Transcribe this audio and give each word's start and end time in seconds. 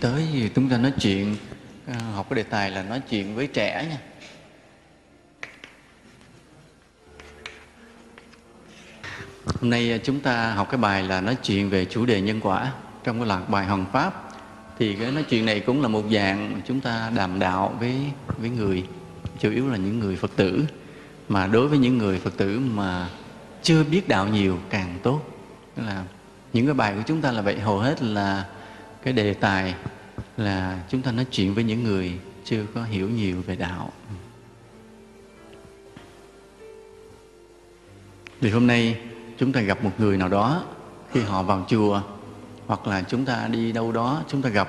tới 0.00 0.26
thì 0.32 0.48
chúng 0.54 0.68
ta 0.68 0.78
nói 0.78 0.92
chuyện 1.00 1.36
à, 1.86 1.94
học 2.14 2.26
cái 2.30 2.36
đề 2.36 2.42
tài 2.42 2.70
là 2.70 2.82
nói 2.82 3.00
chuyện 3.10 3.34
với 3.34 3.46
trẻ 3.46 3.86
nha. 3.90 3.98
Hôm 9.44 9.70
nay 9.70 9.92
à, 9.92 9.98
chúng 10.04 10.20
ta 10.20 10.52
học 10.52 10.68
cái 10.70 10.78
bài 10.78 11.02
là 11.02 11.20
nói 11.20 11.36
chuyện 11.42 11.70
về 11.70 11.84
chủ 11.84 12.06
đề 12.06 12.20
nhân 12.20 12.40
quả 12.40 12.72
trong 13.04 13.18
cái 13.18 13.26
loạt 13.26 13.48
bài 13.48 13.66
hoàng 13.66 13.86
pháp. 13.92 14.24
Thì 14.78 14.94
cái 14.94 15.12
nói 15.12 15.22
chuyện 15.22 15.46
này 15.46 15.60
cũng 15.60 15.82
là 15.82 15.88
một 15.88 16.04
dạng 16.12 16.60
chúng 16.66 16.80
ta 16.80 17.12
đàm 17.16 17.38
đạo 17.38 17.76
với 17.80 17.96
với 18.38 18.50
người, 18.50 18.84
chủ 19.38 19.50
yếu 19.50 19.68
là 19.68 19.76
những 19.76 19.98
người 19.98 20.16
phật 20.16 20.30
tử. 20.36 20.64
Mà 21.28 21.46
đối 21.46 21.68
với 21.68 21.78
những 21.78 21.98
người 21.98 22.18
phật 22.18 22.36
tử 22.36 22.58
mà 22.58 23.08
chưa 23.62 23.84
biết 23.84 24.08
đạo 24.08 24.28
nhiều 24.28 24.58
càng 24.70 24.98
tốt. 25.02 25.22
Tức 25.74 25.82
là 25.86 26.04
những 26.52 26.66
cái 26.66 26.74
bài 26.74 26.94
của 26.96 27.02
chúng 27.06 27.20
ta 27.20 27.32
là 27.32 27.42
vậy, 27.42 27.58
hầu 27.58 27.78
hết 27.78 28.02
là 28.02 28.44
cái 29.02 29.12
đề 29.12 29.34
tài 29.34 29.74
là 30.36 30.80
chúng 30.88 31.02
ta 31.02 31.12
nói 31.12 31.26
chuyện 31.30 31.54
với 31.54 31.64
những 31.64 31.84
người 31.84 32.18
chưa 32.44 32.66
có 32.74 32.84
hiểu 32.84 33.08
nhiều 33.08 33.42
về 33.46 33.56
đạo. 33.56 33.92
Vì 38.40 38.50
hôm 38.50 38.66
nay 38.66 39.00
chúng 39.38 39.52
ta 39.52 39.60
gặp 39.60 39.84
một 39.84 39.90
người 39.98 40.16
nào 40.16 40.28
đó 40.28 40.64
khi 41.12 41.20
họ 41.20 41.42
vào 41.42 41.66
chùa, 41.68 42.02
hoặc 42.66 42.86
là 42.86 43.02
chúng 43.02 43.24
ta 43.24 43.48
đi 43.48 43.72
đâu 43.72 43.92
đó 43.92 44.22
chúng 44.28 44.42
ta 44.42 44.48
gặp, 44.48 44.68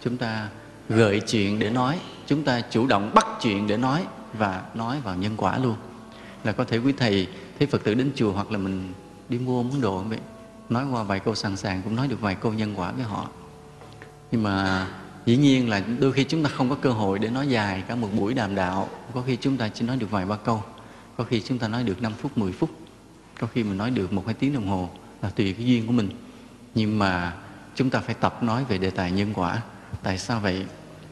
chúng 0.00 0.16
ta 0.16 0.48
gợi 0.88 1.20
chuyện 1.26 1.58
để 1.58 1.70
nói, 1.70 1.98
chúng 2.26 2.44
ta 2.44 2.60
chủ 2.60 2.86
động 2.86 3.10
bắt 3.14 3.26
chuyện 3.40 3.66
để 3.66 3.76
nói 3.76 4.04
và 4.32 4.64
nói 4.74 5.00
vào 5.00 5.16
nhân 5.16 5.34
quả 5.36 5.58
luôn. 5.58 5.76
Là 6.44 6.52
có 6.52 6.64
thể 6.64 6.78
quý 6.78 6.92
thầy 6.96 7.28
thấy 7.58 7.68
phật 7.68 7.84
tử 7.84 7.94
đến 7.94 8.12
chùa 8.14 8.32
hoặc 8.32 8.50
là 8.50 8.58
mình 8.58 8.92
đi 9.28 9.38
mua 9.38 9.62
món 9.62 9.80
đồ 9.80 9.98
vậy, 9.98 10.18
nói 10.68 10.86
qua 10.92 11.02
vài 11.02 11.20
câu 11.20 11.34
sẵn 11.34 11.56
sàng 11.56 11.82
cũng 11.82 11.96
nói 11.96 12.08
được 12.08 12.20
vài 12.20 12.34
câu 12.34 12.52
nhân 12.52 12.74
quả 12.76 12.92
với 12.92 13.04
họ 13.04 13.28
nhưng 14.30 14.42
mà 14.42 14.86
dĩ 15.26 15.36
nhiên 15.36 15.68
là 15.68 15.82
đôi 16.00 16.12
khi 16.12 16.24
chúng 16.24 16.42
ta 16.42 16.50
không 16.50 16.70
có 16.70 16.76
cơ 16.82 16.90
hội 16.90 17.18
để 17.18 17.30
nói 17.30 17.48
dài 17.48 17.82
cả 17.88 17.94
một 17.94 18.08
buổi 18.18 18.34
đàm 18.34 18.54
đạo. 18.54 18.88
Có 19.14 19.22
khi 19.26 19.36
chúng 19.36 19.56
ta 19.56 19.68
chỉ 19.68 19.84
nói 19.84 19.96
được 19.96 20.10
vài 20.10 20.26
ba 20.26 20.36
câu. 20.36 20.62
Có 21.16 21.24
khi 21.24 21.40
chúng 21.40 21.58
ta 21.58 21.68
nói 21.68 21.84
được 21.84 22.02
5 22.02 22.12
phút 22.18 22.38
10 22.38 22.52
phút. 22.52 22.70
Có 23.40 23.46
khi 23.46 23.62
mình 23.62 23.78
nói 23.78 23.90
được 23.90 24.12
một 24.12 24.22
hai 24.26 24.34
tiếng 24.34 24.54
đồng 24.54 24.68
hồ 24.68 24.90
là 25.22 25.30
tùy 25.30 25.52
cái 25.52 25.66
duyên 25.66 25.86
của 25.86 25.92
mình. 25.92 26.08
Nhưng 26.74 26.98
mà 26.98 27.32
chúng 27.74 27.90
ta 27.90 28.00
phải 28.00 28.14
tập 28.14 28.42
nói 28.42 28.64
về 28.64 28.78
đề 28.78 28.90
tài 28.90 29.10
nhân 29.10 29.32
quả. 29.34 29.62
Tại 30.02 30.18
sao 30.18 30.40
vậy? 30.40 30.66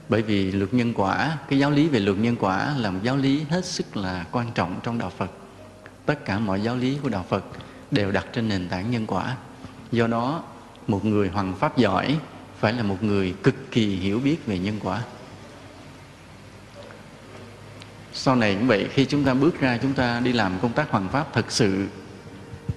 Bởi 0.09 0.23
vì 0.23 0.53
luật 0.53 0.75
nhân 0.75 0.93
quả, 0.95 1.39
cái 1.49 1.59
giáo 1.59 1.71
lý 1.71 1.89
về 1.89 2.01
luật 2.01 2.19
nhân 2.19 2.37
quả 2.41 2.75
là 2.79 2.91
một 2.91 3.01
giáo 3.03 3.17
lý 3.17 3.45
hết 3.51 3.65
sức 3.65 3.97
là 3.97 4.25
quan 4.33 4.47
trọng 4.55 4.81
trong 4.83 4.99
đạo 4.99 5.11
phật. 5.17 5.31
Tất 6.07 6.25
cả 6.25 6.39
mọi 6.39 6.61
giáo 6.61 6.77
lý 6.77 6.99
của 7.03 7.09
đạo 7.09 7.25
phật 7.29 7.45
đều 7.91 8.13
đặt 8.13 8.27
trên 8.33 8.49
nền 8.49 8.69
tảng 8.69 8.91
nhân 8.91 9.07
quả. 9.07 9.37
Do 9.93 10.07
đó, 10.07 10.43
một 10.87 11.05
người 11.05 11.29
hoàng 11.29 11.55
pháp 11.55 11.79
giỏi 11.79 12.19
phải 12.65 12.73
là 12.73 12.83
một 12.83 13.03
người 13.03 13.35
cực 13.43 13.55
kỳ 13.71 13.87
hiểu 13.87 14.21
biết 14.21 14.47
về 14.47 14.59
nhân 14.59 14.79
quả. 14.83 15.03
Sau 18.13 18.37
này 18.37 18.55
cũng 18.55 18.67
vậy, 18.67 18.89
khi 18.93 19.05
chúng 19.05 19.25
ta 19.25 19.35
bước 19.35 19.61
ra, 19.61 19.79
chúng 19.83 19.93
ta 19.93 20.21
đi 20.21 20.33
làm 20.33 20.53
công 20.63 20.73
tác 20.73 20.91
hoàng 20.91 21.09
pháp 21.13 21.33
thật 21.33 21.53
sự, 21.53 21.87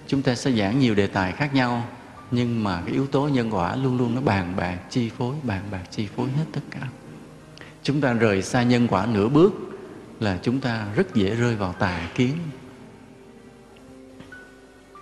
chúng 0.08 0.22
ta 0.22 0.36
sẽ 0.36 0.52
giảng 0.52 0.80
nhiều 0.80 0.96
đề 0.96 1.08
tài 1.08 1.32
khác 1.32 1.54
nhau, 1.54 1.90
nhưng 2.32 2.64
mà 2.64 2.82
cái 2.86 2.94
yếu 2.94 3.08
tố 3.08 3.28
nhân 3.28 3.56
quả 3.56 3.76
luôn 3.76 3.98
luôn 3.98 4.16
nó 4.16 4.22
bàn 4.22 4.54
bạc, 4.58 4.78
chi 4.90 5.10
phối, 5.18 5.36
bàn 5.44 5.62
bạc, 5.72 5.84
chi 5.92 6.08
phối 6.16 6.30
hết 6.30 6.46
tất 6.52 6.62
cả. 6.72 6.88
Chúng 7.84 8.02
ta 8.02 8.14
rời 8.14 8.42
xa 8.42 8.64
nhân 8.64 8.88
quả 8.88 9.06
nửa 9.06 9.30
bước 9.30 9.54
là 10.20 10.40
chúng 10.44 10.60
ta 10.60 10.88
rất 10.96 11.16
dễ 11.16 11.36
rơi 11.36 11.56
vào 11.56 11.74
tà 11.74 12.10
kiến. 12.16 12.38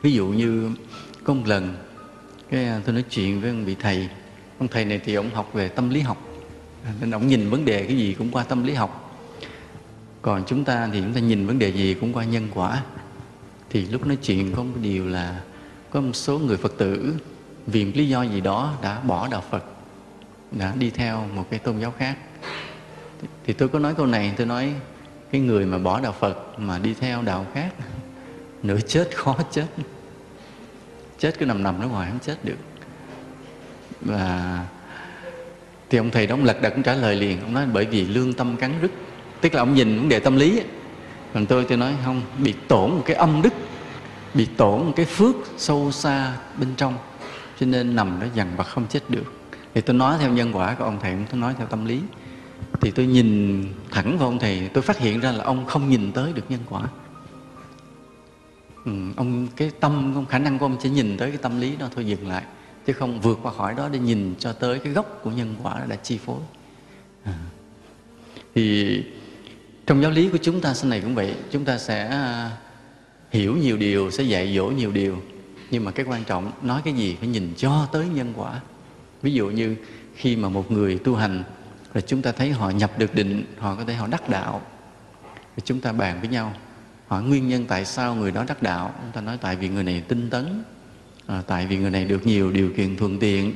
Ví 0.01 0.13
dụ 0.13 0.27
như 0.27 0.71
có 1.23 1.33
một 1.33 1.43
lần, 1.45 1.75
cái 2.49 2.65
à, 2.65 2.81
tôi 2.85 2.93
nói 2.93 3.03
chuyện 3.09 3.41
với 3.41 3.53
một 3.53 3.63
vị 3.65 3.75
thầy 3.79 4.09
ông 4.59 4.67
thầy 4.67 4.85
này 4.85 5.01
thì 5.05 5.15
ông 5.15 5.29
học 5.29 5.49
về 5.53 5.67
tâm 5.67 5.89
lý 5.89 5.99
học, 5.99 6.17
nên 7.01 7.11
ông 7.11 7.27
nhìn 7.27 7.49
vấn 7.49 7.65
đề 7.65 7.85
cái 7.85 7.97
gì 7.97 8.13
cũng 8.13 8.31
qua 8.31 8.43
tâm 8.43 8.63
lý 8.63 8.73
học. 8.73 9.19
Còn 10.21 10.43
chúng 10.47 10.63
ta 10.63 10.89
thì 10.93 11.01
chúng 11.01 11.13
ta 11.13 11.19
nhìn 11.19 11.47
vấn 11.47 11.59
đề 11.59 11.71
gì 11.71 11.93
cũng 11.93 12.13
qua 12.13 12.23
nhân 12.23 12.47
quả. 12.53 12.83
Thì 13.69 13.85
lúc 13.85 14.07
nói 14.07 14.17
chuyện 14.23 14.53
có 14.55 14.63
một 14.63 14.73
điều 14.81 15.07
là 15.07 15.41
có 15.89 16.01
một 16.01 16.13
số 16.13 16.39
người 16.39 16.57
phật 16.57 16.73
tử 16.77 17.15
vì 17.67 17.85
một 17.85 17.91
lý 17.95 18.09
do 18.09 18.23
gì 18.23 18.41
đó 18.41 18.73
đã 18.81 18.99
bỏ 18.99 19.27
đạo 19.27 19.43
phật, 19.49 19.63
đã 20.51 20.73
đi 20.79 20.89
theo 20.89 21.27
một 21.35 21.47
cái 21.49 21.59
tôn 21.59 21.79
giáo 21.79 21.93
khác. 21.97 22.17
Thì 23.45 23.53
tôi 23.53 23.69
có 23.69 23.79
nói 23.79 23.93
câu 23.95 24.05
này, 24.05 24.33
tôi 24.37 24.47
nói 24.47 24.73
cái 25.31 25.41
người 25.41 25.65
mà 25.65 25.77
bỏ 25.77 25.99
đạo 25.99 26.15
phật 26.19 26.59
mà 26.59 26.79
đi 26.79 26.93
theo 26.93 27.21
đạo 27.21 27.45
khác, 27.53 27.73
nửa 28.63 28.79
chết 28.79 29.09
khó 29.15 29.37
chết. 29.51 29.67
Chết 31.19 31.39
cứ 31.39 31.45
nằm 31.45 31.63
nằm 31.63 31.81
nó 31.81 31.87
ngoài 31.87 32.09
không 32.11 32.19
chết 32.19 32.45
được 32.45 32.57
và 34.01 34.65
thì 35.89 35.97
ông 35.97 36.11
thầy 36.11 36.27
đó 36.27 36.33
ông 36.33 36.43
lật 36.43 36.61
đật 36.61 36.73
cũng 36.73 36.83
trả 36.83 36.93
lời 36.93 37.15
liền. 37.15 37.41
Ông 37.41 37.53
nói 37.53 37.65
bởi 37.73 37.85
vì 37.85 38.05
lương 38.05 38.33
tâm 38.33 38.57
cắn 38.57 38.73
rứt. 38.81 38.91
Tức 39.41 39.53
là 39.53 39.61
ông 39.61 39.73
nhìn 39.73 39.97
vấn 39.97 40.09
đề 40.09 40.19
tâm 40.19 40.35
lý 40.35 40.61
còn 41.33 41.45
tôi 41.45 41.65
tôi 41.69 41.77
nói 41.77 41.93
không 42.05 42.21
bị 42.37 42.53
tổn 42.67 42.91
một 42.91 43.03
cái 43.05 43.15
âm 43.15 43.41
đức 43.41 43.53
bị 44.33 44.45
tổn 44.57 44.85
một 44.85 44.93
cái 44.95 45.05
phước 45.05 45.35
sâu 45.57 45.91
xa 45.91 46.33
bên 46.59 46.69
trong 46.77 46.97
cho 47.59 47.65
nên 47.65 47.95
nằm 47.95 48.19
đó 48.19 48.27
dằn 48.33 48.47
vặt 48.57 48.63
không 48.63 48.85
chết 48.89 49.09
được. 49.09 49.33
Thì 49.73 49.81
tôi 49.81 49.95
nói 49.95 50.17
theo 50.19 50.31
nhân 50.31 50.51
quả 50.53 50.75
của 50.75 50.83
ông 50.83 50.97
thầy 51.01 51.15
tôi 51.31 51.39
nói 51.39 51.53
theo 51.57 51.67
tâm 51.67 51.85
lý. 51.85 52.01
Thì 52.81 52.91
tôi 52.91 53.05
nhìn 53.05 53.63
thẳng 53.91 54.17
vào 54.17 54.27
ông 54.27 54.39
thầy 54.39 54.69
tôi 54.73 54.83
phát 54.83 54.97
hiện 54.97 55.19
ra 55.19 55.31
là 55.31 55.43
ông 55.43 55.65
không 55.65 55.89
nhìn 55.89 56.11
tới 56.11 56.33
được 56.33 56.43
nhân 56.49 56.61
quả. 56.69 56.81
Ừ, 58.85 58.91
ông 59.15 59.47
cái 59.55 59.71
tâm 59.79 60.13
ông 60.15 60.25
khả 60.25 60.39
năng 60.39 60.59
của 60.59 60.65
ông 60.65 60.77
chỉ 60.81 60.89
nhìn 60.89 61.17
tới 61.17 61.29
cái 61.29 61.37
tâm 61.37 61.61
lý 61.61 61.75
đó 61.75 61.87
thôi 61.95 62.05
dừng 62.05 62.27
lại 62.27 62.43
chứ 62.85 62.93
không 62.93 63.21
vượt 63.21 63.39
qua 63.43 63.53
khỏi 63.53 63.73
đó 63.73 63.89
để 63.91 63.99
nhìn 63.99 64.35
cho 64.39 64.53
tới 64.53 64.79
cái 64.79 64.93
gốc 64.93 65.19
của 65.23 65.31
nhân 65.31 65.55
quả 65.63 65.85
đã 65.89 65.95
chi 65.95 66.17
phối. 66.17 66.39
À. 67.23 67.33
thì 68.55 69.03
trong 69.85 70.01
giáo 70.01 70.11
lý 70.11 70.29
của 70.29 70.37
chúng 70.41 70.61
ta 70.61 70.73
sau 70.73 70.89
này 70.89 71.01
cũng 71.01 71.15
vậy. 71.15 71.35
Chúng 71.51 71.65
ta 71.65 71.77
sẽ 71.77 72.07
à, 72.07 72.51
hiểu 73.31 73.57
nhiều 73.57 73.77
điều, 73.77 74.11
sẽ 74.11 74.23
dạy 74.23 74.55
dỗ 74.55 74.65
nhiều 74.65 74.91
điều. 74.91 75.17
Nhưng 75.71 75.85
mà 75.85 75.91
cái 75.91 76.05
quan 76.09 76.23
trọng, 76.23 76.51
nói 76.61 76.81
cái 76.85 76.93
gì 76.93 77.15
phải 77.19 77.27
nhìn 77.27 77.53
cho 77.57 77.87
tới 77.91 78.07
nhân 78.07 78.33
quả. 78.35 78.61
Ví 79.21 79.33
dụ 79.33 79.49
như 79.49 79.75
khi 80.15 80.35
mà 80.35 80.49
một 80.49 80.71
người 80.71 80.97
tu 80.97 81.15
hành, 81.15 81.43
rồi 81.93 82.03
chúng 82.07 82.21
ta 82.21 82.31
thấy 82.31 82.51
họ 82.51 82.69
nhập 82.69 82.99
được 82.99 83.15
định, 83.15 83.43
họ 83.57 83.75
có 83.75 83.83
thể 83.83 83.93
họ 83.93 84.07
đắc 84.07 84.29
đạo. 84.29 84.61
Rồi 85.33 85.63
chúng 85.65 85.81
ta 85.81 85.91
bàn 85.91 86.19
với 86.19 86.29
nhau, 86.29 86.53
hỏi 87.07 87.23
nguyên 87.23 87.47
nhân 87.47 87.65
tại 87.67 87.85
sao 87.85 88.15
người 88.15 88.31
đó 88.31 88.43
đắc 88.47 88.63
đạo? 88.63 88.93
Chúng 89.01 89.11
ta 89.11 89.21
nói 89.21 89.37
tại 89.41 89.55
vì 89.55 89.69
người 89.69 89.83
này 89.83 90.03
tinh 90.07 90.29
tấn 90.29 90.63
à, 91.27 91.41
tại 91.47 91.67
vì 91.67 91.77
người 91.77 91.91
này 91.91 92.05
được 92.05 92.27
nhiều 92.27 92.51
điều 92.51 92.69
kiện 92.77 92.97
thuận 92.97 93.19
tiện 93.19 93.53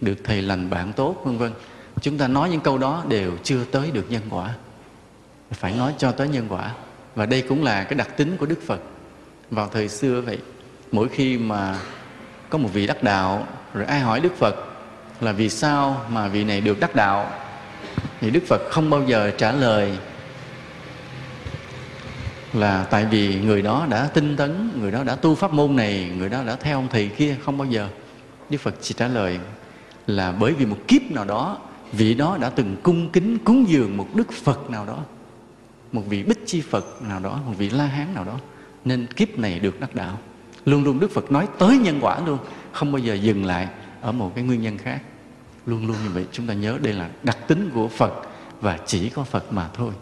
được 0.00 0.18
thầy 0.24 0.42
lành 0.42 0.70
bạn 0.70 0.92
tốt 0.92 1.22
vân 1.24 1.38
vân. 1.38 1.52
Chúng 2.00 2.18
ta 2.18 2.28
nói 2.28 2.50
những 2.50 2.60
câu 2.60 2.78
đó 2.78 3.04
đều 3.08 3.32
chưa 3.42 3.64
tới 3.64 3.90
được 3.90 4.10
nhân 4.10 4.22
quả. 4.30 4.54
Phải 5.50 5.74
nói 5.76 5.94
cho 5.98 6.12
tới 6.12 6.28
nhân 6.28 6.46
quả. 6.48 6.74
Và 7.14 7.26
đây 7.26 7.42
cũng 7.48 7.64
là 7.64 7.84
cái 7.84 7.94
đặc 7.94 8.16
tính 8.16 8.36
của 8.36 8.46
đức 8.46 8.62
phật. 8.66 8.80
Vào 9.50 9.68
thời 9.68 9.88
xưa 9.88 10.20
vậy 10.20 10.38
mỗi 10.92 11.08
khi 11.08 11.38
mà 11.38 11.78
có 12.50 12.58
một 12.58 12.68
vị 12.72 12.86
đắc 12.86 13.02
đạo 13.02 13.46
rồi 13.74 13.84
ai 13.84 14.00
hỏi 14.00 14.20
đức 14.20 14.36
phật 14.36 14.56
là 15.20 15.32
vì 15.32 15.48
sao 15.48 16.06
mà 16.10 16.28
vị 16.28 16.44
này 16.44 16.60
được 16.60 16.80
đắc 16.80 16.94
đạo 16.94 17.30
thì 18.20 18.30
đức 18.30 18.42
phật 18.46 18.60
không 18.70 18.90
bao 18.90 19.02
giờ 19.06 19.30
trả 19.38 19.52
lời 19.52 19.98
là 22.52 22.84
tại 22.90 23.06
vì 23.06 23.40
người 23.40 23.62
đó 23.62 23.86
đã 23.90 24.10
tinh 24.14 24.36
tấn, 24.36 24.70
người 24.80 24.90
đó 24.90 25.04
đã 25.04 25.14
tu 25.14 25.34
pháp 25.34 25.52
môn 25.52 25.76
này, 25.76 26.12
người 26.18 26.28
đó 26.28 26.44
đã 26.44 26.56
theo 26.56 26.78
ông 26.78 26.88
thầy 26.90 27.08
kia 27.08 27.36
không 27.44 27.58
bao 27.58 27.68
giờ. 27.68 27.88
Đức 28.50 28.58
phật 28.58 28.74
chỉ 28.80 28.94
trả 28.98 29.08
lời 29.08 29.38
là 30.06 30.32
bởi 30.32 30.52
vì 30.52 30.66
một 30.66 30.78
kiếp 30.88 31.02
nào 31.10 31.24
đó, 31.24 31.58
vị 31.92 32.14
đó 32.14 32.38
đã 32.40 32.50
từng 32.50 32.76
cung 32.82 33.10
kính, 33.10 33.38
cúng 33.38 33.68
dường 33.68 33.96
một 33.96 34.08
đức 34.14 34.32
phật 34.32 34.70
nào 34.70 34.86
đó, 34.86 34.98
một 35.92 36.02
vị 36.08 36.22
bích 36.22 36.46
chi 36.46 36.60
phật 36.60 37.02
nào 37.02 37.20
đó, 37.20 37.40
một 37.46 37.54
vị 37.58 37.70
la 37.70 37.86
hán 37.86 38.14
nào 38.14 38.24
đó, 38.24 38.38
nên 38.84 39.06
kiếp 39.06 39.38
này 39.38 39.60
được 39.60 39.80
đắc 39.80 39.94
đạo. 39.94 40.18
Luôn 40.64 40.84
luôn 40.84 41.00
đức 41.00 41.10
phật 41.10 41.32
nói 41.32 41.48
tới 41.58 41.78
nhân 41.78 41.98
quả 42.00 42.20
luôn, 42.26 42.38
không 42.72 42.92
bao 42.92 42.98
giờ 42.98 43.14
dừng 43.14 43.44
lại 43.44 43.68
ở 44.00 44.12
một 44.12 44.32
cái 44.34 44.44
nguyên 44.44 44.62
nhân 44.62 44.78
khác. 44.78 45.00
Luôn 45.66 45.86
luôn 45.86 45.96
như 46.04 46.10
vậy, 46.10 46.26
chúng 46.32 46.46
ta 46.46 46.54
nhớ 46.54 46.78
đây 46.82 46.92
là 46.92 47.08
đặc 47.22 47.38
tính 47.48 47.70
của 47.74 47.88
phật 47.88 48.12
và 48.60 48.78
chỉ 48.86 49.08
có 49.08 49.24
phật 49.24 49.52
mà 49.52 49.68
thôi 49.74 49.92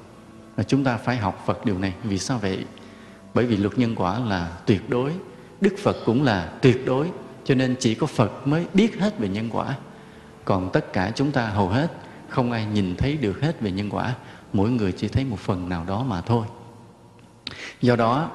và 0.57 0.63
chúng 0.63 0.85
ta 0.85 0.97
phải 0.97 1.17
học 1.17 1.43
phật 1.47 1.65
điều 1.65 1.79
này. 1.79 1.95
Vì 2.05 2.19
sao 2.19 2.39
vậy? 2.39 2.65
Bởi 3.35 3.47
vì 3.47 3.57
luật 3.57 3.79
nhân 3.79 3.95
quả 3.95 4.19
là 4.19 4.59
tuyệt 4.67 4.91
đối, 4.91 5.13
đức 5.61 5.75
phật 5.83 5.97
cũng 6.07 6.23
là 6.23 6.53
tuyệt 6.63 6.87
đối. 6.87 7.11
Cho 7.45 7.55
nên 7.55 7.77
chỉ 7.81 7.95
có 7.95 8.07
phật 8.07 8.47
mới 8.47 8.67
biết 8.75 9.01
hết 9.01 9.19
về 9.19 9.29
nhân 9.29 9.49
quả. 9.53 9.77
Còn 10.45 10.71
tất 10.73 10.93
cả 10.93 11.13
chúng 11.15 11.33
ta 11.33 11.47
hầu 11.47 11.69
hết, 11.69 11.93
không 12.29 12.53
ai 12.53 12.67
nhìn 12.67 12.97
thấy 12.97 13.17
được 13.17 13.41
hết 13.41 13.61
về 13.61 13.71
nhân 13.71 13.91
quả. 13.91 14.15
Mỗi 14.53 14.71
người 14.71 14.93
chỉ 14.93 15.09
thấy 15.09 15.25
một 15.25 15.39
phần 15.39 15.69
nào 15.69 15.85
đó 15.85 16.03
mà 16.03 16.21
thôi. 16.21 16.47
Do 17.81 17.97
đó 17.97 18.31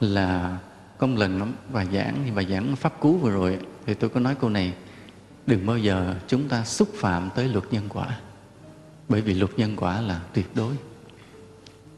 là 0.00 0.58
có 0.98 1.06
một 1.06 1.16
lần 1.18 1.52
bài 1.72 1.86
giảng 1.92 2.34
bài 2.34 2.46
giảng 2.50 2.76
pháp 2.76 3.00
cú 3.00 3.16
vừa 3.16 3.30
rồi, 3.30 3.58
thì 3.86 3.94
tôi 3.94 4.10
có 4.10 4.20
nói 4.20 4.34
câu 4.34 4.50
này, 4.50 4.72
đừng 5.46 5.66
bao 5.66 5.78
giờ 5.78 6.14
chúng 6.26 6.48
ta 6.48 6.64
xúc 6.64 6.88
phạm 6.94 7.30
tới 7.34 7.48
luật 7.48 7.64
nhân 7.70 7.84
quả, 7.88 8.16
bởi 9.08 9.20
vì 9.20 9.34
luật 9.34 9.58
nhân 9.58 9.76
quả 9.76 10.00
là 10.00 10.20
tuyệt 10.32 10.46
đối 10.54 10.74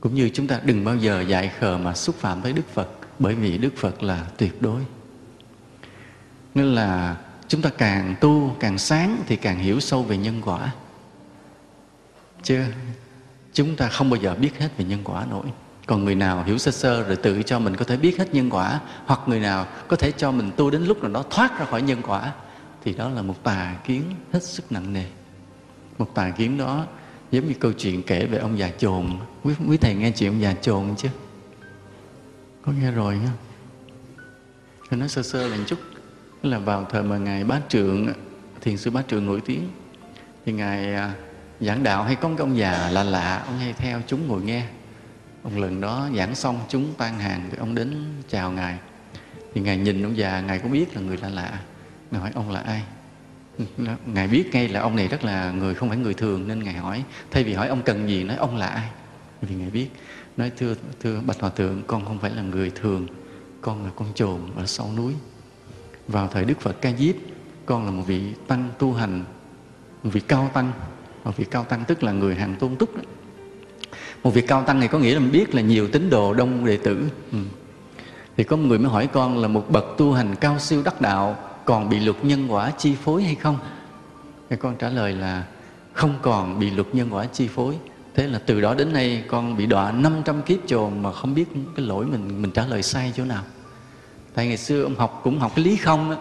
cũng 0.01 0.15
như 0.15 0.31
chúng 0.35 0.47
ta 0.47 0.61
đừng 0.65 0.85
bao 0.85 0.97
giờ 0.97 1.21
dại 1.21 1.51
khờ 1.59 1.79
mà 1.79 1.95
xúc 1.95 2.17
phạm 2.19 2.43
tới 2.43 2.53
đức 2.53 2.69
phật, 2.75 2.89
bởi 3.19 3.35
vì 3.35 3.59
đức 3.59 3.77
phật 3.77 4.03
là 4.03 4.27
tuyệt 4.37 4.63
đối. 4.63 4.81
Nên 6.55 6.75
là 6.75 7.17
chúng 7.49 7.63
ta 7.63 7.71
càng 7.79 8.15
tu, 8.21 8.57
càng 8.61 8.79
sáng 8.79 9.23
thì 9.27 9.37
càng 9.37 9.59
hiểu 9.59 9.81
sâu 9.81 10.03
về 10.03 10.17
nhân 10.17 10.43
quả. 10.45 10.73
Chứ 12.43 12.65
chúng 13.53 13.77
ta 13.77 13.89
không 13.89 14.11
bao 14.11 14.21
giờ 14.21 14.35
biết 14.35 14.59
hết 14.59 14.69
về 14.77 14.85
nhân 14.85 15.01
quả 15.05 15.27
nổi. 15.31 15.47
Còn 15.87 16.05
người 16.05 16.15
nào 16.15 16.45
hiểu 16.45 16.59
sơ 16.59 16.71
sơ 16.71 17.03
rồi 17.03 17.17
tự 17.17 17.43
cho 17.43 17.59
mình 17.59 17.77
có 17.77 17.85
thể 17.85 17.97
biết 17.97 18.19
hết 18.19 18.35
nhân 18.35 18.51
quả, 18.51 18.81
hoặc 19.07 19.21
người 19.27 19.41
nào 19.41 19.67
có 19.89 19.97
thể 19.97 20.13
cho 20.13 20.31
mình 20.33 20.51
tu 20.57 20.71
đến 20.71 20.85
lúc 20.85 21.03
nào 21.03 21.13
đó 21.13 21.25
thoát 21.31 21.59
ra 21.59 21.65
khỏi 21.65 21.83
nhân 21.83 22.03
quả, 22.03 22.33
thì 22.85 22.95
đó 22.95 23.09
là 23.09 23.23
một 23.23 23.45
tà 23.45 23.77
kiến 23.85 24.03
hết 24.33 24.43
sức 24.43 24.73
nặng 24.73 24.93
nề. 24.93 25.05
Một 25.99 26.15
tà 26.15 26.31
kiến 26.31 26.59
đó 26.59 26.87
giống 27.31 27.49
như 27.49 27.55
câu 27.61 27.73
chuyện 27.73 28.03
kể 28.03 28.27
về 28.27 28.39
ông 28.39 28.59
già 28.59 28.71
chồn. 28.79 29.07
Quý, 29.43 29.55
quý 29.69 29.77
thầy 29.77 29.95
nghe 29.95 30.11
chuyện 30.11 30.31
ông 30.31 30.41
già 30.41 30.55
chồn 30.61 30.95
chứ? 30.97 31.09
Có 32.63 32.73
nghe 32.73 32.91
rồi 32.91 33.19
nha 33.19 33.31
tôi 34.91 35.01
nói 35.01 35.09
sơ 35.09 35.23
sơ 35.23 35.49
là 35.49 35.57
một 35.57 35.65
chút. 35.67 35.79
Là 36.43 36.59
vào 36.59 36.87
thời 36.91 37.03
mà 37.03 37.19
ngài 37.19 37.45
bá 37.45 37.61
trượng 37.69 38.09
thiền 38.61 38.77
sư 38.77 38.91
bá 38.91 39.03
trượng 39.09 39.27
nổi 39.27 39.41
tiếng. 39.47 39.69
Thì 40.47 40.53
ngài 40.53 40.95
à, 40.95 41.13
giảng 41.61 41.83
đạo 41.83 42.05
hay 42.05 42.15
có 42.15 42.29
một 42.29 42.35
cái 42.39 42.47
ông 42.47 42.59
già 42.59 42.91
lạ 42.93 43.03
lạ 43.03 43.43
ông 43.47 43.59
hay 43.59 43.73
theo 43.73 44.01
chúng 44.07 44.29
ngồi 44.29 44.43
nghe. 44.43 44.67
Ông 45.43 45.61
lần 45.61 45.81
đó 45.81 46.09
giảng 46.17 46.35
xong 46.35 46.61
chúng 46.69 46.95
tan 46.99 47.19
hàng 47.19 47.49
thì 47.51 47.59
ông 47.59 47.75
đến 47.75 48.05
chào 48.29 48.53
ngài. 48.53 48.79
Thì 49.55 49.61
ngài 49.61 49.77
nhìn 49.77 50.03
ông 50.03 50.17
già 50.17 50.41
ngài 50.41 50.59
cũng 50.59 50.73
biết 50.73 50.97
là 50.97 51.01
người 51.01 51.17
lạ 51.17 51.29
lạ. 51.29 51.61
Ngài 52.11 52.21
hỏi 52.21 52.31
ông 52.35 52.51
là 52.51 52.61
ai? 52.61 52.83
Ngài 54.07 54.29
biết 54.29 54.49
ngay 54.53 54.69
là 54.69 54.81
ông 54.81 54.97
này 54.97 55.09
rất 55.09 55.25
là 55.25 55.51
người, 55.51 55.75
không 55.75 55.89
phải 55.89 55.99
người 55.99 56.15
thường, 56.15 56.49
nên 56.49 56.63
ngài 56.63 56.75
hỏi. 56.75 57.05
Thay 57.31 57.45
vì 57.45 57.55
hỏi 57.55 57.69
ông 57.69 57.83
cần 57.83 58.09
gì, 58.09 58.25
nói 58.25 58.37
ông 58.37 58.57
là 58.57 58.67
ai? 58.67 58.89
Vì 59.43 59.55
ngài 59.55 59.71
biết. 59.71 59.89
Nói, 60.37 60.53
thưa 60.57 60.75
thưa 61.01 61.21
bạch 61.27 61.41
hòa 61.41 61.51
thượng, 61.51 61.83
con 61.87 62.05
không 62.05 62.19
phải 62.19 62.31
là 62.31 62.43
người 62.43 62.71
thường, 62.71 63.07
con 63.61 63.85
là 63.85 63.91
con 63.97 64.09
trồn 64.15 64.41
ở 64.57 64.67
sau 64.67 64.91
núi. 64.97 65.13
Vào 66.09 66.29
thời 66.29 66.45
đức 66.45 66.61
phật 66.61 66.81
ca 66.81 66.93
diếp, 66.99 67.15
con 67.67 67.85
là 67.85 67.91
một 67.91 68.03
vị 68.07 68.23
tăng 68.47 68.71
tu 68.79 68.93
hành, 68.93 69.25
một 70.03 70.11
vị 70.13 70.21
cao 70.21 70.51
tăng. 70.55 70.73
Một 71.25 71.37
vị 71.37 71.45
cao 71.51 71.65
tăng 71.65 71.85
tức 71.85 72.03
là 72.03 72.13
người 72.13 72.35
hàng 72.35 72.57
tôn 72.57 72.77
túc 72.77 72.97
đó. 72.97 73.03
một 74.23 74.31
vị 74.35 74.41
cao 74.41 74.63
tăng 74.63 74.81
này 74.81 74.89
có 74.89 74.99
nghĩa 74.99 75.15
là 75.15 75.21
mình 75.21 75.33
biết 75.33 75.55
là 75.55 75.63
nhiều 75.63 75.89
tín 75.89 76.11
đồ 76.11 76.35
đông 76.35 76.67
đệ 76.67 76.77
tử. 76.77 77.09
Ừ. 77.33 77.39
thì 78.37 78.45
có 78.45 78.57
một 78.57 78.65
người 78.67 78.79
mới 78.79 78.91
hỏi 78.91 79.07
con 79.13 79.39
là 79.39 79.49
một 79.49 79.71
bậc 79.71 79.85
tu 79.99 80.13
hành 80.13 80.35
cao 80.41 80.59
siêu 80.59 80.83
đắc 80.85 81.01
đạo 81.01 81.48
còn 81.69 81.89
bị 81.89 82.01
luật 82.01 82.25
nhân 82.25 82.53
quả 82.53 82.71
chi 82.71 82.95
phối 83.05 83.23
hay 83.23 83.35
không? 83.35 83.59
Thì 84.51 84.57
con 84.57 84.77
trả 84.77 84.89
lời 84.89 85.13
là 85.13 85.45
không 85.93 86.15
còn 86.23 86.59
bị 86.59 86.71
luật 86.71 86.95
nhân 86.95 87.09
quả 87.11 87.25
chi 87.25 87.49
phối. 87.49 87.75
Thế 88.15 88.27
là 88.27 88.39
từ 88.47 88.61
đó 88.61 88.75
đến 88.75 88.93
nay 88.93 89.25
con 89.29 89.57
bị 89.57 89.67
đọa 89.67 89.93
500 89.93 90.43
kiếp 90.43 90.59
chồn 90.67 91.03
mà 91.03 91.13
không 91.13 91.35
biết 91.35 91.45
cái 91.77 91.87
lỗi 91.87 92.07
mình 92.07 92.43
mình 92.43 92.51
trả 92.51 92.67
lời 92.67 92.83
sai 92.83 93.13
chỗ 93.17 93.25
nào. 93.25 93.43
Tại 94.35 94.47
ngày 94.47 94.57
xưa 94.57 94.83
ông 94.83 94.95
học 94.95 95.21
cũng 95.25 95.39
học 95.39 95.53
cái 95.57 95.65
lý 95.65 95.77
không 95.77 96.11
á. 96.11 96.17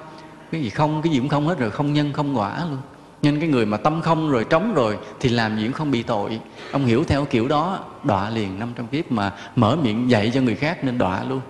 Cái 0.51 0.61
gì 0.61 0.69
không, 0.69 1.01
cái 1.01 1.13
gì 1.13 1.19
cũng 1.19 1.29
không 1.29 1.47
hết 1.47 1.59
rồi, 1.59 1.71
không 1.71 1.93
nhân, 1.93 2.13
không 2.13 2.37
quả 2.37 2.65
luôn. 2.69 2.79
Nên 3.21 3.39
cái 3.39 3.49
người 3.49 3.65
mà 3.65 3.77
tâm 3.77 4.01
không 4.01 4.29
rồi, 4.29 4.45
trống 4.49 4.73
rồi 4.73 4.97
thì 5.19 5.29
làm 5.29 5.57
gì 5.57 5.63
cũng 5.63 5.73
không 5.73 5.91
bị 5.91 6.03
tội. 6.03 6.39
Ông 6.71 6.85
hiểu 6.85 7.03
theo 7.03 7.25
kiểu 7.25 7.47
đó, 7.47 7.79
đọa 8.03 8.29
liền 8.29 8.59
500 8.59 8.87
kiếp 8.87 9.11
mà 9.11 9.33
mở 9.55 9.77
miệng 9.83 10.09
dạy 10.09 10.31
cho 10.33 10.41
người 10.41 10.55
khác 10.55 10.83
nên 10.83 10.97
đọa 10.97 11.23
luôn. 11.23 11.41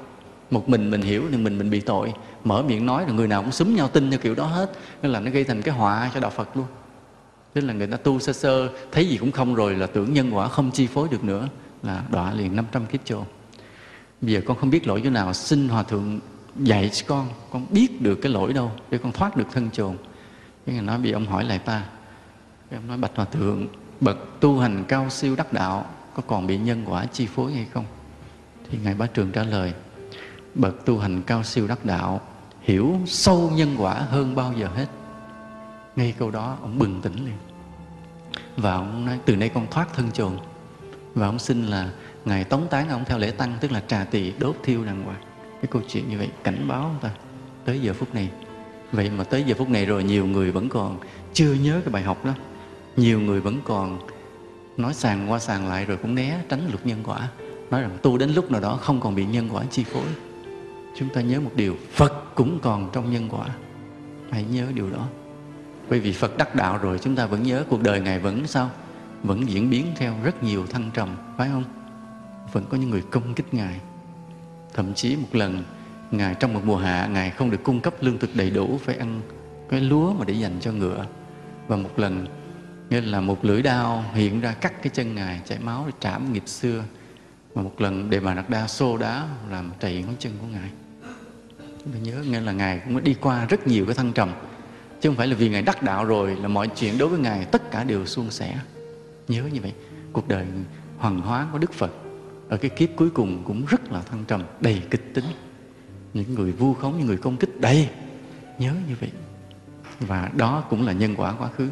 Một 0.52 0.70
mình 0.70 0.92
mình 0.92 1.02
hiểu 1.02 1.24
thì 1.32 1.38
mình 1.38 1.58
mình 1.58 1.70
bị 1.70 1.80
tội 1.80 2.14
mở 2.48 2.64
miệng 2.64 2.86
nói 2.86 3.06
là 3.06 3.12
người 3.12 3.28
nào 3.28 3.42
cũng 3.42 3.52
súng 3.52 3.76
nhau 3.76 3.88
tin 3.88 4.10
theo 4.12 4.20
kiểu 4.20 4.36
đó 4.36 4.46
hết. 4.46 4.72
Nên 5.02 5.12
là 5.12 5.20
nó 5.20 5.32
gây 5.32 5.44
thành 5.44 5.62
cái 5.62 5.76
họa 5.76 6.12
cho 6.14 6.20
đạo 6.20 6.32
phật 6.32 6.58
luôn. 6.58 6.66
Tức 7.54 7.62
là 7.62 7.74
người 7.74 7.88
ta 7.88 7.98
tu 7.98 8.20
sơ 8.20 8.34
sơ, 8.34 8.70
thấy 8.92 9.10
gì 9.10 9.18
cũng 9.18 9.32
không 9.32 9.56
rồi 9.56 9.76
là 9.76 9.88
tưởng 9.88 10.14
nhân 10.14 10.32
quả 10.32 10.48
không 10.48 10.72
chi 10.72 10.88
phối 10.88 11.08
được 11.12 11.24
nữa 11.24 11.48
là 11.84 12.04
đọa 12.10 12.34
liền 12.34 12.56
500 12.56 12.86
kiếp 12.86 13.06
chôn 13.06 13.24
bây 14.22 14.34
giờ 14.34 14.42
con 14.46 14.58
không 14.58 14.70
biết 14.70 14.88
lỗi 14.88 15.02
chỗ 15.04 15.10
nào, 15.10 15.34
xin 15.34 15.70
hòa 15.70 15.84
thượng 15.84 16.20
dạy 16.60 16.90
cho 16.94 17.06
con 17.08 17.30
con 17.52 17.66
biết 17.70 18.02
được 18.02 18.16
cái 18.22 18.32
lỗi 18.32 18.54
đâu 18.54 18.72
để 18.90 18.98
con 18.98 19.12
thoát 19.12 19.38
được 19.38 19.48
thân 19.54 19.70
chồn. 19.72 19.96
Cái 20.66 20.76
người 20.76 20.84
nói 20.84 20.98
bị 20.98 21.12
ông 21.12 21.26
hỏi 21.26 21.44
lại 21.44 21.60
ta, 21.60 21.84
cái 22.70 22.80
ông 22.80 22.88
nói, 22.88 22.98
bạch 22.98 23.12
hòa 23.16 23.26
thượng, 23.26 23.68
bậc 24.02 24.18
tu 24.40 24.60
hành 24.60 24.84
cao 24.88 25.10
siêu 25.10 25.36
đắc 25.36 25.54
đạo, 25.54 25.86
có 26.14 26.24
còn 26.28 26.48
bị 26.48 26.58
nhân 26.58 26.84
quả 26.88 27.06
chi 27.06 27.26
phối 27.26 27.54
hay 27.54 27.68
không? 27.74 27.86
Thì 28.72 28.78
ngài 28.84 28.94
bá 28.94 29.06
trường 29.06 29.32
trả 29.32 29.44
lời, 29.44 29.74
bậc 30.56 30.86
tu 30.86 31.00
hành 31.00 31.22
cao 31.22 31.44
siêu 31.44 31.68
đắc 31.68 31.86
đạo 31.86 32.22
hiểu 32.68 32.96
sâu 33.06 33.52
nhân 33.56 33.76
quả 33.78 33.94
hơn 33.94 34.36
bao 34.36 34.54
giờ 34.58 34.68
hết. 34.76 34.86
Ngay 35.96 36.14
câu 36.20 36.32
đó, 36.32 36.58
ông 36.62 36.80
bừng 36.80 37.02
tỉnh 37.02 37.26
liền 37.26 37.38
và 38.58 38.74
ông 38.74 39.06
nói, 39.06 39.20
từ 39.26 39.36
nay 39.36 39.50
con 39.50 39.68
thoát 39.72 39.94
thân 39.94 40.12
chồn. 40.12 40.32
Và 41.14 41.28
ông 41.28 41.40
xin 41.40 41.64
là 41.64 41.90
ngài 42.26 42.44
tống 42.44 42.68
tán 42.70 42.90
ông 42.90 43.06
theo 43.06 43.18
lễ 43.18 43.32
tăng, 43.32 43.58
tức 43.62 43.72
là 43.72 43.82
trà 43.88 44.04
tỳ 44.04 44.32
đốt 44.40 44.56
thiêu 44.64 44.86
đàng 44.86 45.04
hoàng. 45.04 45.22
Cái 45.62 45.68
câu 45.72 45.82
chuyện 45.88 46.10
như 46.10 46.18
vậy 46.18 46.30
cảnh 46.44 46.68
báo 46.68 46.82
ông 46.82 46.98
ta 47.02 47.10
tới 47.66 47.80
giờ 47.80 47.94
phút 47.94 48.16
này. 48.16 48.30
Vậy 48.92 49.10
mà 49.10 49.24
tới 49.24 49.44
giờ 49.44 49.56
phút 49.58 49.70
này 49.70 49.86
rồi 49.86 50.04
nhiều 50.04 50.26
người 50.26 50.52
vẫn 50.52 50.70
còn 50.70 51.00
chưa 51.34 51.54
nhớ 51.54 51.82
cái 51.86 51.92
bài 51.92 52.04
học 52.04 52.26
đó. 52.26 52.34
Nhiều 52.96 53.20
người 53.20 53.42
vẫn 53.42 53.60
còn 53.64 54.00
nói 54.78 54.94
sàng 54.94 55.32
qua 55.32 55.40
sàng 55.40 55.68
lại 55.68 55.86
rồi 55.86 55.98
cũng 55.98 56.16
né 56.16 56.40
tránh 56.50 56.68
luật 56.70 56.86
nhân 56.86 57.00
quả. 57.04 57.28
Nói 57.72 57.82
rằng, 57.82 57.98
tu 58.02 58.18
đến 58.18 58.30
lúc 58.30 58.52
nào 58.52 58.62
đó 58.62 58.80
không 58.82 59.00
còn 59.00 59.16
bị 59.16 59.26
nhân 59.26 59.50
quả 59.52 59.64
chi 59.72 59.84
phối 59.84 60.08
chúng 61.00 61.10
ta 61.10 61.22
nhớ 61.22 61.40
một 61.40 61.52
điều, 61.56 61.78
phật 61.92 62.36
cũng 62.36 62.60
còn 62.62 62.90
trong 62.94 63.12
nhân 63.12 63.30
quả. 63.30 63.48
Hãy 64.32 64.46
nhớ 64.52 64.66
điều 64.74 64.90
đó. 64.90 65.08
Bởi 65.90 66.00
vì 66.00 66.12
phật 66.12 66.38
đắc 66.38 66.56
đạo 66.56 66.78
rồi, 66.78 67.00
chúng 67.00 67.16
ta 67.16 67.26
vẫn 67.26 67.44
nhớ 67.44 67.64
cuộc 67.70 67.84
đời 67.84 68.00
ngài 68.00 68.20
vẫn 68.20 68.48
sao? 68.48 68.70
Vẫn 69.24 69.50
diễn 69.50 69.70
biến 69.70 69.86
theo 69.96 70.14
rất 70.24 70.44
nhiều 70.44 70.66
thăng 70.68 70.90
trầm, 70.94 71.16
phải 71.38 71.50
không? 71.50 71.64
Vẫn 72.52 72.66
có 72.70 72.78
những 72.78 72.90
người 72.90 73.04
công 73.12 73.34
kích 73.34 73.54
ngài. 73.54 73.80
Thậm 74.74 74.94
chí 74.94 75.16
một 75.16 75.36
lần, 75.36 75.64
ngài 76.12 76.36
trong 76.36 76.54
một 76.54 76.62
mùa 76.66 76.78
hạ, 76.78 77.08
ngài 77.08 77.30
không 77.30 77.52
được 77.52 77.64
cung 77.64 77.80
cấp 77.80 77.94
lương 78.02 78.18
thực 78.18 78.36
đầy 78.36 78.50
đủ, 78.50 78.80
phải 78.84 78.96
ăn 78.96 79.22
cái 79.70 79.82
lúa 79.82 80.14
mà 80.14 80.26
để 80.26 80.34
dành 80.34 80.58
cho 80.62 80.72
ngựa. 80.72 81.06
Và 81.68 81.76
một 81.76 82.00
lần 82.00 82.28
nên 82.90 83.04
là 83.04 83.22
một 83.22 83.46
lưỡi 83.46 83.62
đao 83.62 84.04
hiện 84.14 84.42
ra 84.42 84.54
cắt 84.54 84.74
cái 84.84 84.92
chân 84.94 85.16
ngài, 85.16 85.42
chảy 85.46 85.60
máu 85.60 85.84
để 85.86 85.92
trảm 86.00 86.34
nghiệp 86.34 86.44
xưa. 86.46 86.84
Và 87.54 87.62
một 87.62 87.82
lần, 87.82 88.10
đề 88.10 88.20
bà 88.20 88.34
đặt 88.34 88.50
đa 88.50 88.68
xô 88.68 88.98
đá 88.98 89.28
làm 89.50 89.72
trầy 89.80 90.04
ngón 90.04 90.16
chân 90.20 90.34
của 90.42 90.48
ngài 90.48 90.70
chúng 91.84 91.94
ta 91.94 92.00
nhớ, 92.00 92.24
nghe 92.30 92.42
là 92.42 92.52
ngài 92.52 92.82
cũng 92.86 93.04
đi 93.04 93.16
qua 93.22 93.46
rất 93.46 93.68
nhiều 93.68 93.86
cái 93.86 93.96
thăng 93.96 94.14
trầm. 94.14 94.32
Chứ 95.02 95.10
không 95.10 95.16
phải 95.16 95.28
là 95.28 95.36
vì 95.36 95.50
ngài 95.50 95.62
đắc 95.62 95.84
đạo 95.84 96.06
rồi 96.06 96.36
là 96.36 96.48
mọi 96.48 96.68
chuyện 96.68 96.98
đối 96.98 97.10
với 97.10 97.20
ngài, 97.20 97.46
tất 97.46 97.72
cả 97.72 97.84
đều 97.84 98.06
suôn 98.06 98.32
sẻ. 98.32 98.58
Nhớ 99.28 99.44
như 99.54 99.62
vậy, 99.62 99.74
cuộc 100.14 100.28
đời 100.28 100.46
hoàng 100.98 101.22
hóa 101.22 101.48
của 101.52 101.58
đức 101.58 101.74
phật 101.74 101.92
ở 102.50 102.58
cái 102.58 102.70
kiếp 102.70 102.90
cuối 102.96 103.10
cùng 103.10 103.44
cũng 103.46 103.66
rất 103.66 103.92
là 103.92 104.02
thăng 104.02 104.24
trầm, 104.28 104.44
đầy 104.60 104.82
kịch 104.90 105.14
tính. 105.14 105.26
Những 106.14 106.36
người 106.36 106.52
vu 106.52 106.74
khống, 106.74 106.98
những 106.98 107.08
người 107.08 107.18
công 107.18 107.38
kích, 107.38 107.62
đầy. 107.62 107.90
Nhớ 108.60 108.72
như 108.90 108.96
vậy. 109.00 109.12
Và 110.00 110.30
đó 110.36 110.64
cũng 110.70 110.86
là 110.86 110.92
nhân 110.94 111.16
quả 111.18 111.34
quá 111.40 111.50
khứ. 111.58 111.70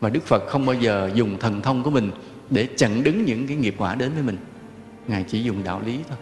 Và 0.00 0.10
đức 0.10 0.22
phật 0.22 0.42
không 0.48 0.66
bao 0.66 0.76
giờ 0.76 1.10
dùng 1.14 1.38
thần 1.38 1.62
thông 1.62 1.82
của 1.82 1.90
mình 1.90 2.10
để 2.50 2.68
chặn 2.76 3.02
đứng 3.02 3.24
những 3.24 3.46
cái 3.46 3.56
nghiệp 3.56 3.74
quả 3.78 3.94
đến 3.94 4.12
với 4.14 4.22
mình. 4.22 4.36
Ngài 5.08 5.24
chỉ 5.28 5.42
dùng 5.42 5.64
đạo 5.64 5.82
lý 5.86 5.98
thôi. 6.08 6.18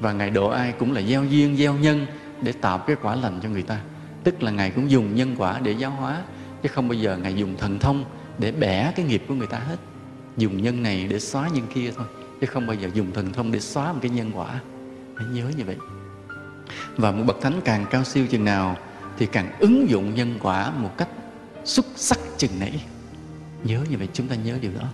Và 0.00 0.12
ngài 0.12 0.30
độ 0.30 0.48
ai 0.48 0.72
cũng 0.72 0.92
là 0.92 1.02
gieo 1.02 1.24
duyên, 1.24 1.56
gieo 1.56 1.74
nhân 1.74 2.06
để 2.42 2.52
tạo 2.52 2.78
cái 2.78 2.96
quả 3.02 3.14
lành 3.14 3.40
cho 3.42 3.48
người 3.48 3.62
ta. 3.62 3.80
Tức 4.24 4.42
là 4.42 4.50
ngài 4.50 4.70
cũng 4.70 4.90
dùng 4.90 5.14
nhân 5.14 5.34
quả 5.38 5.60
để 5.62 5.72
giáo 5.72 5.90
hóa, 5.90 6.22
chứ 6.62 6.68
không 6.68 6.88
bao 6.88 6.94
giờ 6.94 7.16
ngài 7.16 7.34
dùng 7.34 7.56
thần 7.56 7.78
thông 7.78 8.04
để 8.38 8.52
bẻ 8.52 8.92
cái 8.96 9.06
nghiệp 9.06 9.24
của 9.28 9.34
người 9.34 9.46
ta 9.46 9.58
hết. 9.58 9.76
Dùng 10.36 10.62
nhân 10.62 10.82
này 10.82 11.06
để 11.10 11.20
xóa 11.20 11.48
nhân 11.48 11.66
kia 11.74 11.92
thôi, 11.96 12.06
chứ 12.40 12.46
không 12.46 12.66
bao 12.66 12.76
giờ 12.76 12.88
dùng 12.94 13.12
thần 13.12 13.32
thông 13.32 13.52
để 13.52 13.60
xóa 13.60 13.92
một 13.92 13.98
cái 14.02 14.10
nhân 14.10 14.30
quả. 14.34 14.60
Hãy 15.16 15.26
nhớ 15.32 15.44
như 15.56 15.64
vậy. 15.64 15.76
Và 16.96 17.12
một 17.12 17.24
bậc 17.26 17.40
thánh 17.40 17.60
càng 17.64 17.86
cao 17.90 18.04
siêu 18.04 18.26
chừng 18.30 18.44
nào 18.44 18.76
thì 19.18 19.26
càng 19.26 19.52
ứng 19.58 19.90
dụng 19.90 20.14
nhân 20.14 20.38
quả 20.42 20.70
một 20.70 20.90
cách 20.98 21.08
xuất 21.64 21.86
sắc 21.96 22.18
chừng 22.38 22.60
nấy. 22.60 22.80
Nhớ 23.64 23.84
như 23.90 23.98
vậy, 23.98 24.08
chúng 24.12 24.28
ta 24.28 24.34
nhớ 24.34 24.58
điều 24.60 24.72
đó. 24.80 24.86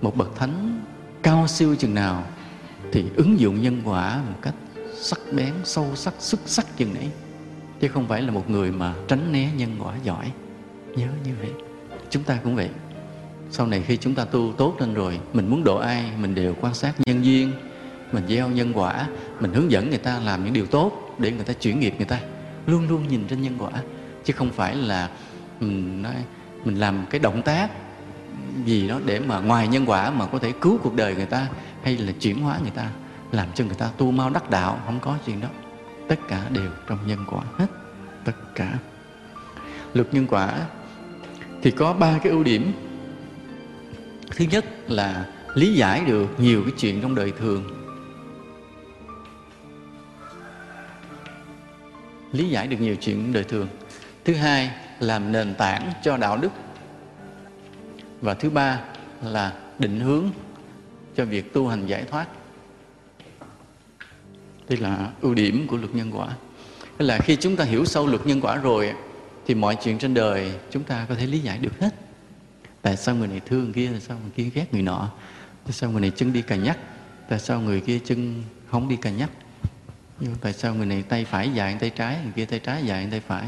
Một 0.00 0.16
bậc 0.16 0.36
thánh 0.36 0.80
cao 1.22 1.48
siêu 1.48 1.76
chừng 1.76 1.94
nào 1.94 2.24
thì 2.92 3.04
ứng 3.16 3.40
dụng 3.40 3.62
nhân 3.62 3.80
quả 3.84 4.22
một 4.30 4.38
cách 4.42 4.54
sắc 5.00 5.20
bén, 5.32 5.52
sâu 5.64 5.86
sắc, 5.94 6.14
xuất 6.18 6.40
sắc 6.46 6.66
chừng 6.76 6.94
nấy 6.94 7.08
chứ 7.80 7.88
không 7.88 8.08
phải 8.08 8.22
là 8.22 8.30
một 8.30 8.50
người 8.50 8.72
mà 8.72 8.94
tránh 9.08 9.32
né 9.32 9.48
nhân 9.56 9.76
quả 9.78 9.94
giỏi. 10.04 10.32
Nhớ 10.96 11.06
như 11.24 11.30
vậy. 11.40 11.50
Chúng 12.10 12.22
ta 12.22 12.38
cũng 12.44 12.56
vậy. 12.56 12.68
Sau 13.50 13.66
này 13.66 13.82
khi 13.86 13.96
chúng 13.96 14.14
ta 14.14 14.24
tu 14.24 14.52
tốt 14.52 14.76
lên 14.80 14.94
rồi, 14.94 15.20
mình 15.32 15.48
muốn 15.48 15.64
độ 15.64 15.76
ai, 15.76 16.04
mình 16.20 16.34
đều 16.34 16.54
quan 16.60 16.74
sát 16.74 16.94
nhân 17.06 17.24
duyên, 17.24 17.52
mình 18.12 18.24
gieo 18.28 18.48
nhân 18.48 18.72
quả, 18.74 19.06
mình 19.40 19.52
hướng 19.52 19.70
dẫn 19.70 19.90
người 19.90 19.98
ta 19.98 20.18
làm 20.18 20.44
những 20.44 20.52
điều 20.52 20.66
tốt 20.66 21.14
để 21.18 21.32
người 21.32 21.44
ta 21.44 21.52
chuyển 21.52 21.80
nghiệp 21.80 21.94
người 21.96 22.06
ta. 22.06 22.20
Luôn 22.66 22.88
luôn 22.88 23.08
nhìn 23.08 23.24
trên 23.28 23.42
nhân 23.42 23.54
quả. 23.58 23.70
Chứ 24.24 24.32
không 24.36 24.50
phải 24.52 24.76
là 24.76 25.10
mình 25.60 26.02
nói, 26.02 26.14
mình 26.64 26.74
làm 26.74 27.06
cái 27.10 27.18
động 27.18 27.42
tác 27.42 27.70
gì 28.66 28.88
đó 28.88 29.00
để 29.06 29.20
mà 29.20 29.40
ngoài 29.40 29.68
nhân 29.68 29.84
quả 29.86 30.10
mà 30.10 30.26
có 30.26 30.38
thể 30.38 30.52
cứu 30.60 30.78
cuộc 30.82 30.94
đời 30.94 31.14
người 31.14 31.26
ta 31.26 31.46
hay 31.82 31.96
là 31.96 32.12
chuyển 32.20 32.40
hóa 32.40 32.58
người 32.62 32.70
ta 32.70 32.90
làm 33.34 33.48
cho 33.54 33.64
người 33.64 33.74
ta 33.74 33.90
tu 33.96 34.10
mau 34.10 34.30
đắc 34.30 34.50
đạo, 34.50 34.80
không 34.86 35.00
có 35.00 35.18
chuyện 35.26 35.40
đó. 35.40 35.48
Tất 36.08 36.16
cả 36.28 36.48
đều 36.50 36.70
trong 36.88 36.98
nhân 37.06 37.24
quả 37.30 37.42
hết. 37.58 37.66
Tất 38.24 38.32
cả. 38.54 38.78
Luật 39.94 40.14
nhân 40.14 40.26
quả 40.26 40.66
thì 41.62 41.70
có 41.70 41.92
ba 41.92 42.18
cái 42.22 42.32
ưu 42.32 42.42
điểm. 42.42 42.72
Thứ 44.36 44.44
nhất 44.50 44.64
là 44.88 45.26
lý 45.54 45.74
giải 45.74 46.04
được 46.04 46.40
nhiều 46.40 46.62
cái 46.62 46.72
chuyện 46.78 47.02
trong 47.02 47.14
đời 47.14 47.32
thường. 47.38 47.64
Lý 52.32 52.48
giải 52.48 52.66
được 52.66 52.80
nhiều 52.80 52.96
chuyện 52.96 53.32
đời 53.32 53.44
thường. 53.44 53.68
Thứ 54.24 54.34
hai 54.34 54.70
làm 55.00 55.32
nền 55.32 55.54
tảng 55.54 55.92
cho 56.02 56.16
đạo 56.16 56.36
đức. 56.36 56.50
Và 58.20 58.34
thứ 58.34 58.50
ba 58.50 58.80
là 59.22 59.52
định 59.78 60.00
hướng 60.00 60.24
cho 61.16 61.24
việc 61.24 61.52
tu 61.52 61.68
hành 61.68 61.86
giải 61.86 62.04
thoát 62.10 62.26
đây 64.68 64.78
là 64.78 65.12
ưu 65.20 65.34
điểm 65.34 65.66
của 65.66 65.76
luật 65.76 65.94
nhân 65.94 66.10
quả. 66.12 66.28
Tức 66.98 67.04
là 67.04 67.18
khi 67.18 67.36
chúng 67.36 67.56
ta 67.56 67.64
hiểu 67.64 67.84
sâu 67.84 68.06
luật 68.06 68.26
nhân 68.26 68.40
quả 68.40 68.56
rồi 68.56 68.92
thì 69.46 69.54
mọi 69.54 69.76
chuyện 69.76 69.98
trên 69.98 70.14
đời 70.14 70.52
chúng 70.70 70.82
ta 70.82 71.06
có 71.08 71.14
thể 71.14 71.26
lý 71.26 71.38
giải 71.38 71.58
được 71.58 71.80
hết. 71.80 71.94
Tại 72.82 72.96
sao 72.96 73.14
người 73.14 73.28
này 73.28 73.40
thương 73.46 73.72
kia 73.72 73.88
tại 73.90 74.00
sao 74.00 74.18
người 74.22 74.30
kia 74.36 74.50
ghét 74.54 74.74
người 74.74 74.82
nọ 74.82 75.10
tại 75.64 75.72
sao 75.72 75.90
người 75.90 76.00
này 76.00 76.12
chân 76.16 76.32
đi 76.32 76.42
cà 76.42 76.56
nhắc 76.56 76.78
tại 77.28 77.38
sao 77.38 77.60
người 77.60 77.80
kia 77.80 77.98
chân 78.04 78.42
không 78.66 78.88
đi 78.88 78.96
cà 78.96 79.10
nhắc? 79.10 79.30
Tại 80.40 80.52
sao 80.52 80.74
người 80.74 80.86
này 80.86 81.02
tay 81.02 81.24
phải 81.24 81.50
dài 81.54 81.76
tay 81.80 81.90
trái 81.90 82.18
người 82.22 82.32
kia 82.36 82.44
tay 82.44 82.58
trái 82.58 82.84
dài 82.84 83.08
tay 83.10 83.20
phải? 83.20 83.46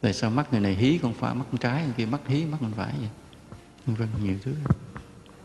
Tại 0.00 0.12
sao 0.12 0.30
mắt 0.30 0.52
người 0.52 0.60
này 0.60 0.74
hí 0.74 0.98
con 1.02 1.14
phải 1.14 1.34
mắt 1.34 1.44
con 1.52 1.60
trái 1.60 1.82
người 1.82 1.94
kia 1.96 2.06
mắt 2.06 2.20
hí 2.26 2.44
mắt 2.44 2.58
con 2.60 2.72
phải 2.72 2.92
vậy? 2.98 3.08
Vân 3.86 4.08
nhiều 4.22 4.36
thứ. 4.44 4.54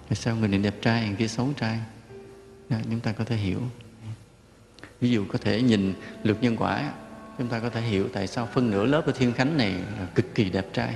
Tại 0.09 0.15
sao 0.15 0.35
người 0.35 0.47
này 0.47 0.59
đẹp 0.59 0.81
trai 0.81 1.07
người 1.07 1.15
kia 1.15 1.27
xấu 1.27 1.49
trai? 1.57 1.79
Đó, 2.69 2.77
chúng 2.89 2.99
ta 2.99 3.11
có 3.11 3.25
thể 3.25 3.35
hiểu 3.35 3.61
ví 5.01 5.09
dụ 5.09 5.25
có 5.31 5.37
thể 5.37 5.61
nhìn 5.61 5.93
luật 6.23 6.43
nhân 6.43 6.57
quả 6.57 6.91
chúng 7.37 7.47
ta 7.47 7.59
có 7.59 7.69
thể 7.69 7.81
hiểu 7.81 8.09
tại 8.13 8.27
sao 8.27 8.49
phân 8.53 8.71
nửa 8.71 8.85
lớp 8.85 9.05
ở 9.05 9.11
thiên 9.11 9.33
khánh 9.33 9.57
này 9.57 9.71
là 9.71 10.05
cực 10.15 10.35
kỳ 10.35 10.49
đẹp 10.49 10.67
trai 10.73 10.95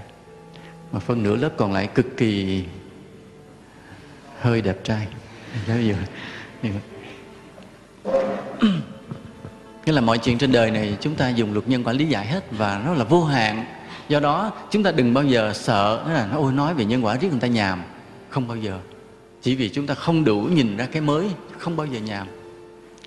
mà 0.91 0.99
phân 0.99 1.23
nửa 1.23 1.35
lớp 1.35 1.49
còn 1.57 1.73
lại 1.73 1.89
cực 1.95 2.17
kỳ 2.17 2.63
hơi 4.39 4.61
đẹp 4.61 4.83
trai 4.83 5.07
ví 5.67 5.87
dụ 5.87 5.95
Nghĩa 9.85 9.93
là 9.93 10.01
mọi 10.01 10.17
chuyện 10.17 10.37
trên 10.37 10.51
đời 10.51 10.71
này 10.71 10.97
chúng 11.01 11.15
ta 11.15 11.29
dùng 11.29 11.53
luật 11.53 11.67
nhân 11.67 11.83
quả 11.83 11.93
lý 11.93 12.05
giải 12.05 12.25
hết 12.25 12.51
và 12.51 12.81
nó 12.85 12.93
là 12.93 13.03
vô 13.03 13.23
hạn. 13.23 13.65
Do 14.09 14.19
đó 14.19 14.51
chúng 14.71 14.83
ta 14.83 14.91
đừng 14.91 15.13
bao 15.13 15.23
giờ 15.23 15.53
sợ 15.53 16.03
là 16.07 16.27
nó 16.31 16.37
ôi 16.37 16.53
nói 16.53 16.73
về 16.73 16.85
nhân 16.85 17.05
quả 17.05 17.17
riết 17.17 17.31
người 17.31 17.39
ta 17.39 17.47
nhàm. 17.47 17.83
Không 18.29 18.47
bao 18.47 18.57
giờ. 18.57 18.79
Chỉ 19.41 19.55
vì 19.55 19.69
chúng 19.69 19.87
ta 19.87 19.93
không 19.93 20.23
đủ 20.23 20.41
nhìn 20.41 20.77
ra 20.77 20.85
cái 20.85 21.01
mới, 21.01 21.29
không 21.57 21.75
bao 21.77 21.87
giờ 21.87 21.99
nhàm. 21.99 22.27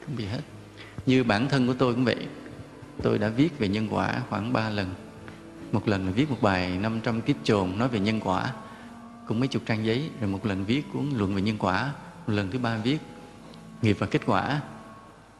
Không 0.06 0.16
bị 0.16 0.24
hết. 0.24 0.40
Như 1.06 1.24
bản 1.24 1.48
thân 1.48 1.66
của 1.66 1.74
tôi 1.74 1.94
cũng 1.94 2.04
vậy. 2.04 2.26
Tôi 3.02 3.18
đã 3.18 3.28
viết 3.28 3.58
về 3.58 3.68
nhân 3.68 3.88
quả 3.90 4.22
khoảng 4.30 4.52
3 4.52 4.70
lần. 4.70 4.94
Một 5.72 5.88
lần 5.88 6.06
là 6.06 6.12
viết 6.12 6.30
một 6.30 6.38
bài 6.42 6.78
500 6.78 7.20
kiếp 7.20 7.36
trồn 7.44 7.78
nói 7.78 7.88
về 7.88 8.00
nhân 8.00 8.20
quả, 8.20 8.52
cũng 9.26 9.40
mấy 9.40 9.48
chục 9.48 9.62
trang 9.66 9.84
giấy. 9.84 10.10
Rồi 10.20 10.30
một 10.30 10.46
lần 10.46 10.64
viết 10.64 10.82
cuốn 10.92 11.10
luận 11.14 11.34
về 11.34 11.42
nhân 11.42 11.56
quả. 11.58 11.92
Một 12.26 12.32
lần 12.32 12.50
thứ 12.50 12.58
ba 12.58 12.76
viết 12.76 12.98
nghiệp 13.82 13.96
và 13.98 14.06
kết 14.06 14.22
quả 14.26 14.60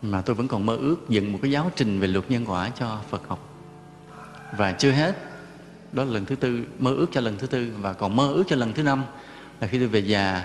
mà 0.02 0.22
tôi 0.22 0.36
vẫn 0.36 0.48
còn 0.48 0.66
mơ 0.66 0.76
ước 0.76 0.96
dựng 1.08 1.32
một 1.32 1.38
cái 1.42 1.50
giáo 1.50 1.70
trình 1.76 2.00
về 2.00 2.06
luật 2.06 2.30
nhân 2.30 2.44
quả 2.46 2.70
cho 2.78 3.00
Phật 3.10 3.28
học 3.28 3.48
và 4.56 4.72
chưa 4.72 4.90
hết 4.90 5.16
đó 5.92 6.04
là 6.04 6.10
lần 6.10 6.24
thứ 6.24 6.36
tư 6.36 6.64
mơ 6.78 6.94
ước 6.94 7.06
cho 7.12 7.20
lần 7.20 7.36
thứ 7.38 7.46
tư 7.46 7.72
và 7.80 7.92
còn 7.92 8.16
mơ 8.16 8.32
ước 8.32 8.44
cho 8.48 8.56
lần 8.56 8.72
thứ 8.72 8.82
năm 8.82 9.04
là 9.60 9.66
khi 9.66 9.78
tôi 9.78 9.88
về 9.88 10.00
già 10.00 10.44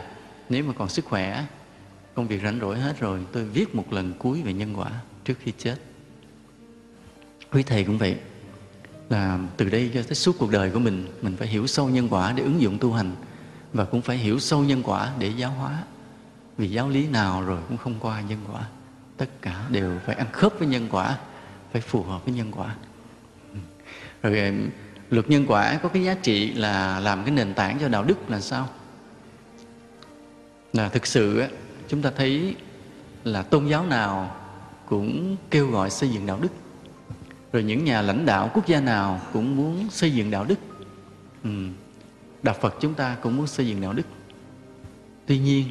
nếu 0.50 0.64
mà 0.64 0.74
còn 0.78 0.90
sức 0.90 1.06
khỏe 1.06 1.46
công 2.16 2.28
việc 2.28 2.42
rảnh 2.44 2.60
rỗi 2.60 2.80
hết 2.80 3.00
rồi, 3.00 3.20
tôi 3.32 3.44
viết 3.44 3.76
một 3.76 3.94
lần 3.94 4.14
cuối 4.20 4.42
về 4.42 4.54
nhân 4.54 4.74
quả 4.80 4.92
trước 5.24 5.34
khi 5.40 5.52
chết. 5.58 5.76
Quý 7.52 7.64
thầy 7.64 7.84
cũng 7.84 7.98
vậy. 7.98 8.18
Là 9.10 9.40
từ 9.58 9.70
đây 9.70 9.92
cho 9.94 10.04
tới 10.04 10.16
suốt 10.16 10.36
cuộc 10.40 10.52
đời 10.52 10.72
của 10.72 10.80
mình 10.80 11.08
mình 11.22 11.36
phải 11.38 11.48
hiểu 11.48 11.68
sâu 11.68 11.90
nhân 11.90 12.08
quả 12.10 12.34
để 12.36 12.44
ứng 12.44 12.62
dụng 12.62 12.78
tu 12.80 12.94
hành 12.94 13.16
và 13.74 13.86
cũng 13.86 14.02
phải 14.02 14.18
hiểu 14.18 14.40
sâu 14.40 14.64
nhân 14.64 14.84
quả 14.84 15.12
để 15.20 15.28
giáo 15.28 15.52
hóa. 15.52 15.84
Vì 16.58 16.70
giáo 16.70 16.90
lý 16.90 17.08
nào 17.08 17.42
rồi 17.42 17.60
cũng 17.68 17.78
không 17.78 17.96
qua 18.00 18.22
nhân 18.22 18.40
quả. 18.52 18.62
Tất 19.18 19.42
cả 19.42 19.66
đều 19.70 20.00
phải 20.06 20.16
ăn 20.16 20.28
khớp 20.32 20.54
với 20.60 20.68
nhân 20.68 20.88
quả, 20.92 21.18
phải 21.72 21.82
phù 21.82 22.04
hợp 22.04 22.26
với 22.26 22.34
nhân 22.34 22.52
quả. 22.52 22.76
Rồi 24.22 24.54
luật 25.10 25.30
nhân 25.30 25.46
quả 25.48 25.80
có 25.84 25.90
cái 25.90 26.04
giá 26.04 26.14
trị 26.14 26.54
là 26.54 27.00
làm 27.00 27.24
cái 27.24 27.32
nền 27.32 27.54
tảng 27.54 27.78
cho 27.80 27.88
đạo 27.88 28.04
đức 28.04 28.30
là 28.30 28.42
sao? 28.42 28.70
Là 30.74 30.90
thực 30.90 31.06
sự 31.06 31.44
chúng 31.88 32.02
ta 32.02 32.12
thấy 32.16 32.56
là 33.24 33.42
tôn 33.42 33.68
giáo 33.68 33.86
nào 33.86 34.36
cũng 34.86 35.36
kêu 35.52 35.68
gọi 35.68 35.90
xây 35.90 36.10
dựng 36.10 36.26
đạo 36.26 36.40
đức. 36.42 36.52
Rồi 37.52 37.64
những 37.64 37.86
nhà 37.86 38.02
lãnh 38.02 38.26
đạo 38.26 38.52
quốc 38.54 38.68
gia 38.68 38.80
nào 38.80 39.22
cũng 39.34 39.56
muốn 39.56 39.90
xây 39.90 40.12
dựng 40.12 40.32
đạo 40.32 40.46
đức. 40.46 40.60
Ừ. 41.44 41.50
đạo 42.44 42.56
phật 42.62 42.76
chúng 42.80 42.94
ta 42.94 43.16
cũng 43.22 43.38
muốn 43.38 43.48
xây 43.48 43.68
dựng 43.68 43.82
đạo 43.82 43.94
đức. 43.94 44.06
Tuy 45.26 45.38
nhiên 45.38 45.68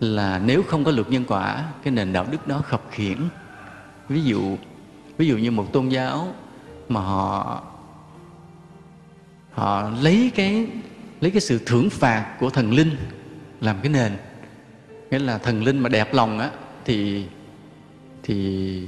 là 0.00 0.38
nếu 0.38 0.62
không 0.62 0.84
có 0.84 0.90
luật 0.90 1.10
nhân 1.10 1.24
quả, 1.28 1.72
cái 1.82 1.92
nền 1.92 2.12
đạo 2.12 2.26
đức 2.30 2.48
đó 2.48 2.62
khập 2.64 2.82
khiển 2.90 3.18
ví 4.08 4.22
dụ 4.22 4.56
ví 5.16 5.26
dụ 5.26 5.36
như 5.36 5.50
một 5.50 5.72
tôn 5.72 5.88
giáo 5.88 6.34
mà 6.88 7.00
họ 7.00 7.62
họ 9.52 9.90
lấy 10.02 10.30
cái 10.34 10.66
lấy 11.20 11.30
cái 11.30 11.40
sự 11.40 11.60
thưởng 11.66 11.90
phạt 11.90 12.36
của 12.40 12.50
thần 12.50 12.72
linh 12.72 12.96
làm 13.60 13.76
cái 13.82 13.92
nền 13.92 14.16
nghĩa 15.10 15.18
là 15.18 15.38
thần 15.38 15.64
linh 15.64 15.78
mà 15.78 15.88
đẹp 15.88 16.14
lòng 16.14 16.38
á, 16.38 16.50
thì 16.84 17.24
thì 18.22 18.80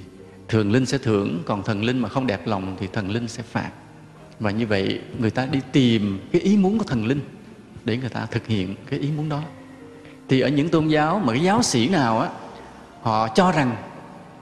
thường 0.49 0.73
linh 0.73 0.87
sẽ 0.87 0.99
thưởng, 0.99 1.43
còn 1.47 1.63
thần 1.63 1.85
linh 1.85 1.99
mà 1.99 2.09
không 2.09 2.27
đẹp 2.27 2.47
lòng 2.47 2.77
thì 2.81 2.89
thần 2.93 3.11
linh 3.11 3.29
sẽ 3.29 3.43
phạt. 3.43 3.71
Và 4.41 4.51
như 4.51 4.67
vậy 4.67 5.01
người 5.19 5.31
ta 5.31 5.47
đi 5.47 5.61
tìm 5.73 6.21
cái 6.33 6.41
ý 6.41 6.57
muốn 6.57 6.79
của 6.79 6.85
thần 6.85 7.07
linh 7.07 7.21
để 7.85 7.97
người 7.97 8.09
ta 8.09 8.27
thực 8.27 8.47
hiện 8.47 8.75
cái 8.91 8.99
ý 8.99 9.09
muốn 9.17 9.29
đó. 9.29 9.43
Thì 10.29 10.41
ở 10.41 10.49
những 10.49 10.69
tôn 10.69 10.89
giáo 10.89 11.23
mà 11.25 11.33
cái 11.33 11.43
giáo 11.43 11.63
sĩ 11.63 11.89
nào 11.89 12.21
á, 12.21 12.29
họ 13.03 13.29
cho 13.29 13.53
rằng, 13.53 13.77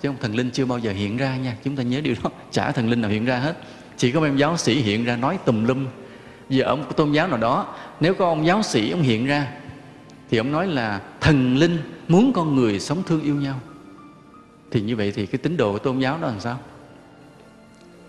chứ 0.03 0.09
ông 0.09 0.17
thần 0.21 0.35
linh 0.35 0.51
chưa 0.51 0.67
bao 0.67 0.79
giờ 0.79 0.93
hiện 0.93 1.17
ra 1.17 1.37
nha, 1.37 1.57
chúng 1.65 1.77
ta 1.77 1.83
nhớ 1.83 2.01
điều 2.01 2.15
đó, 2.25 2.31
chả 2.51 2.73
thần 2.73 2.89
linh 2.89 3.01
nào 3.01 3.11
hiện 3.11 3.25
ra 3.25 3.37
hết. 3.39 3.57
Chỉ 3.97 4.13
có 4.13 4.21
mấy 4.21 4.31
giáo 4.37 4.57
sĩ 4.57 4.75
hiện 4.75 5.05
ra 5.05 5.17
nói 5.17 5.39
tùm 5.45 5.65
lum. 5.65 5.87
Giờ 6.49 6.65
ở 6.65 6.77
một 6.77 6.97
tôn 6.97 7.13
giáo 7.13 7.29
nào 7.29 7.39
đó, 7.39 7.75
nếu 8.01 8.15
có 8.15 8.25
ông 8.25 8.47
giáo 8.47 8.63
sĩ 8.63 8.91
ông 8.91 9.03
hiện 9.03 9.27
ra 9.27 9.53
thì 10.31 10.39
ông 10.39 10.53
nói 10.53 10.67
là 10.67 11.01
thần 11.21 11.57
linh 11.57 11.79
muốn 12.09 12.33
con 12.33 12.57
người 12.57 12.81
sống 12.81 13.03
thương 13.07 13.23
yêu 13.23 13.35
nhau. 13.35 13.61
Thì 14.71 14.81
như 14.81 14.97
vậy 14.97 15.13
thì 15.13 15.27
cái 15.27 15.39
tín 15.39 15.57
đồ 15.57 15.73
của 15.73 15.79
tôn 15.79 15.99
giáo 15.99 16.19
đó 16.19 16.27
làm 16.27 16.41
sao? 16.41 16.59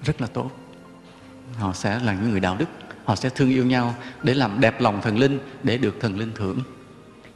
Rất 0.03 0.21
là 0.21 0.27
tốt. 0.27 0.51
Họ 1.57 1.73
sẽ 1.73 1.99
là 2.03 2.13
những 2.13 2.31
người 2.31 2.39
đạo 2.39 2.55
đức. 2.59 2.65
Họ 3.05 3.15
sẽ 3.15 3.29
thương 3.29 3.49
yêu 3.49 3.65
nhau 3.65 3.95
để 4.23 4.33
làm 4.33 4.59
đẹp 4.59 4.81
lòng 4.81 5.01
thần 5.01 5.17
linh, 5.17 5.39
để 5.63 5.77
được 5.77 5.95
thần 5.99 6.17
linh 6.17 6.31
thưởng. 6.35 6.59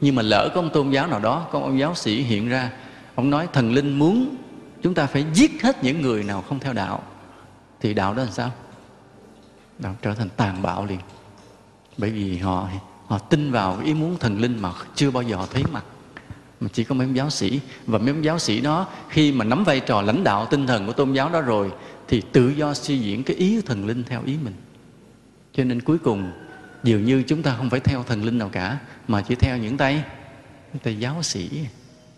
Nhưng 0.02 0.16
mà 0.16 0.22
lỡ 0.22 0.50
có 0.56 0.62
ông 0.62 0.70
tôn 0.74 0.90
giáo 0.90 1.08
nào 1.08 1.20
đó, 1.20 1.48
có 1.52 1.60
ông 1.60 1.80
giáo 1.80 1.96
sĩ 1.96 2.22
hiện 2.22 2.50
ra, 2.50 2.72
ông 3.16 3.30
nói 3.30 3.48
thần 3.54 3.74
linh 3.74 4.00
muốn 4.00 4.36
chúng 4.82 4.94
ta 4.94 5.06
phải 5.06 5.26
giết 5.34 5.64
hết 5.64 5.84
những 5.84 6.02
người 6.02 6.24
nào 6.24 6.42
không 6.42 6.60
theo 6.60 6.74
đạo, 6.74 7.04
thì 7.80 7.94
đạo 7.94 8.14
đó 8.14 8.24
làm 8.24 8.32
sao? 8.32 8.52
Đạo 9.80 9.96
trở 10.02 10.14
thành 10.14 10.30
tàn 10.30 10.62
bạo 10.62 10.86
liền. 10.86 11.00
Bởi 11.98 12.10
vì 12.10 12.38
họ 12.38 12.70
họ 13.08 13.20
tin 13.20 13.52
vào 13.52 13.80
ý 13.84 13.94
muốn 13.94 14.18
thần 14.20 14.42
linh 14.42 14.60
mà 14.60 14.72
chưa 14.96 15.12
bao 15.12 15.24
giờ 15.24 15.36
họ 15.36 15.48
thấy 15.54 15.64
mặt. 15.72 15.84
Mà 16.60 16.68
chỉ 16.74 16.84
có 16.84 16.96
mấy 16.96 17.08
ông 17.08 17.16
giáo 17.16 17.30
sĩ. 17.30 17.60
Và 17.86 17.98
mấy 17.98 18.10
ông 18.10 18.24
giáo 18.24 18.40
sĩ 18.40 18.62
đó, 18.62 18.88
khi 19.10 19.32
mà 19.32 19.46
nắm 19.46 19.64
vai 19.64 19.80
trò 19.80 20.02
lãnh 20.02 20.24
đạo 20.24 20.46
tinh 20.46 20.68
thần 20.68 20.88
của 20.88 20.94
tôn 20.94 21.14
giáo 21.14 21.30
đó 21.30 21.42
rồi, 21.42 21.72
thì 22.08 22.22
tự 22.32 22.50
do 22.50 22.74
suy 22.74 23.00
diễn 23.00 23.24
cái 23.24 23.36
ý 23.36 23.62
thần 23.62 23.88
linh 23.88 24.04
theo 24.04 24.22
ý 24.26 24.38
mình. 24.44 24.54
Cho 25.54 25.64
nên 25.64 25.82
cuối 25.82 25.98
cùng, 25.98 26.32
dường 26.84 27.06
như 27.06 27.24
chúng 27.28 27.44
ta 27.44 27.56
không 27.58 27.70
phải 27.70 27.80
theo 27.80 28.04
thần 28.04 28.24
linh 28.24 28.38
nào 28.38 28.50
cả, 28.50 28.78
mà 29.08 29.22
chỉ 29.22 29.36
theo 29.36 29.58
những 29.58 29.78
tay 29.78 30.04
những 30.74 30.84
tay 30.84 31.00
giáo 31.00 31.24
sĩ. 31.24 31.50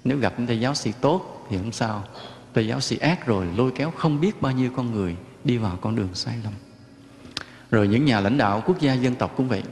Nếu 0.03 0.17
gặp 0.17 0.34
những 0.38 0.48
tay 0.48 0.60
giáo 0.60 0.75
sĩ 0.75 0.91
tốt 1.01 1.48
thì 1.50 1.58
không 1.58 1.72
sao. 1.72 2.03
Tay 2.53 2.67
giáo 2.67 2.79
sĩ 2.79 2.98
ác 2.98 3.25
rồi, 3.25 3.48
lôi 3.58 3.72
kéo 3.75 3.91
không 3.91 4.22
biết 4.22 4.41
bao 4.41 4.51
nhiêu 4.51 4.72
con 4.75 4.91
người 4.91 5.15
đi 5.44 5.58
vào 5.58 5.77
con 5.82 5.96
đường 5.96 6.10
sai 6.13 6.36
lầm. 6.44 6.53
Rồi 7.72 7.88
những 7.88 8.06
nhà 8.06 8.20
lãnh 8.20 8.38
đạo 8.38 8.63
quốc 8.65 8.79
gia 8.79 8.94
dân 8.94 9.15
tộc 9.15 9.34
cũng 9.38 9.48
vậy 9.48 9.63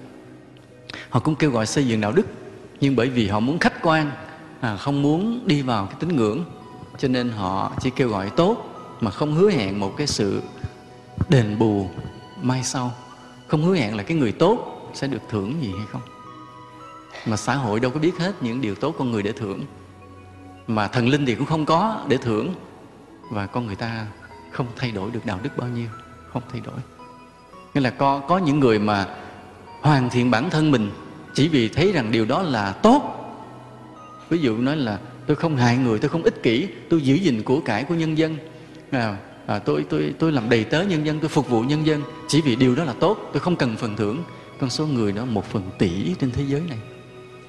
họ 1.09 1.19
cũng 1.19 1.35
kêu 1.35 1.51
gọi 1.51 1.65
xây 1.65 1.87
dựng 1.87 2.01
đạo 2.01 2.11
đức 2.11 2.25
nhưng 2.79 2.95
bởi 2.95 3.09
vì 3.09 3.27
họ 3.27 3.39
muốn 3.39 3.59
khách 3.59 3.81
quan 3.81 4.11
à, 4.61 4.77
không 4.77 5.01
muốn 5.01 5.41
đi 5.45 5.61
vào 5.61 5.85
cái 5.85 5.95
tín 5.99 6.15
ngưỡng 6.15 6.43
cho 6.97 7.07
nên 7.07 7.29
họ 7.29 7.71
chỉ 7.81 7.89
kêu 7.89 8.09
gọi 8.09 8.29
tốt 8.29 8.75
mà 9.01 9.11
không 9.11 9.35
hứa 9.35 9.49
hẹn 9.49 9.79
một 9.79 9.93
cái 9.97 10.07
sự 10.07 10.41
đền 11.29 11.59
bù 11.59 11.89
mai 12.41 12.63
sau. 12.63 12.91
Không 13.47 13.63
hứa 13.63 13.75
hẹn 13.75 13.97
là 13.97 14.03
cái 14.03 14.17
người 14.17 14.31
tốt 14.31 14.89
sẽ 14.93 15.07
được 15.07 15.21
thưởng 15.29 15.61
gì 15.61 15.73
hay 15.77 15.85
không. 15.91 16.01
Mà 17.25 17.37
xã 17.37 17.55
hội 17.55 17.79
đâu 17.79 17.91
có 17.91 17.99
biết 17.99 18.17
hết 18.17 18.43
những 18.43 18.61
điều 18.61 18.75
tốt 18.75 18.95
con 18.97 19.11
người 19.11 19.23
để 19.23 19.31
thưởng. 19.31 19.63
Mà 20.67 20.87
thần 20.87 21.07
linh 21.07 21.25
thì 21.25 21.35
cũng 21.35 21.45
không 21.45 21.65
có 21.65 22.05
để 22.07 22.17
thưởng. 22.17 22.53
Và 23.31 23.45
con 23.45 23.65
người 23.65 23.75
ta 23.75 24.07
không 24.51 24.67
thay 24.75 24.91
đổi 24.91 25.11
được 25.11 25.25
đạo 25.25 25.39
đức 25.43 25.49
bao 25.57 25.69
nhiêu 25.69 25.87
không 26.33 26.41
thay 26.51 26.61
đổi. 26.61 26.75
Nghĩa 27.73 27.81
là 27.81 27.89
có 27.89 28.19
có 28.19 28.37
những 28.37 28.59
người 28.59 28.79
mà 28.79 29.07
hoàn 29.85 30.09
thiện 30.09 30.31
bản 30.31 30.49
thân 30.49 30.71
mình 30.71 30.91
chỉ 31.33 31.47
vì 31.47 31.69
thấy 31.69 31.91
rằng 31.91 32.11
điều 32.11 32.25
đó 32.25 32.41
là 32.41 32.71
tốt. 32.71 33.01
Ví 34.29 34.37
dụ 34.37 34.57
nói 34.57 34.77
là 34.77 34.99
tôi 35.27 35.35
không 35.35 35.57
hại 35.57 35.77
người 35.77 35.99
tôi 35.99 36.09
không 36.09 36.23
ích 36.23 36.43
kỷ 36.43 36.67
tôi 36.89 37.01
giữ 37.01 37.15
gìn 37.15 37.43
của 37.43 37.59
cải 37.59 37.83
của 37.83 37.95
nhân 37.95 38.17
dân. 38.17 38.37
À, 38.91 39.17
à, 39.45 39.59
tôi 39.59 39.85
tôi 39.89 40.13
tôi 40.19 40.31
làm 40.31 40.49
đầy 40.49 40.63
tớ 40.63 40.83
nhân 40.83 41.05
dân 41.05 41.19
tôi 41.19 41.29
phục 41.29 41.49
vụ 41.49 41.61
nhân 41.61 41.85
dân. 41.85 42.01
Chỉ 42.27 42.41
vì 42.41 42.55
điều 42.55 42.75
đó 42.75 42.83
là 42.83 42.93
tốt 42.99 43.29
tôi 43.33 43.39
không 43.39 43.55
cần 43.55 43.75
phần 43.75 43.95
thưởng. 43.95 44.23
Con 44.59 44.69
số 44.69 44.87
người 44.87 45.11
đó 45.11 45.25
một 45.25 45.45
phần 45.45 45.63
tỷ 45.79 46.13
trên 46.19 46.31
thế 46.31 46.43
giới 46.47 46.61
này. 46.69 46.77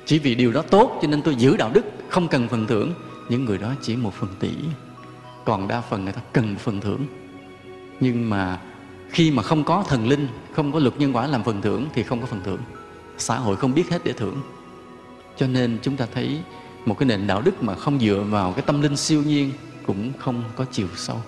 Chỉ 0.05 0.19
vì 0.19 0.35
điều 0.35 0.52
đó 0.52 0.62
tốt 0.62 0.99
cho 1.02 1.09
nên 1.09 1.23
tôi 1.23 1.35
giữ 1.35 1.57
đạo 1.57 1.71
đức 1.75 1.85
không 2.09 2.28
cần 2.28 2.49
phần 2.49 2.66
thưởng. 2.66 2.95
Những 3.28 3.45
người 3.45 3.59
đó 3.59 3.75
chỉ 3.83 3.97
một 3.97 4.14
phần 4.14 4.31
tỷ. 4.40 4.50
Còn 5.45 5.69
đa 5.69 5.81
phần 5.81 6.05
người 6.05 6.12
ta 6.12 6.21
cần 6.33 6.57
phần 6.57 6.81
thưởng. 6.81 7.07
Nhưng 8.00 8.31
mà 8.31 8.59
khi 9.10 9.30
mà 9.30 9.42
không 9.42 9.64
có 9.64 9.84
thần 9.88 10.08
linh, 10.08 10.28
không 10.52 10.72
có 10.72 10.78
luật 10.78 10.98
nhân 10.98 11.16
quả 11.16 11.26
làm 11.26 11.44
phần 11.44 11.62
thưởng 11.62 11.86
thì 11.94 12.02
không 12.02 12.20
có 12.20 12.26
phần 12.26 12.40
thưởng. 12.44 12.60
Xã 13.18 13.38
hội 13.38 13.56
không 13.56 13.75
biết 13.75 13.90
hết 13.90 14.04
để 14.04 14.12
thưởng. 14.12 14.40
Cho 15.36 15.46
nên 15.46 15.78
chúng 15.82 15.96
ta 15.96 16.06
thấy 16.14 16.40
một 16.86 16.98
cái 16.98 17.06
nền 17.06 17.26
đạo 17.26 17.42
đức 17.42 17.62
mà 17.62 17.75
không 17.75 18.00
dựa 18.00 18.25
vào 18.30 18.52
cái 18.52 18.62
tâm 18.62 18.80
linh 18.80 18.96
siêu 18.96 19.22
nhiên 19.22 19.52
cũng 19.86 20.12
không 20.18 20.44
có 20.56 20.64
chiều 20.72 20.88
sâu. 20.96 21.20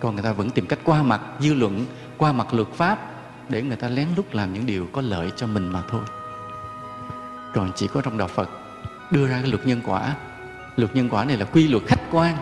Còn 0.00 0.14
người 0.14 0.24
ta 0.24 0.32
vẫn 0.32 0.50
tìm 0.50 0.66
cách 0.66 0.78
qua 0.84 1.02
mặt 1.02 1.20
dư 1.40 1.54
luận, 1.54 1.86
qua 2.16 2.32
mặt 2.32 2.54
luật 2.54 2.68
pháp 2.68 2.98
để 3.48 3.62
người 3.62 3.76
ta 3.76 3.88
lén 3.88 4.08
lút 4.16 4.34
làm 4.34 4.52
những 4.52 4.66
điều 4.66 4.86
có 4.92 5.00
lợi 5.00 5.30
cho 5.36 5.46
mình 5.46 5.68
mà 5.68 5.82
thôi. 5.90 6.00
Còn 7.54 7.72
chỉ 7.76 7.86
có 7.86 8.00
trong 8.00 8.18
đạo 8.18 8.28
phật 8.28 8.48
đưa 9.10 9.26
ra 9.26 9.40
cái 9.42 9.50
luật 9.50 9.66
nhân 9.66 9.80
quả. 9.86 10.14
Luật 10.76 10.96
nhân 10.96 11.08
quả 11.08 11.24
này 11.24 11.36
là 11.36 11.44
quy 11.44 11.68
luật 11.68 11.82
khách 11.86 12.02
quan. 12.10 12.36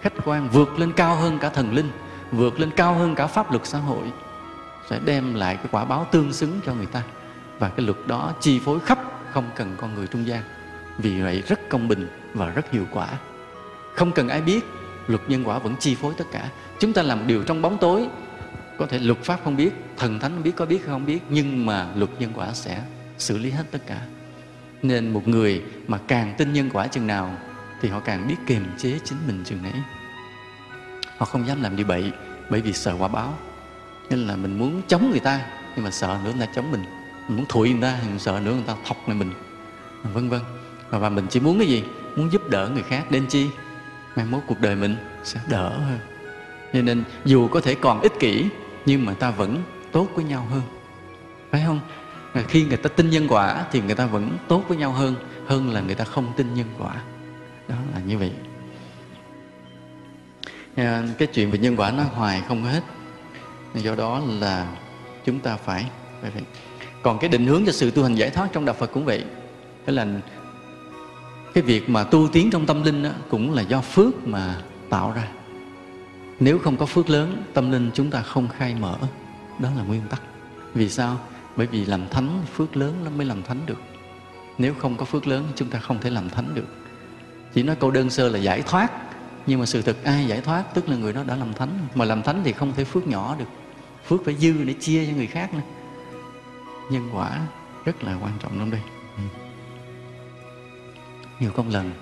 Khách 0.00 0.12
quan 0.24 0.48
vượt 0.48 0.78
lên 0.78 0.92
cao 0.92 1.16
hơn 1.16 1.38
cả 1.38 1.48
thần 1.48 1.74
linh 1.74 1.90
vượt 2.32 2.60
lên 2.60 2.70
cao 2.76 2.94
hơn 2.94 3.14
cả 3.14 3.26
pháp 3.26 3.50
luật 3.50 3.66
xã 3.66 3.78
hội, 3.78 4.12
sẽ 4.90 5.00
đem 5.04 5.34
lại 5.34 5.56
cái 5.56 5.66
quả 5.70 5.84
báo 5.84 6.06
tương 6.12 6.32
xứng 6.32 6.60
cho 6.66 6.74
người 6.74 6.86
ta. 6.86 7.02
Và 7.58 7.68
cái 7.68 7.86
luật 7.86 7.98
đó 8.06 8.32
chi 8.40 8.60
phối 8.64 8.80
khắp 8.80 8.98
không 9.30 9.50
cần 9.56 9.74
con 9.76 9.94
người 9.94 10.06
trung 10.06 10.26
gian. 10.26 10.42
Vì 10.98 11.22
vậy 11.22 11.42
rất 11.46 11.68
công 11.68 11.88
bình 11.88 12.08
và 12.34 12.48
rất 12.48 12.70
hiệu 12.72 12.86
quả. 12.92 13.08
Không 13.94 14.12
cần 14.12 14.28
ai 14.28 14.40
biết, 14.40 14.64
luật 15.06 15.20
nhân 15.28 15.44
quả 15.44 15.58
vẫn 15.58 15.74
chi 15.80 15.94
phối 15.94 16.14
tất 16.14 16.24
cả. 16.32 16.48
Chúng 16.78 16.92
ta 16.92 17.02
làm 17.02 17.26
điều 17.26 17.42
trong 17.42 17.62
bóng 17.62 17.78
tối. 17.78 18.08
Có 18.78 18.86
thể 18.86 18.98
luật 18.98 19.18
pháp 19.18 19.40
không 19.44 19.56
biết, 19.56 19.70
thần 19.96 20.20
thánh 20.20 20.42
biết 20.42 20.52
có 20.56 20.66
biết 20.66 20.86
không 20.86 21.06
biết, 21.06 21.20
nhưng 21.28 21.66
mà 21.66 21.86
luật 21.96 22.10
nhân 22.18 22.32
quả 22.34 22.52
sẽ 22.52 22.82
xử 23.18 23.38
lý 23.38 23.50
hết 23.50 23.64
tất 23.70 23.86
cả. 23.86 24.00
Nên 24.82 25.12
một 25.12 25.28
người 25.28 25.62
mà 25.88 25.98
càng 26.06 26.34
tin 26.38 26.52
nhân 26.52 26.70
quả 26.72 26.86
chừng 26.86 27.06
nào, 27.06 27.34
thì 27.80 27.88
họ 27.88 28.00
càng 28.00 28.28
biết 28.28 28.36
kiềm 28.46 28.64
chế 28.78 28.98
chính 29.04 29.18
mình 29.26 29.42
chừng 29.44 29.62
nấy 29.62 29.72
họ 31.18 31.26
không 31.26 31.46
dám 31.46 31.62
làm 31.62 31.76
điều 31.76 31.86
bậy 31.86 32.12
bởi 32.50 32.60
vì 32.60 32.72
sợ 32.72 32.94
quả 32.98 33.08
báo. 33.08 33.34
Nên 34.10 34.26
là 34.26 34.36
mình 34.36 34.58
muốn 34.58 34.82
chống 34.88 35.10
người 35.10 35.20
ta 35.20 35.40
nhưng 35.76 35.84
mà 35.84 35.90
sợ 35.90 36.18
nữa 36.24 36.32
người 36.36 36.46
ta 36.46 36.52
chống 36.54 36.70
mình. 36.70 36.84
Mình 37.28 37.36
muốn 37.36 37.46
thụi 37.46 37.70
người 37.70 37.82
ta 37.82 37.98
mình 38.08 38.18
sợ 38.18 38.40
nữa 38.44 38.52
người 38.52 38.64
ta 38.66 38.76
thọc 38.84 39.08
lại 39.08 39.16
mình. 39.16 39.32
Vân 40.02 40.28
vân. 40.28 40.40
Và, 40.90 40.98
và 40.98 41.08
mình 41.08 41.26
chỉ 41.30 41.40
muốn 41.40 41.58
cái 41.58 41.68
gì? 41.68 41.84
Muốn 42.16 42.32
giúp 42.32 42.50
đỡ 42.50 42.70
người 42.74 42.82
khác. 42.82 43.10
Đến 43.10 43.26
chi? 43.28 43.48
Mai 44.16 44.26
mốt 44.26 44.42
cuộc 44.46 44.60
đời 44.60 44.76
mình 44.76 44.96
sẽ 45.24 45.40
đỡ 45.48 45.68
hơn. 45.68 45.98
Cho 46.72 46.82
nên 46.82 47.04
dù 47.24 47.48
có 47.48 47.60
thể 47.60 47.74
còn 47.74 48.00
ích 48.00 48.12
kỷ 48.20 48.46
nhưng 48.86 49.06
mà 49.06 49.14
ta 49.14 49.30
vẫn 49.30 49.62
tốt 49.92 50.08
với 50.14 50.24
nhau 50.24 50.46
hơn. 50.50 50.62
Phải 51.50 51.62
không? 51.66 51.80
Khi 52.48 52.64
người 52.64 52.76
ta 52.76 52.88
tin 52.88 53.10
nhân 53.10 53.26
quả 53.28 53.64
thì 53.72 53.80
người 53.80 53.94
ta 53.94 54.06
vẫn 54.06 54.38
tốt 54.48 54.64
với 54.68 54.76
nhau 54.76 54.92
hơn 54.92 55.14
hơn 55.46 55.70
là 55.70 55.80
người 55.80 55.94
ta 55.94 56.04
không 56.04 56.32
tin 56.36 56.54
nhân 56.54 56.66
quả. 56.78 56.94
Đó 57.68 57.76
là 57.94 58.00
như 58.00 58.18
vậy. 58.18 58.32
Ờ, 60.76 61.02
cái 61.18 61.28
chuyện 61.34 61.50
về 61.50 61.58
nhân 61.58 61.76
quả 61.76 61.90
nó 61.90 62.02
hoài 62.02 62.42
không 62.48 62.64
hết. 62.64 62.80
Do 63.74 63.94
đó 63.94 64.22
là 64.40 64.66
chúng 65.24 65.40
ta 65.40 65.56
phải, 65.56 65.86
phải, 66.22 66.30
còn 67.02 67.18
cái 67.18 67.30
định 67.30 67.46
hướng 67.46 67.62
cho 67.66 67.72
sự 67.72 67.90
tu 67.90 68.02
hành 68.02 68.14
giải 68.14 68.30
thoát 68.30 68.48
trong 68.52 68.64
đạo 68.64 68.74
Phật 68.78 68.90
cũng 68.92 69.04
vậy. 69.04 69.24
Đó 69.86 69.92
là 69.92 70.06
cái 71.54 71.62
việc 71.62 71.90
mà 71.90 72.04
tu 72.04 72.28
tiến 72.28 72.50
trong 72.50 72.66
tâm 72.66 72.82
linh 72.82 73.02
đó, 73.02 73.10
cũng 73.28 73.52
là 73.52 73.62
do 73.62 73.80
phước 73.80 74.26
mà 74.26 74.56
tạo 74.90 75.12
ra. 75.12 75.28
Nếu 76.40 76.58
không 76.58 76.76
có 76.76 76.86
phước 76.86 77.10
lớn 77.10 77.42
tâm 77.54 77.70
linh 77.70 77.90
chúng 77.94 78.10
ta 78.10 78.22
không 78.22 78.48
khai 78.48 78.74
mở. 78.74 78.96
Đó 79.58 79.68
là 79.76 79.82
nguyên 79.82 80.02
tắc. 80.10 80.22
Vì 80.74 80.88
sao? 80.88 81.20
Bởi 81.56 81.66
vì 81.66 81.84
làm 81.84 82.08
thánh 82.08 82.42
phước 82.54 82.76
lớn 82.76 82.94
nó 83.04 83.10
mới 83.10 83.26
làm 83.26 83.42
thánh 83.42 83.58
được. 83.66 83.82
Nếu 84.58 84.74
không 84.78 84.96
có 84.96 85.04
phước 85.04 85.26
lớn 85.26 85.44
chúng 85.56 85.68
ta 85.68 85.78
không 85.78 85.98
thể 86.00 86.10
làm 86.10 86.30
thánh 86.30 86.54
được. 86.54 86.66
Chỉ 87.54 87.62
nói 87.62 87.76
câu 87.76 87.90
đơn 87.90 88.10
sơ 88.10 88.28
là 88.28 88.38
giải 88.38 88.62
thoát 88.62 88.90
nhưng 89.46 89.60
mà 89.60 89.66
sự 89.66 89.82
thật 89.82 89.96
ai 90.04 90.26
giải 90.26 90.40
thoát, 90.40 90.74
tức 90.74 90.88
là 90.88 90.96
người 90.96 91.12
đó 91.12 91.22
đã 91.22 91.36
làm 91.36 91.54
thánh. 91.54 91.78
Mà 91.94 92.04
làm 92.04 92.22
thánh 92.22 92.40
thì 92.44 92.52
không 92.52 92.72
thể 92.76 92.84
phước 92.84 93.06
nhỏ 93.06 93.36
được. 93.38 93.48
Phước 94.06 94.24
phải 94.24 94.34
dư 94.34 94.64
để 94.64 94.72
chia 94.72 95.06
cho 95.06 95.12
người 95.12 95.26
khác 95.26 95.54
nữa. 95.54 95.60
Nhân 96.90 97.10
quả 97.12 97.46
rất 97.84 98.04
là 98.04 98.18
quan 98.22 98.32
trọng 98.42 98.58
lắm 98.58 98.70
đây. 98.70 98.80
Ừ. 99.16 99.22
nhiều 101.40 101.50
công 101.50 101.68
lần, 101.68 101.92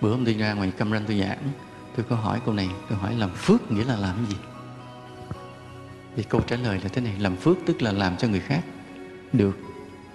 bữa 0.00 0.10
hôm 0.10 0.24
tôi 0.24 0.34
ra 0.34 0.52
ngoài 0.52 0.72
cam 0.78 0.90
ranh 0.90 1.04
tôi 1.06 1.20
giảng, 1.20 1.38
tôi 1.96 2.06
có 2.08 2.16
hỏi 2.16 2.40
câu 2.44 2.54
này, 2.54 2.68
tôi 2.88 2.98
hỏi 2.98 3.14
làm 3.14 3.30
phước 3.30 3.70
nghĩa 3.72 3.84
là 3.84 3.96
làm 3.96 4.26
gì? 4.28 4.36
Thì 6.16 6.22
câu 6.22 6.40
trả 6.40 6.56
lời 6.56 6.80
là 6.82 6.88
thế 6.88 7.00
này, 7.00 7.14
làm 7.18 7.36
phước 7.36 7.56
tức 7.66 7.82
là 7.82 7.92
làm 7.92 8.16
cho 8.16 8.28
người 8.28 8.40
khác 8.40 8.60
được 9.32 9.58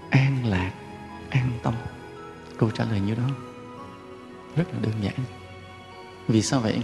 an 0.09 0.45
lạc, 0.45 0.71
an 1.29 1.51
tâm. 1.63 1.73
Câu 2.57 2.71
trả 2.71 2.85
lời 2.85 2.99
như 2.99 3.15
đó 3.15 3.29
rất 4.55 4.73
là 4.73 4.79
đơn 4.81 4.93
giản 5.01 5.38
vì 6.29 6.41
sao 6.41 6.59
vậy? 6.59 6.79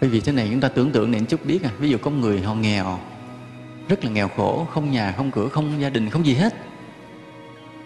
Bởi 0.00 0.10
vì 0.10 0.20
thế 0.20 0.32
này 0.32 0.48
chúng 0.50 0.60
ta 0.60 0.68
tưởng 0.68 0.90
tượng 0.90 1.10
này 1.10 1.20
chút 1.28 1.46
biết 1.46 1.62
à. 1.62 1.70
Ví 1.78 1.88
dụ 1.88 1.98
có 1.98 2.10
người 2.10 2.40
họ 2.40 2.54
nghèo, 2.54 2.98
rất 3.88 4.04
là 4.04 4.10
nghèo 4.10 4.28
khổ, 4.28 4.66
không 4.70 4.90
nhà, 4.90 5.14
không 5.16 5.30
cửa, 5.30 5.48
không 5.48 5.80
gia 5.80 5.88
đình, 5.88 6.10
không 6.10 6.26
gì 6.26 6.34
hết. 6.34 6.54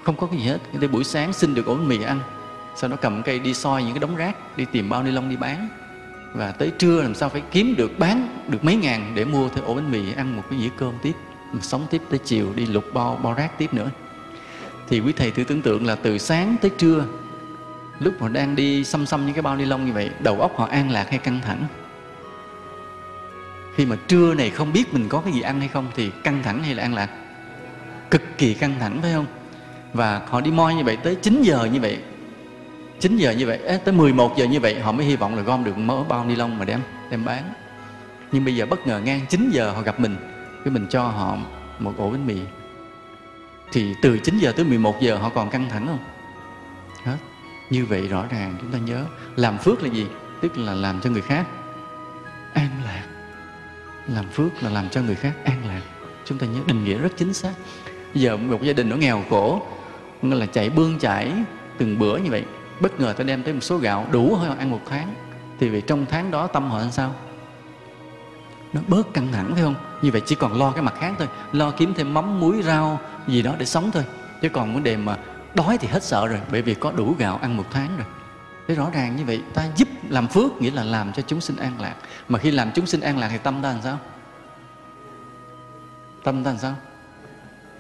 Không 0.03 0.17
có 0.17 0.27
cái 0.27 0.41
gì 0.41 0.47
hết. 0.47 0.59
Để 0.81 0.89
buổi 0.89 1.05
sáng 1.05 1.33
xin 1.33 1.55
được 1.55 1.67
ổ 1.67 1.75
mì 1.75 2.03
ăn, 2.03 2.21
sau 2.77 2.91
đó 2.91 2.97
cầm 2.97 3.23
cây 3.23 3.39
đi 3.39 3.55
soi 3.55 3.83
những 3.83 3.93
cái 3.93 4.01
đống 4.01 4.17
rác, 4.17 4.57
đi 4.57 4.65
tìm 4.73 4.89
bao 4.89 5.03
ni 5.03 5.11
lông 5.11 5.29
đi 5.29 5.37
bán. 5.37 5.69
Và 6.35 6.53
tới 6.53 6.73
trưa 6.79 7.03
làm 7.03 7.15
sao 7.15 7.29
phải 7.29 7.43
kiếm 7.51 7.75
được, 7.77 7.99
bán 7.99 8.45
được 8.49 8.65
mấy 8.65 8.77
ngàn 8.77 9.13
để 9.15 9.25
mua 9.25 9.49
thêm 9.49 9.65
ổ 9.65 9.75
bánh 9.75 9.91
mì 9.91 10.13
ăn 10.13 10.37
một 10.37 10.43
cái 10.51 10.61
dĩa 10.61 10.69
cơm 10.77 10.95
tiếp 11.03 11.13
sống 11.61 11.87
tiếp 11.91 12.03
tới 12.11 12.19
chiều 12.19 12.53
đi 12.55 12.67
lục 12.67 12.85
bao 12.95 13.21
bao 13.23 13.35
rác 13.35 13.59
tiếp 13.59 13.75
nữa. 13.75 13.91
Thì 14.89 15.01
quý 15.01 15.13
thầy 15.13 15.31
thử 15.31 15.45
tưởng 15.45 15.63
tượng 15.63 15.87
là 15.87 15.95
từ 15.95 16.19
sáng 16.19 16.57
tới 16.61 16.71
trưa 16.79 17.05
lúc 18.03 18.15
họ 18.21 18.29
đang 18.29 18.57
đi 18.57 18.85
xăm 18.85 19.07
xăm 19.07 19.27
những 19.27 19.35
cái 19.35 19.43
bao 19.43 19.57
ni 19.57 19.65
lông 19.65 19.87
như 19.87 19.93
vậy 19.93 20.11
đầu 20.21 20.41
óc 20.41 20.53
họ 20.57 20.67
an 20.67 20.91
lạc 20.91 21.11
hay 21.11 21.19
căng 21.19 21.41
thẳng? 21.47 21.67
Khi 23.75 23.87
mà 23.87 23.97
trưa 24.09 24.35
này 24.35 24.51
không 24.51 24.73
biết 24.73 24.95
mình 24.95 25.09
có 25.09 25.21
cái 25.21 25.33
gì 25.33 25.41
ăn 25.41 25.59
hay 25.59 25.69
không 25.69 25.87
thì 25.95 26.11
căng 26.25 26.43
thẳng 26.43 26.63
hay 26.63 26.75
là 26.75 26.83
an 26.83 26.95
lạc? 26.95 27.11
Cực 28.11 28.23
kỳ 28.39 28.55
căng 28.55 28.75
thẳng 28.81 28.99
phải 29.03 29.13
không? 29.13 29.27
Và 29.93 30.23
họ 30.27 30.41
đi 30.41 30.51
moi 30.51 30.75
như 30.75 30.85
vậy 30.85 30.97
tới 30.97 31.15
9 31.15 31.43
giờ 31.43 31.69
như 31.73 31.81
vậy 31.81 31.99
9 33.01 33.17
giờ 33.17 33.31
như 33.31 33.47
vậy 33.47 33.59
à, 33.67 33.79
tới 33.85 33.95
11 33.95 34.37
giờ 34.37 34.45
như 34.45 34.61
vậy 34.61 34.81
họ 34.81 34.93
mới 34.93 35.07
hy 35.07 35.17
vọng 35.17 35.37
là 35.37 35.43
gom 35.43 35.65
được 35.65 35.79
mớ 35.79 36.05
bao 36.05 36.25
ni 36.25 36.37
lông 36.37 36.59
mà 36.59 36.65
đem 36.65 36.81
đem 37.11 37.25
bán. 37.25 37.53
Nhưng 38.33 38.45
bây 38.45 38.57
giờ 38.57 38.67
bất 38.67 38.87
ngờ 38.87 39.01
ngang 39.05 39.21
9 39.29 39.51
giờ 39.51 39.71
họ 39.71 39.83
gặp 39.83 40.01
mình 40.01 40.17
cái 40.65 40.73
mình 40.73 40.87
cho 40.91 41.03
họ 41.03 41.37
một 41.79 41.93
ổ 41.99 42.11
bánh 42.11 42.27
mì. 42.27 42.37
Thì 43.73 43.95
từ 44.03 44.19
9 44.19 44.39
giờ 44.39 44.53
tới 44.53 44.65
11 44.65 45.01
giờ 45.01 45.17
họ 45.17 45.29
còn 45.29 45.51
căng 45.51 45.69
thẳng 45.69 45.87
không? 45.87 45.99
Hết 47.05 47.17
như 47.73 47.87
vậy 47.87 48.09
rõ 48.09 48.25
ràng 48.31 48.57
chúng 48.61 48.71
ta 48.71 48.79
nhớ, 48.79 49.05
làm 49.37 49.59
phước 49.59 49.83
là 49.83 49.89
gì? 49.89 50.07
Tức 50.41 50.59
là 50.59 50.75
làm 50.75 51.01
cho 51.01 51.11
người 51.11 51.23
khác 51.23 51.47
an 52.55 52.69
lạc. 52.85 53.05
Làm 54.09 54.29
phước 54.29 54.63
là 54.63 54.71
làm 54.71 54.89
cho 54.89 55.01
người 55.01 55.15
khác 55.15 55.33
an 55.45 55.63
lạc. 55.69 55.83
Chúng 56.25 56.39
ta 56.39 56.47
nhớ 56.47 56.61
định 56.67 56.85
nghĩa 56.85 56.99
rất 56.99 57.13
chính 57.17 57.35
xác. 57.35 57.53
Giờ 58.15 58.37
một 58.37 58.63
gia 58.63 58.73
đình 58.73 58.89
nó 58.89 58.97
nghèo 58.97 59.25
khổ, 59.31 59.67
nó 60.23 60.37
là 60.37 60.47
chạy 60.47 60.71
bươn 60.71 60.99
chải 60.99 61.33
từng 61.79 61.99
bữa 61.99 62.17
như 62.17 62.31
vậy, 62.31 62.45
bất 62.81 63.01
ngờ 63.01 63.13
ta 63.13 63.25
đem 63.25 63.43
tới 63.43 63.55
một 63.55 63.61
số 63.61 63.79
gạo 63.79 64.07
đủ 64.11 64.35
hơi 64.35 64.57
ăn 64.59 64.71
một 64.71 64.81
tháng. 64.91 65.15
Thì 65.61 65.69
vì 65.69 65.81
trong 65.81 66.07
tháng 66.11 66.31
đó 66.31 66.47
tâm 66.47 66.71
họ 66.71 66.79
làm 66.79 66.91
sao? 66.91 67.15
Nó 68.73 68.81
bớt 68.89 69.15
căng 69.15 69.33
thẳng, 69.33 69.51
phải 69.55 69.63
không? 69.63 69.75
Như 70.03 70.11
vậy 70.11 70.23
chỉ 70.27 70.35
còn 70.35 70.59
lo 70.59 70.71
cái 70.71 70.83
mặt 70.83 70.95
khác 71.01 71.15
thôi, 71.19 71.29
lo 71.53 71.71
kiếm 71.71 71.95
thêm 71.97 72.15
mắm 72.15 72.41
muối 72.41 72.63
rau 72.63 73.01
gì 73.29 73.43
đó 73.43 73.55
để 73.59 73.67
sống 73.67 73.91
thôi. 73.93 74.05
Chứ 74.43 74.49
còn 74.49 74.75
vấn 74.75 74.83
đề 74.83 74.97
mà 74.97 75.17
đói 75.55 75.79
thì 75.79 75.89
hết 75.89 76.03
sợ 76.03 76.27
rồi, 76.27 76.41
bởi 76.51 76.63
vì 76.63 76.75
có 76.75 76.93
đủ 76.93 77.15
gạo 77.19 77.37
ăn 77.37 77.57
một 77.57 77.67
tháng 77.71 77.97
rồi. 77.97 78.07
Thế 78.69 78.75
rõ 78.75 78.91
ràng 78.93 79.17
như 79.17 79.25
vậy, 79.25 79.43
ta 79.55 79.69
giúp 79.77 79.89
làm 80.09 80.29
phước 80.29 80.61
nghĩa 80.61 80.71
là 80.71 80.85
làm 80.85 81.13
cho 81.13 81.23
chúng 81.23 81.41
sinh 81.41 81.57
an 81.57 81.81
lạc. 81.81 81.95
Mà 82.29 82.39
khi 82.39 82.51
làm 82.51 82.71
chúng 82.75 82.87
sinh 82.87 83.01
an 83.01 83.19
lạc 83.19 83.29
thì 83.29 83.39
tâm 83.39 83.63
ta 83.63 83.73
làm 83.73 83.83
sao? 83.83 83.99
Tâm 86.25 86.45
ta 86.45 86.51
làm 86.51 86.59
sao? 86.59 86.75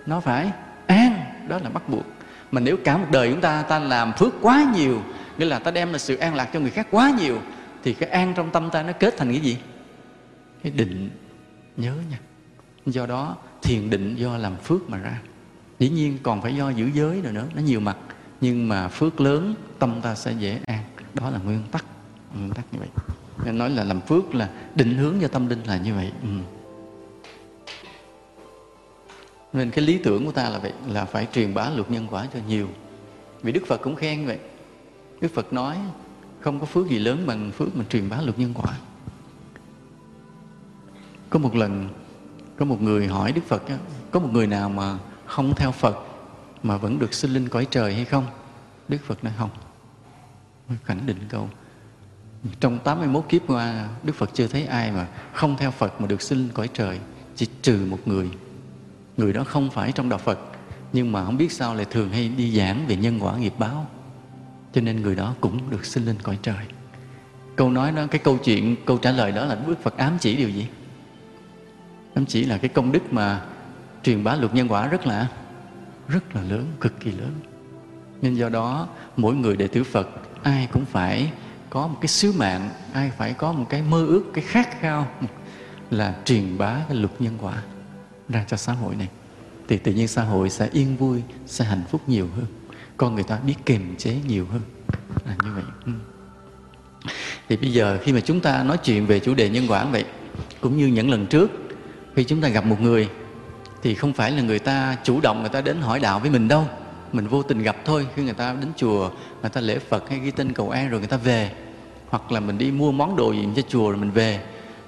Nó 0.06 0.20
phải 0.20 0.50
an, 0.86 1.24
đó 1.48 1.58
là 1.62 1.70
bắt 1.70 1.88
buộc. 1.88 2.04
Mà 2.50 2.60
nếu 2.60 2.76
cả 2.84 2.96
một 2.96 3.06
đời 3.10 3.30
chúng 3.30 3.40
ta 3.40 3.62
ta 3.62 3.78
làm 3.78 4.12
phước 4.12 4.34
quá 4.40 4.64
nhiều, 4.74 5.02
nghĩa 5.38 5.44
là 5.44 5.58
ta 5.58 5.70
đem 5.70 5.92
là 5.92 5.98
sự 5.98 6.16
an 6.16 6.34
lạc 6.34 6.48
cho 6.52 6.60
người 6.60 6.70
khác 6.70 6.86
quá 6.90 7.10
nhiều, 7.18 7.38
thì 7.84 7.94
cái 7.94 8.08
an 8.08 8.32
trong 8.36 8.50
tâm 8.50 8.70
ta 8.70 8.82
nó 8.82 8.92
kết 8.92 9.14
thành 9.18 9.30
cái 9.30 9.40
gì? 9.40 9.58
Cái 10.62 10.72
định 10.72 11.10
nhớ 11.76 11.94
nha. 12.10 12.18
Do 12.86 13.06
đó 13.06 13.36
thiền 13.62 13.90
định 13.90 14.16
do 14.16 14.36
làm 14.36 14.56
phước 14.56 14.90
mà 14.90 14.98
ra 14.98 15.18
dĩ 15.82 15.88
nhiên 15.88 16.18
còn 16.22 16.42
phải 16.42 16.54
do 16.54 16.70
giữ 16.70 16.90
giới 16.94 17.20
rồi 17.20 17.32
nữa, 17.32 17.46
nó 17.54 17.62
nhiều 17.62 17.80
mặt. 17.80 17.96
Nhưng 18.40 18.68
mà 18.68 18.88
phước 18.88 19.20
lớn, 19.20 19.54
tâm 19.78 20.00
ta 20.02 20.14
sẽ 20.14 20.32
dễ 20.32 20.60
an. 20.66 20.84
Đó 21.14 21.30
là 21.30 21.38
nguyên 21.38 21.62
tắc 21.72 21.84
nguyên 22.34 22.50
tắc 22.50 22.64
như 22.72 22.78
vậy. 22.78 22.88
Nên 23.44 23.58
nói 23.58 23.70
là 23.70 23.84
làm 23.84 24.00
phước 24.00 24.34
là 24.34 24.48
định 24.74 24.94
hướng 24.94 25.14
cho 25.20 25.28
tâm 25.28 25.48
linh 25.48 25.62
là 25.64 25.76
như 25.76 25.94
vậy. 25.94 26.12
Ừ. 26.22 26.28
nên 29.52 29.70
cái 29.70 29.84
lý 29.84 29.98
tưởng 29.98 30.26
của 30.26 30.32
ta 30.32 30.48
là 30.48 30.58
vậy, 30.58 30.72
là 30.88 31.04
phải 31.04 31.28
truyền 31.32 31.54
bá 31.54 31.70
luật 31.70 31.90
nhân 31.90 32.06
quả 32.10 32.26
cho 32.34 32.40
nhiều. 32.48 32.68
Vì 33.42 33.52
đức 33.52 33.62
phật 33.66 33.80
cũng 33.82 33.96
khen 33.96 34.26
vậy. 34.26 34.38
Đức 35.20 35.34
phật 35.34 35.52
nói, 35.52 35.76
không 36.40 36.60
có 36.60 36.66
phước 36.66 36.88
gì 36.88 36.98
lớn 36.98 37.24
bằng 37.26 37.50
phước 37.50 37.76
mà 37.76 37.84
truyền 37.90 38.08
bá 38.08 38.20
luật 38.20 38.38
nhân 38.38 38.54
quả. 38.54 38.78
Có 41.30 41.38
một 41.38 41.56
lần, 41.56 41.88
có 42.56 42.64
một 42.64 42.82
người 42.82 43.06
hỏi 43.06 43.32
đức 43.32 43.44
phật 43.48 43.62
có 44.10 44.20
một 44.20 44.28
người 44.32 44.46
nào 44.46 44.68
mà 44.68 44.98
không 45.32 45.54
theo 45.54 45.72
Phật 45.72 45.96
mà 46.62 46.76
vẫn 46.76 46.98
được 46.98 47.14
sinh 47.14 47.32
linh 47.32 47.48
cõi 47.48 47.66
trời 47.70 47.94
hay 47.94 48.04
không? 48.04 48.26
Đức 48.88 48.98
Phật 49.06 49.24
nói 49.24 49.32
không. 49.38 49.50
Khẳng 50.84 51.06
định 51.06 51.16
câu. 51.28 51.48
Trong 52.60 52.78
81 52.78 53.24
kiếp 53.28 53.42
qua, 53.46 53.88
Đức 54.02 54.12
Phật 54.12 54.30
chưa 54.34 54.46
thấy 54.46 54.64
ai 54.64 54.92
mà 54.92 55.06
không 55.32 55.56
theo 55.56 55.70
Phật 55.70 56.00
mà 56.00 56.06
được 56.06 56.22
sinh 56.22 56.48
cõi 56.54 56.68
trời. 56.74 57.00
Chỉ 57.36 57.46
trừ 57.62 57.86
một 57.90 57.98
người. 58.04 58.30
Người 59.16 59.32
đó 59.32 59.44
không 59.44 59.70
phải 59.70 59.92
trong 59.92 60.08
đạo 60.08 60.18
Phật. 60.18 60.38
Nhưng 60.92 61.12
mà 61.12 61.24
không 61.24 61.36
biết 61.36 61.52
sao 61.52 61.74
lại 61.74 61.86
thường 61.90 62.10
hay 62.10 62.28
đi 62.28 62.56
giảng 62.56 62.84
về 62.86 62.96
nhân 62.96 63.18
quả 63.20 63.36
nghiệp 63.36 63.54
báo. 63.58 63.86
Cho 64.72 64.80
nên 64.80 65.02
người 65.02 65.16
đó 65.16 65.34
cũng 65.40 65.70
được 65.70 65.84
sinh 65.84 66.04
lên 66.04 66.16
cõi 66.22 66.38
trời. 66.42 66.64
Câu 67.56 67.70
nói 67.70 67.92
đó, 67.92 68.06
cái 68.10 68.20
câu 68.24 68.38
chuyện, 68.44 68.76
câu 68.86 68.98
trả 68.98 69.10
lời 69.10 69.32
đó 69.32 69.44
là 69.44 69.54
Đức 69.66 69.82
Phật 69.82 69.96
ám 69.96 70.16
chỉ 70.20 70.36
điều 70.36 70.48
gì? 70.48 70.66
Ám 72.14 72.26
chỉ 72.26 72.44
là 72.44 72.58
cái 72.58 72.68
công 72.68 72.92
đức 72.92 73.12
mà 73.12 73.46
truyền 74.02 74.24
bá 74.24 74.36
luật 74.36 74.54
nhân 74.54 74.68
quả 74.68 74.86
rất 74.86 75.06
là 75.06 75.28
rất 76.08 76.36
là 76.36 76.42
lớn, 76.42 76.66
cực 76.80 77.00
kỳ 77.00 77.10
lớn. 77.10 77.32
Nên 78.22 78.34
do 78.34 78.48
đó 78.48 78.88
mỗi 79.16 79.34
người 79.34 79.56
đệ 79.56 79.66
tử 79.66 79.84
Phật 79.84 80.08
ai 80.42 80.68
cũng 80.72 80.84
phải 80.84 81.32
có 81.70 81.86
một 81.86 81.98
cái 82.00 82.08
sứ 82.08 82.32
mạng, 82.32 82.70
ai 82.92 83.10
phải 83.18 83.32
có 83.32 83.52
một 83.52 83.66
cái 83.68 83.82
mơ 83.82 84.06
ước, 84.06 84.24
cái 84.34 84.44
khát 84.44 84.80
khao 84.80 85.08
là 85.90 86.16
truyền 86.24 86.58
bá 86.58 86.76
cái 86.88 86.96
luật 86.96 87.20
nhân 87.20 87.38
quả 87.40 87.62
ra 88.28 88.44
cho 88.48 88.56
xã 88.56 88.72
hội 88.72 88.96
này. 88.96 89.08
Thì 89.68 89.78
tự 89.78 89.92
nhiên 89.92 90.08
xã 90.08 90.22
hội 90.22 90.50
sẽ 90.50 90.68
yên 90.72 90.96
vui, 90.96 91.22
sẽ 91.46 91.64
hạnh 91.64 91.82
phúc 91.90 92.00
nhiều 92.06 92.28
hơn. 92.36 92.46
Con 92.96 93.14
người 93.14 93.24
ta 93.24 93.38
biết 93.46 93.54
kiềm 93.66 93.96
chế 93.96 94.16
nhiều 94.26 94.46
hơn. 94.52 94.60
Là 95.26 95.36
như 95.44 95.50
vậy. 95.54 95.64
Ừ. 95.86 95.92
Thì 97.48 97.56
bây 97.56 97.72
giờ 97.72 97.98
khi 98.02 98.12
mà 98.12 98.20
chúng 98.20 98.40
ta 98.40 98.62
nói 98.62 98.78
chuyện 98.84 99.06
về 99.06 99.20
chủ 99.20 99.34
đề 99.34 99.50
nhân 99.50 99.64
quả 99.68 99.84
vậy, 99.84 100.04
cũng 100.60 100.76
như 100.76 100.86
những 100.86 101.10
lần 101.10 101.26
trước, 101.26 101.50
khi 102.14 102.24
chúng 102.24 102.40
ta 102.40 102.48
gặp 102.48 102.66
một 102.66 102.80
người 102.80 103.08
thì 103.82 103.94
không 103.94 104.12
phải 104.12 104.30
là 104.30 104.42
người 104.42 104.58
ta 104.58 104.96
chủ 105.04 105.20
động 105.20 105.40
người 105.40 105.48
ta 105.48 105.60
đến 105.60 105.80
hỏi 105.80 106.00
đạo 106.00 106.18
với 106.18 106.30
mình 106.30 106.48
đâu. 106.48 106.66
Mình 107.12 107.26
vô 107.26 107.42
tình 107.42 107.62
gặp 107.62 107.76
thôi, 107.84 108.06
khi 108.14 108.22
người 108.22 108.34
ta 108.34 108.56
đến 108.60 108.72
chùa, 108.76 109.10
người 109.40 109.50
ta 109.50 109.60
lễ 109.60 109.78
phật 109.78 110.10
hay 110.10 110.18
ghi 110.18 110.30
tên 110.30 110.52
cầu 110.52 110.70
an 110.70 110.88
rồi 110.88 111.00
người 111.00 111.08
ta 111.08 111.16
về. 111.16 111.50
Hoặc 112.08 112.32
là 112.32 112.40
mình 112.40 112.58
đi 112.58 112.70
mua 112.70 112.92
món 112.92 113.16
đồ 113.16 113.32
gì 113.32 113.48
cho 113.56 113.62
chùa 113.68 113.90
rồi 113.90 113.98
mình 113.98 114.10
về. 114.10 114.40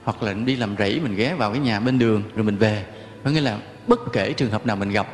Hoặc 0.05 0.23
là 0.23 0.33
đi 0.33 0.57
làm 0.57 0.77
rẫy 0.79 1.01
mình 1.01 1.15
ghé 1.15 1.35
vào 1.35 1.51
cái 1.51 1.61
nhà 1.61 1.81
bên 1.81 1.99
đường 1.99 2.23
rồi 2.35 2.45
mình 2.45 2.57
về. 2.57 2.85
Có 3.25 3.31
nghĩa 3.31 3.41
là 3.41 3.59
bất 3.87 4.01
kể 4.13 4.33
trường 4.33 4.51
hợp 4.51 4.67
nào 4.67 4.77
mình 4.77 4.91
gặp, 4.91 5.07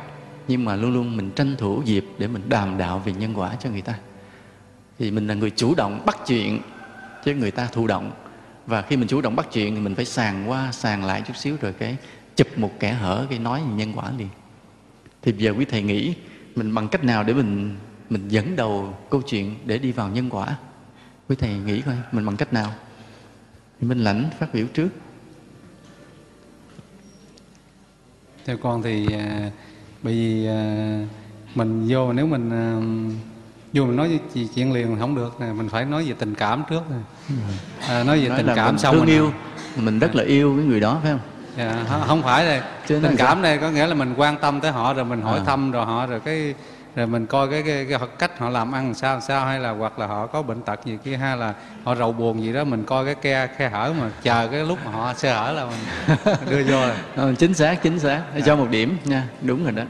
nhưng 0.47 0.65
mà 0.65 0.75
luôn 0.75 0.93
luôn 0.93 1.17
mình 1.17 1.31
tranh 1.31 1.55
thủ 1.57 1.81
dịp 1.85 2.05
để 2.17 2.27
mình 2.27 2.41
đàm 2.49 2.77
đạo 2.77 3.01
về 3.05 3.13
nhân 3.13 3.33
quả 3.39 3.51
cho 3.59 3.69
người 3.69 3.81
ta. 3.81 3.93
Thì 4.99 5.11
mình 5.11 5.27
là 5.27 5.33
người 5.33 5.49
chủ 5.49 5.75
động 5.75 6.05
bắt 6.05 6.17
chuyện 6.27 6.59
chứ 7.25 7.35
người 7.35 7.51
ta 7.51 7.67
thụ 7.71 7.87
động. 7.87 8.11
Và 8.65 8.81
khi 8.81 8.97
mình 8.97 9.07
chủ 9.07 9.21
động 9.21 9.35
bắt 9.35 9.47
chuyện 9.51 9.75
thì 9.75 9.81
mình 9.81 9.95
phải 9.95 10.05
sàng 10.05 10.49
qua, 10.49 10.71
sàng 10.71 11.05
lại 11.05 11.23
chút 11.27 11.37
xíu 11.37 11.55
rồi 11.61 11.73
cái 11.73 11.95
chụp 12.35 12.47
một 12.57 12.71
kẻ 12.79 12.93
hở 12.93 13.27
cái 13.29 13.39
nói 13.39 13.61
nhân 13.75 13.93
quả 13.95 14.11
liền 14.17 14.29
thì 15.21 15.33
giờ 15.37 15.53
quý 15.57 15.65
thầy 15.65 15.81
nghĩ 15.81 16.13
mình 16.55 16.75
bằng 16.75 16.87
cách 16.87 17.03
nào 17.03 17.23
để 17.23 17.33
mình 17.33 17.77
mình 18.09 18.27
dẫn 18.27 18.55
đầu 18.55 18.97
câu 19.09 19.21
chuyện 19.21 19.55
để 19.65 19.77
đi 19.77 19.91
vào 19.91 20.09
nhân 20.09 20.29
quả? 20.29 20.57
Quý 21.29 21.35
thầy 21.35 21.53
nghĩ 21.53 21.81
coi 21.81 21.95
mình 22.11 22.25
bằng 22.25 22.37
cách 22.37 22.53
nào? 22.53 22.73
Thì 23.79 23.87
minh 23.87 24.03
lãnh 24.03 24.29
phát 24.39 24.53
biểu 24.53 24.65
trước. 24.73 24.89
Theo 28.45 28.57
con 28.57 28.83
thì 28.83 29.05
uh, 29.05 29.53
bởi 30.03 30.13
vì 30.13 30.47
uh, 30.49 31.57
mình 31.57 31.87
vô 31.89 32.13
nếu 32.13 32.27
mình 32.27 32.47
uh, 32.47 33.13
vô 33.73 33.85
mình 33.85 33.95
nói 33.95 34.19
chuyện 34.55 34.73
liền 34.73 34.97
không 34.99 35.15
được 35.15 35.39
mình 35.39 35.69
phải 35.69 35.85
nói 35.85 36.05
về 36.05 36.15
tình 36.19 36.35
cảm 36.35 36.63
trước 36.69 36.81
à, 37.87 38.03
nói 38.03 38.21
về 38.21 38.29
nói 38.29 38.37
tình 38.37 38.55
cảm 38.55 38.77
xong 38.77 38.95
thương 38.95 39.05
mình 39.05 39.15
yêu 39.15 39.31
mình 39.77 39.99
rất 39.99 40.15
là 40.15 40.23
yêu 40.23 40.53
cái 40.57 40.65
người 40.65 40.79
đó 40.79 40.99
phải 41.03 41.11
không 41.11 41.30
dạ, 41.57 41.85
không 42.07 42.21
phải 42.21 42.45
đây. 42.45 42.61
Tình 42.87 43.15
cảm 43.17 43.41
đây 43.41 43.57
có 43.57 43.69
nghĩa 43.69 43.87
là 43.87 43.93
mình 43.93 44.13
quan 44.17 44.37
tâm 44.37 44.61
tới 44.61 44.71
họ 44.71 44.93
rồi 44.93 45.05
mình 45.05 45.21
hỏi 45.21 45.39
à. 45.39 45.43
thăm 45.45 45.71
rồi 45.71 45.85
họ 45.85 46.05
rồi 46.05 46.19
cái 46.19 46.53
rồi 46.95 47.07
mình 47.07 47.25
coi 47.25 47.49
cái, 47.49 47.63
cái, 47.63 47.85
cái 47.89 47.99
cách 48.19 48.39
họ 48.39 48.49
làm 48.49 48.71
ăn 48.71 48.93
sao 48.93 49.21
sao 49.21 49.45
hay 49.45 49.59
là 49.59 49.69
hoặc 49.69 49.99
là 49.99 50.07
họ 50.07 50.27
có 50.27 50.41
bệnh 50.41 50.61
tật 50.61 50.85
gì 50.85 50.97
kia 51.03 51.17
hay 51.17 51.37
là 51.37 51.53
họ 51.83 51.95
rầu 51.95 52.11
buồn 52.11 52.43
gì 52.43 52.53
đó 52.53 52.63
mình 52.63 52.83
coi 52.83 53.05
cái 53.05 53.15
ke 53.15 53.47
khe 53.57 53.69
hở 53.69 53.93
mà 53.99 54.09
chờ 54.23 54.47
cái 54.47 54.65
lúc 54.65 54.79
mà 54.85 54.91
họ 54.91 55.13
sơ 55.13 55.33
hở 55.33 55.51
là 55.51 55.65
mình 55.65 56.17
đưa 56.49 56.63
vô 56.63 56.81
rồi. 56.81 56.95
Ừ, 57.15 57.35
chính 57.39 57.53
xác 57.53 57.83
chính 57.83 57.99
xác. 57.99 58.21
Để 58.35 58.41
cho 58.45 58.55
một 58.55 58.67
điểm 58.69 58.97
nha. 59.05 59.23
Đúng 59.41 59.63
rồi 59.63 59.71
đó. 59.71 59.83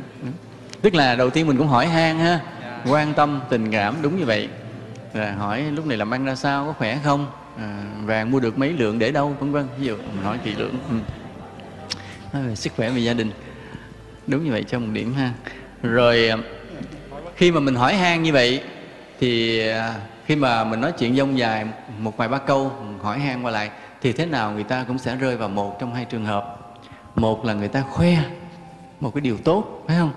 Tức 0.81 0.95
là 0.95 1.15
đầu 1.15 1.29
tiên 1.29 1.47
mình 1.47 1.57
cũng 1.57 1.67
hỏi 1.67 1.87
han 1.87 2.19
ha. 2.19 2.39
Dạ. 2.61 2.91
quan 2.91 3.13
tâm 3.13 3.41
tình 3.49 3.71
cảm 3.71 3.95
đúng 4.01 4.17
như 4.17 4.25
vậy. 4.25 4.49
Rồi 5.13 5.27
hỏi 5.27 5.61
lúc 5.61 5.85
này 5.85 5.97
làm 5.97 6.13
ăn 6.13 6.25
ra 6.25 6.35
sao 6.35 6.65
có 6.65 6.73
khỏe 6.73 6.99
không? 7.03 7.27
À, 7.57 7.83
vàng 8.05 8.31
mua 8.31 8.39
được 8.39 8.57
mấy 8.57 8.69
lượng 8.69 8.99
để 8.99 9.11
đâu 9.11 9.35
vân 9.39 9.51
vân. 9.51 9.67
Ví 9.79 9.85
dụ 9.85 9.95
mình 9.95 10.23
hỏi 10.23 10.37
kỹ 10.43 10.55
lưỡng 10.55 10.75
ừ 10.89 10.95
nói 12.33 12.47
về 12.47 12.55
sức 12.55 12.73
khỏe 12.75 12.89
về 12.89 12.99
gia 12.99 13.13
đình. 13.13 13.31
Đúng 14.27 14.43
như 14.43 14.51
vậy 14.51 14.65
cho 14.67 14.79
một 14.79 14.87
điểm 14.93 15.13
ha. 15.13 15.33
Rồi 15.83 16.29
à, 16.29 16.37
khi 17.35 17.51
mà 17.51 17.59
mình 17.59 17.75
hỏi 17.75 17.95
han 17.95 18.23
như 18.23 18.33
vậy 18.33 18.63
thì 19.19 19.59
à, 19.67 19.95
khi 20.25 20.35
mà 20.35 20.63
mình 20.63 20.81
nói 20.81 20.91
chuyện 20.99 21.15
dông 21.15 21.37
dài 21.37 21.65
một 21.99 22.17
vài 22.17 22.27
ba 22.27 22.37
câu 22.37 22.71
hỏi 23.01 23.19
han 23.19 23.43
qua 23.43 23.51
lại, 23.51 23.71
thì 24.01 24.13
thế 24.13 24.25
nào 24.25 24.51
người 24.51 24.63
ta 24.63 24.83
cũng 24.83 24.97
sẽ 24.97 25.15
rơi 25.15 25.37
vào 25.37 25.49
một 25.49 25.79
trong 25.79 25.93
hai 25.93 26.05
trường 26.05 26.25
hợp. 26.25 26.57
Một 27.15 27.45
là 27.45 27.53
người 27.53 27.67
ta 27.67 27.81
khoe 27.81 28.17
một 28.99 29.11
cái 29.13 29.21
điều 29.21 29.37
tốt, 29.37 29.83
phải 29.87 29.97
không? 29.97 30.11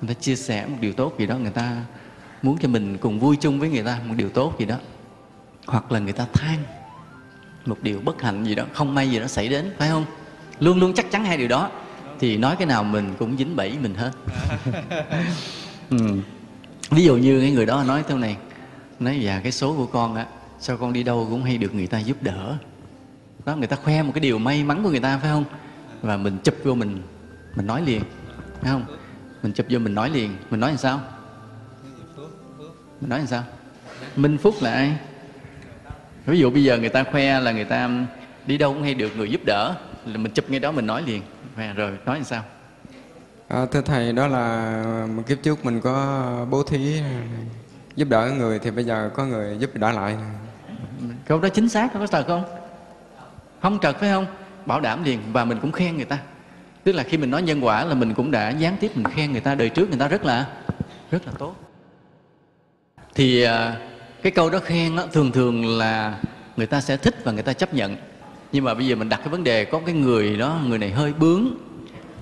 Người 0.00 0.14
ta 0.14 0.20
chia 0.20 0.36
sẻ 0.36 0.66
một 0.66 0.76
điều 0.80 0.92
tốt 0.92 1.14
gì 1.18 1.26
đó, 1.26 1.36
người 1.36 1.50
ta 1.50 1.72
muốn 2.42 2.58
cho 2.58 2.68
mình 2.68 2.98
cùng 2.98 3.20
vui 3.20 3.36
chung 3.36 3.60
với 3.60 3.68
người 3.68 3.82
ta 3.82 3.98
một 4.04 4.14
điều 4.16 4.28
tốt 4.28 4.54
gì 4.58 4.64
đó. 4.66 4.76
Hoặc 5.66 5.92
là 5.92 5.98
người 5.98 6.12
ta 6.12 6.26
than 6.32 6.58
một 7.66 7.76
điều 7.82 8.00
bất 8.00 8.22
hạnh 8.22 8.44
gì 8.44 8.54
đó, 8.54 8.64
không 8.72 8.94
may 8.94 9.10
gì 9.10 9.18
đó 9.18 9.26
xảy 9.26 9.48
đến, 9.48 9.72
phải 9.78 9.88
không? 9.88 10.04
Luôn 10.60 10.80
luôn 10.80 10.94
chắc 10.94 11.10
chắn 11.10 11.24
hai 11.24 11.36
điều 11.36 11.48
đó. 11.48 11.70
Thì 12.20 12.36
nói 12.36 12.56
cái 12.56 12.66
nào 12.66 12.84
mình 12.84 13.14
cũng 13.18 13.36
dính 13.36 13.56
bẫy 13.56 13.76
mình 13.82 13.94
hết. 13.94 14.10
Ừ. 15.90 15.96
ví 16.90 17.04
dụ 17.04 17.16
như 17.16 17.40
cái 17.40 17.50
người 17.50 17.66
đó 17.66 17.84
nói 17.86 18.04
thế 18.08 18.14
này 18.14 18.36
nói 19.00 19.20
dạ 19.20 19.40
cái 19.42 19.52
số 19.52 19.74
của 19.76 19.86
con 19.86 20.14
á 20.14 20.26
sao 20.60 20.76
con 20.76 20.92
đi 20.92 21.02
đâu 21.02 21.26
cũng 21.30 21.42
hay 21.42 21.58
được 21.58 21.74
người 21.74 21.86
ta 21.86 21.98
giúp 21.98 22.16
đỡ. 22.22 22.56
Đó 23.44 23.56
người 23.56 23.66
ta 23.66 23.76
khoe 23.76 24.02
một 24.02 24.12
cái 24.14 24.20
điều 24.20 24.38
may 24.38 24.64
mắn 24.64 24.82
của 24.82 24.90
người 24.90 25.00
ta 25.00 25.18
phải 25.18 25.30
không? 25.30 25.44
Và 26.02 26.16
mình 26.16 26.38
chụp 26.44 26.54
vô 26.64 26.74
mình 26.74 27.02
mình 27.56 27.66
nói 27.66 27.82
liền 27.82 28.00
phải 28.62 28.70
không? 28.72 28.84
Mình 29.42 29.52
chụp 29.52 29.66
vô 29.70 29.78
mình 29.78 29.94
nói 29.94 30.10
liền 30.10 30.36
mình 30.50 30.60
nói 30.60 30.70
làm 30.70 30.78
sao? 30.78 31.00
Mình 33.00 33.10
nói 33.10 33.18
làm 33.18 33.28
sao? 33.28 33.42
Minh 34.16 34.38
phúc 34.38 34.54
là 34.60 34.72
ai? 34.72 34.96
Ví 36.26 36.38
dụ 36.38 36.50
bây 36.50 36.64
giờ 36.64 36.78
người 36.78 36.88
ta 36.88 37.04
khoe 37.04 37.40
là 37.40 37.52
người 37.52 37.64
ta 37.64 37.90
đi 38.46 38.58
đâu 38.58 38.72
cũng 38.72 38.82
hay 38.82 38.94
được 38.94 39.16
người 39.16 39.30
giúp 39.30 39.40
đỡ 39.44 39.74
là 40.06 40.18
mình 40.18 40.32
chụp 40.32 40.50
ngay 40.50 40.60
đó 40.60 40.72
mình 40.72 40.86
nói 40.86 41.02
liền. 41.02 41.22
Và 41.56 41.72
rồi 41.72 41.98
nói 42.06 42.16
làm 42.16 42.24
sao? 42.24 42.42
À, 43.48 43.66
thưa 43.72 43.80
thầy 43.80 44.12
đó 44.12 44.26
là 44.26 45.06
một 45.16 45.22
kiếp 45.26 45.42
trước 45.42 45.64
mình 45.64 45.80
có 45.80 46.46
bố 46.50 46.62
thí 46.62 47.00
giúp 47.96 48.08
đỡ 48.08 48.30
người 48.38 48.58
thì 48.58 48.70
bây 48.70 48.84
giờ 48.84 49.10
có 49.14 49.24
người 49.24 49.56
giúp 49.58 49.70
đỡ 49.74 49.92
lại. 49.92 50.16
Câu 51.26 51.40
đó 51.40 51.48
chính 51.48 51.68
xác 51.68 51.92
có 51.94 52.06
thật 52.06 52.26
không? 52.26 52.44
Không 53.62 53.78
trật 53.82 53.96
phải 53.96 54.10
không? 54.10 54.26
Bảo 54.66 54.80
đảm 54.80 55.04
liền 55.04 55.20
và 55.32 55.44
mình 55.44 55.58
cũng 55.60 55.72
khen 55.72 55.96
người 55.96 56.04
ta. 56.04 56.18
Tức 56.84 56.92
là 56.92 57.02
khi 57.02 57.16
mình 57.16 57.30
nói 57.30 57.42
nhân 57.42 57.64
quả 57.64 57.84
là 57.84 57.94
mình 57.94 58.14
cũng 58.14 58.30
đã 58.30 58.50
gián 58.50 58.76
tiếp 58.80 58.90
mình 58.94 59.04
khen 59.04 59.32
người 59.32 59.40
ta 59.40 59.54
đời 59.54 59.68
trước 59.68 59.90
người 59.90 59.98
ta 59.98 60.08
rất 60.08 60.24
là 60.24 60.46
rất 61.10 61.26
là 61.26 61.32
tốt. 61.38 61.56
Thì 63.14 63.42
à, 63.42 63.76
cái 64.22 64.32
câu 64.32 64.50
đó 64.50 64.58
khen 64.64 64.96
đó, 64.96 65.04
thường 65.12 65.32
thường 65.32 65.78
là 65.78 66.18
người 66.56 66.66
ta 66.66 66.80
sẽ 66.80 66.96
thích 66.96 67.14
và 67.24 67.32
người 67.32 67.42
ta 67.42 67.52
chấp 67.52 67.74
nhận 67.74 67.96
nhưng 68.56 68.64
mà 68.64 68.74
bây 68.74 68.86
giờ 68.86 68.96
mình 68.96 69.08
đặt 69.08 69.16
cái 69.16 69.28
vấn 69.28 69.44
đề, 69.44 69.64
có 69.64 69.80
cái 69.86 69.94
người 69.94 70.36
đó, 70.36 70.60
người 70.66 70.78
này 70.78 70.90
hơi 70.90 71.12
bướng, 71.12 71.46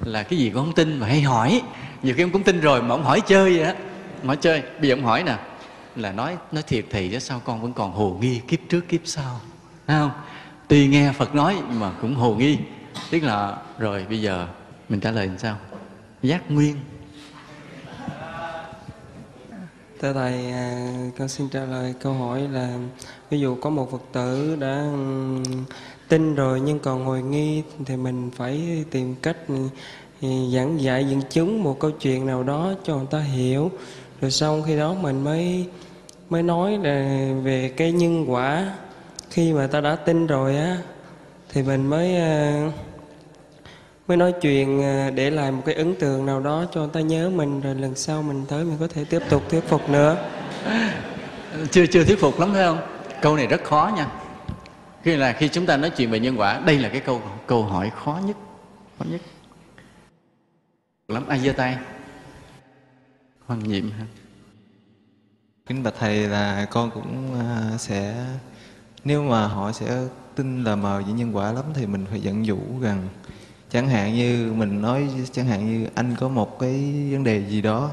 là 0.04 0.22
cái 0.22 0.38
gì 0.38 0.50
cũng 0.50 0.64
không 0.64 0.74
tin 0.74 0.98
mà 0.98 1.06
hay 1.06 1.20
hỏi. 1.20 1.62
Nhiều 2.02 2.14
khi 2.16 2.22
ông 2.22 2.30
cũng 2.30 2.42
tin 2.42 2.60
rồi 2.60 2.82
mà 2.82 2.88
ông 2.88 3.04
hỏi 3.04 3.20
chơi 3.20 3.56
vậy 3.56 3.66
á. 3.66 3.74
Hỏi 4.24 4.36
chơi. 4.36 4.62
Bây 4.80 4.88
giờ 4.88 4.94
ông 4.94 5.04
hỏi 5.04 5.22
nè, 5.22 5.38
là 5.96 6.12
nói 6.12 6.36
nói 6.52 6.62
thiệt 6.66 6.84
thì 6.90 7.08
chứ 7.08 7.18
sao 7.18 7.40
con 7.44 7.62
vẫn 7.62 7.72
còn 7.72 7.92
hồ 7.92 8.18
nghi 8.20 8.40
kiếp 8.48 8.58
trước 8.68 8.88
kiếp 8.88 9.00
sau? 9.04 9.40
Thấy 9.86 9.98
không? 9.98 10.10
Tuy 10.68 10.86
nghe 10.86 11.12
phật 11.12 11.34
nói 11.34 11.56
mà 11.72 11.92
cũng 12.00 12.14
hồ 12.14 12.34
nghi. 12.34 12.58
Tức 13.10 13.22
là, 13.22 13.56
rồi 13.78 14.06
bây 14.08 14.20
giờ 14.20 14.46
mình 14.88 15.00
trả 15.00 15.10
lời 15.10 15.26
làm 15.26 15.38
sao? 15.38 15.56
Giác 16.22 16.50
nguyên. 16.50 16.76
Thưa 20.00 20.12
thầy 20.12 20.52
à, 20.52 20.86
con 21.18 21.28
xin 21.28 21.48
trả 21.48 21.64
lời 21.64 21.94
câu 22.00 22.12
hỏi 22.12 22.48
là, 22.52 22.78
ví 23.30 23.40
dụ 23.40 23.54
có 23.54 23.70
một 23.70 23.90
phật 23.90 24.02
tử 24.12 24.56
đã 24.60 24.84
tin 26.14 26.35
rồi, 26.35 26.61
nhưng 26.61 26.79
còn 26.79 27.05
ngồi 27.05 27.22
nghi 27.22 27.62
thì 27.87 27.96
mình 27.96 28.31
phải 28.37 28.85
tìm 28.90 29.14
cách 29.22 29.37
ừ, 30.22 30.29
giảng 30.55 30.81
dạy 30.81 31.05
dẫn 31.05 31.22
chứng 31.31 31.62
một 31.62 31.81
câu 31.81 31.90
chuyện 31.90 32.27
nào 32.27 32.42
đó 32.42 32.72
cho 32.85 32.96
người 32.96 33.07
ta 33.11 33.18
hiểu. 33.18 33.70
Rồi 34.20 34.31
xong 34.31 34.62
khi 34.66 34.77
đó 34.77 34.94
mình 34.94 35.24
mới 35.24 35.66
mới 36.31 36.42
nói 36.42 36.79
là 36.83 37.29
về 37.42 37.72
cái 37.77 37.92
nhân 37.92 38.33
quả. 38.33 38.72
Khi 39.31 39.53
mà 39.53 39.66
ta 39.66 39.81
đã 39.81 39.96
tin 39.96 40.27
rồi 40.27 40.57
á, 40.57 40.79
thì 41.53 41.62
mình 41.62 41.87
mới 41.87 42.16
ờ, 42.16 42.53
mới 44.09 44.16
nói 44.16 44.33
chuyện 44.40 44.83
ờ, 44.83 45.11
để 45.11 45.31
lại 45.31 45.53
một 45.53 45.62
cái 45.66 45.74
ấn 45.74 45.94
tượng 45.94 46.27
nào 46.27 46.40
đó 46.40 46.64
cho 46.74 46.81
người 46.81 46.90
ta 46.92 47.00
nhớ 47.00 47.31
mình. 47.31 47.61
Rồi 47.61 47.74
lần 47.74 47.94
sau 47.94 48.22
mình 48.22 48.44
tới 48.48 48.64
mình 48.64 48.77
có 48.81 48.87
thể 48.94 49.05
tiếp 49.05 49.20
tục 49.31 49.42
thuyết 49.50 49.68
phục 49.68 49.88
nữa. 49.90 50.16
Chưa 51.70 51.87
chưa 51.87 52.05
thuyết 52.05 52.20
phục 52.20 52.40
lắm 52.40 52.50
phải 52.53 52.64
không? 52.64 52.79
Câu 53.22 53.37
này 53.37 53.46
rất 53.46 53.64
khó 53.64 53.90
nha 53.96 54.07
khi 55.04 55.16
là 55.16 55.32
khi 55.32 55.48
chúng 55.48 55.66
ta 55.66 55.76
nói 55.76 55.90
chuyện 55.90 56.10
về 56.10 56.20
nhân 56.20 56.40
quả, 56.40 56.60
đây 56.60 56.78
là 56.78 56.88
cái 56.88 57.00
câu 57.00 57.22
câu 57.46 57.64
hỏi 57.64 57.90
khó 58.04 58.20
nhất 58.26 58.36
khó 58.98 59.04
nhất. 59.04 59.20
Lắm 61.08 61.28
ai 61.28 61.40
giơ 61.40 61.52
tay? 61.52 61.78
Hoan 63.46 63.58
nhiệm 63.58 63.90
ha. 63.90 64.04
Kính 65.66 65.82
bạch 65.82 65.94
thầy 65.98 66.28
là 66.28 66.66
con 66.70 66.90
cũng 66.90 67.40
à, 67.40 67.78
sẽ, 67.78 68.26
nếu 69.04 69.22
mà 69.22 69.46
họ 69.46 69.72
sẽ 69.72 70.06
tin 70.34 70.64
là 70.64 70.76
mờ 70.76 71.02
về 71.06 71.12
nhân 71.12 71.36
quả 71.36 71.52
lắm 71.52 71.64
thì 71.74 71.86
mình 71.86 72.06
phải 72.10 72.20
dẫn 72.20 72.46
dụ 72.46 72.58
rằng 72.80 73.08
chẳng 73.70 73.88
hạn 73.88 74.14
như 74.14 74.52
mình 74.56 74.82
nói, 74.82 75.08
chẳng 75.32 75.46
hạn 75.46 75.66
như 75.66 75.88
anh 75.94 76.14
có 76.20 76.28
một 76.28 76.58
cái 76.58 77.08
vấn 77.10 77.24
đề 77.24 77.44
gì 77.48 77.62
đó, 77.62 77.90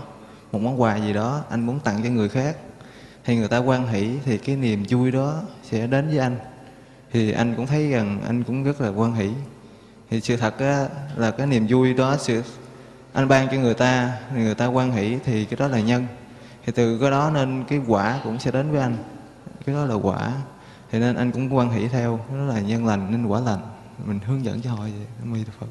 một 0.51 0.59
món 0.59 0.81
quà 0.81 0.97
gì 0.97 1.13
đó, 1.13 1.43
anh 1.49 1.65
muốn 1.65 1.79
tặng 1.79 2.03
cho 2.03 2.09
người 2.09 2.29
khác 2.29 2.57
thì 3.23 3.35
người 3.35 3.47
ta 3.47 3.57
quan 3.57 3.87
hỷ 3.87 4.17
thì 4.25 4.37
cái 4.37 4.55
niềm 4.55 4.83
vui 4.89 5.11
đó 5.11 5.41
sẽ 5.63 5.87
đến 5.87 6.07
với 6.07 6.17
anh 6.17 6.37
thì 7.13 7.31
anh 7.31 7.53
cũng 7.55 7.67
thấy 7.67 7.89
rằng 7.89 8.21
anh 8.25 8.43
cũng 8.43 8.63
rất 8.63 8.81
là 8.81 8.89
quan 8.89 9.13
hỷ. 9.13 9.29
Thì 10.09 10.21
sự 10.21 10.37
thật 10.37 10.59
á, 10.59 10.87
là 11.17 11.31
cái 11.31 11.47
niềm 11.47 11.67
vui 11.69 11.93
đó 11.93 12.15
sự 12.19 12.43
anh 13.13 13.27
ban 13.27 13.47
cho 13.51 13.57
người 13.57 13.73
ta 13.73 14.17
thì 14.35 14.41
người 14.41 14.55
ta 14.55 14.65
quan 14.65 14.91
hỷ 14.91 15.17
thì 15.25 15.45
cái 15.45 15.57
đó 15.59 15.67
là 15.67 15.79
nhân. 15.79 16.07
Thì 16.65 16.71
từ 16.75 16.99
cái 16.99 17.11
đó 17.11 17.31
nên 17.33 17.63
cái 17.67 17.81
quả 17.87 18.19
cũng 18.23 18.39
sẽ 18.39 18.51
đến 18.51 18.71
với 18.71 18.81
anh. 18.81 18.97
Cái 19.65 19.75
đó 19.75 19.85
là 19.85 19.95
quả. 19.95 20.33
Thì 20.91 20.99
nên 20.99 21.15
anh 21.15 21.31
cũng 21.31 21.55
quan 21.55 21.71
hỷ 21.71 21.87
theo 21.87 22.19
đó 22.29 22.43
là 22.43 22.59
nhân 22.59 22.85
lành 22.85 23.11
nên 23.11 23.25
quả 23.25 23.39
lành. 23.39 23.59
Mình 24.05 24.19
hướng 24.25 24.45
dẫn 24.45 24.61
cho 24.61 24.69
họ 24.71 24.77
vậy 24.77 24.91
Nam 25.23 25.43
Phật. 25.59 25.67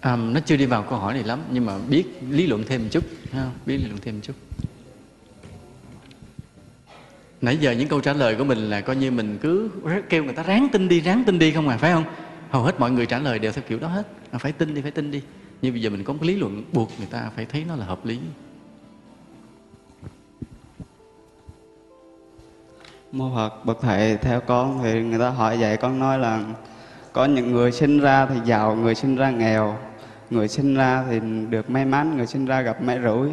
À, 0.00 0.16
nó 0.16 0.40
chưa 0.40 0.56
đi 0.56 0.66
vào 0.66 0.82
câu 0.82 0.98
hỏi 0.98 1.14
này 1.14 1.22
lắm 1.22 1.42
nhưng 1.50 1.66
mà 1.66 1.78
biết 1.88 2.04
lý 2.28 2.46
luận 2.46 2.64
thêm 2.68 2.82
một 2.82 2.88
chút 2.90 3.04
ha? 3.32 3.50
biết 3.66 3.76
lý 3.76 3.84
luận 3.84 3.98
thêm 4.02 4.14
một 4.14 4.20
chút 4.22 4.34
nãy 7.42 7.56
giờ 7.56 7.72
những 7.72 7.88
câu 7.88 8.00
trả 8.00 8.12
lời 8.12 8.34
của 8.36 8.44
mình 8.44 8.58
là 8.58 8.80
coi 8.80 8.96
như 8.96 9.10
mình 9.10 9.38
cứ 9.42 9.70
kêu 10.08 10.24
người 10.24 10.34
ta 10.34 10.42
ráng 10.42 10.68
tin 10.72 10.88
đi 10.88 11.00
ráng 11.00 11.24
tin 11.24 11.38
đi 11.38 11.50
không 11.50 11.68
à 11.68 11.76
phải 11.76 11.92
không? 11.92 12.04
Hầu 12.50 12.62
hết 12.62 12.80
mọi 12.80 12.90
người 12.90 13.06
trả 13.06 13.18
lời 13.18 13.38
đều 13.38 13.52
theo 13.52 13.64
kiểu 13.68 13.78
đó 13.78 13.88
hết. 13.88 14.06
À, 14.30 14.38
phải 14.38 14.52
tin 14.52 14.74
đi 14.74 14.82
phải 14.82 14.90
tin 14.90 15.10
đi. 15.10 15.22
Nhưng 15.62 15.72
bây 15.72 15.82
giờ 15.82 15.90
mình 15.90 16.04
có 16.04 16.12
một 16.12 16.18
cái 16.22 16.28
lý 16.28 16.36
luận 16.36 16.64
buộc 16.72 16.90
người 16.98 17.06
ta 17.10 17.30
phải 17.36 17.44
thấy 17.44 17.64
nó 17.68 17.76
là 17.76 17.86
hợp 17.86 18.06
lý. 18.06 18.20
Mô 23.12 23.34
Phật, 23.34 23.64
bậc 23.64 23.78
thầy 23.80 24.16
theo 24.16 24.40
con 24.40 24.80
thì 24.82 25.02
người 25.02 25.18
ta 25.18 25.30
hỏi 25.30 25.56
vậy 25.56 25.76
con 25.76 25.98
nói 25.98 26.18
là 26.18 26.44
có 27.12 27.24
những 27.24 27.52
người 27.52 27.72
sinh 27.72 28.00
ra 28.00 28.26
thì 28.26 28.34
giàu, 28.44 28.76
người 28.76 28.94
sinh 28.94 29.16
ra 29.16 29.30
nghèo, 29.30 29.78
người 30.30 30.48
sinh 30.48 30.74
ra 30.74 31.04
thì 31.10 31.20
được 31.50 31.70
may 31.70 31.84
mắn, 31.84 32.16
người 32.16 32.26
sinh 32.26 32.46
ra 32.46 32.60
gặp 32.60 32.82
may 32.82 33.00
rủi. 33.04 33.30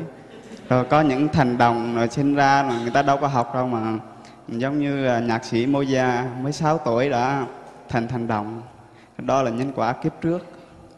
Rồi 0.69 0.85
có 0.85 1.01
những 1.01 1.27
thành 1.27 1.57
đồng 1.57 1.95
rồi 1.95 2.07
sinh 2.07 2.35
ra 2.35 2.63
mà 2.63 2.81
người 2.81 2.91
ta 2.91 3.01
đâu 3.01 3.17
có 3.17 3.27
học 3.27 3.53
đâu 3.53 3.67
mà 3.67 3.99
giống 4.47 4.79
như 4.79 5.05
là 5.05 5.19
nhạc 5.19 5.45
sĩ 5.45 5.65
Moza 5.65 6.23
mới 6.43 6.51
6 6.53 6.77
tuổi 6.77 7.09
đã 7.09 7.45
thành 7.89 8.07
thành 8.07 8.27
đồng. 8.27 8.61
Đó 9.17 9.41
là 9.41 9.51
nhân 9.51 9.71
quả 9.75 9.93
kiếp 9.93 10.21
trước. 10.21 10.45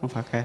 không 0.00 0.10
Phật 0.10 0.26
khen. 0.30 0.42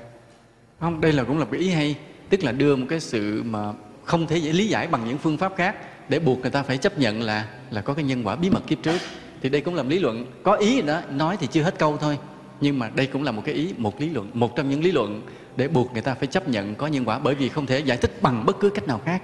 không, 0.79 1.01
đây 1.01 1.13
là 1.13 1.23
cũng 1.23 1.39
là 1.39 1.45
cái 1.51 1.59
ý 1.59 1.69
hay 1.69 1.95
tức 2.29 2.43
là 2.43 2.51
đưa 2.51 2.75
một 2.75 2.85
cái 2.89 2.99
sự 2.99 3.43
mà 3.45 3.73
không 4.03 4.27
thể 4.27 4.37
dễ 4.37 4.51
lý 4.51 4.67
giải 4.67 4.87
bằng 4.87 5.01
những 5.07 5.17
phương 5.17 5.37
pháp 5.37 5.53
khác 5.57 5.75
để 6.09 6.19
buộc 6.19 6.39
người 6.39 6.51
ta 6.51 6.63
phải 6.63 6.77
chấp 6.77 6.99
nhận 6.99 7.21
là 7.21 7.47
là 7.71 7.81
có 7.81 7.93
cái 7.93 8.03
nhân 8.03 8.27
quả 8.27 8.35
bí 8.35 8.49
mật 8.49 8.67
kiếp 8.67 8.83
trước 8.83 8.97
thì 9.41 9.49
đây 9.49 9.61
cũng 9.61 9.75
là 9.75 9.83
một 9.83 9.89
lý 9.89 9.99
luận 9.99 10.25
có 10.43 10.53
ý 10.53 10.81
đó, 10.81 11.01
nói 11.11 11.37
thì 11.39 11.47
chưa 11.47 11.61
hết 11.61 11.79
câu 11.79 11.97
thôi 11.97 12.17
nhưng 12.61 12.79
mà 12.79 12.89
đây 12.95 13.07
cũng 13.07 13.23
là 13.23 13.31
một 13.31 13.41
cái 13.45 13.55
ý, 13.55 13.73
một 13.77 14.01
lý 14.01 14.09
luận, 14.09 14.29
một 14.33 14.55
trong 14.55 14.69
những 14.69 14.83
lý 14.83 14.91
luận 14.91 15.21
để 15.57 15.67
buộc 15.67 15.93
người 15.93 16.01
ta 16.01 16.15
phải 16.15 16.27
chấp 16.27 16.49
nhận 16.49 16.75
có 16.75 16.87
nhân 16.87 17.05
quả 17.05 17.19
bởi 17.19 17.35
vì 17.35 17.49
không 17.49 17.65
thể 17.65 17.79
giải 17.79 17.97
thích 17.97 18.21
bằng 18.21 18.45
bất 18.45 18.59
cứ 18.59 18.69
cách 18.69 18.87
nào 18.87 19.01
khác. 19.05 19.21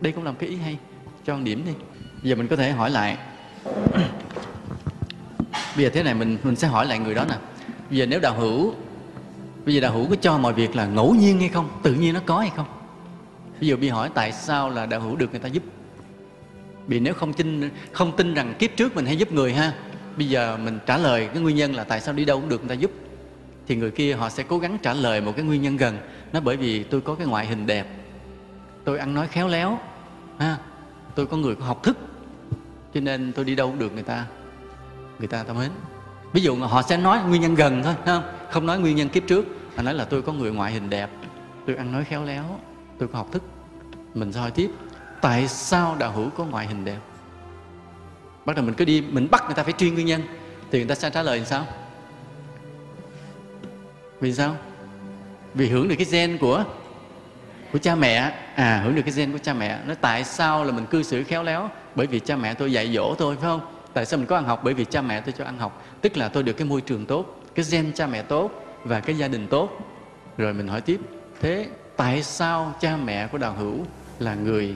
Đây 0.00 0.12
cũng 0.12 0.24
là 0.24 0.30
một 0.30 0.36
cái 0.40 0.48
ý 0.48 0.56
hay. 0.56 0.78
Cho 1.26 1.38
điểm 1.38 1.62
đi. 1.66 1.72
Giờ 2.22 2.36
mình 2.36 2.48
có 2.48 2.56
thể 2.56 2.70
hỏi 2.70 2.90
lại. 2.90 3.16
Bây 5.76 5.84
giờ 5.84 5.90
thế 5.94 6.02
này, 6.02 6.14
mình 6.14 6.38
mình 6.42 6.56
sẽ 6.56 6.68
hỏi 6.68 6.86
lại 6.86 6.98
người 6.98 7.14
đó 7.14 7.24
nè. 7.28 7.34
Bây 7.90 7.98
giờ 7.98 8.06
nếu 8.06 8.20
đạo 8.20 8.34
hữu, 8.34 8.74
bây 9.64 9.74
giờ 9.74 9.80
đạo 9.80 9.92
hữu 9.92 10.06
có 10.10 10.16
cho 10.20 10.38
mọi 10.38 10.52
việc 10.52 10.76
là 10.76 10.86
ngẫu 10.86 11.14
nhiên 11.14 11.40
hay 11.40 11.48
không? 11.48 11.68
Tự 11.82 11.94
nhiên 11.94 12.14
nó 12.14 12.20
có 12.26 12.38
hay 12.38 12.50
không? 12.56 12.66
Bây 13.60 13.68
giờ 13.68 13.76
bị 13.76 13.88
hỏi 13.88 14.10
tại 14.14 14.32
sao 14.32 14.70
là 14.70 14.86
đạo 14.86 15.00
hữu 15.00 15.16
được 15.16 15.30
người 15.30 15.40
ta 15.40 15.48
giúp? 15.48 15.62
Vì 16.86 17.00
nếu 17.00 17.14
không 17.14 17.32
tin 17.32 17.70
không 17.92 18.16
tin 18.16 18.34
rằng 18.34 18.54
kiếp 18.58 18.76
trước 18.76 18.96
mình 18.96 19.06
hay 19.06 19.16
giúp 19.16 19.32
người 19.32 19.52
ha, 19.52 19.72
bây 20.16 20.28
giờ 20.28 20.56
mình 20.56 20.78
trả 20.86 20.98
lời 20.98 21.28
cái 21.34 21.42
nguyên 21.42 21.56
nhân 21.56 21.74
là 21.74 21.84
tại 21.84 22.00
sao 22.00 22.14
đi 22.14 22.24
đâu 22.24 22.40
cũng 22.40 22.48
được 22.48 22.60
người 22.60 22.68
ta 22.68 22.74
giúp 22.74 22.90
thì 23.66 23.76
người 23.76 23.90
kia 23.90 24.14
họ 24.14 24.28
sẽ 24.28 24.42
cố 24.42 24.58
gắng 24.58 24.78
trả 24.82 24.94
lời 24.94 25.20
một 25.20 25.32
cái 25.36 25.44
nguyên 25.44 25.62
nhân 25.62 25.76
gần. 25.76 25.98
Nó 26.32 26.40
bởi 26.40 26.56
vì 26.56 26.82
tôi 26.82 27.00
có 27.00 27.14
cái 27.14 27.26
ngoại 27.26 27.46
hình 27.46 27.66
đẹp. 27.66 27.86
Tôi 28.84 28.98
ăn 28.98 29.14
nói 29.14 29.26
khéo 29.26 29.48
léo, 29.48 29.78
ha? 30.38 30.56
Tôi 31.14 31.26
có 31.26 31.36
người 31.36 31.54
có 31.54 31.64
học 31.64 31.82
thức, 31.82 31.96
cho 32.94 33.00
nên 33.00 33.32
tôi 33.32 33.44
đi 33.44 33.54
đâu 33.54 33.68
cũng 33.68 33.78
được 33.78 33.92
người 33.92 34.02
ta. 34.02 34.26
Người 35.18 35.28
ta 35.28 35.42
tâm 35.42 35.58
mến 35.58 35.70
ví 36.32 36.42
dụ 36.42 36.56
họ 36.56 36.82
sẽ 36.82 36.96
nói 36.96 37.18
nguyên 37.28 37.42
nhân 37.42 37.54
gần 37.54 37.82
thôi 37.82 37.94
không 38.04 38.22
không 38.50 38.66
nói 38.66 38.78
nguyên 38.78 38.96
nhân 38.96 39.08
kiếp 39.08 39.26
trước, 39.26 39.46
mà 39.76 39.82
nói 39.82 39.94
là 39.94 40.04
tôi 40.04 40.22
có 40.22 40.32
người 40.32 40.52
ngoại 40.52 40.72
hình 40.72 40.90
đẹp. 40.90 41.10
Tôi 41.66 41.76
ăn 41.76 41.92
nói 41.92 42.04
khéo 42.04 42.24
léo, 42.24 42.44
tôi 42.98 43.08
có 43.08 43.18
học 43.18 43.32
thức. 43.32 43.42
Mình 44.14 44.32
soi 44.32 44.50
tiếp, 44.50 44.70
tại 45.20 45.48
sao 45.48 45.96
đạo 45.98 46.12
hữu 46.12 46.30
có 46.30 46.44
ngoại 46.44 46.66
hình 46.66 46.84
đẹp? 46.84 46.98
Bắt 48.44 48.56
đầu 48.56 48.64
mình 48.64 48.74
cứ 48.74 48.84
đi, 48.84 49.00
mình 49.00 49.28
bắt 49.30 49.42
người 49.46 49.54
ta 49.54 49.62
phải 49.62 49.72
truy 49.72 49.90
nguyên 49.90 50.06
nhân, 50.06 50.22
thì 50.70 50.78
người 50.78 50.88
ta 50.88 50.94
sẽ 50.94 51.10
trả 51.10 51.22
lời 51.22 51.38
làm 51.38 51.46
sao? 51.46 51.66
Vì 54.20 54.32
sao? 54.32 54.56
Vì 55.54 55.68
hưởng 55.68 55.88
được 55.88 55.94
cái 55.98 56.06
gen 56.10 56.38
của 56.38 56.64
của 57.72 57.78
cha 57.78 57.94
mẹ. 57.94 58.16
À 58.54 58.80
hưởng 58.84 58.94
được 58.94 59.02
cái 59.02 59.14
gen 59.16 59.32
của 59.32 59.38
cha 59.38 59.54
mẹ. 59.54 59.78
Nó 59.86 59.94
tại 59.94 60.24
sao 60.24 60.64
là 60.64 60.72
mình 60.72 60.86
cư 60.86 61.02
xử 61.02 61.24
khéo 61.24 61.42
léo? 61.42 61.70
Bởi 61.94 62.06
vì 62.06 62.20
cha 62.20 62.36
mẹ 62.36 62.54
tôi 62.54 62.72
dạy 62.72 62.94
dỗ 62.94 63.14
tôi, 63.14 63.36
phải 63.36 63.44
không? 63.44 63.60
Tại 63.92 64.06
sao 64.06 64.18
mình 64.18 64.26
có 64.26 64.36
ăn 64.36 64.44
học? 64.44 64.60
Bởi 64.64 64.74
vì 64.74 64.84
cha 64.84 65.02
mẹ 65.02 65.20
tôi 65.20 65.34
cho 65.38 65.44
ăn 65.44 65.58
học. 65.58 65.84
Tức 66.00 66.16
là 66.16 66.28
tôi 66.28 66.42
được 66.42 66.52
cái 66.52 66.68
môi 66.68 66.80
trường 66.80 67.06
tốt, 67.06 67.40
cái 67.54 67.64
gen 67.70 67.92
cha 67.92 68.06
mẹ 68.06 68.22
tốt 68.22 68.50
và 68.84 69.00
cái 69.00 69.18
gia 69.18 69.28
đình 69.28 69.46
tốt. 69.46 69.78
Rồi 70.36 70.54
mình 70.54 70.68
hỏi 70.68 70.80
tiếp, 70.80 71.00
thế 71.40 71.68
tại 71.96 72.22
sao 72.22 72.74
cha 72.80 72.96
mẹ 72.96 73.26
của 73.26 73.38
đào 73.38 73.52
hữu 73.52 73.84
là 74.18 74.34
người 74.34 74.74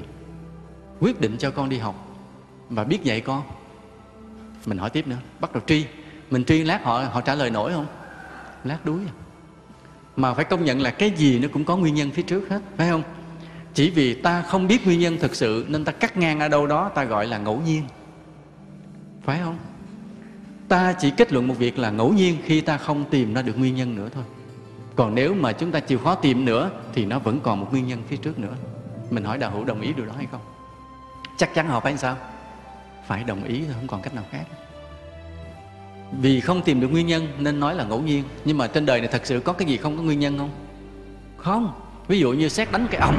quyết 1.01 1.21
định 1.21 1.37
cho 1.39 1.51
con 1.51 1.69
đi 1.69 1.79
học 1.79 2.17
và 2.71 2.85
biết 2.85 3.05
dạy 3.05 3.21
con? 3.21 3.43
Mình 4.67 4.79
hỏi 4.79 4.91
tiếp 4.91 5.07
nữa. 5.07 5.17
Bắt 5.41 5.53
đầu 5.53 5.63
truy 5.67 5.87
mình 6.31 6.45
truy 6.45 6.65
lát 6.65 6.85
họ 6.85 7.05
họ 7.13 7.21
trả 7.21 7.35
lời 7.35 7.51
nổi 7.51 7.73
không? 7.73 7.87
Lát 8.65 8.85
đuối 8.85 9.01
à 9.07 9.13
mà 10.19 10.35
phải 10.35 10.45
công 10.45 10.65
nhận 10.65 10.81
là 10.81 10.91
cái 10.91 11.11
gì 11.11 11.39
nó 11.39 11.49
cũng 11.53 11.65
có 11.65 11.77
nguyên 11.77 11.95
nhân 11.95 12.11
phía 12.11 12.23
trước 12.23 12.49
hết, 12.51 12.61
phải 12.77 12.89
không? 12.89 13.03
Chỉ 13.75 13.91
vì 13.91 14.15
ta 14.15 14.43
không 14.43 14.69
biết 14.69 14.87
nguyên 14.87 15.01
nhân 15.01 15.19
thực 15.21 15.35
sự 15.35 15.67
nên 15.69 15.85
ta 15.85 15.93
cắt 15.93 16.17
ngang 16.17 16.41
ở 16.41 16.49
đâu 16.49 16.67
đó, 16.67 16.89
ta 16.95 17.05
gọi 17.05 17.27
là 17.27 17.39
ngẫu 17.39 17.61
nhiên. 17.61 17.83
Phải 19.25 19.41
không? 19.45 19.59
Ta 20.69 20.93
chỉ 20.93 21.11
kết 21.11 21.33
luận 21.33 21.49
một 21.49 21.55
việc 21.59 21.79
là 21.79 21.91
ngẫu 21.91 22.13
nhiên 22.13 22.37
khi 22.45 22.61
ta 22.61 22.77
không 22.77 23.05
tìm 23.11 23.35
ra 23.35 23.43
được 23.43 23.59
nguyên 23.59 23.77
nhân 23.77 23.97
nữa 23.97 24.09
thôi. 24.15 24.25
Còn 24.97 25.15
nếu 25.15 25.35
mà 25.35 25.53
chúng 25.53 25.71
ta 25.71 25.81
chịu 25.81 25.99
khó 25.99 26.15
tìm 26.15 26.45
nữa, 26.45 26.71
thì 26.95 27.05
nó 27.05 27.19
vẫn 27.19 27.41
còn 27.41 27.61
một 27.61 27.69
nguyên 27.71 27.87
nhân 27.87 28.03
phía 28.09 28.17
trước 28.17 28.39
nữa. 28.39 28.55
Mình 29.11 29.25
hỏi 29.25 29.39
đạo 29.39 29.51
hữu 29.51 29.65
đồng 29.65 29.81
ý 29.81 29.93
điều 29.93 30.07
đó 30.07 30.13
hay 30.17 30.27
không? 30.31 30.41
Chắc 31.37 31.55
chắn 31.55 31.69
họ 31.69 31.81
phải 31.81 31.93
làm 31.93 31.99
sao? 31.99 32.17
Phải 33.07 33.25
đồng 33.25 33.45
ý 33.45 33.63
thôi, 33.65 33.75
không 33.75 33.87
còn 33.87 34.03
cách 34.03 34.15
nào 34.15 34.25
khác 34.31 34.45
vì 36.13 36.41
không 36.41 36.63
tìm 36.63 36.81
được 36.81 36.89
nguyên 36.89 37.07
nhân 37.07 37.29
nên 37.39 37.61
nói 37.61 37.75
là 37.75 37.85
ngẫu 37.85 38.01
nhiên. 38.01 38.25
Nhưng 38.45 38.59
mà 38.59 38.67
trên 38.67 38.87
đời 38.87 39.01
này 39.01 39.09
thật 39.13 39.23
sự 39.25 39.41
có 39.41 39.53
cái 39.53 39.69
gì 39.69 39.77
không 39.77 39.97
có 39.97 40.03
nguyên 40.03 40.21
nhân 40.21 40.39
không? 40.39 40.51
Không. 41.37 41.73
Ví 42.09 42.21
dụ 42.21 42.33
như 42.33 42.49
xét 42.49 42.73
đánh 42.73 42.87
cái 42.91 43.01
ầm. 43.01 43.15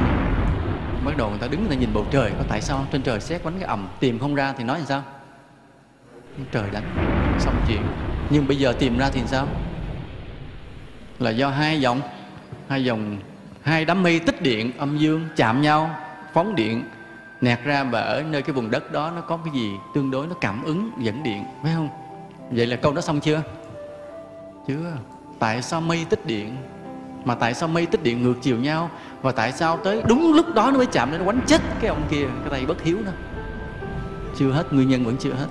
Bắt 1.04 1.16
đầu 1.16 1.30
người 1.30 1.38
ta 1.38 1.46
đứng 1.46 1.60
người 1.60 1.70
ta 1.70 1.80
nhìn 1.80 1.94
bầu 1.94 2.06
trời. 2.10 2.32
Có 2.38 2.44
tại 2.48 2.60
sao 2.60 2.86
trên 2.92 3.02
trời 3.02 3.20
xét 3.20 3.44
đánh 3.44 3.54
cái 3.58 3.68
ầm 3.68 3.88
tìm 4.00 4.18
không 4.18 4.34
ra 4.34 4.54
thì 4.58 4.64
nói 4.64 4.78
làm 4.78 4.86
sao? 4.86 5.02
Trời 6.52 6.70
đánh 6.72 6.84
xong 7.38 7.64
chuyện. 7.68 7.82
Nhưng 8.30 8.46
bây 8.46 8.56
giờ 8.56 8.72
tìm 8.72 8.98
ra 8.98 9.10
thì 9.10 9.20
sao? 9.26 9.46
Là 11.18 11.30
do 11.30 11.50
hai 11.50 11.80
dòng 11.80 12.00
hai 12.68 12.84
dòng 12.84 13.16
hai 13.62 13.84
đám 13.84 14.02
mây 14.02 14.20
tích 14.20 14.42
điện 14.42 14.72
âm 14.78 14.98
dương 14.98 15.28
chạm 15.36 15.62
nhau 15.62 15.90
phóng 16.34 16.54
điện 16.54 16.84
nẹt 17.40 17.58
ra 17.64 17.84
và 17.84 18.00
ở 18.00 18.22
nơi 18.22 18.42
cái 18.42 18.52
vùng 18.52 18.70
đất 18.70 18.92
đó 18.92 19.12
nó 19.16 19.20
có 19.20 19.36
cái 19.36 19.54
gì 19.54 19.70
tương 19.94 20.10
đối 20.10 20.26
nó 20.26 20.34
cảm 20.34 20.62
ứng 20.64 20.90
dẫn 20.98 21.22
điện 21.22 21.44
phải 21.62 21.72
không 21.74 21.88
vậy 22.50 22.66
là 22.66 22.76
câu 22.76 22.92
đó 22.92 23.00
xong 23.00 23.20
chưa? 23.20 23.42
Chưa. 24.68 24.96
Tại 25.38 25.62
sao 25.62 25.80
mây 25.80 26.06
tích 26.10 26.26
điện? 26.26 26.56
Mà 27.24 27.34
tại 27.34 27.54
sao 27.54 27.68
mây 27.68 27.86
tích 27.86 28.02
điện 28.02 28.22
ngược 28.22 28.34
chiều 28.42 28.56
nhau? 28.56 28.90
Và 29.22 29.32
tại 29.32 29.52
sao 29.52 29.76
tới 29.76 30.02
đúng 30.08 30.32
lúc 30.32 30.46
đó 30.54 30.70
nó 30.70 30.76
mới 30.76 30.86
chạm 30.86 31.10
lên 31.10 31.18
nó 31.18 31.24
quánh 31.24 31.40
chết 31.46 31.60
cái 31.80 31.88
ông 31.88 32.02
kia, 32.10 32.26
cái 32.40 32.50
tay 32.50 32.66
bất 32.66 32.82
hiếu 32.82 32.98
đó? 33.06 33.12
Chưa 34.36 34.50
hết, 34.50 34.72
nguyên 34.72 34.88
nhân 34.88 35.04
vẫn 35.04 35.16
chưa 35.16 35.32
hết. 35.32 35.46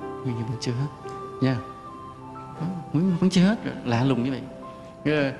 Nguyên 0.00 0.36
nhân 0.36 0.46
vẫn 0.48 0.58
chưa 0.60 0.72
hết. 0.72 1.10
Nha. 1.42 1.56
Nguyên 2.92 3.08
nhân 3.08 3.16
vẫn 3.20 3.30
chưa 3.30 3.42
hết. 3.42 3.56
Lạ 3.84 4.04
lùng 4.04 4.24
như 4.24 4.30
vậy. 4.30 4.40
Ờ, 5.04 5.32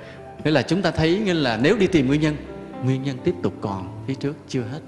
nghĩa 0.43 0.51
là 0.51 0.61
chúng 0.61 0.81
ta 0.81 0.91
thấy 0.91 1.21
như 1.25 1.33
là 1.33 1.57
nếu 1.57 1.77
đi 1.77 1.87
tìm 1.87 2.07
nguyên 2.07 2.21
nhân 2.21 2.35
nguyên 2.83 3.03
nhân 3.03 3.17
tiếp 3.23 3.35
tục 3.43 3.53
còn 3.61 4.03
phía 4.07 4.15
trước, 4.15 4.35
chưa 4.47 4.61
hết. 4.61 4.79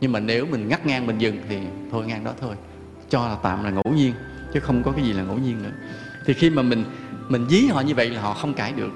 Nhưng 0.00 0.12
mà 0.12 0.20
nếu 0.20 0.46
mình 0.46 0.68
ngắt 0.68 0.86
ngang 0.86 1.06
mình 1.06 1.18
dừng 1.18 1.38
thì 1.48 1.58
thôi 1.90 2.04
ngang 2.06 2.24
đó 2.24 2.32
thôi. 2.40 2.54
Cho 3.08 3.28
là 3.28 3.36
tạm 3.42 3.64
là 3.64 3.70
ngẫu 3.70 3.92
nhiên 3.94 4.14
chứ 4.56 4.60
không 4.60 4.82
có 4.82 4.92
cái 4.92 5.04
gì 5.04 5.12
là 5.12 5.22
ngẫu 5.22 5.38
nhiên 5.38 5.62
nữa. 5.62 5.70
Thì 6.26 6.34
khi 6.34 6.50
mà 6.50 6.62
mình 6.62 6.84
mình 7.28 7.46
dí 7.48 7.66
họ 7.66 7.80
như 7.80 7.94
vậy 7.94 8.10
là 8.10 8.20
họ 8.20 8.34
không 8.34 8.54
cãi 8.54 8.72
được. 8.72 8.90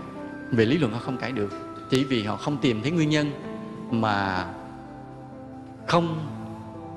Về 0.51 0.65
lý 0.65 0.79
luận 0.79 0.93
họ 0.93 0.99
không 0.99 1.17
cãi 1.17 1.33
được. 1.33 1.53
Chỉ 1.91 2.05
vì 2.05 2.23
họ 2.25 2.37
không 2.37 2.57
tìm 2.57 2.83
thấy 2.83 2.91
nguyên 2.91 3.11
nhân 3.11 3.31
mà 3.91 4.47
không 5.87 6.29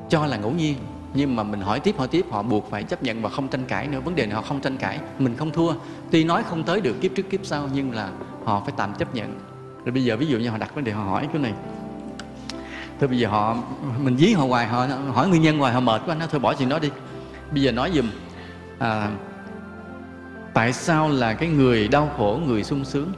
cho 0.10 0.26
là 0.26 0.38
ngẫu 0.38 0.52
nhiên. 0.52 0.76
Nhưng 1.14 1.36
mà 1.36 1.44
mình 1.44 1.62
hỏi 1.62 1.80
tiếp 1.80 1.96
hỏi 1.98 2.08
tiếp, 2.08 2.26
họ 2.32 2.42
buộc 2.42 2.70
phải 2.70 2.84
chấp 2.84 3.04
nhận 3.04 3.22
và 3.22 3.30
không 3.30 3.48
tranh 3.48 3.66
cãi 3.66 3.88
nữa. 3.88 4.00
Vấn 4.00 4.16
đề 4.16 4.26
này 4.26 4.36
họ 4.36 4.42
không 4.42 4.62
tranh 4.62 4.78
cãi, 4.78 5.00
mình 5.20 5.36
không 5.38 5.52
thua. 5.52 5.74
Tuy 6.12 6.24
nói 6.24 6.44
không 6.50 6.64
tới 6.64 6.82
được 6.82 7.02
kiếp 7.02 7.12
trước 7.16 7.30
kiếp 7.30 7.46
sau, 7.46 7.70
nhưng 7.74 7.92
là 7.92 8.10
họ 8.44 8.62
phải 8.66 8.74
tạm 8.78 8.94
chấp 8.94 9.16
nhận. 9.16 9.40
Rồi 9.86 9.94
bây 9.94 10.04
giờ 10.04 10.18
ví 10.18 10.26
dụ 10.26 10.38
như 10.38 10.50
họ 10.50 10.58
đặt 10.58 10.76
vấn 10.76 10.84
đề, 10.84 10.92
họ 10.92 11.04
hỏi 11.04 11.28
cái 11.34 11.42
này. 11.42 11.54
Thôi 13.00 13.08
bây 13.08 13.20
giờ 13.20 13.28
họ, 13.28 13.58
mình 14.04 14.18
dí 14.18 14.34
họ 14.34 14.46
hoài, 14.46 14.68
họ 14.68 14.88
hỏi 15.14 15.28
nguyên 15.28 15.42
nhân 15.42 15.60
hoài, 15.60 15.74
họ 15.74 15.80
mệt 15.80 16.02
quá 16.06 16.16
nó 16.20 16.28
thôi 16.28 16.40
bỏ 16.40 16.54
chuyện 16.54 16.70
đó 16.70 16.80
đi. 16.80 16.90
Bây 17.52 17.62
giờ 17.62 17.72
nói 17.72 17.92
giùm 17.96 18.06
à, 18.80 19.12
tại 20.54 20.74
sao 20.74 21.10
là 21.10 21.34
cái 21.34 21.50
người 21.50 21.88
đau 21.88 22.12
khổ 22.18 22.40
người 22.48 22.64
sung 22.64 22.86
sướng? 22.86 23.12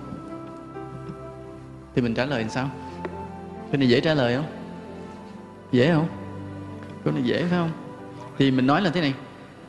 Thì 1.95 2.01
mình 2.01 2.13
trả 2.13 2.25
lời 2.25 2.41
làm 2.41 2.49
sao? 2.49 2.69
Cái 3.71 3.79
này 3.79 3.89
dễ 3.89 3.99
trả 3.99 4.13
lời 4.13 4.35
không? 4.35 4.45
Dễ 5.71 5.93
không? 5.93 6.07
Câu 7.03 7.13
này 7.13 7.23
dễ 7.23 7.39
phải 7.41 7.49
không? 7.49 7.71
Thì 8.37 8.51
mình 8.51 8.67
nói 8.67 8.81
là 8.81 8.89
thế 8.89 9.01
này 9.01 9.13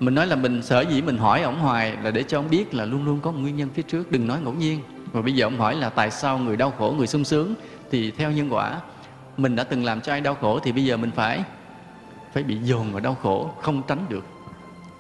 mình 0.01 0.15
nói 0.15 0.27
là 0.27 0.37
mình 0.37 0.63
sở 0.63 0.81
dĩ 0.81 1.03
mình 1.03 1.19
hỏi 1.19 1.43
ổng 1.43 1.59
hoài 1.59 1.97
là 2.03 2.11
để 2.11 2.23
cho 2.23 2.39
ông 2.39 2.51
biết 2.51 2.75
là 2.75 2.85
luôn 2.85 3.05
luôn 3.05 3.21
có 3.21 3.33
một 3.33 3.39
nguyên 3.41 3.57
nhân 3.57 3.69
phía 3.75 3.83
trước 3.83 4.13
đừng 4.13 4.27
nói 4.27 4.39
ngẫu 4.45 4.53
nhiên. 4.53 4.81
Và 5.13 5.23
bây 5.23 5.35
giờ 5.35 5.47
ông 5.47 5.59
hỏi 5.59 5.75
là 5.75 5.91
tại 5.91 6.11
sao 6.11 6.39
người 6.39 6.57
đau 6.57 6.71
khổ 6.79 6.95
người 6.99 7.07
sung 7.07 7.25
sướng? 7.25 7.55
Thì 7.91 8.11
theo 8.11 8.31
nhân 8.31 8.53
quả 8.53 8.81
mình 9.37 9.57
đã 9.57 9.65
từng 9.65 9.85
làm 9.85 10.01
cho 10.01 10.13
ai 10.13 10.21
đau 10.21 10.35
khổ 10.35 10.59
thì 10.59 10.73
bây 10.73 10.85
giờ 10.85 10.97
mình 10.97 11.11
phải 11.11 11.45
phải 12.33 12.43
bị 12.43 12.59
dồn 12.59 12.93
vào 12.93 13.01
đau 13.01 13.17
khổ 13.23 13.51
không 13.61 13.83
tránh 13.89 14.07
được 14.09 14.25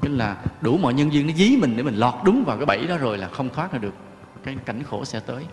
nên 0.02 0.18
là 0.18 0.44
đủ 0.60 0.78
mọi 0.78 0.94
nhân 0.94 1.12
duyên 1.12 1.26
nó 1.26 1.32
dí 1.32 1.56
mình 1.56 1.76
để 1.76 1.82
mình 1.82 1.96
lọt 1.96 2.14
đúng 2.24 2.44
vào 2.44 2.56
cái 2.56 2.66
bẫy 2.66 2.86
đó 2.86 2.98
rồi 2.98 3.18
là 3.18 3.28
không 3.28 3.48
thoát 3.48 3.72
ra 3.72 3.78
được. 3.78 3.94
Cái 4.44 4.56
cảnh 4.64 4.82
khổ 4.82 5.04
sẽ 5.04 5.20
tới. 5.20 5.44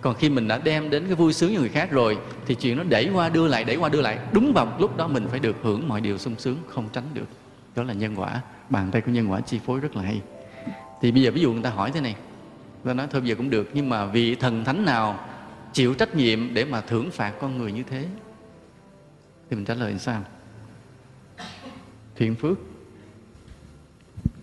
Còn 0.00 0.14
khi 0.14 0.30
mình 0.30 0.48
đã 0.48 0.58
đem 0.58 0.90
đến 0.90 1.04
cái 1.06 1.14
vui 1.14 1.32
sướng 1.32 1.54
cho 1.54 1.60
người 1.60 1.68
khác 1.68 1.90
rồi, 1.90 2.18
thì 2.46 2.54
chuyện 2.54 2.76
nó 2.76 2.84
đẩy 2.84 3.10
qua 3.14 3.28
đưa 3.28 3.48
lại, 3.48 3.64
đẩy 3.64 3.76
qua 3.76 3.88
đưa 3.88 4.00
lại, 4.00 4.18
đúng 4.32 4.52
vào 4.52 4.76
lúc 4.78 4.96
đó 4.96 5.08
mình 5.08 5.26
phải 5.30 5.40
được 5.40 5.56
hưởng 5.62 5.88
mọi 5.88 6.00
điều 6.00 6.18
sung 6.18 6.34
sướng, 6.38 6.56
không 6.68 6.88
tránh 6.92 7.04
được. 7.14 7.26
Đó 7.76 7.82
là 7.82 7.92
nhân 7.92 8.14
quả, 8.16 8.40
bàn 8.70 8.90
tay 8.90 9.00
của 9.00 9.12
nhân 9.12 9.30
quả 9.30 9.40
chi 9.40 9.60
phối 9.66 9.80
rất 9.80 9.96
là 9.96 10.02
hay. 10.02 10.20
Thì 11.00 11.12
bây 11.12 11.22
giờ 11.22 11.30
ví 11.30 11.40
dụ 11.40 11.52
người 11.52 11.62
ta 11.62 11.70
hỏi 11.70 11.90
thế 11.94 12.00
này 12.00 12.16
ta 12.84 12.94
nói 12.94 13.06
thôi 13.10 13.20
bây 13.20 13.30
giờ 13.30 13.34
cũng 13.34 13.50
được, 13.50 13.70
nhưng 13.74 13.88
mà 13.88 14.06
vị 14.06 14.34
thần 14.34 14.64
thánh 14.64 14.84
nào 14.84 15.20
chịu 15.72 15.94
trách 15.94 16.14
nhiệm 16.14 16.54
để 16.54 16.64
mà 16.64 16.80
thưởng 16.80 17.10
phạt 17.10 17.32
con 17.40 17.58
người 17.58 17.72
như 17.72 17.82
thế? 17.82 18.04
Thì 19.50 19.56
mình 19.56 19.64
trả 19.64 19.74
lời 19.74 19.90
làm 19.90 19.98
sao? 19.98 20.22
Thiện 22.16 22.34
phước 22.34 22.58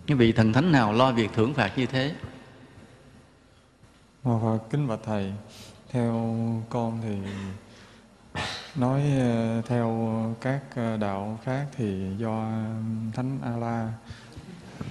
cái 0.08 0.16
vị 0.16 0.32
thần 0.32 0.52
thánh 0.52 0.72
nào 0.72 0.92
lo 0.92 1.12
việc 1.12 1.30
thưởng 1.34 1.54
phạt 1.54 1.78
như 1.78 1.86
thế? 1.86 2.14
Và 4.22 4.58
kính 4.70 4.88
bạch 4.88 4.98
thầy, 5.04 5.32
theo 5.90 6.12
con 6.70 7.00
thì 7.02 7.16
nói 8.76 9.02
ờ, 9.20 9.62
theo 9.66 10.10
các 10.40 10.60
ờ, 10.74 10.96
đạo 10.96 11.38
khác 11.44 11.66
thì 11.76 12.16
do 12.18 12.48
thánh 13.14 13.38
A 13.44 13.56
La 13.56 13.92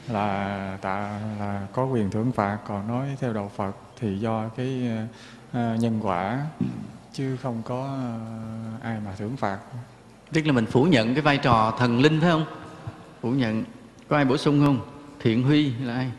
là 0.08 0.77
tạ 0.82 1.19
là 1.39 1.67
có 1.73 1.86
quyền 1.86 2.10
thưởng 2.10 2.32
phạt, 2.32 2.58
còn 2.67 2.88
nói 2.88 3.17
theo 3.19 3.34
đạo 3.34 3.51
Phật 3.56 3.75
thì 3.99 4.19
do 4.19 4.49
cái 4.49 4.89
ờ, 5.53 5.75
nhân 5.75 5.99
quả 6.03 6.45
chứ 7.13 7.38
không 7.38 7.62
có 7.65 7.97
ai 8.82 8.99
mà 9.06 9.12
thưởng 9.17 9.38
phạt. 9.38 9.60
tức 10.34 10.45
là 10.45 10.51
mình 10.53 10.65
phủ 10.65 10.84
nhận 10.84 11.13
cái 11.13 11.21
vai 11.21 11.38
trò 11.38 11.75
thần 11.80 11.99
linh 11.99 12.21
phải 12.21 12.30
không? 12.30 12.45
Phủ 13.21 13.32
nhận 13.32 13.63
có 14.08 14.15
ai 14.15 14.25
bổ 14.25 14.38
sung 14.38 14.65
không 14.65 14.96
thiện 15.19 15.43
huy 15.43 15.71
là 15.84 15.93
ai? 15.93 16.12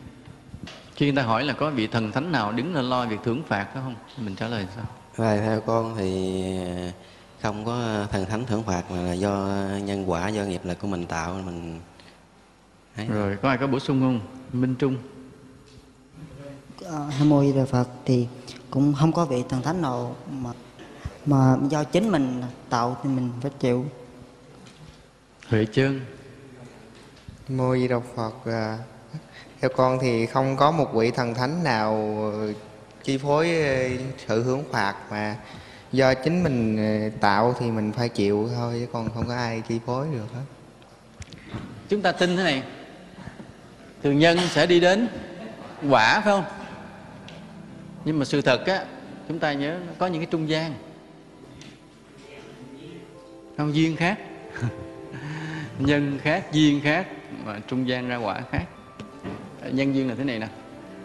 Khi 0.95 1.05
người 1.05 1.15
ta 1.15 1.23
hỏi 1.23 1.43
là 1.43 1.53
có 1.53 1.69
vị 1.69 1.87
thần 1.87 2.11
thánh 2.11 2.31
nào 2.31 2.51
đứng 2.51 2.75
lên 2.75 2.85
lo 2.85 3.05
việc 3.05 3.19
thưởng 3.23 3.43
phạt 3.47 3.67
phải 3.73 3.83
không? 3.83 3.95
Mình 4.17 4.35
trả 4.35 4.47
lời 4.47 4.67
sao? 4.75 4.85
Và 5.15 5.37
theo 5.37 5.61
con 5.61 5.95
thì 5.97 6.43
không 7.41 7.65
có 7.65 8.05
thần 8.11 8.25
thánh 8.25 8.45
thưởng 8.45 8.63
phạt 8.63 8.91
mà 8.91 9.01
là 9.01 9.13
do 9.13 9.47
nhân 9.83 10.09
quả 10.09 10.29
do 10.29 10.43
nghiệp 10.43 10.61
lực 10.63 10.79
của 10.79 10.87
mình 10.87 11.05
tạo 11.05 11.41
mình 11.45 11.79
ấy. 12.97 13.07
rồi 13.07 13.37
có 13.41 13.49
ai 13.49 13.57
có 13.57 13.67
bổ 13.67 13.79
sung 13.79 13.99
không? 13.99 14.19
Minh 14.53 14.75
trung. 14.75 14.97
Ờ, 16.85 17.07
Nam 17.19 17.29
mô 17.29 17.43
Di 17.43 17.53
Đà 17.53 17.65
Phật 17.65 17.87
thì 18.05 18.27
cũng 18.69 18.93
không 18.93 19.11
có 19.11 19.25
vị 19.25 19.43
thần 19.49 19.61
thánh 19.61 19.81
nào 19.81 20.15
mà 20.31 20.49
mà 21.25 21.57
do 21.69 21.83
chính 21.83 22.11
mình 22.11 22.41
tạo 22.69 22.97
thì 23.03 23.09
mình 23.09 23.31
phải 23.41 23.51
chịu. 23.59 23.85
Huệ 25.47 25.65
trơn 25.65 26.01
Mô 27.49 27.75
Di 27.75 27.87
Đà 27.87 27.99
Phật 28.15 28.33
à, 28.45 28.77
theo 29.61 29.69
con 29.75 29.99
thì 30.01 30.25
không 30.25 30.57
có 30.57 30.71
một 30.71 30.93
vị 30.93 31.11
thần 31.11 31.33
thánh 31.33 31.63
nào 31.63 31.93
à, 32.33 32.53
chi 33.03 33.17
phối 33.17 33.61
à, 33.61 33.89
sự 34.27 34.43
hướng 34.43 34.63
phạt 34.71 34.95
mà 35.11 35.35
do 35.91 36.13
chính 36.13 36.43
mình 36.43 36.77
tạo 37.19 37.55
thì 37.59 37.71
mình 37.71 37.91
phải 37.91 38.09
chịu 38.09 38.49
thôi, 38.55 38.77
chứ 38.79 38.87
còn 38.93 39.09
không 39.13 39.27
có 39.27 39.35
ai 39.35 39.61
chi 39.67 39.79
phối 39.85 40.07
được 40.11 40.27
hết. 40.33 40.43
chúng 41.89 42.01
ta 42.01 42.11
tin 42.11 42.37
thế 42.37 42.43
này, 42.43 42.63
thường 44.03 44.19
nhân 44.19 44.37
sẽ 44.49 44.65
đi 44.65 44.79
đến 44.79 45.07
quả, 45.89 46.21
phải 46.21 46.33
không 46.33 46.43
nhưng 48.05 48.19
mà 48.19 48.25
sự 48.25 48.41
thật 48.41 48.65
á, 48.65 48.85
chúng 49.27 49.39
ta 49.39 49.53
nhớ 49.53 49.79
có 49.97 50.07
những 50.07 50.21
cái 50.21 50.27
trung 50.31 50.49
gian, 50.49 50.73
không, 53.57 53.75
duyên 53.75 53.95
khác, 53.95 54.17
nhân 55.79 56.19
khác, 56.23 56.51
duyên 56.51 56.81
khác 56.83 57.07
mà 57.45 57.59
trung 57.67 57.87
gian 57.87 58.09
ra 58.09 58.17
quả 58.17 58.41
khác. 58.51 58.63
Nhân 59.71 59.95
duyên 59.95 60.09
là 60.09 60.15
thế 60.17 60.23
này 60.23 60.39
nè. 60.39 60.47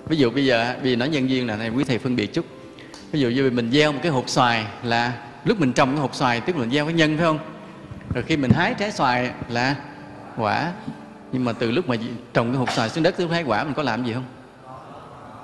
Ví 0.06 0.16
dụ 0.16 0.30
bây 0.30 0.46
giờ 0.46 0.76
bây 0.82 0.90
giờ 0.90 0.96
nói 0.96 1.08
nhân 1.08 1.30
duyên 1.30 1.46
là 1.46 1.56
này, 1.56 1.70
quý 1.70 1.84
thầy 1.84 1.98
phân 1.98 2.16
biệt 2.16 2.26
chút. 2.26 2.44
Ví 3.12 3.20
dụ 3.20 3.28
như 3.28 3.50
mình 3.50 3.70
gieo 3.70 3.92
một 3.92 3.98
cái 4.02 4.12
hộp 4.12 4.28
xoài 4.28 4.66
là 4.82 5.12
lúc 5.44 5.60
mình 5.60 5.72
trồng 5.72 5.90
cái 5.90 6.00
hộp 6.00 6.14
xoài, 6.14 6.40
tức 6.40 6.56
là 6.56 6.60
mình 6.60 6.70
gieo 6.70 6.84
cái 6.84 6.94
nhân, 6.94 7.16
phải 7.16 7.26
không? 7.26 7.38
Rồi 8.14 8.24
khi 8.26 8.36
mình 8.36 8.50
hái 8.50 8.74
trái 8.74 8.92
xoài 8.92 9.30
là 9.48 9.76
quả. 10.36 10.72
Nhưng 11.32 11.44
mà 11.44 11.52
từ 11.52 11.70
lúc 11.70 11.88
mà 11.88 11.96
trồng 12.32 12.48
cái 12.48 12.56
hộp 12.56 12.72
xoài 12.72 12.88
xuống 12.88 13.04
đất 13.04 13.16
tới 13.16 13.28
hái 13.28 13.42
quả 13.42 13.64
mình 13.64 13.74
có 13.74 13.82
làm 13.82 14.04
gì 14.04 14.12
không? 14.12 14.24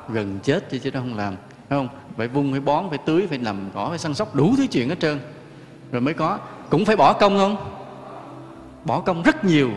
Gần 0.09 0.39
chết 0.43 0.71
chứ 0.71 0.79
chứ 0.79 0.91
đâu 0.91 1.03
không 1.03 1.17
làm, 1.17 1.37
phải 1.69 1.79
không? 1.79 1.89
Phải 2.17 2.29
vung, 2.29 2.51
phải 2.51 2.61
bón, 2.61 2.85
phải 2.89 2.99
tưới, 3.07 3.27
phải 3.29 3.39
làm 3.39 3.71
cỏ, 3.75 3.87
phải 3.89 3.99
săn 3.99 4.15
sóc, 4.15 4.35
đủ 4.35 4.55
thứ 4.57 4.67
chuyện 4.67 4.89
hết 4.89 5.01
trơn. 5.01 5.21
Rồi 5.93 6.01
mới 6.01 6.15
có. 6.15 6.39
Cũng 6.71 6.85
phải 6.85 6.97
bỏ 6.97 7.13
công 7.13 7.39
không? 7.39 7.57
Bỏ 8.85 9.01
công 9.01 9.23
rất 9.23 9.45
nhiều 9.45 9.71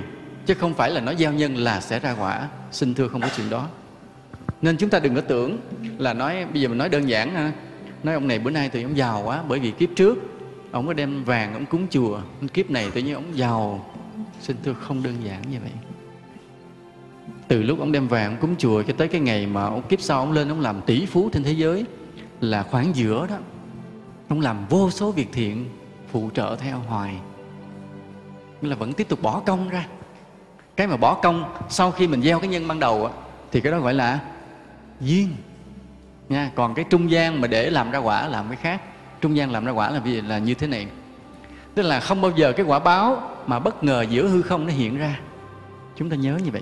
chứ 0.45 0.53
không 0.53 0.73
phải 0.73 0.91
là 0.91 1.01
nó 1.01 1.13
gieo 1.13 1.34
nhân 1.34 1.58
là 1.58 1.82
sẽ 1.82 1.99
ra 1.99 2.15
quả. 2.19 2.49
Xin 2.71 2.93
thưa 2.93 3.08
không 3.08 3.21
có 3.21 3.29
chuyện 3.38 3.49
đó. 3.49 3.67
Nên 4.62 4.77
chúng 4.77 4.89
ta 4.89 4.99
đừng 4.99 5.15
có 5.15 5.21
tưởng 5.21 5.58
là 5.97 6.13
nói, 6.13 6.45
bây 6.45 6.62
giờ 6.62 6.67
mình 6.67 6.77
nói 6.77 6.89
đơn 6.89 7.10
giản 7.10 7.34
ha. 7.34 7.51
Nói 8.03 8.13
ông 8.13 8.27
này 8.27 8.39
bữa 8.39 8.51
nay 8.51 8.69
thì 8.73 8.84
ông 8.84 8.97
giàu 8.97 9.23
quá, 9.25 9.43
bởi 9.47 9.60
vì 9.60 9.71
kiếp 9.71 9.89
trước 9.95 10.17
ông 10.71 10.88
có 10.88 10.93
đem 10.93 11.23
vàng, 11.23 11.53
ông 11.53 11.65
cúng 11.65 11.88
chùa. 11.89 12.19
Kiếp 12.53 12.71
này 12.71 12.91
tự 12.91 13.01
nhiên 13.01 13.15
ông 13.15 13.38
giàu. 13.38 13.86
Xin 14.41 14.58
thưa 14.63 14.73
không 14.73 15.03
đơn 15.03 15.15
giản 15.23 15.41
như 15.51 15.58
vậy. 15.62 15.71
Từ 17.47 17.63
lúc 17.63 17.79
ông 17.79 17.91
đem 17.91 18.08
vàng, 18.08 18.32
ông 18.32 18.41
cúng 18.41 18.56
chùa 18.58 18.84
cho 18.84 18.93
tới 18.97 19.08
cái 19.08 19.21
ngày 19.21 19.47
mà 19.47 19.63
ông 19.63 19.82
kiếp 19.89 20.01
sau 20.01 20.19
ông 20.19 20.32
lên, 20.32 20.49
ông 20.49 20.60
làm 20.60 20.82
tỷ 20.82 21.06
phú 21.06 21.29
trên 21.34 21.43
thế 21.43 21.51
giới 21.51 21.86
là 22.41 22.63
khoảng 22.63 22.95
giữa 22.95 23.27
đó. 23.29 23.38
Ông 24.27 24.41
làm 24.41 24.65
vô 24.69 24.89
số 24.89 25.12
việc 25.12 25.27
thiện, 25.34 25.69
phụ 26.12 26.29
trợ 26.34 26.56
theo 26.60 26.79
hoài. 26.79 27.15
Nghĩa 28.62 28.69
là 28.69 28.75
vẫn 28.75 28.93
tiếp 28.93 29.10
tục 29.10 29.21
bỏ 29.21 29.39
công 29.39 29.69
ra 29.69 29.88
cái 30.75 30.88
mà 30.88 30.97
bỏ 30.97 31.13
công 31.13 31.53
sau 31.69 31.91
khi 31.91 32.07
mình 32.07 32.21
gieo 32.21 32.39
cái 32.39 32.49
nhân 32.49 32.67
ban 32.67 32.79
đầu 32.79 33.05
á, 33.05 33.12
thì 33.51 33.62
cái 33.62 33.71
đó 33.71 33.79
gọi 33.79 33.93
là 33.93 34.19
duyên. 34.99 35.36
Nha 36.29 36.51
còn 36.55 36.73
cái 36.73 36.86
trung 36.89 37.12
gian 37.12 37.41
mà 37.41 37.47
để 37.47 37.69
làm 37.69 37.91
ra 37.91 37.99
quả 37.99 38.27
làm 38.27 38.47
cái 38.47 38.57
khác. 38.57 38.81
Trung 39.21 39.38
gian 39.38 39.51
làm 39.51 39.65
ra 39.65 39.71
quả 39.71 39.89
là 39.89 39.99
vì 39.99 40.21
là 40.21 40.38
như 40.38 40.53
thế 40.53 40.67
này. 40.67 40.88
Tức 41.76 41.84
là 41.84 41.99
không 41.99 42.21
bao 42.21 42.32
giờ 42.36 42.51
cái 42.51 42.65
quả 42.65 42.80
báo 42.80 43.21
mà 43.47 43.59
bất 43.59 43.84
ngờ 43.84 44.05
giữa 44.09 44.28
hư 44.28 44.41
không 44.41 44.67
nó 44.67 44.74
hiện 44.74 44.97
ra. 44.97 45.19
Chúng 45.95 46.09
ta 46.09 46.15
nhớ 46.15 46.38
như 46.43 46.51
vậy. 46.51 46.61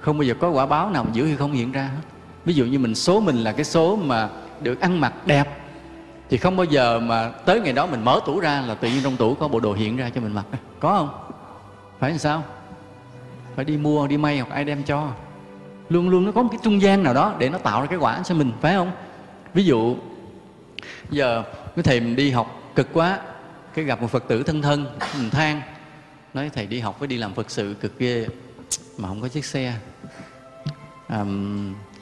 Không 0.00 0.18
bao 0.18 0.22
giờ 0.22 0.34
có 0.40 0.50
quả 0.50 0.66
báo 0.66 0.90
nào 0.90 1.06
giữa 1.12 1.24
hư 1.24 1.36
không 1.36 1.52
hiện 1.52 1.72
ra 1.72 1.82
hết. 1.82 2.02
Ví 2.44 2.54
dụ 2.54 2.64
như 2.64 2.78
mình 2.78 2.94
số 2.94 3.20
mình 3.20 3.36
là 3.36 3.52
cái 3.52 3.64
số 3.64 3.96
mà 3.96 4.28
được 4.60 4.80
ăn 4.80 5.00
mặc 5.00 5.12
đẹp 5.26 5.62
thì 6.30 6.36
không 6.36 6.56
bao 6.56 6.64
giờ 6.64 7.00
mà 7.00 7.28
tới 7.28 7.60
ngày 7.60 7.72
đó 7.72 7.86
mình 7.86 8.04
mở 8.04 8.20
tủ 8.26 8.40
ra 8.40 8.60
là 8.60 8.74
tự 8.74 8.88
nhiên 8.88 9.00
trong 9.02 9.16
tủ 9.16 9.34
có 9.34 9.48
bộ 9.48 9.60
đồ 9.60 9.72
hiện 9.72 9.96
ra 9.96 10.10
cho 10.14 10.20
mình 10.20 10.34
mặc. 10.34 10.44
Có 10.80 10.88
không? 10.88 11.08
Phải 11.98 12.10
làm 12.10 12.18
sao? 12.18 12.42
Phải 13.56 13.64
đi 13.64 13.76
mua 13.76 14.06
đi 14.06 14.16
may 14.16 14.38
hoặc 14.38 14.54
ai 14.54 14.64
đem 14.64 14.82
cho. 14.82 15.12
Luôn 15.88 16.08
luôn 16.08 16.24
nó 16.24 16.32
có 16.32 16.42
một 16.42 16.48
cái 16.52 16.60
trung 16.62 16.82
gian 16.82 17.02
nào 17.02 17.14
đó 17.14 17.34
để 17.38 17.48
nó 17.48 17.58
tạo 17.58 17.80
ra 17.80 17.86
cái 17.86 17.98
quả 17.98 18.22
cho 18.24 18.34
mình 18.34 18.52
phải 18.60 18.74
không? 18.74 18.92
Ví 19.54 19.64
dụ 19.64 19.96
giờ 21.10 21.42
cái 21.76 21.82
thầy 21.82 22.00
mình 22.00 22.16
đi 22.16 22.30
học 22.30 22.72
cực 22.74 22.88
quá 22.92 23.20
cái 23.74 23.84
gặp 23.84 24.02
một 24.02 24.10
phật 24.10 24.24
tử 24.28 24.42
thân 24.42 24.62
thân 24.62 24.86
mình 25.18 25.30
than 25.30 25.60
nói 26.34 26.50
thầy 26.54 26.66
đi 26.66 26.80
học 26.80 26.98
với 26.98 27.08
đi 27.08 27.16
làm 27.16 27.34
phật 27.34 27.50
sự 27.50 27.74
cực 27.80 27.98
ghê 27.98 28.26
mà 28.98 29.08
không 29.08 29.20
có 29.20 29.28
chiếc 29.28 29.44
xe. 29.44 29.74
À, 31.08 31.24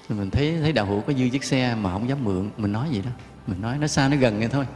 mình 0.08 0.30
thấy 0.32 0.58
thấy 0.60 0.72
đạo 0.72 0.86
hữu 0.86 1.00
có 1.00 1.12
dư 1.12 1.28
chiếc 1.28 1.44
xe 1.44 1.74
mà 1.74 1.92
không 1.92 2.08
dám 2.08 2.24
mượn 2.24 2.50
mình 2.56 2.72
nói 2.72 2.88
vậy 2.90 3.02
đó. 3.04 3.10
Mình 3.46 3.60
nói 3.60 3.78
nó 3.78 3.86
xa 3.86 4.08
nó 4.08 4.16
gần 4.16 4.38
vậy 4.38 4.48
thôi. 4.48 4.66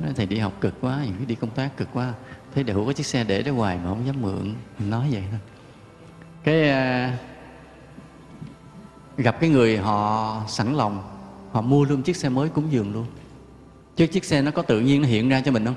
Nói 0.00 0.12
thầy 0.16 0.26
đi 0.26 0.38
học 0.38 0.52
cực 0.60 0.74
quá 0.80 1.00
đi 1.26 1.34
công 1.34 1.50
tác 1.50 1.76
cực 1.76 1.88
quá. 1.92 2.12
Thấy 2.54 2.64
đạo 2.64 2.76
hữu 2.76 2.86
có 2.86 2.92
chiếc 2.92 3.06
xe 3.06 3.24
để 3.24 3.42
đó 3.42 3.52
hoài 3.52 3.76
mà 3.76 3.88
không 3.88 4.06
dám 4.06 4.20
mượn 4.20 4.54
mình 4.78 4.90
nói 4.90 5.08
vậy 5.10 5.22
thôi. 5.30 5.40
Gặp 9.18 9.40
cái 9.40 9.50
người 9.50 9.76
họ 9.76 10.42
sẵn 10.48 10.74
lòng 10.74 11.02
họ 11.52 11.60
mua 11.60 11.84
luôn 11.84 12.02
chiếc 12.02 12.16
xe 12.16 12.28
mới 12.28 12.48
cúng 12.48 12.72
dường 12.72 12.92
luôn. 12.92 13.06
Chứ 13.96 14.06
chiếc 14.06 14.24
xe 14.24 14.42
nó 14.42 14.50
có 14.50 14.62
tự 14.62 14.80
nhiên 14.80 15.02
nó 15.02 15.08
hiện 15.08 15.28
ra 15.28 15.40
cho 15.40 15.52
mình 15.52 15.64
không? 15.64 15.74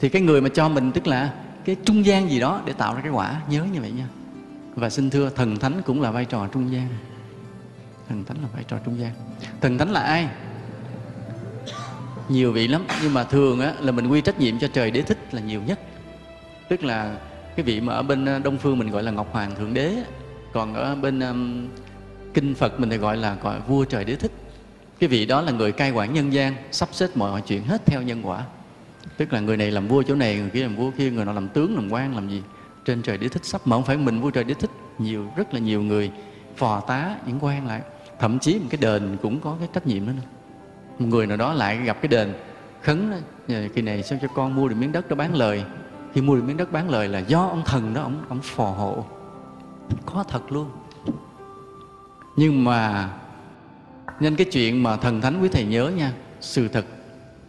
Thì 0.00 0.08
cái 0.08 0.22
người 0.22 0.40
mà 0.40 0.48
cho 0.48 0.68
mình 0.68 0.92
tức 0.92 1.06
là 1.06 1.34
cái 1.64 1.76
trung 1.84 2.06
gian 2.06 2.30
gì 2.30 2.40
đó 2.40 2.62
để 2.64 2.72
tạo 2.72 2.94
ra 2.94 3.00
cái 3.00 3.10
quả 3.10 3.40
nhớ 3.48 3.64
như 3.72 3.80
vậy 3.80 3.90
nha. 3.90 4.06
Và 4.74 4.90
xin 4.90 5.10
thưa 5.10 5.30
thần 5.30 5.56
thánh 5.56 5.82
cũng 5.86 6.02
là 6.02 6.10
vai 6.10 6.24
trò 6.24 6.46
trung 6.46 6.72
gian. 6.72 6.88
Thần 8.08 8.24
thánh 8.24 8.36
là 8.42 8.48
vai 8.54 8.64
trò 8.64 8.78
trung 8.84 8.98
gian. 8.98 9.12
Thần 9.60 9.78
thánh 9.78 9.90
là 9.90 10.00
ai? 10.00 10.28
Nhiều 12.28 12.52
vị 12.52 12.68
lắm 12.68 12.84
nhưng 13.02 13.14
mà 13.14 13.24
thường 13.24 13.60
á 13.60 13.74
là 13.80 13.92
mình 13.92 14.08
quy 14.08 14.20
trách 14.20 14.40
nhiệm 14.40 14.58
cho 14.58 14.68
trời 14.72 14.90
đế 14.90 15.02
thích 15.02 15.18
là 15.32 15.40
nhiều 15.40 15.62
nhất. 15.66 15.80
Tức 16.68 16.84
là 16.84 17.16
cái 17.56 17.64
vị 17.64 17.80
mà 17.80 17.92
ở 17.92 18.02
bên 18.02 18.24
ờ, 18.24 18.38
đông 18.38 18.58
phương 18.58 18.78
mình 18.78 18.90
gọi 18.90 19.02
là 19.02 19.10
ngọc 19.10 19.32
hoàng 19.32 19.54
thượng 19.54 19.74
đế 19.74 19.96
còn 20.52 20.74
ở 20.74 20.94
bên 20.94 21.20
um, 21.20 21.68
kinh 22.34 22.54
phật 22.54 22.80
mình 22.80 22.90
thì 22.90 22.96
gọi 22.96 23.16
là 23.16 23.36
gọi 23.42 23.60
vua 23.60 23.84
trời 23.84 24.04
đế 24.04 24.16
thích. 24.16 24.32
Cái 24.98 25.08
vị 25.08 25.26
đó 25.26 25.40
là 25.40 25.52
người 25.52 25.72
cai 25.72 25.90
quản 25.90 26.14
nhân 26.14 26.32
gian 26.32 26.54
sắp 26.70 26.88
xếp 26.92 27.08
mọi 27.14 27.40
chuyện 27.40 27.64
hết 27.64 27.86
theo 27.86 28.02
nhân 28.02 28.22
quả. 28.26 28.44
Tức 29.16 29.32
là 29.32 29.40
người 29.40 29.56
này 29.56 29.70
làm 29.70 29.88
vua 29.88 30.02
chỗ 30.02 30.14
này 30.14 30.36
người 30.36 30.50
kia 30.50 30.62
làm 30.62 30.76
vua 30.76 30.90
kia 30.90 31.10
người 31.10 31.24
nào 31.24 31.34
làm 31.34 31.48
tướng 31.48 31.74
làm 31.74 31.92
quan 31.92 32.14
làm 32.14 32.28
gì? 32.28 32.42
Trên 32.84 33.02
trời 33.02 33.18
đế 33.18 33.28
thích 33.28 33.44
sắp 33.44 33.60
mà 33.64 33.76
không 33.76 33.84
phải 33.84 33.96
mình 33.96 34.20
vua 34.20 34.30
trời 34.30 34.44
đế 34.44 34.54
thích 34.54 34.70
nhiều 34.98 35.26
rất 35.36 35.54
là 35.54 35.60
nhiều 35.60 35.82
người 35.82 36.10
phò 36.56 36.80
tá 36.80 37.16
những 37.26 37.38
quan 37.40 37.66
lại. 37.66 37.80
Thậm 38.18 38.38
chí 38.38 38.58
một 38.58 38.66
cái 38.70 38.78
đền 38.80 39.16
cũng 39.22 39.40
có 39.40 39.56
cái 39.58 39.68
trách 39.72 39.86
nhiệm 39.86 40.06
đó 40.06 40.12
nữa. 40.12 40.22
Một 40.98 41.06
người 41.08 41.26
nào 41.26 41.36
đó 41.36 41.52
lại 41.52 41.76
gặp 41.76 41.96
cái 42.02 42.08
đền 42.08 42.34
khấn 42.82 43.10
đó, 43.10 43.16
kỳ 43.74 43.82
này 43.82 44.02
sao 44.02 44.18
cho 44.22 44.28
con 44.28 44.54
mua 44.54 44.68
được 44.68 44.76
miếng 44.78 44.92
đất 44.92 45.08
đó 45.08 45.16
bán 45.16 45.34
lời? 45.34 45.64
Khi 46.14 46.20
mua 46.20 46.36
được 46.36 46.42
miếng 46.46 46.56
đất 46.56 46.72
bán 46.72 46.90
lời 46.90 47.08
là 47.08 47.18
do 47.18 47.46
ông 47.46 47.62
thần 47.64 47.94
đó 47.94 48.02
ông 48.02 48.24
ông 48.28 48.40
phò 48.42 48.64
hộ. 48.64 49.04
Có 50.06 50.24
thật 50.28 50.52
luôn 50.52 50.70
nhưng 52.36 52.64
mà 52.64 53.10
nhân 54.20 54.36
cái 54.36 54.46
chuyện 54.52 54.82
mà 54.82 54.96
thần 54.96 55.20
thánh 55.20 55.42
quý 55.42 55.48
thầy 55.48 55.64
nhớ 55.64 55.90
nha, 55.96 56.12
sự 56.40 56.68
thật 56.68 56.84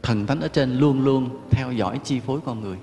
thần 0.04 0.26
thánh 0.26 0.42
ở 0.42 0.48
trên 0.48 0.80
luôn 0.80 1.04
luôn 1.04 1.30
theo 1.52 1.72
dõi 1.72 2.00
chi 2.04 2.20
phối 2.20 2.40
con 2.46 2.62
người. 2.62 2.78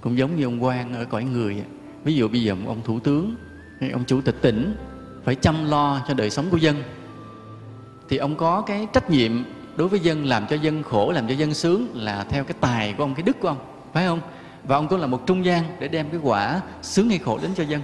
Cũng 0.00 0.18
giống 0.18 0.36
như 0.36 0.44
ông 0.44 0.64
quan 0.64 0.94
ở 0.94 1.04
cõi 1.04 1.24
người 1.24 1.62
ví 2.04 2.14
dụ 2.14 2.28
bây 2.28 2.42
giờ 2.42 2.56
ông 2.66 2.80
thủ 2.84 3.00
tướng, 3.00 3.34
hay 3.80 3.90
ông 3.90 4.04
chủ 4.04 4.20
tịch 4.20 4.36
tỉnh 4.42 4.76
phải 5.24 5.34
chăm 5.34 5.70
lo 5.70 6.04
cho 6.08 6.14
đời 6.14 6.30
sống 6.30 6.46
của 6.50 6.56
dân, 6.56 6.82
thì 8.08 8.16
ông 8.16 8.36
có 8.36 8.60
cái 8.60 8.86
trách 8.92 9.10
nhiệm 9.10 9.32
đối 9.76 9.88
với 9.88 10.00
dân, 10.00 10.24
làm 10.24 10.46
cho 10.46 10.56
dân 10.56 10.82
khổ, 10.82 11.12
làm 11.12 11.28
cho 11.28 11.34
dân 11.34 11.54
sướng 11.54 11.86
là 11.94 12.24
theo 12.28 12.44
cái 12.44 12.54
tài 12.60 12.92
của 12.92 13.04
ông, 13.04 13.14
cái 13.14 13.22
đức 13.22 13.40
của 13.40 13.48
ông, 13.48 13.58
phải 13.92 14.06
không? 14.06 14.20
Và 14.64 14.76
ông 14.76 14.88
cũng 14.88 15.00
là 15.00 15.06
một 15.06 15.26
trung 15.26 15.44
gian 15.44 15.64
để 15.80 15.88
đem 15.88 16.10
cái 16.10 16.20
quả 16.22 16.60
sướng 16.82 17.08
hay 17.08 17.18
khổ 17.18 17.38
đến 17.42 17.50
cho 17.54 17.64
dân. 17.64 17.82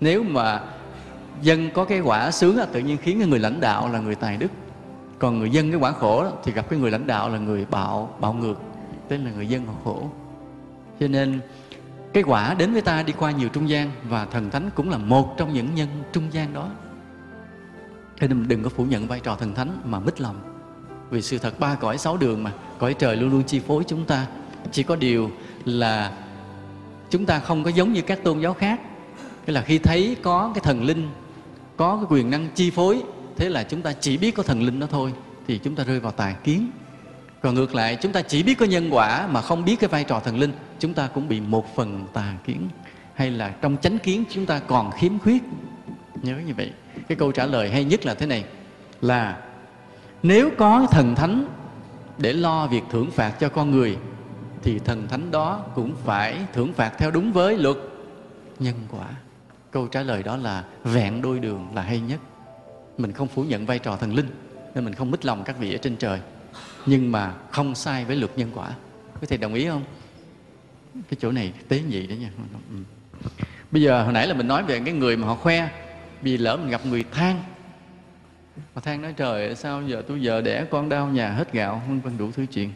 Nếu 0.00 0.22
mà 0.22 0.60
dân 1.42 1.70
có 1.74 1.84
cái 1.84 2.00
quả 2.00 2.30
sướng 2.30 2.58
tự 2.72 2.80
nhiên 2.80 2.96
khiến 2.96 3.18
cái 3.18 3.28
người 3.28 3.38
lãnh 3.38 3.60
đạo 3.60 3.92
là 3.92 4.00
người 4.00 4.14
tài 4.14 4.36
đức. 4.36 4.50
Còn 5.18 5.38
người 5.38 5.50
dân 5.50 5.70
cái 5.70 5.80
quả 5.80 5.92
khổ 5.92 6.26
thì 6.44 6.52
gặp 6.52 6.70
cái 6.70 6.78
người 6.78 6.90
lãnh 6.90 7.06
đạo 7.06 7.28
là 7.28 7.38
người 7.38 7.66
bạo 7.70 8.16
bạo 8.20 8.32
ngược 8.32 8.60
tên 9.08 9.24
là 9.24 9.30
người 9.30 9.46
dân 9.46 9.66
họ 9.66 9.72
khổ. 9.84 10.10
Cho 11.00 11.08
nên, 11.08 11.40
cái 12.12 12.22
quả 12.22 12.54
đến 12.54 12.72
với 12.72 12.82
ta 12.82 13.02
đi 13.02 13.12
qua 13.18 13.30
nhiều 13.30 13.48
trung 13.48 13.68
gian, 13.68 13.90
và 14.08 14.24
thần 14.24 14.50
thánh 14.50 14.70
cũng 14.74 14.90
là 14.90 14.98
một 14.98 15.34
trong 15.36 15.52
những 15.52 15.74
nhân 15.74 15.88
trung 16.12 16.24
gian 16.32 16.52
đó. 16.52 16.70
Cho 18.20 18.26
nên 18.26 18.48
đừng 18.48 18.62
có 18.62 18.68
phủ 18.68 18.84
nhận 18.84 19.06
vai 19.06 19.20
trò 19.20 19.36
thần 19.36 19.54
thánh 19.54 19.80
mà 19.84 20.00
mít 20.00 20.20
lòng. 20.20 20.40
Vì 21.10 21.22
sự 21.22 21.38
thật 21.38 21.60
ba 21.60 21.74
cõi 21.74 21.98
sáu 21.98 22.16
đường 22.16 22.42
mà, 22.42 22.52
cõi 22.78 22.94
trời 22.94 23.16
luôn 23.16 23.30
luôn 23.30 23.42
chi 23.42 23.60
phối 23.60 23.84
chúng 23.86 24.04
ta. 24.04 24.26
Chỉ 24.72 24.82
có 24.82 24.96
điều 24.96 25.30
là 25.64 26.12
chúng 27.10 27.26
ta 27.26 27.38
không 27.38 27.64
có 27.64 27.70
giống 27.70 27.92
như 27.92 28.02
các 28.02 28.24
tôn 28.24 28.40
giáo 28.40 28.54
khác. 28.54 28.80
Tức 29.50 29.54
là 29.54 29.62
khi 29.62 29.78
thấy 29.78 30.16
có 30.22 30.50
cái 30.54 30.60
thần 30.60 30.84
linh, 30.84 31.08
có 31.76 31.96
cái 31.96 32.06
quyền 32.08 32.30
năng 32.30 32.48
chi 32.54 32.70
phối, 32.70 33.02
thế 33.36 33.48
là 33.48 33.62
chúng 33.62 33.82
ta 33.82 33.92
chỉ 33.92 34.16
biết 34.16 34.34
có 34.34 34.42
thần 34.42 34.62
linh 34.62 34.80
đó 34.80 34.86
thôi, 34.90 35.12
thì 35.46 35.58
chúng 35.58 35.74
ta 35.74 35.84
rơi 35.84 36.00
vào 36.00 36.12
tà 36.12 36.32
kiến. 36.32 36.70
Còn 37.42 37.54
ngược 37.54 37.74
lại, 37.74 37.96
chúng 38.02 38.12
ta 38.12 38.22
chỉ 38.22 38.42
biết 38.42 38.58
có 38.58 38.66
nhân 38.66 38.88
quả 38.90 39.26
mà 39.26 39.40
không 39.40 39.64
biết 39.64 39.80
cái 39.80 39.88
vai 39.88 40.04
trò 40.04 40.20
thần 40.20 40.38
linh, 40.38 40.52
chúng 40.78 40.94
ta 40.94 41.06
cũng 41.14 41.28
bị 41.28 41.40
một 41.40 41.76
phần 41.76 42.06
tà 42.12 42.34
kiến. 42.44 42.68
Hay 43.14 43.30
là 43.30 43.48
trong 43.48 43.76
chánh 43.82 43.98
kiến 43.98 44.24
chúng 44.30 44.46
ta 44.46 44.58
còn 44.58 44.90
khiếm 44.90 45.18
khuyết. 45.18 45.42
Nhớ 46.22 46.36
như 46.46 46.54
vậy. 46.56 46.72
Cái 47.08 47.16
câu 47.16 47.32
trả 47.32 47.46
lời 47.46 47.70
hay 47.70 47.84
nhất 47.84 48.06
là 48.06 48.14
thế 48.14 48.26
này, 48.26 48.44
là 49.00 49.42
nếu 50.22 50.50
có 50.58 50.86
thần 50.90 51.14
thánh 51.14 51.46
để 52.18 52.32
lo 52.32 52.66
việc 52.66 52.82
thưởng 52.90 53.10
phạt 53.10 53.30
cho 53.40 53.48
con 53.48 53.70
người, 53.70 53.96
thì 54.62 54.78
thần 54.78 55.08
thánh 55.08 55.30
đó 55.30 55.64
cũng 55.74 55.94
phải 56.04 56.38
thưởng 56.52 56.72
phạt 56.72 56.92
theo 56.98 57.10
đúng 57.10 57.32
với 57.32 57.58
luật 57.58 57.76
nhân 58.58 58.74
quả 58.90 59.06
câu 59.70 59.86
trả 59.86 60.02
lời 60.02 60.22
đó 60.22 60.36
là 60.36 60.64
vẹn 60.84 61.22
đôi 61.22 61.38
đường 61.38 61.68
là 61.74 61.82
hay 61.82 62.00
nhất. 62.00 62.20
Mình 62.98 63.12
không 63.12 63.28
phủ 63.28 63.44
nhận 63.44 63.66
vai 63.66 63.78
trò 63.78 63.96
thần 63.96 64.14
linh, 64.14 64.30
nên 64.74 64.84
mình 64.84 64.94
không 64.94 65.10
mít 65.10 65.24
lòng 65.24 65.44
các 65.44 65.58
vị 65.58 65.74
ở 65.74 65.78
trên 65.78 65.96
trời. 65.96 66.20
Nhưng 66.86 67.12
mà 67.12 67.34
không 67.50 67.74
sai 67.74 68.04
với 68.04 68.16
luật 68.16 68.38
nhân 68.38 68.50
quả. 68.54 68.68
Có 69.20 69.26
thầy 69.28 69.38
đồng 69.38 69.54
ý 69.54 69.68
không? 69.68 69.82
Cái 70.94 71.16
chỗ 71.20 71.32
này 71.32 71.52
tế 71.68 71.80
nhị 71.80 72.06
đấy 72.06 72.18
nha. 72.18 72.30
Ừ. 72.70 72.76
bây 73.70 73.82
giờ 73.82 74.02
hồi 74.02 74.12
nãy 74.12 74.26
là 74.26 74.34
mình 74.34 74.48
nói 74.48 74.62
về 74.62 74.80
cái 74.84 74.94
người 74.94 75.16
mà 75.16 75.26
họ 75.26 75.34
khoe, 75.34 75.68
vì 76.22 76.36
lỡ 76.36 76.56
mình 76.56 76.70
gặp 76.70 76.86
người 76.86 77.04
than. 77.12 77.42
Họ 78.74 78.80
than 78.80 79.02
nói, 79.02 79.12
trời 79.16 79.54
sao 79.54 79.82
giờ 79.82 80.02
tôi 80.08 80.22
giờ 80.22 80.40
đẻ 80.40 80.64
con 80.70 80.88
đau 80.88 81.06
nhà 81.06 81.32
hết 81.32 81.52
gạo 81.52 81.82
vân 81.88 82.00
vân 82.00 82.18
đủ 82.18 82.30
thứ 82.30 82.46
chuyện. 82.46 82.72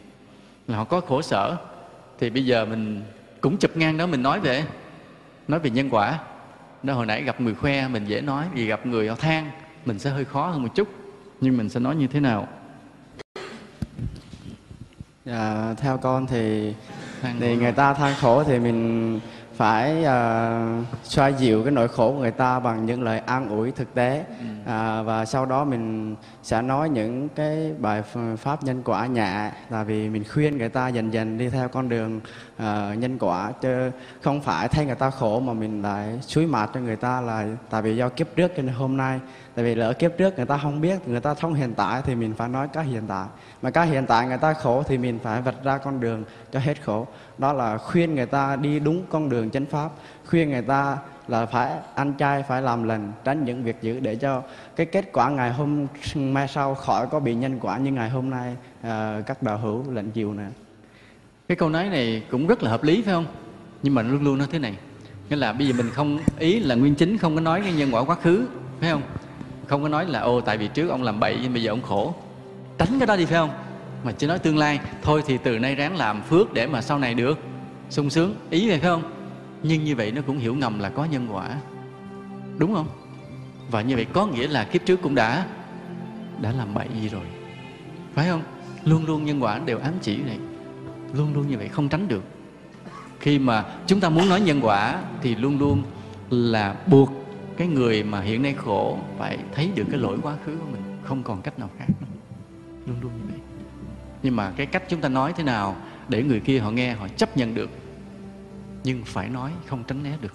Là 0.67 0.77
họ 0.77 0.83
có 0.83 1.01
khổ 1.01 1.21
sở. 1.21 1.57
Thì 2.19 2.29
bây 2.29 2.45
giờ 2.45 2.65
mình 2.65 3.03
cũng 3.41 3.57
chụp 3.57 3.77
ngang 3.77 3.97
đó, 3.97 4.05
mình 4.05 4.23
nói 4.23 4.39
về 4.39 4.63
nói 5.47 5.59
về 5.59 5.69
nhân 5.69 5.89
quả 5.89 6.19
đó 6.85 6.93
hồi 6.93 7.05
nãy 7.05 7.23
gặp 7.23 7.41
người 7.41 7.55
khoe 7.55 7.87
mình 7.87 8.05
dễ 8.05 8.21
nói 8.21 8.45
vì 8.53 8.65
gặp 8.65 8.85
người 8.85 9.07
họ 9.09 9.15
than 9.15 9.51
mình 9.85 9.99
sẽ 9.99 10.09
hơi 10.09 10.25
khó 10.25 10.47
hơn 10.47 10.63
một 10.63 10.75
chút. 10.75 10.87
Nhưng 11.41 11.57
mình 11.57 11.69
sẽ 11.69 11.79
nói 11.79 11.95
như 11.95 12.07
thế 12.07 12.19
nào? 12.19 12.47
Dạ, 15.25 15.73
theo 15.77 15.97
con 15.97 16.27
thì 16.27 16.73
thì 17.39 17.55
người 17.55 17.71
ta 17.71 17.93
than 17.93 18.13
khổ 18.21 18.43
thì 18.43 18.59
mình 18.59 19.19
phải 19.57 20.01
uh, 20.01 20.85
xoa 21.03 21.27
dịu 21.27 21.63
cái 21.63 21.71
nỗi 21.71 21.87
khổ 21.87 22.11
của 22.11 22.19
người 22.19 22.31
ta 22.31 22.59
bằng 22.59 22.85
những 22.85 23.03
lời 23.03 23.19
an 23.19 23.49
ủi 23.49 23.71
thực 23.71 23.93
tế. 23.93 24.23
Ừ. 24.39 24.45
à, 24.65 25.01
và 25.01 25.25
sau 25.25 25.45
đó 25.45 25.63
mình 25.63 26.15
sẽ 26.43 26.61
nói 26.61 26.89
những 26.89 27.29
cái 27.29 27.73
bài 27.79 28.03
pháp 28.37 28.63
nhân 28.63 28.81
quả 28.85 29.05
nhẹ 29.05 29.51
là 29.69 29.83
vì 29.83 30.09
mình 30.09 30.23
khuyên 30.33 30.57
người 30.57 30.69
ta 30.69 30.87
dần 30.87 31.13
dần 31.13 31.37
đi 31.37 31.49
theo 31.49 31.67
con 31.67 31.89
đường 31.89 32.19
uh, 32.55 32.97
nhân 32.97 33.17
quả 33.19 33.51
chứ 33.61 33.91
không 34.21 34.41
phải 34.41 34.67
thay 34.67 34.85
người 34.85 34.95
ta 34.95 35.09
khổ 35.09 35.39
mà 35.39 35.53
mình 35.53 35.81
lại 35.81 36.19
suối 36.21 36.45
mạt 36.45 36.69
cho 36.73 36.79
người 36.79 36.95
ta 36.95 37.21
là 37.21 37.45
tại 37.69 37.81
vì 37.81 37.95
do 37.95 38.09
kiếp 38.09 38.27
trước 38.35 38.51
cho 38.57 38.63
nên 38.63 38.73
hôm 38.73 38.97
nay 38.97 39.19
tại 39.55 39.65
vì 39.65 39.75
lỡ 39.75 39.93
kiếp 39.93 40.11
trước 40.17 40.37
người 40.37 40.45
ta 40.45 40.57
không 40.57 40.81
biết 40.81 41.07
người 41.07 41.19
ta 41.19 41.33
thông 41.33 41.53
hiện 41.53 41.73
tại 41.73 42.01
thì 42.05 42.15
mình 42.15 42.33
phải 42.37 42.49
nói 42.49 42.67
cái 42.73 42.83
hiện 42.83 43.03
tại. 43.07 43.25
Mà 43.61 43.69
cái 43.69 43.87
hiện 43.87 44.05
tại 44.05 44.27
người 44.27 44.37
ta 44.37 44.53
khổ 44.53 44.83
thì 44.83 44.97
mình 44.97 45.19
phải 45.23 45.41
vạch 45.41 45.63
ra 45.63 45.77
con 45.77 45.99
đường 45.99 46.23
cho 46.51 46.59
hết 46.59 46.83
khổ 46.85 47.07
đó 47.37 47.53
là 47.53 47.77
khuyên 47.77 48.15
người 48.15 48.25
ta 48.25 48.55
đi 48.55 48.79
đúng 48.79 49.05
con 49.09 49.29
đường 49.29 49.49
chánh 49.49 49.65
pháp 49.65 49.89
khuyên 50.29 50.49
người 50.49 50.61
ta 50.61 50.97
là 51.27 51.45
phải 51.45 51.71
ăn 51.95 52.13
chay 52.19 52.43
phải 52.43 52.61
làm 52.61 52.83
lành 52.83 53.11
tránh 53.23 53.45
những 53.45 53.63
việc 53.63 53.75
dữ 53.81 53.99
để 53.99 54.15
cho 54.15 54.41
cái 54.75 54.85
kết 54.85 55.09
quả 55.13 55.29
ngày 55.29 55.53
hôm 55.53 55.87
mai 56.15 56.47
sau 56.47 56.75
khỏi 56.75 57.07
có 57.07 57.19
bị 57.19 57.35
nhân 57.35 57.59
quả 57.61 57.77
như 57.77 57.91
ngày 57.91 58.09
hôm 58.09 58.29
nay 58.29 58.55
à, 58.81 59.21
các 59.25 59.43
đạo 59.43 59.57
hữu 59.57 59.91
lệnh 59.91 60.11
chiều 60.11 60.33
nè. 60.33 60.45
Cái 61.47 61.55
câu 61.55 61.69
nói 61.69 61.89
này 61.89 62.23
cũng 62.31 62.47
rất 62.47 62.63
là 62.63 62.71
hợp 62.71 62.83
lý 62.83 63.01
phải 63.01 63.13
không? 63.13 63.25
Nhưng 63.83 63.95
mà 63.95 64.01
luôn 64.01 64.23
luôn 64.23 64.37
nói 64.37 64.47
thế 64.51 64.59
này. 64.59 64.75
Nghĩa 65.29 65.35
là 65.35 65.53
bây 65.53 65.67
giờ 65.67 65.73
mình 65.77 65.89
không 65.89 66.19
ý 66.39 66.59
là 66.59 66.75
nguyên 66.75 66.95
chính 66.95 67.17
không 67.17 67.35
có 67.35 67.41
nói 67.41 67.61
cái 67.61 67.73
nhân 67.73 67.89
quả 67.93 68.03
quá 68.03 68.15
khứ 68.15 68.47
phải 68.79 68.91
không? 68.91 69.01
Không 69.67 69.83
có 69.83 69.89
nói 69.89 70.05
là 70.05 70.19
ô 70.19 70.41
tại 70.41 70.57
vì 70.57 70.67
trước 70.67 70.89
ông 70.89 71.03
làm 71.03 71.19
bậy 71.19 71.39
nhưng 71.41 71.53
bây 71.53 71.63
giờ 71.63 71.71
ông 71.71 71.81
khổ. 71.81 72.13
Tránh 72.77 72.89
cái 72.99 73.07
đó 73.07 73.15
đi 73.15 73.25
phải 73.25 73.37
không? 73.37 73.49
Mà 74.05 74.11
chỉ 74.11 74.27
nói 74.27 74.39
tương 74.39 74.57
lai. 74.57 74.79
Thôi 75.01 75.23
thì 75.25 75.37
từ 75.37 75.59
nay 75.59 75.75
ráng 75.75 75.95
làm 75.95 76.21
phước 76.21 76.53
để 76.53 76.67
mà 76.67 76.81
sau 76.81 76.99
này 76.99 77.13
được. 77.13 77.39
Sung 77.89 78.09
sướng, 78.09 78.35
ý 78.49 78.69
này 78.69 78.79
không? 78.79 79.03
Nhưng 79.63 79.83
như 79.83 79.95
vậy 79.95 80.11
nó 80.11 80.21
cũng 80.21 80.37
hiểu 80.37 80.55
ngầm 80.55 80.79
là 80.79 80.89
có 80.89 81.05
nhân 81.05 81.27
quả. 81.31 81.57
Đúng 82.57 82.73
không? 82.73 82.87
Và 83.71 83.81
như 83.81 83.95
vậy 83.95 84.05
có 84.13 84.27
nghĩa 84.27 84.47
là 84.47 84.63
kiếp 84.63 84.85
trước 84.85 85.01
cũng 85.01 85.15
đã 85.15 85.45
đã 86.41 86.51
làm 86.51 86.73
bậy 86.73 86.87
gì 87.01 87.09
rồi. 87.09 87.25
Phải 88.13 88.27
không? 88.29 88.41
Luôn 88.83 89.05
luôn 89.05 89.25
nhân 89.25 89.43
quả 89.43 89.59
đều 89.65 89.79
ám 89.79 89.93
chỉ 90.01 90.17
này. 90.17 90.37
Luôn 91.13 91.33
luôn 91.33 91.47
như 91.47 91.57
vậy 91.57 91.67
không 91.67 91.89
tránh 91.89 92.07
được. 92.07 92.23
Khi 93.19 93.39
mà 93.39 93.65
chúng 93.87 93.99
ta 93.99 94.09
muốn 94.09 94.29
nói 94.29 94.41
nhân 94.41 94.59
quả 94.61 95.01
thì 95.21 95.35
luôn 95.35 95.59
luôn 95.59 95.83
là 96.29 96.75
buộc 96.87 97.09
cái 97.57 97.67
người 97.67 98.03
mà 98.03 98.21
hiện 98.21 98.43
nay 98.43 98.53
khổ 98.53 98.97
phải 99.17 99.37
thấy 99.53 99.71
được 99.75 99.85
cái 99.91 99.99
lỗi 99.99 100.17
quá 100.21 100.35
khứ 100.45 100.57
của 100.57 100.67
mình. 100.71 100.81
Không 101.03 101.23
còn 101.23 101.41
cách 101.41 101.59
nào 101.59 101.69
khác 101.77 101.85
nữa. 102.01 102.07
luôn 102.87 102.95
luôn 103.01 103.11
như 103.11 103.23
vậy 103.29 103.54
nhưng 104.25 104.35
mà 104.35 104.51
cái 104.55 104.65
cách 104.65 104.83
chúng 104.89 105.01
ta 105.01 105.09
nói 105.09 105.33
thế 105.33 105.43
nào 105.43 105.75
để 106.09 106.23
người 106.23 106.39
kia 106.39 106.59
họ 106.59 106.71
nghe, 106.71 106.93
họ 106.93 107.07
chấp 107.07 107.37
nhận 107.37 107.55
được? 107.55 107.69
Nhưng 108.83 109.03
phải 109.05 109.29
nói, 109.29 109.51
không 109.67 109.83
tránh 109.87 110.03
né 110.03 110.17
được. 110.21 110.33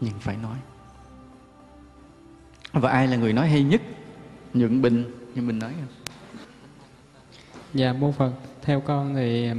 Nhưng 0.00 0.12
phải 0.20 0.36
nói. 0.42 0.56
Và 2.72 2.90
ai 2.90 3.06
là 3.06 3.16
người 3.16 3.32
nói 3.32 3.48
hay 3.48 3.62
nhất? 3.62 3.82
Nhuận 4.54 4.82
bình 4.82 5.04
như 5.34 5.42
mình 5.42 5.58
nói 5.58 5.72
không? 5.80 6.14
Dạ 7.74 7.92
mô 7.92 8.12
phật, 8.12 8.32
theo 8.62 8.80
con 8.80 9.14
thì 9.14 9.50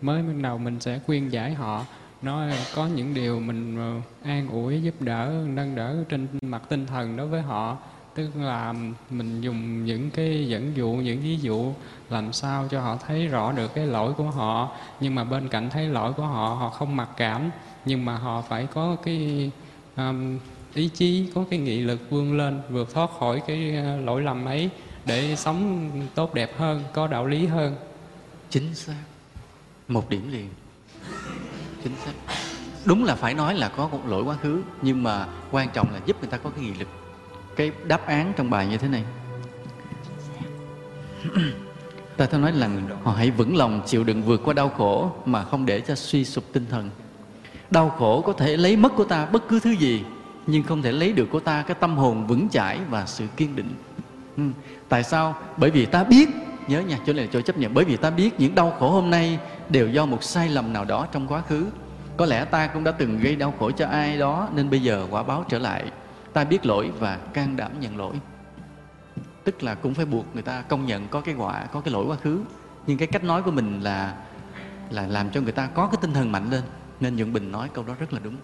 mới 0.00 0.22
ban 0.22 0.42
đầu 0.42 0.58
mình 0.58 0.80
sẽ 0.80 1.00
khuyên 1.06 1.32
giải 1.32 1.54
họ, 1.54 1.84
nói 2.22 2.52
có 2.74 2.86
những 2.86 3.14
điều 3.14 3.40
mình 3.40 3.76
ờ, 3.76 4.00
an 4.22 4.48
ủi, 4.48 4.82
giúp 4.82 4.94
đỡ, 5.02 5.44
nâng 5.46 5.74
đỡ 5.74 6.04
trên 6.08 6.26
mặt 6.42 6.62
tinh 6.68 6.86
thần 6.86 7.16
đối 7.16 7.26
với 7.26 7.42
họ 7.42 7.78
tức 8.20 8.40
là 8.40 8.74
mình 9.10 9.40
dùng 9.40 9.84
những 9.84 10.10
cái 10.10 10.48
dẫn 10.48 10.72
dụ 10.76 10.88
những 10.92 11.20
ví 11.20 11.36
dụ 11.36 11.72
làm 12.10 12.32
sao 12.32 12.68
cho 12.70 12.80
họ 12.80 12.96
thấy 13.06 13.26
rõ 13.26 13.52
được 13.52 13.74
cái 13.74 13.86
lỗi 13.86 14.12
của 14.12 14.30
họ. 14.30 14.76
Nhưng 15.00 15.14
mà 15.14 15.24
bên 15.24 15.48
cạnh 15.48 15.70
thấy 15.70 15.86
lỗi 15.86 16.12
của 16.12 16.22
họ 16.22 16.54
họ 16.54 16.70
không 16.70 16.96
mặc 16.96 17.08
cảm. 17.16 17.50
Nhưng 17.84 18.04
mà 18.04 18.16
họ 18.16 18.42
phải 18.42 18.66
có 18.74 18.96
cái 19.04 19.50
um, 19.96 20.38
ý 20.74 20.88
chí 20.88 21.30
có 21.34 21.44
cái 21.50 21.58
nghị 21.58 21.80
lực 21.80 22.10
vươn 22.10 22.36
lên 22.36 22.60
vượt 22.70 22.94
thoát 22.94 23.10
khỏi 23.18 23.42
cái 23.46 23.74
uh, 23.98 24.06
lỗi 24.06 24.22
lầm 24.22 24.44
ấy 24.44 24.70
để 25.04 25.36
sống 25.36 25.90
tốt 26.14 26.34
đẹp 26.34 26.58
hơn 26.58 26.82
có 26.92 27.06
đạo 27.06 27.26
lý 27.26 27.46
hơn. 27.46 27.76
Chính 28.50 28.74
xác. 28.74 29.02
Một 29.88 30.10
điểm 30.10 30.32
liền. 30.32 30.48
Chính 31.84 31.92
xác. 32.04 32.12
Đúng 32.84 33.04
là 33.04 33.14
phải 33.14 33.34
nói 33.34 33.54
là 33.54 33.68
có 33.68 33.88
một 33.88 34.00
lỗi 34.06 34.22
quá 34.22 34.36
khứ 34.36 34.62
nhưng 34.82 35.02
mà 35.02 35.26
quan 35.50 35.68
trọng 35.72 35.92
là 35.92 36.00
giúp 36.06 36.16
người 36.20 36.30
ta 36.30 36.36
có 36.36 36.50
cái 36.50 36.64
nghị 36.64 36.74
lực 36.74 36.88
cái 37.60 37.70
đáp 37.84 38.06
án 38.06 38.32
trong 38.36 38.50
bài 38.50 38.66
như 38.66 38.76
thế 38.76 38.88
này. 38.88 39.04
Ta 42.16 42.26
thường 42.26 42.40
nói 42.40 42.52
là 42.52 42.68
họ 43.02 43.12
hãy 43.12 43.30
vững 43.30 43.56
lòng 43.56 43.82
chịu 43.86 44.04
đựng 44.04 44.22
vượt 44.22 44.40
qua 44.44 44.54
đau 44.54 44.68
khổ 44.68 45.10
mà 45.24 45.44
không 45.44 45.66
để 45.66 45.80
cho 45.80 45.94
suy 45.94 46.24
sụp 46.24 46.44
tinh 46.52 46.66
thần. 46.70 46.90
Đau 47.70 47.90
khổ 47.90 48.22
có 48.26 48.32
thể 48.32 48.56
lấy 48.56 48.76
mất 48.76 48.92
của 48.96 49.04
ta 49.04 49.26
bất 49.26 49.48
cứ 49.48 49.60
thứ 49.60 49.70
gì, 49.70 50.04
nhưng 50.46 50.62
không 50.62 50.82
thể 50.82 50.92
lấy 50.92 51.12
được 51.12 51.26
của 51.30 51.40
ta 51.40 51.62
cái 51.62 51.76
tâm 51.80 51.96
hồn 51.96 52.26
vững 52.26 52.48
chãi 52.48 52.78
và 52.90 53.06
sự 53.06 53.24
kiên 53.36 53.56
định. 53.56 53.74
Ừ. 54.36 54.42
tại 54.88 55.02
sao? 55.02 55.36
Bởi 55.56 55.70
vì 55.70 55.86
ta 55.86 56.04
biết, 56.04 56.28
nhớ 56.68 56.80
nha, 56.80 56.98
chỗ 57.06 57.12
này 57.12 57.24
là 57.24 57.30
chỗ 57.32 57.40
chấp 57.40 57.58
nhận, 57.58 57.74
bởi 57.74 57.84
vì 57.84 57.96
ta 57.96 58.10
biết 58.10 58.40
những 58.40 58.54
đau 58.54 58.72
khổ 58.78 58.90
hôm 58.90 59.10
nay 59.10 59.38
đều 59.68 59.88
do 59.88 60.06
một 60.06 60.24
sai 60.24 60.48
lầm 60.48 60.72
nào 60.72 60.84
đó 60.84 61.06
trong 61.12 61.26
quá 61.26 61.42
khứ. 61.48 61.66
Có 62.16 62.26
lẽ 62.26 62.44
ta 62.44 62.66
cũng 62.66 62.84
đã 62.84 62.92
từng 62.92 63.18
gây 63.18 63.36
đau 63.36 63.54
khổ 63.58 63.70
cho 63.70 63.86
ai 63.86 64.18
đó, 64.18 64.48
nên 64.54 64.70
bây 64.70 64.80
giờ 64.80 65.06
quả 65.10 65.22
báo 65.22 65.44
trở 65.48 65.58
lại 65.58 65.84
ta 66.32 66.44
biết 66.44 66.66
lỗi 66.66 66.90
và 66.98 67.16
can 67.16 67.56
đảm 67.56 67.80
nhận 67.80 67.96
lỗi. 67.96 68.14
Tức 69.44 69.62
là 69.62 69.74
cũng 69.74 69.94
phải 69.94 70.04
buộc 70.04 70.26
người 70.34 70.42
ta 70.42 70.62
công 70.62 70.86
nhận 70.86 71.08
có 71.08 71.20
cái 71.20 71.34
quả, 71.34 71.66
có 71.72 71.80
cái 71.80 71.92
lỗi 71.92 72.06
quá 72.06 72.16
khứ. 72.16 72.40
Nhưng 72.86 72.98
cái 72.98 73.08
cách 73.08 73.24
nói 73.24 73.42
của 73.42 73.50
mình 73.50 73.80
là 73.80 74.16
là 74.90 75.06
làm 75.06 75.30
cho 75.30 75.40
người 75.40 75.52
ta 75.52 75.66
có 75.66 75.86
cái 75.86 75.98
tinh 76.00 76.12
thần 76.12 76.32
mạnh 76.32 76.50
lên. 76.50 76.62
Nên 77.00 77.16
nhuận 77.16 77.32
bình 77.32 77.52
nói 77.52 77.68
câu 77.74 77.84
đó 77.84 77.94
rất 77.98 78.12
là 78.12 78.20
đúng. 78.24 78.36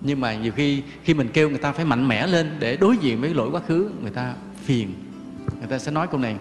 Nhưng 0.00 0.20
mà 0.20 0.34
nhiều 0.34 0.52
khi 0.52 0.82
khi 1.02 1.14
mình 1.14 1.28
kêu 1.32 1.48
người 1.48 1.58
ta 1.58 1.72
phải 1.72 1.84
mạnh 1.84 2.08
mẽ 2.08 2.26
lên 2.26 2.56
để 2.58 2.76
đối 2.76 2.96
diện 2.96 3.20
với 3.20 3.34
lỗi 3.34 3.50
quá 3.52 3.60
khứ, 3.66 3.90
người 4.02 4.10
ta 4.10 4.34
phiền. 4.56 4.94
Người 5.58 5.68
ta 5.68 5.78
sẽ 5.78 5.90
nói 5.90 6.06
câu 6.06 6.20
này, 6.20 6.36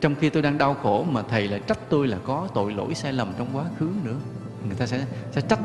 trong 0.00 0.14
khi 0.14 0.30
tôi 0.30 0.42
đang 0.42 0.58
đau 0.58 0.74
khổ 0.74 1.06
mà 1.10 1.22
thầy 1.22 1.48
lại 1.48 1.60
trách 1.66 1.78
tôi 1.88 2.08
là 2.08 2.18
có 2.24 2.48
tội 2.54 2.72
lỗi 2.72 2.94
sai 2.94 3.12
lầm 3.12 3.32
trong 3.38 3.48
quá 3.52 3.64
khứ 3.78 3.90
nữa. 4.04 4.16
Người 4.66 4.76
ta 4.76 4.86
sẽ 4.86 5.06
sẽ 5.32 5.40
trách. 5.40 5.60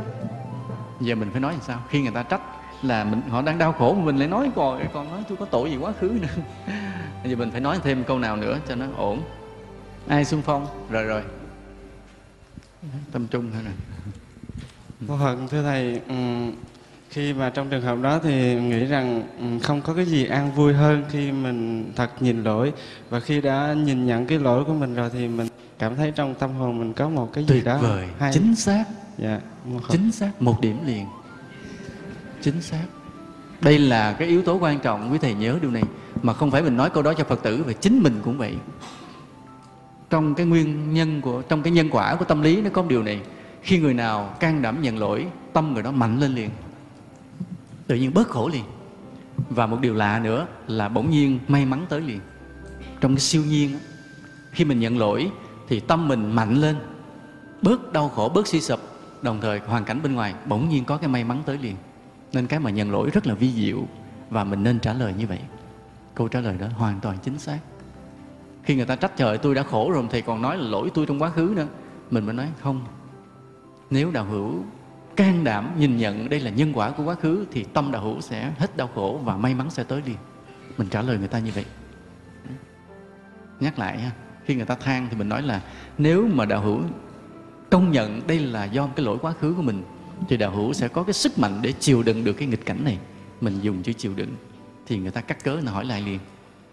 Giờ 1.01 1.15
mình 1.15 1.29
phải 1.31 1.41
nói 1.41 1.53
làm 1.53 1.61
sao? 1.61 1.79
Khi 1.89 2.01
người 2.01 2.11
ta 2.11 2.23
trách 2.23 2.41
là 2.83 3.03
mình 3.03 3.21
họ 3.29 3.41
đang 3.41 3.57
đau 3.57 3.71
khổ 3.73 3.93
mà 3.93 4.05
mình 4.05 4.17
lại 4.17 4.27
nói 4.27 4.51
còn 4.55 4.87
còn 4.93 5.11
nói 5.11 5.23
tôi 5.29 5.37
có 5.37 5.45
tội 5.45 5.71
gì 5.71 5.77
quá 5.77 5.91
khứ 5.99 6.19
nữa. 6.21 6.43
Giờ 7.25 7.35
mình 7.35 7.51
phải 7.51 7.61
nói 7.61 7.79
thêm 7.83 8.03
câu 8.03 8.19
nào 8.19 8.35
nữa 8.35 8.59
cho 8.67 8.75
nó 8.75 8.85
ổn. 8.97 9.21
Ai 10.07 10.25
xung 10.25 10.41
phong? 10.41 10.67
Rồi 10.89 11.03
rồi. 11.03 11.21
Tâm 13.11 13.27
trung 13.27 13.49
thôi 13.53 13.61
nè. 13.65 13.71
Vô 14.99 15.17
Phật 15.19 15.37
thưa 15.51 15.63
thầy 15.63 16.01
khi 17.09 17.33
mà 17.33 17.49
trong 17.49 17.69
trường 17.69 17.81
hợp 17.81 17.97
đó 18.01 18.19
thì 18.23 18.55
nghĩ 18.61 18.85
rằng 18.85 19.23
không 19.63 19.81
có 19.81 19.93
cái 19.93 20.05
gì 20.05 20.25
an 20.25 20.51
vui 20.51 20.73
hơn 20.73 21.03
khi 21.09 21.31
mình 21.31 21.91
thật 21.95 22.09
nhìn 22.19 22.43
lỗi. 22.43 22.73
Và 23.09 23.19
khi 23.19 23.41
đã 23.41 23.73
nhìn 23.77 24.05
nhận 24.05 24.25
cái 24.25 24.39
lỗi 24.39 24.63
của 24.65 24.73
mình 24.73 24.95
rồi 24.95 25.09
thì 25.13 25.27
mình 25.27 25.47
cảm 25.79 25.95
thấy 25.95 26.11
trong 26.15 26.35
tâm 26.35 26.53
hồn 26.53 26.79
mình 26.79 26.93
có 26.93 27.09
một 27.09 27.29
cái 27.33 27.43
gì 27.43 27.47
Tuyệt 27.47 27.65
đó 27.65 27.77
vời 27.77 28.07
hay. 28.19 28.33
chính 28.33 28.55
xác. 28.55 28.83
Dạ 29.17 29.39
chính 29.89 30.11
xác 30.11 30.41
một 30.41 30.61
điểm 30.61 30.77
liền 30.85 31.05
chính 32.41 32.61
xác. 32.61 32.85
Đây 33.61 33.79
là 33.79 34.13
cái 34.13 34.27
yếu 34.27 34.41
tố 34.41 34.57
quan 34.57 34.79
trọng 34.79 35.11
quý 35.11 35.17
thầy 35.17 35.33
nhớ 35.33 35.57
điều 35.61 35.71
này, 35.71 35.83
mà 36.21 36.33
không 36.33 36.51
phải 36.51 36.61
mình 36.61 36.77
nói 36.77 36.89
câu 36.89 37.03
đó 37.03 37.13
cho 37.13 37.23
phật 37.23 37.43
tử 37.43 37.63
và 37.67 37.73
chính 37.73 38.03
mình 38.03 38.19
cũng 38.23 38.37
vậy. 38.37 38.55
Trong 40.09 40.35
cái 40.35 40.45
nguyên 40.45 40.93
nhân 40.93 41.21
của, 41.21 41.41
trong 41.41 41.63
cái 41.63 41.71
nhân 41.73 41.89
quả 41.91 42.15
của 42.15 42.25
tâm 42.25 42.41
lý 42.41 42.61
nó 42.61 42.69
có 42.73 42.81
một 42.81 42.87
điều 42.89 43.03
này, 43.03 43.21
khi 43.61 43.79
người 43.79 43.93
nào 43.93 44.35
can 44.39 44.61
đảm 44.61 44.81
nhận 44.81 44.97
lỗi, 44.97 45.27
tâm 45.53 45.73
người 45.73 45.83
đó 45.83 45.91
mạnh 45.91 46.19
lên 46.19 46.35
liền. 46.35 46.49
Tự 47.87 47.95
nhiên 47.95 48.13
bớt 48.13 48.29
khổ 48.29 48.49
liền. 48.53 48.63
Và 49.49 49.65
một 49.65 49.77
điều 49.81 49.93
lạ 49.93 50.19
nữa 50.23 50.47
là 50.67 50.89
bỗng 50.89 51.09
nhiên 51.09 51.39
may 51.47 51.65
mắn 51.65 51.85
tới 51.89 52.01
liền. 52.01 52.19
Trong 53.01 53.11
cái 53.11 53.19
siêu 53.19 53.43
nhiên 53.45 53.79
khi 54.51 54.65
mình 54.65 54.79
nhận 54.79 54.97
lỗi 54.97 55.31
thì 55.67 55.79
tâm 55.79 56.07
mình 56.07 56.31
mạnh 56.31 56.55
lên, 56.61 56.75
bớt 57.61 57.93
đau 57.93 58.09
khổ, 58.09 58.31
bớt 58.35 58.47
suy 58.47 58.61
sụp, 58.61 58.79
đồng 59.21 59.41
thời 59.41 59.59
hoàn 59.59 59.85
cảnh 59.85 59.99
bên 60.03 60.13
ngoài 60.13 60.33
bỗng 60.45 60.69
nhiên 60.69 60.85
có 60.85 60.97
cái 60.97 61.09
may 61.09 61.23
mắn 61.23 61.43
tới 61.45 61.57
liền 61.57 61.75
nên 62.33 62.47
cái 62.47 62.59
mà 62.59 62.69
nhận 62.69 62.91
lỗi 62.91 63.09
rất 63.13 63.27
là 63.27 63.33
vi 63.33 63.51
diệu 63.51 63.87
và 64.29 64.43
mình 64.43 64.63
nên 64.63 64.79
trả 64.79 64.93
lời 64.93 65.13
như 65.17 65.27
vậy. 65.27 65.39
Câu 66.15 66.27
trả 66.27 66.39
lời 66.39 66.57
đó 66.59 66.67
hoàn 66.75 66.99
toàn 66.99 67.17
chính 67.23 67.39
xác. 67.39 67.59
Khi 68.63 68.75
người 68.75 68.85
ta 68.85 68.95
trách 68.95 69.17
trời, 69.17 69.37
tôi 69.37 69.55
đã 69.55 69.63
khổ 69.63 69.91
rồi 69.91 70.03
thầy 70.09 70.21
còn 70.21 70.41
nói 70.41 70.57
là 70.57 70.69
lỗi 70.69 70.91
tôi 70.93 71.05
trong 71.05 71.21
quá 71.21 71.29
khứ 71.29 71.53
nữa. 71.55 71.67
Mình 72.11 72.25
mới 72.25 72.33
nói, 72.35 72.47
không. 72.61 72.85
Nếu 73.89 74.11
đạo 74.11 74.25
hữu 74.25 74.63
can 75.15 75.43
đảm 75.43 75.71
nhìn 75.79 75.97
nhận 75.97 76.29
đây 76.29 76.39
là 76.39 76.51
nhân 76.51 76.71
quả 76.73 76.91
của 76.91 77.03
quá 77.03 77.15
khứ, 77.15 77.45
thì 77.51 77.63
tâm 77.63 77.91
đạo 77.91 78.03
hữu 78.03 78.21
sẽ 78.21 78.51
hết 78.57 78.77
đau 78.77 78.89
khổ 78.95 79.19
và 79.23 79.37
may 79.37 79.53
mắn 79.53 79.69
sẽ 79.69 79.83
tới 79.83 80.01
liền. 80.05 80.17
Mình 80.77 80.87
trả 80.89 81.01
lời 81.01 81.17
người 81.17 81.27
ta 81.27 81.39
như 81.39 81.51
vậy. 81.55 81.65
Nhắc 83.59 83.79
lại 83.79 83.99
ha, 83.99 84.11
khi 84.45 84.55
người 84.55 84.65
ta 84.65 84.75
than 84.75 85.07
thì 85.09 85.17
mình 85.17 85.29
nói 85.29 85.41
là, 85.41 85.61
nếu 85.97 86.27
mà 86.33 86.45
đạo 86.45 86.61
hữu 86.61 86.79
công 87.69 87.91
nhận 87.91 88.27
đây 88.27 88.39
là 88.39 88.65
do 88.65 88.87
cái 88.95 89.05
lỗi 89.05 89.17
quá 89.21 89.33
khứ 89.41 89.53
của 89.53 89.61
mình 89.61 89.83
thì 90.29 90.37
đạo 90.37 90.51
hữu 90.51 90.73
sẽ 90.73 90.87
có 90.87 91.03
cái 91.03 91.13
sức 91.13 91.39
mạnh 91.39 91.59
để 91.61 91.71
chịu 91.71 92.03
đựng 92.03 92.23
được 92.23 92.33
cái 92.33 92.47
nghịch 92.47 92.65
cảnh 92.65 92.83
này. 92.83 92.97
Mình 93.41 93.59
dùng 93.61 93.83
chữ 93.83 93.93
chịu 93.93 94.13
đựng. 94.15 94.35
Thì 94.85 94.97
người 94.97 95.11
ta 95.11 95.21
cắt 95.21 95.43
cớ, 95.43 95.59
nó 95.63 95.71
hỏi 95.71 95.85
lại 95.85 96.01
liền 96.01 96.19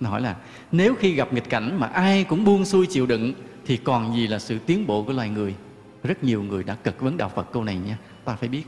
nó 0.00 0.10
hỏi 0.10 0.20
là, 0.20 0.36
nếu 0.72 0.94
khi 0.94 1.14
gặp 1.14 1.32
nghịch 1.32 1.50
cảnh 1.50 1.80
mà 1.80 1.86
ai 1.86 2.24
cũng 2.24 2.44
buông 2.44 2.64
xuôi 2.64 2.86
chịu 2.86 3.06
đựng, 3.06 3.32
thì 3.66 3.76
còn 3.76 4.16
gì 4.16 4.26
là 4.26 4.38
sự 4.38 4.58
tiến 4.58 4.86
bộ 4.86 5.02
của 5.02 5.12
loài 5.12 5.28
người? 5.28 5.54
Rất 6.02 6.24
nhiều 6.24 6.42
người 6.42 6.64
đã 6.64 6.74
cực 6.74 7.00
vấn 7.00 7.16
đạo 7.16 7.32
Phật 7.34 7.52
câu 7.52 7.64
này 7.64 7.76
nha. 7.76 7.98
Ta 8.24 8.36
phải 8.36 8.48
biết. 8.48 8.62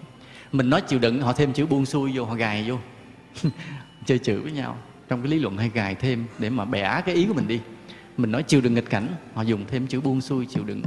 Mình 0.53 0.70
nói 0.70 0.81
chịu 0.81 0.99
đựng, 0.99 1.20
họ 1.20 1.33
thêm 1.33 1.53
chữ 1.53 1.66
buông 1.66 1.87
xuôi 1.87 2.12
vô, 2.14 2.24
họ 2.24 2.35
gài 2.35 2.70
vô. 2.70 2.79
Chơi 4.07 4.18
chữ 4.18 4.41
với 4.41 4.53
nhau. 4.53 4.79
Trong 5.09 5.22
cái 5.22 5.31
lý 5.31 5.39
luận 5.39 5.57
hay 5.57 5.70
gài 5.74 5.95
thêm 5.95 6.24
để 6.39 6.51
mà 6.51 6.64
bẻ 6.64 7.03
cái 7.07 7.14
ý 7.14 7.27
của 7.27 7.35
mình 7.35 7.49
đi. 7.49 7.61
Mình 8.16 8.33
nói 8.33 8.43
chịu 8.43 8.61
đựng 8.61 8.74
nghịch 8.74 8.91
cảnh, 8.91 9.09
họ 9.35 9.43
dùng 9.43 9.64
thêm 9.68 9.87
chữ 9.87 10.01
buông 10.01 10.20
xuôi 10.20 10.47
chịu 10.47 10.64
đựng 10.64 10.83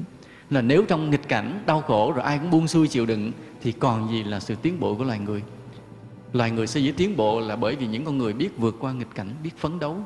là 0.49 0.61
nếu 0.61 0.85
trong 0.87 1.09
nghịch 1.09 1.27
cảnh, 1.27 1.63
đau 1.65 1.81
khổ 1.81 2.13
rồi 2.15 2.23
ai 2.23 2.39
cũng 2.39 2.51
buông 2.51 2.67
xuôi 2.67 2.87
chịu 2.87 3.05
đựng, 3.05 3.31
thì 3.61 3.71
còn 3.71 4.11
gì 4.11 4.23
là 4.23 4.39
sự 4.39 4.55
tiến 4.55 4.79
bộ 4.79 4.95
của 4.95 5.03
loài 5.03 5.19
người? 5.19 5.43
Loài 6.33 6.51
người 6.51 6.67
sẽ 6.67 6.79
dễ 6.79 6.91
tiến 6.97 7.17
bộ 7.17 7.39
là 7.39 7.55
bởi 7.55 7.75
vì 7.75 7.87
những 7.87 8.05
con 8.05 8.17
người 8.17 8.33
biết 8.33 8.49
vượt 8.57 8.75
qua 8.79 8.93
nghịch 8.93 9.15
cảnh, 9.15 9.29
biết 9.43 9.57
phấn 9.57 9.79
đấu. 9.79 9.97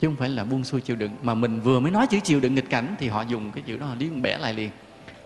Chứ 0.00 0.08
không 0.08 0.16
phải 0.16 0.28
là 0.28 0.44
buông 0.44 0.64
xuôi 0.64 0.80
chịu 0.80 0.96
đựng. 0.96 1.10
Mà 1.22 1.34
mình 1.34 1.60
vừa 1.60 1.80
mới 1.80 1.90
nói 1.90 2.06
chữ 2.06 2.18
chịu 2.24 2.40
đựng 2.40 2.54
nghịch 2.54 2.70
cảnh, 2.70 2.94
thì 2.98 3.08
họ 3.08 3.22
dùng 3.22 3.50
cái 3.50 3.62
chữ 3.66 3.76
đó, 3.76 3.86
họ 3.86 3.94
liếng 3.98 4.22
bẻ 4.22 4.38
lại 4.38 4.54
liền. 4.54 4.70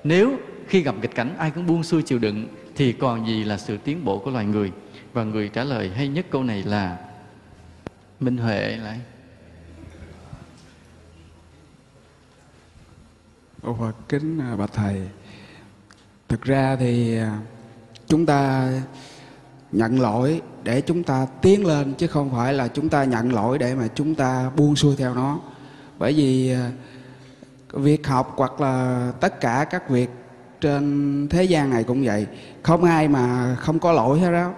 Nếu 0.04 0.36
khi 0.68 0.82
gặp 0.82 0.94
nghịch 1.00 1.14
cảnh, 1.14 1.34
ai 1.38 1.50
cũng 1.50 1.66
buông 1.66 1.82
xuôi 1.82 2.02
chịu 2.02 2.18
đựng, 2.18 2.46
thì 2.74 2.92
còn 2.92 3.26
gì 3.26 3.44
là 3.44 3.58
sự 3.58 3.76
tiến 3.76 4.04
bộ 4.04 4.18
của 4.18 4.30
loài 4.30 4.44
người? 4.44 4.72
Và 5.12 5.24
người 5.24 5.48
trả 5.48 5.64
lời 5.64 5.90
hay 5.94 6.08
nhất 6.08 6.26
câu 6.30 6.42
này 6.42 6.62
là 6.62 6.98
minh 8.20 8.36
huệ 8.36 8.76
lại. 8.76 9.00
Ô 13.66 13.76
Phật 13.80 13.92
kính 14.08 14.38
à, 14.38 14.56
bạch 14.56 14.72
thầy. 14.72 15.02
Thực 16.28 16.42
ra 16.42 16.76
thì 16.80 17.18
à, 17.18 17.38
chúng 18.06 18.26
ta 18.26 18.68
nhận 19.72 20.00
lỗi 20.00 20.40
để 20.62 20.80
chúng 20.80 21.02
ta 21.02 21.26
tiến 21.42 21.66
lên, 21.66 21.94
chứ 21.94 22.06
không 22.06 22.30
phải 22.30 22.54
là 22.54 22.68
chúng 22.68 22.88
ta 22.88 23.04
nhận 23.04 23.32
lỗi 23.32 23.58
để 23.58 23.74
mà 23.74 23.88
chúng 23.94 24.14
ta 24.14 24.50
buông 24.56 24.76
xuôi 24.76 24.96
theo 24.96 25.14
nó. 25.14 25.38
Bởi 25.98 26.12
vì 26.12 26.52
à, 26.52 26.70
việc 27.72 28.06
học 28.06 28.34
hoặc 28.36 28.60
là 28.60 29.12
tất 29.20 29.40
cả 29.40 29.66
các 29.70 29.90
việc 29.90 30.10
trên 30.60 31.28
thế 31.30 31.44
gian 31.44 31.70
này 31.70 31.84
cũng 31.84 32.04
vậy. 32.04 32.26
Không 32.62 32.84
ai 32.84 33.08
mà 33.08 33.54
không 33.54 33.78
có 33.78 33.92
lỗi 33.92 34.20
hết 34.20 34.32
đó 34.32 34.52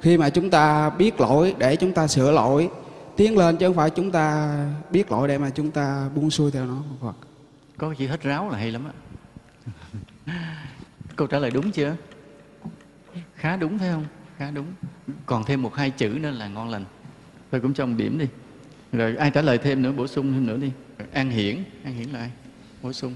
khi 0.00 0.18
mà 0.18 0.30
chúng 0.30 0.50
ta 0.50 0.90
biết 0.90 1.20
lỗi 1.20 1.54
để 1.58 1.76
chúng 1.76 1.92
ta 1.92 2.06
sửa 2.06 2.30
lỗi, 2.30 2.70
tiến 3.16 3.38
lên 3.38 3.56
chứ 3.56 3.66
không 3.66 3.76
phải 3.76 3.90
chúng 3.90 4.10
ta 4.10 4.56
biết 4.90 5.12
lỗi 5.12 5.28
để 5.28 5.38
mà 5.38 5.50
chúng 5.50 5.70
ta 5.70 6.08
buông 6.14 6.30
xuôi 6.30 6.50
theo 6.50 6.66
nó 6.66 6.82
Phật 7.00 7.27
có 7.78 7.94
chữ 7.94 8.06
hết 8.06 8.22
ráo 8.22 8.50
là 8.50 8.58
hay 8.58 8.70
lắm 8.70 8.82
á. 8.84 8.92
Câu 11.16 11.26
trả 11.26 11.38
lời 11.38 11.50
đúng 11.50 11.70
chưa? 11.70 11.96
Khá 13.34 13.56
đúng 13.56 13.78
phải 13.78 13.88
không? 13.88 14.04
Khá 14.38 14.50
đúng. 14.50 14.66
Còn 15.26 15.44
thêm 15.44 15.62
một 15.62 15.74
hai 15.74 15.90
chữ 15.90 16.08
nữa 16.08 16.30
là 16.30 16.48
ngon 16.48 16.68
lành. 16.68 16.84
Tôi 17.50 17.60
cũng 17.60 17.74
cho 17.74 17.86
một 17.86 17.94
điểm 17.96 18.18
đi. 18.18 18.26
Rồi 18.92 19.16
ai 19.16 19.30
trả 19.30 19.42
lời 19.42 19.58
thêm 19.58 19.82
nữa 19.82 19.92
bổ 19.92 20.06
sung 20.06 20.32
thêm 20.32 20.46
nữa 20.46 20.56
đi. 20.56 20.72
An 21.12 21.30
hiển 21.30 21.64
an 21.84 21.94
hiển 21.94 22.08
là 22.08 22.18
ai? 22.18 22.30
Bổ 22.82 22.92
sung. 22.92 23.14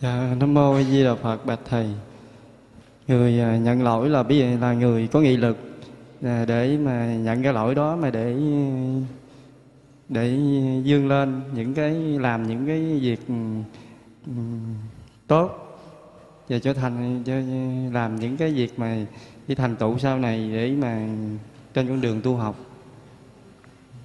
Dạ, 0.00 0.34
Nam 0.40 0.54
Mô 0.54 0.74
A 0.74 0.82
Di 0.82 1.04
Đà 1.04 1.14
Phật 1.14 1.46
Bạch 1.46 1.60
Thầy. 1.68 1.86
Người 3.08 3.40
à, 3.40 3.56
nhận 3.56 3.82
lỗi 3.82 4.08
là 4.08 4.22
biết 4.22 4.56
là 4.60 4.72
người 4.72 5.08
có 5.12 5.20
nghị 5.20 5.36
lực 5.36 5.58
à, 6.22 6.44
để 6.48 6.78
mà 6.78 7.06
nhận 7.06 7.42
cái 7.42 7.52
lỗi 7.52 7.74
đó 7.74 7.96
mà 7.96 8.10
để 8.10 8.36
để 10.08 10.38
dương 10.84 11.08
lên 11.08 11.42
những 11.54 11.74
cái, 11.74 11.92
làm 11.94 12.48
những 12.48 12.66
cái 12.66 12.98
việc 13.00 13.20
ừ, 14.26 14.32
tốt 15.26 15.66
và 16.48 16.58
trở 16.58 16.72
thành, 16.72 17.22
cho 17.26 17.34
làm 17.92 18.16
những 18.16 18.36
cái 18.36 18.52
việc 18.52 18.78
mà 18.78 19.06
đi 19.48 19.54
thành 19.54 19.76
tựu 19.76 19.98
sau 19.98 20.18
này 20.18 20.50
để 20.52 20.72
mà 20.80 21.08
trên 21.74 21.88
con 21.88 22.00
đường 22.00 22.20
tu 22.20 22.36
học. 22.36 22.56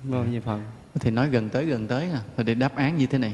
bao 0.03 0.25
nhiêu 0.25 0.41
Phật. 0.41 0.59
thì 0.99 1.11
nói 1.11 1.29
gần 1.29 1.49
tới 1.49 1.65
gần 1.65 1.87
tới 1.87 2.09
à. 2.13 2.21
Rồi 2.37 2.43
để 2.43 2.53
đáp 2.53 2.75
án 2.75 2.97
như 2.97 3.05
thế 3.05 3.17
này. 3.17 3.33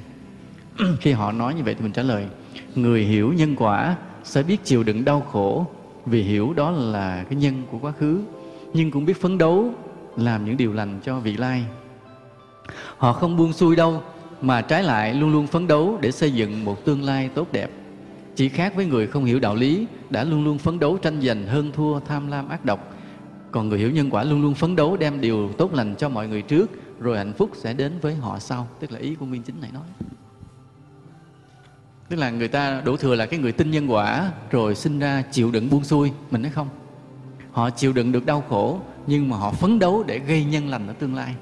Khi 1.02 1.12
họ 1.12 1.32
nói 1.32 1.54
như 1.54 1.64
vậy 1.64 1.74
thì 1.74 1.82
mình 1.82 1.92
trả 1.92 2.04
lời. 2.04 2.28
Người 2.76 3.04
hiểu 3.04 3.34
nhân 3.34 3.56
quả 3.56 3.98
sẽ 4.24 4.44
biết 4.44 4.58
chịu 4.64 4.84
đựng 4.84 5.06
đau 5.06 5.22
khổ, 5.22 5.66
vì 6.06 6.24
hiểu 6.24 6.54
đó 6.54 6.72
là 6.72 7.24
cái 7.24 7.40
nhân 7.40 7.64
của 7.72 7.80
quá 7.80 7.92
khứ. 7.92 8.22
Nhưng 8.74 8.92
cũng 8.92 9.06
biết 9.06 9.22
phấn 9.22 9.38
đấu 9.38 9.74
làm 10.16 10.46
những 10.46 10.58
điều 10.58 10.74
lành 10.74 11.00
cho 11.04 11.20
vị 11.20 11.38
lai 11.38 11.66
họ 12.98 13.14
không 13.14 13.38
buông 13.38 13.54
xuôi 13.54 13.76
đâu, 13.76 14.02
mà 14.42 14.62
trái 14.62 14.84
lại 14.84 15.14
luôn 15.14 15.32
luôn 15.32 15.48
phấn 15.48 15.68
đấu 15.68 15.98
để 16.02 16.12
xây 16.12 16.32
dựng 16.32 16.66
một 16.66 16.86
tương 16.86 17.04
lai 17.04 17.30
tốt 17.30 17.48
đẹp. 17.52 17.72
Chỉ 18.36 18.50
khác 18.50 18.76
với 18.76 18.86
người 18.86 19.08
không 19.08 19.26
hiểu 19.26 19.40
đạo 19.40 19.56
lý 19.56 19.88
đã 20.10 20.24
luôn 20.24 20.44
luôn 20.44 20.58
phấn 20.58 20.80
đấu 20.80 20.98
tranh 20.98 21.22
giành 21.22 21.48
hơn 21.48 21.72
thua 21.72 22.00
tham 22.00 22.28
lam 22.28 22.50
ác 22.50 22.66
độc. 22.66 22.94
Còn 23.52 23.70
người 23.70 23.80
hiểu 23.80 23.92
nhân 23.92 24.10
quả 24.10 24.24
luôn 24.24 24.42
luôn 24.42 24.54
phấn 24.54 24.76
đấu 24.76 24.98
đem 24.98 25.22
điều 25.22 25.50
tốt 25.58 25.74
lành 25.74 25.96
cho 25.96 26.10
mọi 26.10 26.28
người 26.28 26.42
trước, 26.42 26.72
rồi 27.00 27.18
hạnh 27.18 27.34
phúc 27.34 27.52
sẽ 27.56 27.74
đến 27.74 28.00
với 28.02 28.16
họ 28.16 28.40
sau. 28.40 28.68
Tức 28.80 28.92
là 28.92 29.00
ý 29.00 29.16
của 29.16 29.26
nguyên 29.26 29.44
chính 29.44 29.62
này 29.62 29.72
nói. 29.74 29.84
Tức 32.10 32.16
là 32.16 32.30
người 32.30 32.48
ta 32.48 32.82
đổ 32.86 32.98
thừa 32.98 33.16
là 33.16 33.26
cái 33.26 33.40
người 33.40 33.52
tin 33.52 33.72
nhân 33.72 33.92
quả, 33.92 34.32
rồi 34.52 34.76
sinh 34.76 35.00
ra 35.00 35.24
chịu 35.32 35.52
đựng 35.52 35.70
buông 35.70 35.84
xuôi, 35.84 36.12
mình 36.32 36.42
nói 36.42 36.52
không. 36.52 36.68
Họ 37.52 37.70
chịu 37.70 37.94
đựng 37.94 38.12
được 38.12 38.26
đau 38.26 38.44
khổ, 38.50 38.80
nhưng 39.08 39.30
mà 39.30 39.38
họ 39.38 39.52
phấn 39.52 39.80
đấu 39.80 40.04
để 40.08 40.20
gây 40.20 40.46
nhân 40.46 40.70
lành 40.70 40.88
ở 40.88 40.94
tương 40.94 41.16
lai. 41.16 41.36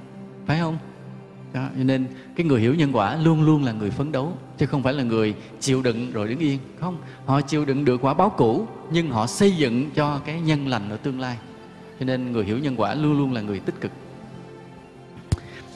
Phải 0.46 0.60
không? 0.60 0.78
Đó, 1.56 1.70
cho 1.78 1.84
nên 1.84 2.06
cái 2.36 2.46
người 2.46 2.62
hiểu 2.62 2.76
nhân 2.76 2.90
quả 2.94 3.16
luôn 3.16 3.46
luôn 3.46 3.64
là 3.64 3.72
người 3.72 3.90
phấn 3.90 4.12
đấu 4.12 4.34
chứ 4.58 4.66
không 4.66 4.84
phải 4.84 4.94
là 4.94 5.04
người 5.04 5.36
chịu 5.60 5.82
đựng 5.82 6.12
rồi 6.12 6.28
đứng 6.28 6.40
yên. 6.40 6.60
Không 6.80 6.98
họ 7.26 7.42
chịu 7.42 7.66
đựng 7.66 7.86
được 7.86 8.02
quả 8.02 8.14
báo 8.14 8.30
cũ 8.30 8.68
nhưng 8.92 9.10
họ 9.10 9.28
xây 9.28 9.52
dựng 9.52 9.90
cho 9.96 10.22
cái 10.26 10.42
nhân 10.42 10.68
lành 10.68 10.90
ở 10.90 10.98
tương 10.98 11.20
lai. 11.20 11.38
Cho 12.00 12.06
nên 12.06 12.32
người 12.32 12.46
hiểu 12.46 12.60
nhân 12.60 12.76
quả 12.78 12.94
luôn 12.94 13.18
luôn 13.18 13.34
là 13.34 13.42
người 13.42 13.60
tích 13.60 13.82
cực. 13.82 13.92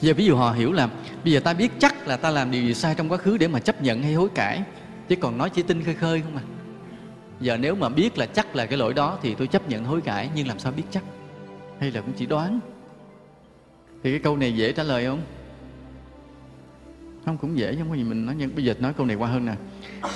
Giờ 0.00 0.14
ví 0.14 0.24
dụ 0.24 0.36
họ 0.36 0.52
hiểu 0.52 0.72
là 0.72 0.88
bây 1.24 1.32
giờ 1.32 1.40
ta 1.40 1.54
biết 1.54 1.72
chắc 1.78 2.08
là 2.08 2.16
ta 2.16 2.30
làm 2.30 2.50
điều 2.50 2.62
gì 2.62 2.74
sai 2.74 2.94
trong 2.94 3.08
quá 3.08 3.18
khứ 3.18 3.38
để 3.38 3.48
mà 3.48 3.60
chấp 3.60 3.82
nhận 3.82 4.02
hay 4.02 4.14
hối 4.14 4.28
cải 4.28 4.62
chứ 5.08 5.16
còn 5.16 5.38
nói 5.38 5.50
chỉ 5.50 5.62
tin 5.62 5.84
khơi 5.84 5.94
khơi 5.94 6.22
không 6.22 6.36
à. 6.36 6.42
Giờ 7.40 7.56
nếu 7.56 7.74
mà 7.74 7.88
biết 7.88 8.18
là 8.18 8.26
chắc 8.26 8.56
là 8.56 8.66
cái 8.66 8.78
lỗi 8.78 8.94
đó 8.94 9.18
thì 9.22 9.34
tôi 9.34 9.46
chấp 9.46 9.68
nhận 9.68 9.84
hối 9.84 10.00
cải 10.00 10.30
nhưng 10.34 10.48
làm 10.48 10.58
sao 10.58 10.72
biết 10.72 10.82
chắc? 10.90 11.04
Hay 11.78 11.90
là 11.90 12.00
cũng 12.00 12.12
chỉ 12.12 12.26
đoán? 12.26 12.60
Thì 14.02 14.10
cái 14.10 14.20
câu 14.20 14.36
này 14.36 14.56
dễ 14.56 14.72
trả 14.72 14.82
lời 14.82 15.06
không? 15.06 15.20
Không 17.24 17.38
cũng 17.38 17.58
dễ 17.58 17.76
không 17.78 17.88
có 17.90 17.94
gì 17.94 18.04
mình 18.04 18.26
nói 18.26 18.34
nhưng 18.38 18.54
bây 18.54 18.64
giờ 18.64 18.74
nói 18.78 18.92
câu 18.92 19.06
này 19.06 19.16
qua 19.16 19.28
hơn 19.28 19.46
nè. 19.46 19.54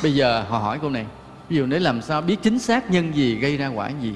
Bây 0.03 0.15
giờ 0.15 0.45
họ 0.49 0.59
hỏi 0.59 0.79
câu 0.79 0.91
này. 0.91 1.07
Ví 1.49 1.57
dụ 1.57 1.67
nếu 1.67 1.81
làm 1.81 2.03
sao 2.03 2.23
biết 2.23 2.37
chính 2.43 2.59
xác 2.59 2.91
nhân 2.91 3.15
gì 3.15 3.35
gây 3.35 3.57
ra 3.57 3.69
quả 3.69 3.91
gì? 4.03 4.15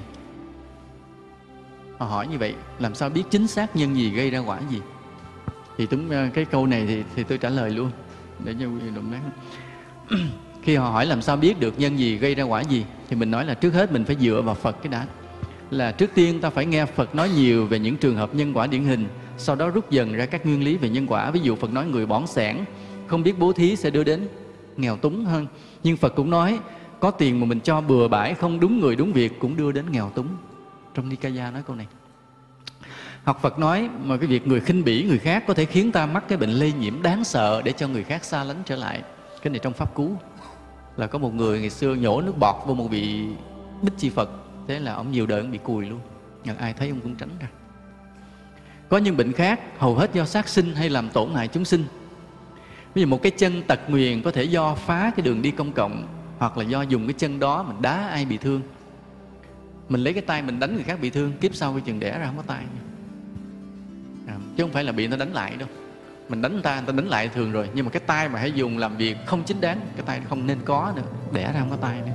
Họ 1.99 2.07
hỏi 2.07 2.29
như 2.29 2.39
vậy 2.39 2.55
làm 2.79 2.95
sao 2.95 3.09
biết 3.09 3.23
chính 3.31 3.47
xác 3.47 3.77
nhân 3.77 3.97
gì 3.97 4.11
gây 4.11 4.31
ra 4.31 4.39
quả 4.39 4.61
gì? 4.71 4.81
Thì 5.79 5.87
đúng 5.91 6.11
ờ, 6.11 6.29
cái 6.35 6.45
câu 6.45 6.67
này 6.67 6.87
thì, 6.87 7.03
thì 7.17 7.25
tôi 7.25 7.39
trả 7.39 7.49
lời 7.49 7.71
luôn. 7.71 7.91
Để 8.45 8.55
cho 8.61 8.67
quý 8.67 8.79
vị 8.79 8.91
đồng 8.95 9.13
đáng 9.13 9.31
khi 10.63 10.77
họ 10.77 10.91
hỏi 10.91 11.07
làm 11.07 11.23
sao 11.23 11.37
biết 11.37 11.61
được 11.61 11.79
nhân 11.79 11.99
gì 11.99 12.17
gây 12.17 12.35
ra 12.35 12.45
quả 12.45 12.61
gì 12.61 12.85
thì 13.09 13.17
mình 13.17 13.31
nói 13.31 13.45
là 13.45 13.55
trước 13.55 13.75
hết 13.75 13.93
mình 13.93 14.05
phải 14.05 14.17
dựa 14.21 14.43
vào 14.45 14.55
Phật 14.55 14.77
cái 14.83 14.93
đã. 14.93 15.07
Là 15.71 15.93
trước 15.93 16.11
tiên 16.15 16.41
ta 16.41 16.51
phải 16.51 16.67
nghe 16.67 16.87
Phật 16.87 17.15
nói 17.15 17.31
nhiều 17.37 17.67
về 17.67 17.79
những 17.79 17.97
trường 17.97 18.17
hợp 18.17 18.35
nhân 18.35 18.53
quả 18.55 18.67
điển 18.67 18.85
hình 18.85 19.09
sau 19.39 19.57
đó 19.57 19.71
rút 19.71 19.91
dần 19.91 20.13
ra 20.13 20.27
các 20.27 20.47
nguyên 20.47 20.65
lý 20.65 20.77
về 20.77 20.89
nhân 20.89 21.07
quả. 21.07 21.31
Ví 21.31 21.41
dụ 21.41 21.57
Phật 21.57 21.73
nói 21.73 21.87
người 21.87 22.07
bỏng 22.07 22.27
sẻn, 22.27 22.57
không 23.07 23.23
biết 23.23 23.39
bố 23.39 23.53
thí 23.53 23.77
sẽ 23.77 23.91
đưa 23.91 24.05
đến 24.05 24.29
nghèo 24.77 24.97
túng 24.97 25.25
hơn. 25.25 25.47
Nhưng 25.83 25.97
Phật 25.97 26.15
cũng 26.17 26.31
nói, 26.31 26.59
có 27.01 27.11
tiền 27.11 27.41
mà 27.41 27.47
mình 27.47 27.61
cho 27.61 27.81
bừa 27.81 28.09
bãi, 28.09 28.35
không 28.35 28.61
đúng 28.61 28.81
người 28.81 28.97
đúng 28.97 29.13
việc 29.13 29.39
cũng 29.39 29.57
đưa 29.57 29.73
đến 29.73 29.85
nghèo 29.93 30.11
túng. 30.11 30.29
Trong 30.95 31.09
Nikaya 31.09 31.51
nói 31.51 31.63
câu 31.67 31.77
này. 31.77 31.87
Học 33.25 33.39
Phật 33.43 33.59
nói, 33.59 33.89
mà 34.05 34.17
cái 34.17 34.27
việc 34.27 34.47
người 34.47 34.61
khinh 34.61 34.85
bỉ 34.85 35.05
người 35.05 35.19
khác 35.19 35.45
có 35.47 35.55
thể 35.55 35.65
khiến 35.65 35.93
ta 35.93 36.07
mắc 36.07 36.25
cái 36.29 36.39
bệnh 36.39 36.51
lây 36.51 36.73
nhiễm 36.73 37.03
đáng 37.03 37.25
sợ 37.25 37.63
để 37.65 37.73
cho 37.73 37.89
người 37.89 38.05
khác 38.05 38.25
xa 38.25 38.45
lánh 38.45 38.63
trở 38.65 38.77
lại. 38.77 39.03
Cái 39.43 39.51
này 39.51 39.61
trong 39.63 39.73
pháp 39.73 39.95
cú. 39.95 40.17
Là 40.97 41.07
có 41.07 41.19
một 41.19 41.35
người 41.35 41.61
ngày 41.61 41.71
xưa 41.71 41.95
nhổ 41.95 42.21
nước 42.21 42.39
bọt 42.39 42.57
vô 42.67 42.75
một 42.75 42.89
vị 42.91 43.27
bích 43.83 43.99
chi 43.99 44.11
Phật. 44.11 44.31
Thế 44.69 44.79
là 44.79 44.95
ông 44.95 45.13
nhiều 45.13 45.27
đời 45.27 45.41
ông 45.41 45.51
bị 45.51 45.59
cùi 45.59 45.87
luôn. 45.87 46.01
Nhưng 46.45 46.57
ai 46.57 46.73
thấy 46.73 46.89
ông 46.89 47.01
cũng 47.01 47.15
tránh 47.15 47.31
ra 47.41 47.49
có 48.89 48.99
những 48.99 49.17
bệnh 49.17 49.33
khác 49.33 49.61
hầu 49.79 49.95
hết 49.95 50.13
do 50.13 50.25
sát 50.25 50.49
sinh 50.49 50.75
hay 50.75 50.89
làm 50.89 51.09
tổn 51.09 51.35
hại 51.35 51.49
chúng 51.49 51.65
sinh. 51.65 51.85
Ví 52.95 53.03
dụ 53.03 53.09
một 53.09 53.23
cái 53.23 53.33
chân 53.33 53.63
tật 53.63 53.81
nguyền 53.91 54.23
có 54.23 54.31
thể 54.31 54.45
do 54.45 54.75
phá 54.75 55.13
cái 55.17 55.25
đường 55.25 55.43
đi 55.43 55.51
công 55.51 55.73
cộng 55.73 56.07
hoặc 56.39 56.59
là 56.59 56.65
do 56.65 56.83
dùng 56.83 57.07
cái 57.07 57.15
chân 57.19 57.39
đó 57.39 57.63
mình 57.63 57.83
đá 57.83 58.09
ai 58.09 58.25
bị 58.25 58.37
thương. 58.37 58.63
Mình 59.89 60.01
lấy 60.01 60.13
cái 60.13 60.23
tay 60.23 60.43
mình 60.43 60.61
đánh 60.61 60.75
người 60.75 60.83
khác 60.83 61.01
bị 61.01 61.11
thương 61.11 61.33
kiếp 61.33 61.55
sau 61.55 61.73
cái 61.73 61.81
chừng 61.81 62.01
đẻ 62.01 62.19
ra 62.19 62.27
không 62.27 62.37
có 62.37 62.43
tay. 62.47 62.65
À, 64.27 64.35
chứ 64.57 64.63
không 64.65 64.73
phải 64.73 64.85
là 64.85 64.93
bị 64.93 65.09
người 65.09 65.19
ta 65.19 65.25
đánh 65.25 65.35
lại 65.35 65.57
đâu. 65.57 65.69
Mình 66.29 66.43
đánh 66.43 66.61
ta 66.63 66.75
người 66.75 66.87
ta 66.87 66.93
đánh 66.93 67.09
lại 67.09 67.29
thường 67.29 67.53
rồi 67.53 67.69
nhưng 67.75 67.85
mà 67.85 67.91
cái 67.91 68.01
tay 68.07 68.29
mà 68.29 68.39
hãy 68.39 68.53
dùng 68.53 68.79
làm 68.79 68.97
việc 68.97 69.17
không 69.27 69.43
chính 69.45 69.61
đáng 69.61 69.81
cái 69.97 70.07
tay 70.07 70.21
không 70.29 70.47
nên 70.47 70.59
có 70.65 70.93
nữa 70.97 71.03
đẻ 71.33 71.53
ra 71.53 71.61
không 71.61 71.71
có 71.71 71.77
tay 71.77 72.01
nữa. 72.07 72.13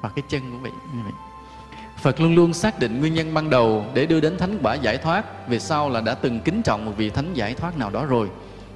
Và 0.00 0.10
cái 0.16 0.22
chân 0.28 0.40
cũng 0.40 0.62
vậy 0.62 0.72
như 0.94 1.02
vậy. 1.02 1.12
Phật 2.06 2.20
luôn 2.20 2.34
luôn 2.34 2.52
xác 2.52 2.78
định 2.78 3.00
nguyên 3.00 3.14
nhân 3.14 3.34
ban 3.34 3.50
đầu 3.50 3.86
để 3.94 4.06
đưa 4.06 4.20
đến 4.20 4.38
thánh 4.38 4.58
quả 4.62 4.74
giải 4.74 4.98
thoát. 4.98 5.48
Về 5.48 5.58
sau 5.58 5.90
là 5.90 6.00
đã 6.00 6.14
từng 6.14 6.40
kính 6.40 6.62
trọng 6.62 6.84
một 6.84 6.92
vị 6.96 7.10
thánh 7.10 7.34
giải 7.34 7.54
thoát 7.54 7.78
nào 7.78 7.90
đó 7.90 8.06
rồi. 8.06 8.28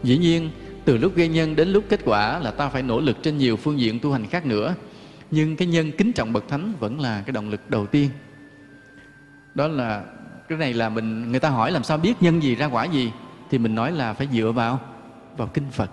Dĩ 0.02 0.18
nhiên, 0.18 0.50
từ 0.84 0.96
lúc 0.96 1.14
gây 1.14 1.28
nhân 1.28 1.56
đến 1.56 1.68
lúc 1.68 1.84
kết 1.88 2.00
quả 2.04 2.38
là 2.38 2.50
ta 2.50 2.68
phải 2.68 2.82
nỗ 2.82 3.00
lực 3.00 3.22
trên 3.22 3.38
nhiều 3.38 3.56
phương 3.56 3.80
diện 3.80 3.98
tu 3.98 4.12
hành 4.12 4.26
khác 4.26 4.46
nữa. 4.46 4.74
Nhưng 5.30 5.56
cái 5.56 5.68
nhân 5.68 5.92
kính 5.98 6.12
trọng 6.12 6.32
bậc 6.32 6.48
thánh 6.48 6.72
vẫn 6.80 7.00
là 7.00 7.22
cái 7.26 7.32
động 7.32 7.50
lực 7.50 7.70
đầu 7.70 7.86
tiên. 7.86 8.10
Đó 9.54 9.68
là, 9.68 10.04
cái 10.48 10.58
này 10.58 10.74
là 10.74 10.88
mình, 10.88 11.30
người 11.30 11.40
ta 11.40 11.48
hỏi 11.48 11.72
làm 11.72 11.84
sao 11.84 11.98
biết 11.98 12.14
nhân 12.20 12.42
gì 12.42 12.54
ra 12.54 12.66
quả 12.66 12.84
gì, 12.84 13.12
thì 13.50 13.58
mình 13.58 13.74
nói 13.74 13.92
là 13.92 14.12
phải 14.12 14.28
dựa 14.32 14.52
vào 14.52 14.80
vào 15.36 15.48
kinh 15.54 15.70
Phật. 15.70 15.90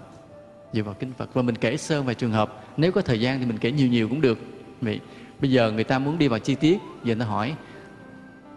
Dựa 0.74 0.84
vào 0.84 0.96
kinh 1.00 1.14
Phật. 1.18 1.34
Và 1.34 1.42
mình 1.42 1.56
kể 1.56 1.78
sơ 1.78 2.02
vài 2.02 2.16
trường 2.16 2.32
hợp. 2.32 2.64
Nếu 2.78 2.92
có 2.92 3.02
thời 3.02 3.20
gian 3.20 3.40
thì 3.40 3.46
mình 3.46 3.58
kể 3.58 3.72
nhiều 3.72 3.88
nhiều 3.88 4.10
cũng 4.10 4.22
được. 4.22 4.40
Vậy 4.82 5.00
bây 5.42 5.52
giờ 5.52 5.72
người 5.72 5.84
ta 5.84 6.00
muốn 6.00 6.18
đi 6.18 6.28
vào 6.28 6.40
chi 6.40 6.56
tiết 6.56 6.80
giờ 7.04 7.16
người 7.16 7.26
ta 7.26 7.26
hỏi 7.26 7.56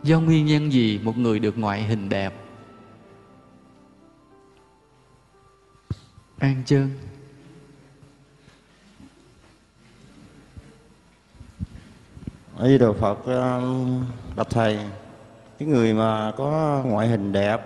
do 0.02 0.20
nguyên 0.20 0.46
nhân 0.46 0.72
gì 0.72 1.00
một 1.02 1.18
người 1.18 1.38
được 1.38 1.58
ngoại 1.58 1.82
hình 1.82 2.08
đẹp? 2.08 2.34
An 6.38 6.62
trơn 6.66 6.90
ở 12.56 12.68
Di 12.68 12.78
Đà 12.78 12.92
Phật 13.00 13.24
ờ, 13.24 13.62
bạch 14.36 14.50
thầy 14.50 14.78
cái 15.58 15.68
người 15.68 15.94
mà 15.94 16.32
có 16.36 16.80
ngoại 16.86 17.08
hình 17.08 17.32
đẹp 17.32 17.60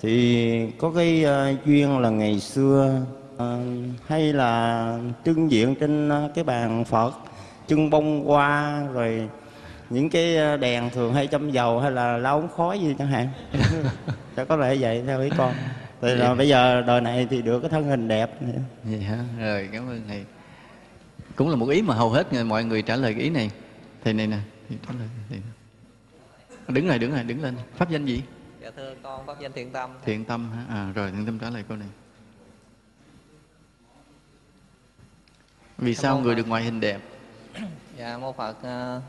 thì 0.00 0.70
có 0.78 0.92
cái 0.96 1.24
uh, 1.24 1.66
duyên 1.66 1.98
là 1.98 2.10
ngày 2.10 2.40
xưa 2.40 3.00
uh, 3.34 3.40
hay 4.06 4.32
là 4.32 4.98
trưng 5.24 5.50
diện 5.50 5.74
trên 5.74 6.08
uh, 6.08 6.34
cái 6.34 6.44
bàn 6.44 6.84
Phật 6.84 7.12
trưng 7.66 7.90
bông 7.90 8.24
hoa 8.24 8.82
rồi 8.92 9.28
những 9.90 10.10
cái 10.10 10.58
đèn 10.58 10.90
thường 10.90 11.14
hay 11.14 11.26
châm 11.26 11.50
dầu 11.50 11.80
hay 11.80 11.90
là 11.90 12.16
lau 12.16 12.40
ống 12.40 12.48
khói 12.56 12.78
gì 12.78 12.94
chẳng 12.98 13.08
hạn. 13.08 13.28
Chắc 14.36 14.48
có 14.48 14.56
lẽ 14.56 14.76
vậy 14.80 15.02
theo 15.06 15.20
ý 15.20 15.30
con. 15.38 15.54
Thì 16.00 16.14
là 16.14 16.34
bây 16.34 16.48
giờ 16.48 16.82
đời 16.86 17.00
này 17.00 17.26
thì 17.30 17.42
được 17.42 17.60
cái 17.60 17.70
thân 17.70 17.84
hình 17.84 18.08
đẹp 18.08 18.30
vậy 18.84 19.00
hả? 19.00 19.18
Rồi 19.38 19.68
cảm 19.72 19.88
ơn 19.88 20.02
thầy. 20.08 20.24
Cũng 21.36 21.50
là 21.50 21.56
một 21.56 21.68
ý 21.68 21.82
mà 21.82 21.94
hầu 21.94 22.10
hết 22.10 22.26
mọi 22.44 22.64
người 22.64 22.82
trả 22.82 22.96
lời 22.96 23.14
cái 23.14 23.22
ý 23.22 23.30
này. 23.30 23.50
Thầy 24.04 24.12
này 24.12 24.26
nè 24.26 24.38
trả 24.70 24.92
lời 24.98 25.08
thầy. 25.28 25.38
đứng 26.68 26.88
lại 26.88 26.98
đứng 26.98 27.12
lại 27.12 27.24
đứng 27.24 27.42
lên. 27.42 27.56
Pháp 27.76 27.90
danh 27.90 28.04
gì? 28.04 28.22
Dạ 28.62 28.70
thưa 28.76 28.94
con 29.02 29.26
pháp 29.26 29.40
danh 29.40 29.52
thiện 29.52 29.70
tâm. 29.70 29.90
Thiện 30.04 30.24
tâm 30.24 30.50
hả? 30.52 30.64
À 30.68 30.92
rồi 30.94 31.10
thiện 31.10 31.26
tâm 31.26 31.38
trả 31.38 31.50
lời 31.50 31.64
câu 31.68 31.76
này. 31.76 31.88
Vì 35.78 35.94
sao 35.94 36.18
người 36.18 36.34
được 36.34 36.48
ngoại 36.48 36.62
hình 36.62 36.80
đẹp 36.80 37.00
dạ 37.98 38.18
mô 38.18 38.32
phật 38.32 38.56
uh, 38.62 39.02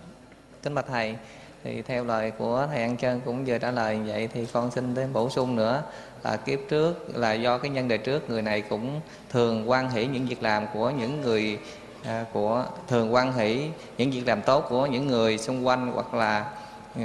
kính 0.63 0.75
bạch 0.75 0.85
thầy. 0.87 1.15
Thì 1.63 1.81
theo 1.81 2.05
lời 2.05 2.31
của 2.31 2.67
thầy 2.69 2.81
An 2.81 2.97
Trân 2.97 3.21
cũng 3.25 3.45
vừa 3.45 3.57
trả 3.57 3.71
lời 3.71 3.99
vậy 4.05 4.29
thì 4.33 4.45
con 4.53 4.71
xin 4.71 4.95
thêm 4.95 5.13
bổ 5.13 5.29
sung 5.29 5.55
nữa 5.55 5.83
là 6.23 6.37
kiếp 6.37 6.59
trước 6.69 7.17
là 7.17 7.33
do 7.33 7.57
cái 7.57 7.71
nhân 7.71 7.87
đời 7.87 7.97
trước 7.97 8.29
người 8.29 8.41
này 8.41 8.61
cũng 8.61 9.01
thường 9.29 9.69
quan 9.69 9.89
hỷ 9.89 10.05
những 10.05 10.27
việc 10.27 10.43
làm 10.43 10.65
của 10.73 10.89
những 10.89 11.21
người 11.21 11.59
à, 12.03 12.25
của 12.33 12.65
thường 12.87 13.13
quan 13.13 13.33
hỷ 13.33 13.69
những 13.97 14.11
việc 14.11 14.27
làm 14.27 14.41
tốt 14.41 14.65
của 14.69 14.85
những 14.85 15.07
người 15.07 15.37
xung 15.37 15.67
quanh 15.67 15.91
hoặc 15.91 16.13
là 16.13 16.51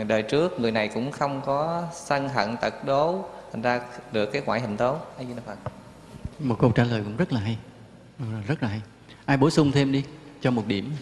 đời 0.06 0.22
trước. 0.22 0.60
Người 0.60 0.72
này 0.72 0.88
cũng 0.88 1.12
không 1.12 1.42
có 1.46 1.82
sân 1.92 2.28
hận 2.28 2.56
tật 2.56 2.84
đố 2.84 3.24
thành 3.52 3.62
ra 3.62 3.80
được 4.12 4.26
cái 4.26 4.42
ngoại 4.46 4.60
hình 4.60 4.76
tốt. 4.76 5.14
Hay 5.16 5.26
Phật. 5.46 5.56
Một 6.38 6.56
câu 6.58 6.70
trả 6.70 6.84
lời 6.84 7.02
cũng 7.04 7.16
rất 7.16 7.32
là 7.32 7.40
hay 7.40 7.58
rất 8.46 8.62
là 8.62 8.68
hay. 8.68 8.80
Ai 9.24 9.36
bổ 9.36 9.50
sung 9.50 9.72
thêm 9.72 9.92
đi 9.92 10.04
cho 10.40 10.50
một 10.50 10.66
điểm. 10.66 10.92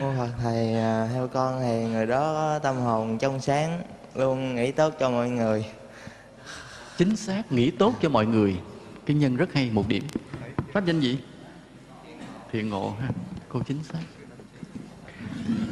Ô 0.00 0.12
Phật 0.18 0.28
Thầy, 0.42 0.74
à, 0.74 1.08
theo 1.12 1.28
con 1.28 1.60
thì 1.60 1.84
người 1.84 2.06
đó 2.06 2.34
có 2.34 2.58
tâm 2.58 2.76
hồn 2.76 3.18
trong 3.18 3.40
sáng, 3.40 3.82
luôn 4.14 4.54
nghĩ 4.54 4.72
tốt 4.72 4.94
cho 5.00 5.10
mọi 5.10 5.30
người. 5.30 5.66
Chính 6.96 7.16
xác, 7.16 7.52
nghĩ 7.52 7.70
tốt 7.70 7.94
cho 8.02 8.08
mọi 8.08 8.26
người. 8.26 8.56
Cái 9.06 9.16
nhân 9.16 9.36
rất 9.36 9.52
hay, 9.52 9.70
một 9.72 9.88
điểm. 9.88 10.04
Pháp 10.72 10.86
danh 10.86 11.00
gì? 11.00 11.18
Thiện 12.52 12.68
ngộ 12.68 12.92
ha, 13.00 13.08
cô 13.48 13.60
chính 13.66 13.82
xác. 13.82 13.98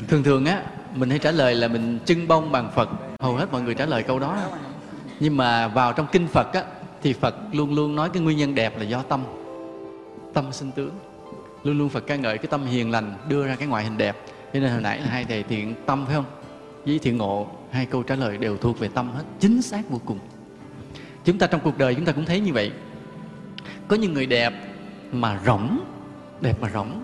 Thường 0.09 0.23
thường 0.23 0.47
á, 0.47 0.63
mình 0.95 1.11
hay 1.11 1.19
trả 1.19 1.31
lời 1.31 1.55
là 1.55 1.69
mình 1.69 1.99
trưng 2.05 2.29
bông 2.29 2.53
bằng 2.53 2.71
Phật. 2.75 2.89
Hầu 3.21 3.37
hết 3.37 3.53
mọi 3.53 3.63
người 3.63 3.75
trả 3.75 3.87
lời 3.87 4.03
câu 4.03 4.19
đó. 4.19 4.39
Nhưng 5.21 5.37
mà 5.37 5.69
vào 5.69 5.93
trong 5.93 6.07
kinh 6.13 6.29
Phật 6.29 6.53
á, 6.53 6.65
thì 7.03 7.13
Phật 7.13 7.35
luôn 7.53 7.75
luôn 7.75 7.97
nói 7.97 8.11
cái 8.11 8.23
nguyên 8.23 8.39
nhân 8.39 8.55
đẹp 8.55 8.79
là 8.79 8.85
do 8.85 9.03
tâm. 9.03 9.25
Tâm 10.35 10.53
sinh 10.53 10.73
tướng 10.73 10.91
luôn 11.65 11.79
luôn 11.79 11.89
Phật 11.89 12.07
ca 12.07 12.17
ngợi 12.17 12.39
cái 12.39 12.47
tâm 12.47 12.65
hiền 12.65 12.91
lành, 12.91 13.15
đưa 13.29 13.47
ra 13.47 13.57
cái 13.57 13.69
ngoại 13.69 13.85
hình 13.85 13.99
đẹp. 13.99 14.17
Cho 14.53 14.61
nên 14.61 14.71
hồi 14.71 14.81
nãy 14.81 15.01
là 15.01 15.07
hai 15.07 15.25
thầy 15.25 15.43
thiện 15.43 15.75
tâm, 15.87 16.07
phải 16.07 16.15
không? 16.15 16.25
Với 16.85 16.99
thiện 16.99 17.17
ngộ, 17.17 17.47
hai 17.71 17.87
câu 17.87 18.03
trả 18.03 18.15
lời 18.15 18.39
đều 18.39 18.57
thuộc 18.57 18.79
về 18.79 18.89
tâm 18.89 19.11
hết, 19.13 19.23
chính 19.41 19.63
xác 19.63 19.91
vô 19.91 20.01
cùng. 20.05 20.19
Chúng 21.25 21.39
ta 21.39 21.47
trong 21.47 21.61
cuộc 21.61 21.79
đời 21.79 21.95
chúng 21.95 22.05
ta 22.05 22.13
cũng 22.13 22.25
thấy 22.25 22.41
như 22.41 22.53
vậy. 22.53 22.73
Có 23.89 23.97
những 23.97 24.13
người 24.13 24.27
đẹp 24.27 24.53
mà 25.13 25.41
rỗng, 25.47 25.79
đẹp 26.41 26.61
mà 26.61 26.71
rỗng. 26.71 27.03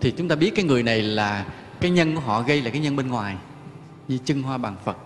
Thì 0.00 0.10
chúng 0.10 0.28
ta 0.28 0.36
biết 0.36 0.52
cái 0.54 0.64
người 0.64 0.82
này 0.82 1.02
là 1.02 1.46
cái 1.80 1.90
nhân 1.90 2.14
của 2.14 2.20
họ 2.20 2.42
gây 2.42 2.62
là 2.62 2.70
cái 2.70 2.80
nhân 2.80 2.96
bên 2.96 3.08
ngoài, 3.08 3.36
như 4.08 4.18
chân 4.24 4.42
hoa 4.42 4.58
bằng 4.58 4.76
phật, 4.84 4.96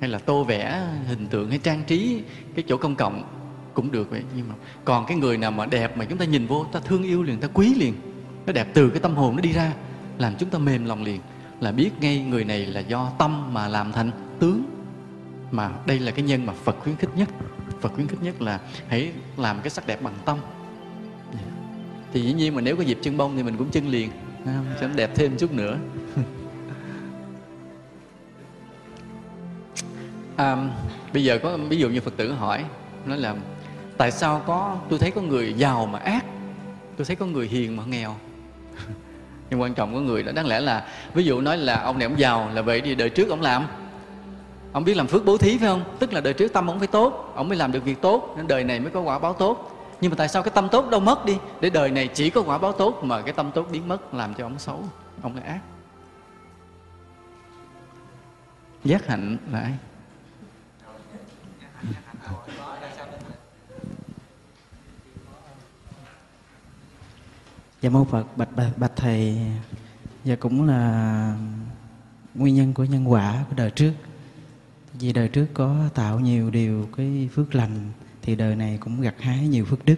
hay 0.00 0.10
là 0.10 0.18
tô 0.18 0.44
vẽ 0.44 0.82
hình 1.06 1.26
tượng, 1.26 1.50
hay 1.50 1.58
trang 1.58 1.82
trí 1.86 2.22
cái 2.54 2.64
chỗ 2.68 2.76
công 2.76 2.94
cộng 2.94 3.22
cũng 3.74 3.92
được 3.92 4.10
vậy. 4.10 4.22
Nhưng 4.36 4.48
mà 4.48 4.54
còn 4.84 5.06
cái 5.06 5.16
người 5.16 5.38
nào 5.38 5.50
mà 5.50 5.66
đẹp 5.66 5.96
mà 5.96 6.04
chúng 6.04 6.18
ta 6.18 6.24
nhìn 6.24 6.46
vô 6.46 6.66
ta 6.72 6.80
thương 6.80 7.02
yêu 7.02 7.22
liền 7.22 7.40
ta 7.40 7.48
quý 7.54 7.74
liền. 7.74 7.94
Nó 8.46 8.52
đẹp 8.52 8.68
từ 8.74 8.90
cái 8.90 9.00
tâm 9.00 9.14
hồn 9.14 9.36
nó 9.36 9.42
đi 9.42 9.52
ra 9.52 9.72
làm 10.18 10.34
chúng 10.38 10.50
ta 10.50 10.58
mềm 10.58 10.84
lòng 10.84 11.02
liền. 11.02 11.20
Là 11.60 11.72
biết 11.72 11.90
ngay 12.00 12.18
người 12.18 12.44
này 12.44 12.66
là 12.66 12.80
do 12.80 13.12
tâm 13.18 13.54
mà 13.54 13.68
làm 13.68 13.92
thành 13.92 14.10
tướng. 14.38 14.64
Mà 15.50 15.70
đây 15.86 15.98
là 15.98 16.10
cái 16.10 16.24
nhân 16.24 16.46
mà 16.46 16.52
Phật 16.52 16.76
khuyến 16.80 16.96
khích 16.96 17.10
nhất. 17.16 17.28
Phật 17.80 17.92
khuyến 17.94 18.06
khích 18.06 18.22
nhất 18.22 18.42
là 18.42 18.60
hãy 18.88 19.12
làm 19.36 19.60
cái 19.60 19.70
sắc 19.70 19.86
đẹp 19.86 20.02
bằng 20.02 20.14
tâm. 20.24 20.38
Thì 22.12 22.20
dĩ 22.20 22.32
nhiên 22.32 22.54
mà 22.54 22.60
nếu 22.60 22.76
có 22.76 22.82
dịp 22.82 22.98
chân 23.02 23.16
bông 23.16 23.36
thì 23.36 23.42
mình 23.42 23.56
cũng 23.56 23.70
chân 23.70 23.88
liền. 23.88 24.10
Cho 24.80 24.88
nó 24.88 24.94
đẹp 24.94 25.10
thêm 25.14 25.36
chút 25.36 25.52
nữa. 25.52 25.78
À, 30.36 30.56
bây 31.12 31.24
giờ 31.24 31.38
có 31.42 31.56
ví 31.56 31.76
dụ 31.76 31.88
như 31.88 32.00
Phật 32.00 32.16
tử 32.16 32.32
hỏi 32.32 32.64
nói 33.06 33.18
là 33.18 33.34
tại 34.02 34.10
sao 34.10 34.42
có, 34.46 34.76
tôi 34.88 34.98
thấy 34.98 35.10
có 35.10 35.20
người 35.20 35.54
giàu 35.54 35.86
mà 35.86 35.98
ác, 35.98 36.24
tôi 36.96 37.04
thấy 37.04 37.16
có 37.16 37.26
người 37.26 37.46
hiền 37.46 37.76
mà 37.76 37.82
nghèo. 37.86 38.14
Nhưng 39.50 39.60
quan 39.60 39.74
trọng 39.74 39.94
của 39.94 40.00
người 40.00 40.22
đó, 40.22 40.32
đáng 40.32 40.46
lẽ 40.46 40.60
là, 40.60 40.86
ví 41.14 41.24
dụ 41.24 41.40
nói 41.40 41.58
là 41.58 41.80
ông 41.82 41.98
này 41.98 42.08
ông 42.08 42.18
giàu 42.18 42.50
là 42.54 42.62
vậy 42.62 42.80
thì 42.80 42.94
đời 42.94 43.10
trước 43.10 43.28
ông 43.28 43.42
làm. 43.42 43.66
Ông 44.72 44.84
biết 44.84 44.96
làm 44.96 45.06
phước 45.06 45.24
bố 45.24 45.36
thí 45.36 45.58
phải 45.58 45.68
không? 45.68 45.84
Tức 45.98 46.12
là 46.12 46.20
đời 46.20 46.32
trước 46.32 46.52
tâm 46.52 46.70
ông 46.70 46.78
phải 46.78 46.88
tốt, 46.88 47.32
ông 47.34 47.48
mới 47.48 47.58
làm 47.58 47.72
được 47.72 47.84
việc 47.84 48.00
tốt, 48.02 48.34
nên 48.36 48.46
đời 48.46 48.64
này 48.64 48.80
mới 48.80 48.90
có 48.90 49.00
quả 49.00 49.18
báo 49.18 49.32
tốt. 49.32 49.78
Nhưng 50.00 50.10
mà 50.10 50.16
tại 50.16 50.28
sao 50.28 50.42
cái 50.42 50.52
tâm 50.54 50.68
tốt 50.68 50.90
đâu 50.90 51.00
mất 51.00 51.24
đi? 51.24 51.36
Để 51.60 51.70
đời 51.70 51.90
này 51.90 52.08
chỉ 52.08 52.30
có 52.30 52.42
quả 52.42 52.58
báo 52.58 52.72
tốt 52.72 53.04
mà 53.04 53.22
cái 53.22 53.32
tâm 53.32 53.50
tốt 53.54 53.66
biến 53.72 53.88
mất, 53.88 54.14
làm 54.14 54.34
cho 54.34 54.46
ông 54.46 54.58
xấu, 54.58 54.84
ông 55.22 55.36
là 55.36 55.42
ác. 55.42 55.60
Giác 58.84 59.06
hạnh 59.06 59.36
là 59.52 59.60
ai? 59.60 59.72
Dạ 67.82 67.90
mô 67.90 68.04
phật 68.04 68.36
bạch 68.36 68.56
bạch, 68.56 68.78
bạch 68.78 68.92
thầy. 68.96 69.38
Và 70.24 70.36
cũng 70.36 70.66
là 70.66 71.36
nguyên 72.34 72.54
nhân 72.54 72.74
của 72.74 72.84
nhân 72.84 73.10
quả 73.10 73.44
của 73.48 73.54
đời 73.56 73.70
trước. 73.70 73.92
Vì 74.94 75.12
đời 75.12 75.28
trước 75.28 75.46
có 75.54 75.76
tạo 75.94 76.20
nhiều 76.20 76.50
điều 76.50 76.88
cái 76.96 77.28
phước 77.34 77.54
lành 77.54 77.90
thì 78.22 78.36
đời 78.36 78.56
này 78.56 78.78
cũng 78.80 79.00
gặt 79.00 79.14
hái 79.18 79.48
nhiều 79.48 79.64
phước 79.64 79.84
đức. 79.84 79.96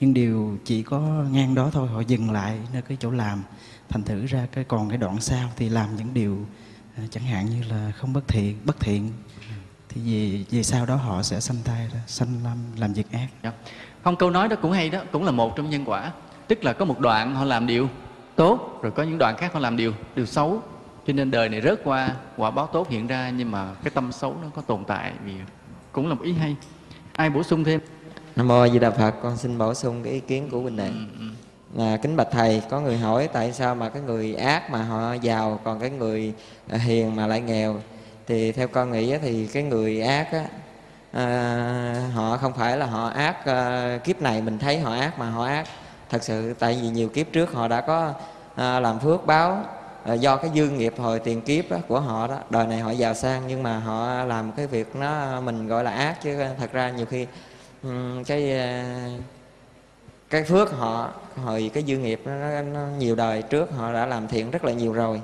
Nhưng 0.00 0.14
điều 0.14 0.58
chỉ 0.64 0.82
có 0.82 1.00
ngang 1.30 1.54
đó 1.54 1.70
thôi 1.72 1.88
họ 1.88 2.00
dừng 2.00 2.30
lại 2.30 2.58
nơi 2.72 2.82
cái 2.82 2.96
chỗ 3.00 3.10
làm 3.10 3.42
thành 3.88 4.02
thử 4.02 4.26
ra 4.26 4.46
cái 4.52 4.64
còn 4.64 4.88
cái 4.88 4.98
đoạn 4.98 5.20
sau 5.20 5.48
thì 5.56 5.68
làm 5.68 5.96
những 5.96 6.14
điều 6.14 6.46
ờ, 6.96 7.02
chẳng 7.10 7.24
hạn 7.24 7.50
như 7.50 7.62
là 7.62 7.92
không 7.96 8.12
bất 8.12 8.28
thiện 8.28 8.58
bất 8.64 8.80
thiện. 8.80 9.12
Thì 9.88 10.00
về 10.04 10.44
về 10.50 10.62
sau 10.62 10.86
đó 10.86 10.96
họ 10.96 11.22
sẽ 11.22 11.40
sanh 11.40 11.56
tay 11.64 11.88
ra 11.94 12.00
sanh 12.06 12.44
làm 12.44 12.58
làm 12.76 12.92
việc 12.92 13.12
ác. 13.12 13.28
Dạ. 13.42 13.52
Không 14.04 14.16
câu 14.16 14.30
nói 14.30 14.48
đó 14.48 14.56
cũng 14.62 14.72
hay 14.72 14.90
đó 14.90 15.02
cũng 15.12 15.24
là 15.24 15.30
một 15.30 15.56
trong 15.56 15.70
nhân 15.70 15.84
quả 15.84 16.12
tức 16.48 16.64
là 16.64 16.72
có 16.72 16.84
một 16.84 17.00
đoạn 17.00 17.34
họ 17.34 17.44
làm 17.44 17.66
điều 17.66 17.88
tốt 18.36 18.78
rồi 18.82 18.92
có 18.92 19.02
những 19.02 19.18
đoạn 19.18 19.36
khác 19.36 19.52
họ 19.52 19.60
làm 19.60 19.76
điều 19.76 19.92
điều 20.16 20.26
xấu. 20.26 20.62
Cho 21.06 21.12
nên 21.12 21.30
đời 21.30 21.48
này 21.48 21.60
rớt 21.60 21.80
qua 21.84 22.10
quả 22.36 22.50
báo 22.50 22.66
tốt 22.66 22.88
hiện 22.90 23.06
ra 23.06 23.30
nhưng 23.30 23.50
mà 23.50 23.74
cái 23.84 23.90
tâm 23.90 24.12
xấu 24.12 24.36
nó 24.42 24.48
có 24.54 24.62
tồn 24.62 24.84
tại 24.84 25.12
vì 25.24 25.32
cũng 25.92 26.08
là 26.08 26.14
một 26.14 26.24
ý 26.24 26.32
hay. 26.32 26.56
Ai 27.12 27.30
bổ 27.30 27.42
sung 27.42 27.64
thêm? 27.64 27.80
Nam 28.36 28.48
mô 28.48 28.68
di 28.68 28.78
đà 28.78 28.90
phật 28.90 29.14
con 29.22 29.36
xin 29.36 29.58
bổ 29.58 29.74
sung 29.74 30.02
cái 30.02 30.12
ý 30.12 30.20
kiến 30.20 30.48
của 30.50 30.60
huynh 30.60 30.76
đệ. 30.76 30.86
Ừ, 30.86 30.92
ừ. 31.18 31.24
là 31.74 31.96
kính 31.96 32.16
bạch 32.16 32.28
thầy 32.30 32.62
có 32.70 32.80
người 32.80 32.98
hỏi 32.98 33.28
tại 33.32 33.52
sao 33.52 33.74
mà 33.74 33.88
cái 33.88 34.02
người 34.02 34.34
ác 34.34 34.70
mà 34.70 34.82
họ 34.82 35.12
giàu 35.12 35.60
còn 35.64 35.80
cái 35.80 35.90
người 35.90 36.32
hiền 36.68 37.16
mà 37.16 37.26
lại 37.26 37.40
nghèo? 37.40 37.80
Thì 38.26 38.52
theo 38.52 38.68
con 38.68 38.92
nghĩ 38.92 39.18
thì 39.18 39.46
cái 39.46 39.62
người 39.62 40.00
ác 40.00 40.32
á 40.32 40.44
à, 41.12 42.10
họ 42.14 42.36
không 42.36 42.52
phải 42.52 42.76
là 42.76 42.86
họ 42.86 43.08
ác 43.08 43.46
à, 43.46 43.98
kiếp 44.04 44.22
này 44.22 44.42
mình 44.42 44.58
thấy 44.58 44.80
họ 44.80 44.94
ác 44.94 45.18
mà 45.18 45.30
họ 45.30 45.44
ác 45.44 45.66
thật 46.10 46.22
sự 46.22 46.54
tại 46.58 46.78
vì 46.82 46.88
nhiều 46.88 47.08
kiếp 47.08 47.32
trước 47.32 47.52
họ 47.52 47.68
đã 47.68 47.80
có 47.80 48.12
à, 48.54 48.80
làm 48.80 49.00
phước 49.00 49.26
báo 49.26 49.64
à, 50.04 50.14
do 50.14 50.36
cái 50.36 50.50
dư 50.54 50.68
nghiệp 50.68 50.94
hồi 50.98 51.18
tiền 51.18 51.40
kiếp 51.40 51.70
đó, 51.70 51.76
của 51.88 52.00
họ 52.00 52.26
đó. 52.26 52.38
Đời 52.50 52.66
này 52.66 52.78
họ 52.78 52.90
giàu 52.90 53.14
sang 53.14 53.42
nhưng 53.46 53.62
mà 53.62 53.78
họ 53.78 54.24
làm 54.24 54.52
cái 54.52 54.66
việc 54.66 54.96
nó 54.96 55.06
à, 55.06 55.40
mình 55.40 55.68
gọi 55.68 55.84
là 55.84 55.90
ác 55.90 56.22
chứ 56.22 56.38
thật 56.58 56.72
ra 56.72 56.90
nhiều 56.90 57.06
khi 57.06 57.26
um, 57.82 58.24
cái 58.24 58.58
à, 58.58 59.08
cái 60.30 60.44
phước 60.44 60.72
họ 60.72 61.10
hồi 61.44 61.70
cái 61.74 61.84
dư 61.86 61.96
nghiệp 61.96 62.20
nó, 62.24 62.32
nó, 62.32 62.62
nó 62.62 62.80
nhiều 62.98 63.14
đời 63.14 63.42
trước 63.42 63.70
họ 63.76 63.92
đã 63.92 64.06
làm 64.06 64.28
thiện 64.28 64.50
rất 64.50 64.64
là 64.64 64.72
nhiều 64.72 64.92
rồi. 64.92 65.20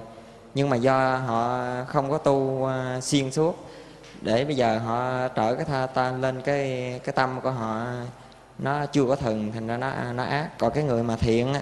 Nhưng 0.54 0.70
mà 0.70 0.76
do 0.76 1.16
họ 1.16 1.64
không 1.86 2.10
có 2.10 2.18
tu 2.18 2.32
uh, 2.32 3.02
xuyên 3.02 3.30
suốt 3.30 3.68
để 4.20 4.44
bây 4.44 4.56
giờ 4.56 4.78
họ 4.78 5.28
trở 5.28 5.54
cái 5.54 5.64
tha 5.64 5.86
ta 5.86 6.12
lên 6.12 6.40
cái 6.42 7.00
cái 7.04 7.12
tâm 7.12 7.40
của 7.42 7.50
họ 7.50 7.86
nó 8.58 8.86
chưa 8.86 9.04
có 9.04 9.16
thần 9.16 9.52
thành 9.52 9.66
ra 9.66 9.76
nó 9.76 10.12
nó 10.12 10.24
ác. 10.24 10.58
Còn 10.58 10.72
cái 10.74 10.84
người 10.84 11.02
mà 11.02 11.16
thiện 11.16 11.54
á, 11.54 11.60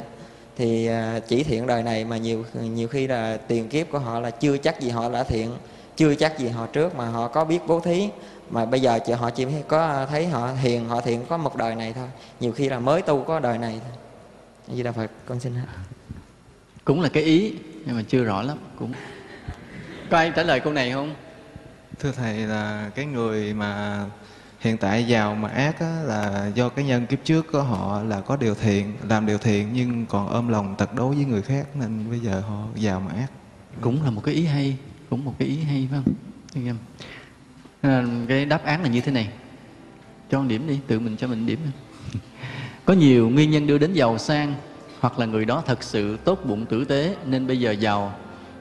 thì 0.57 0.86
à, 0.86 1.20
chỉ 1.28 1.43
thiện 1.43 1.66
đời 1.66 1.82
này 1.82 2.05
mà 2.05 2.16
nhiều 2.16 2.45
nhiều 2.55 2.88
khi 2.88 3.07
là 3.07 3.36
tiền 3.36 3.68
kiếp 3.68 3.90
của 3.90 3.99
họ 3.99 4.20
là 4.20 4.30
chưa 4.30 4.57
chắc 4.57 4.80
gì 4.80 4.90
họ 4.90 5.11
đã 5.11 5.24
thiện 5.24 5.51
chưa 5.97 6.14
chắc 6.14 6.38
gì 6.38 6.49
họ 6.49 6.66
trước 6.66 6.95
mà 6.95 7.09
họ 7.09 7.28
có 7.28 7.45
biết 7.45 7.61
bố 7.66 7.80
thí. 7.80 8.09
Mà 8.51 8.64
bây 8.64 8.80
giờ 8.80 8.99
họ 9.18 9.30
chỉ 9.30 9.47
có 9.68 10.07
thấy 10.11 10.26
họ 10.26 10.51
hiền 10.62 10.88
họ 10.88 11.01
thiện 11.01 11.24
có 11.28 11.36
một 11.36 11.57
đời 11.57 11.74
này 11.74 11.93
thôi. 11.93 12.09
Nhiều 12.40 12.53
khi 12.53 12.68
là 12.68 12.78
mới 12.78 13.03
tu 13.03 13.22
có 13.22 13.40
đời 13.40 13.59
này 13.59 13.80
thôi. 13.84 13.93
Như 14.66 14.82
là 14.82 14.93
phật 14.93 15.11
con 15.26 15.40
xin 15.40 15.55
hết 15.55 15.66
cũng 16.84 17.01
là 17.01 17.09
cái 17.09 17.22
ý 17.22 17.55
nhưng 17.86 17.97
mà 17.97 18.03
chưa 18.09 18.24
rõ 18.24 18.43
lắm 18.43 18.59
cũng 18.78 18.93
có 20.11 20.16
ai 20.16 20.32
trả 20.36 20.43
lời 20.43 20.61
câu 20.61 20.72
này 20.72 20.93
không? 20.93 21.14
Thưa 21.99 22.12
thầy 22.12 22.34
là 22.34 22.90
cái 22.95 23.05
người 23.05 23.55
mà 23.55 24.05
hiện 24.62 24.76
tại 24.76 25.04
giàu 25.04 25.34
mà 25.34 25.48
ác 25.48 25.80
á, 25.80 26.02
là 26.02 26.50
do 26.54 26.68
cái 26.68 26.84
nhân 26.84 27.06
kiếp 27.06 27.24
trước 27.24 27.52
của 27.52 27.62
họ 27.62 28.02
là 28.02 28.20
có 28.20 28.36
điều 28.36 28.54
thiện 28.54 28.96
làm 29.08 29.26
điều 29.26 29.38
thiện 29.38 29.68
nhưng 29.72 30.06
còn 30.06 30.28
ôm 30.28 30.48
lòng 30.48 30.74
tật 30.78 30.94
đối 30.94 31.14
với 31.14 31.24
người 31.24 31.42
khác 31.42 31.66
nên 31.74 32.10
bây 32.10 32.18
giờ 32.18 32.40
họ 32.40 32.64
giàu 32.74 33.00
mà 33.00 33.12
ác. 33.12 33.26
Cũng 33.80 34.04
là 34.04 34.10
một 34.10 34.24
cái 34.24 34.34
ý 34.34 34.44
hay 34.44 34.76
cũng 35.10 35.24
một 35.24 35.34
cái 35.38 35.48
ý 35.48 35.56
hay 35.56 35.88
phải 35.90 36.00
không? 36.04 36.14
Em. 36.66 36.76
À, 37.80 38.04
cái 38.28 38.44
đáp 38.44 38.64
án 38.64 38.82
là 38.82 38.88
như 38.88 39.00
thế 39.00 39.12
này. 39.12 39.28
Cho 40.30 40.44
điểm 40.44 40.66
đi 40.66 40.78
tự 40.86 41.00
mình 41.00 41.16
cho 41.16 41.26
mình 41.26 41.46
điểm 41.46 41.58
có 42.84 42.94
nhiều 42.94 43.30
nguyên 43.30 43.50
nhân 43.50 43.66
đưa 43.66 43.78
đến 43.78 43.92
giàu 43.92 44.18
sang 44.18 44.54
hoặc 45.00 45.18
là 45.18 45.26
người 45.26 45.44
đó 45.44 45.62
thật 45.66 45.82
sự 45.82 46.16
tốt 46.24 46.40
bụng 46.44 46.66
tử 46.66 46.84
tế 46.84 47.16
nên 47.26 47.46
bây 47.46 47.60
giờ 47.60 47.70
giàu. 47.70 48.14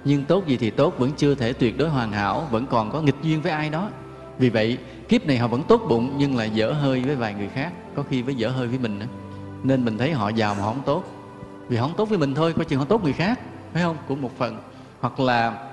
Nhưng 0.06 0.26
tốt 0.26 0.48
gì 0.48 0.58
thì 0.58 0.70
tốt 0.70 0.96
vẫn 0.98 1.12
chưa 1.18 1.36
thể 1.36 1.54
tuyệt 1.54 1.78
đối 1.78 1.90
hoàn 1.90 2.12
hảo 2.12 2.48
vẫn 2.52 2.66
còn 2.68 2.92
có 2.92 3.02
nghịch 3.02 3.16
duyên 3.22 3.42
với 3.42 3.52
ai 3.52 3.70
đó 3.70 3.90
vì 4.42 4.50
vậy, 4.50 4.78
kiếp 5.10 5.26
này 5.26 5.38
họ 5.38 5.48
vẫn 5.48 5.64
tốt 5.64 5.82
bụng 5.90 6.14
nhưng 6.18 6.38
lại 6.38 6.50
dở 6.50 6.72
hơi 6.72 7.02
với 7.02 7.16
vài 7.16 7.34
người 7.34 7.48
khác, 7.48 7.72
có 7.96 8.04
khi 8.10 8.22
với 8.22 8.36
dở 8.36 8.50
hơi 8.50 8.68
với 8.68 8.80
mình 8.80 9.00
nữa. 9.00 9.06
Nên 9.64 9.86
mình 9.86 9.98
thấy 9.98 10.12
họ 10.12 10.30
giàu 10.30 10.56
mà 10.56 10.64
họ 10.64 10.68
không 10.68 10.84
tốt. 10.86 11.04
Vì 11.68 11.78
họ 11.78 11.88
không 11.88 11.98
tốt 11.98 12.10
với 12.10 12.18
mình 12.18 12.36
thôi, 12.36 12.54
coi 12.54 12.66
chừng 12.66 12.80
họ 12.80 12.86
tốt 12.86 13.04
người 13.04 13.14
khác, 13.14 13.40
phải 13.74 13.84
không? 13.84 13.98
Cũng 14.08 14.22
một 14.22 14.32
phần. 14.38 14.58
Hoặc 15.00 15.20
là 15.20 15.68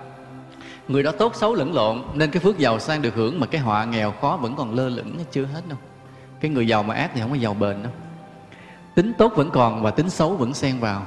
người 0.88 1.02
đó 1.02 1.12
tốt 1.12 1.34
xấu 1.34 1.54
lẫn 1.54 1.74
lộn, 1.74 2.02
nên 2.14 2.30
cái 2.30 2.42
phước 2.42 2.58
giàu 2.58 2.78
sang 2.78 3.02
được 3.02 3.14
hưởng 3.14 3.40
mà 3.40 3.46
cái 3.46 3.60
họa 3.60 3.84
nghèo 3.84 4.12
khó 4.20 4.38
vẫn 4.42 4.56
còn 4.56 4.74
lơ 4.74 4.88
lửng 4.88 5.18
chưa 5.32 5.44
hết 5.44 5.62
đâu. 5.68 5.78
Cái 6.40 6.50
người 6.50 6.68
giàu 6.68 6.82
mà 6.82 6.94
ác 6.94 7.10
thì 7.14 7.20
không 7.20 7.30
có 7.30 7.36
giàu 7.36 7.54
bền 7.54 7.82
đâu. 7.82 7.92
Tính 8.94 9.12
tốt 9.18 9.32
vẫn 9.36 9.50
còn 9.50 9.82
và 9.82 9.90
tính 9.90 10.10
xấu 10.10 10.36
vẫn 10.36 10.54
xen 10.54 10.78
vào. 10.78 11.06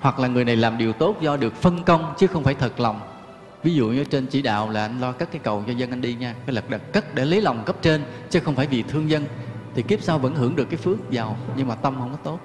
Hoặc 0.00 0.18
là 0.18 0.28
người 0.28 0.44
này 0.44 0.56
làm 0.56 0.78
điều 0.78 0.92
tốt 0.92 1.16
do 1.20 1.36
được 1.36 1.54
phân 1.54 1.82
công 1.84 2.14
chứ 2.18 2.26
không 2.26 2.44
phải 2.44 2.54
thật 2.54 2.80
lòng 2.80 3.00
ví 3.62 3.74
dụ 3.74 3.88
như 3.88 4.04
trên 4.04 4.26
chỉ 4.26 4.42
đạo 4.42 4.70
là 4.70 4.84
anh 4.84 5.00
lo 5.00 5.12
cất 5.12 5.32
cái 5.32 5.40
cầu 5.44 5.64
cho 5.66 5.72
dân 5.72 5.90
anh 5.90 6.00
đi 6.00 6.14
nha 6.14 6.34
cái 6.46 6.54
lật 6.54 6.70
đật 6.70 6.92
cất 6.92 7.14
để 7.14 7.24
lấy 7.24 7.40
lòng 7.40 7.62
cấp 7.66 7.76
trên, 7.82 8.02
chứ 8.30 8.40
không 8.40 8.54
phải 8.54 8.66
vì 8.66 8.82
thương 8.82 9.10
dân. 9.10 9.24
Thì 9.74 9.82
kiếp 9.82 10.02
sau 10.02 10.18
vẫn 10.18 10.34
hưởng 10.34 10.56
được 10.56 10.64
cái 10.70 10.76
phước 10.76 11.10
giàu, 11.10 11.36
nhưng 11.56 11.68
mà 11.68 11.74
tâm 11.74 11.94
không 11.98 12.10
có 12.10 12.16
tốt. 12.16 12.40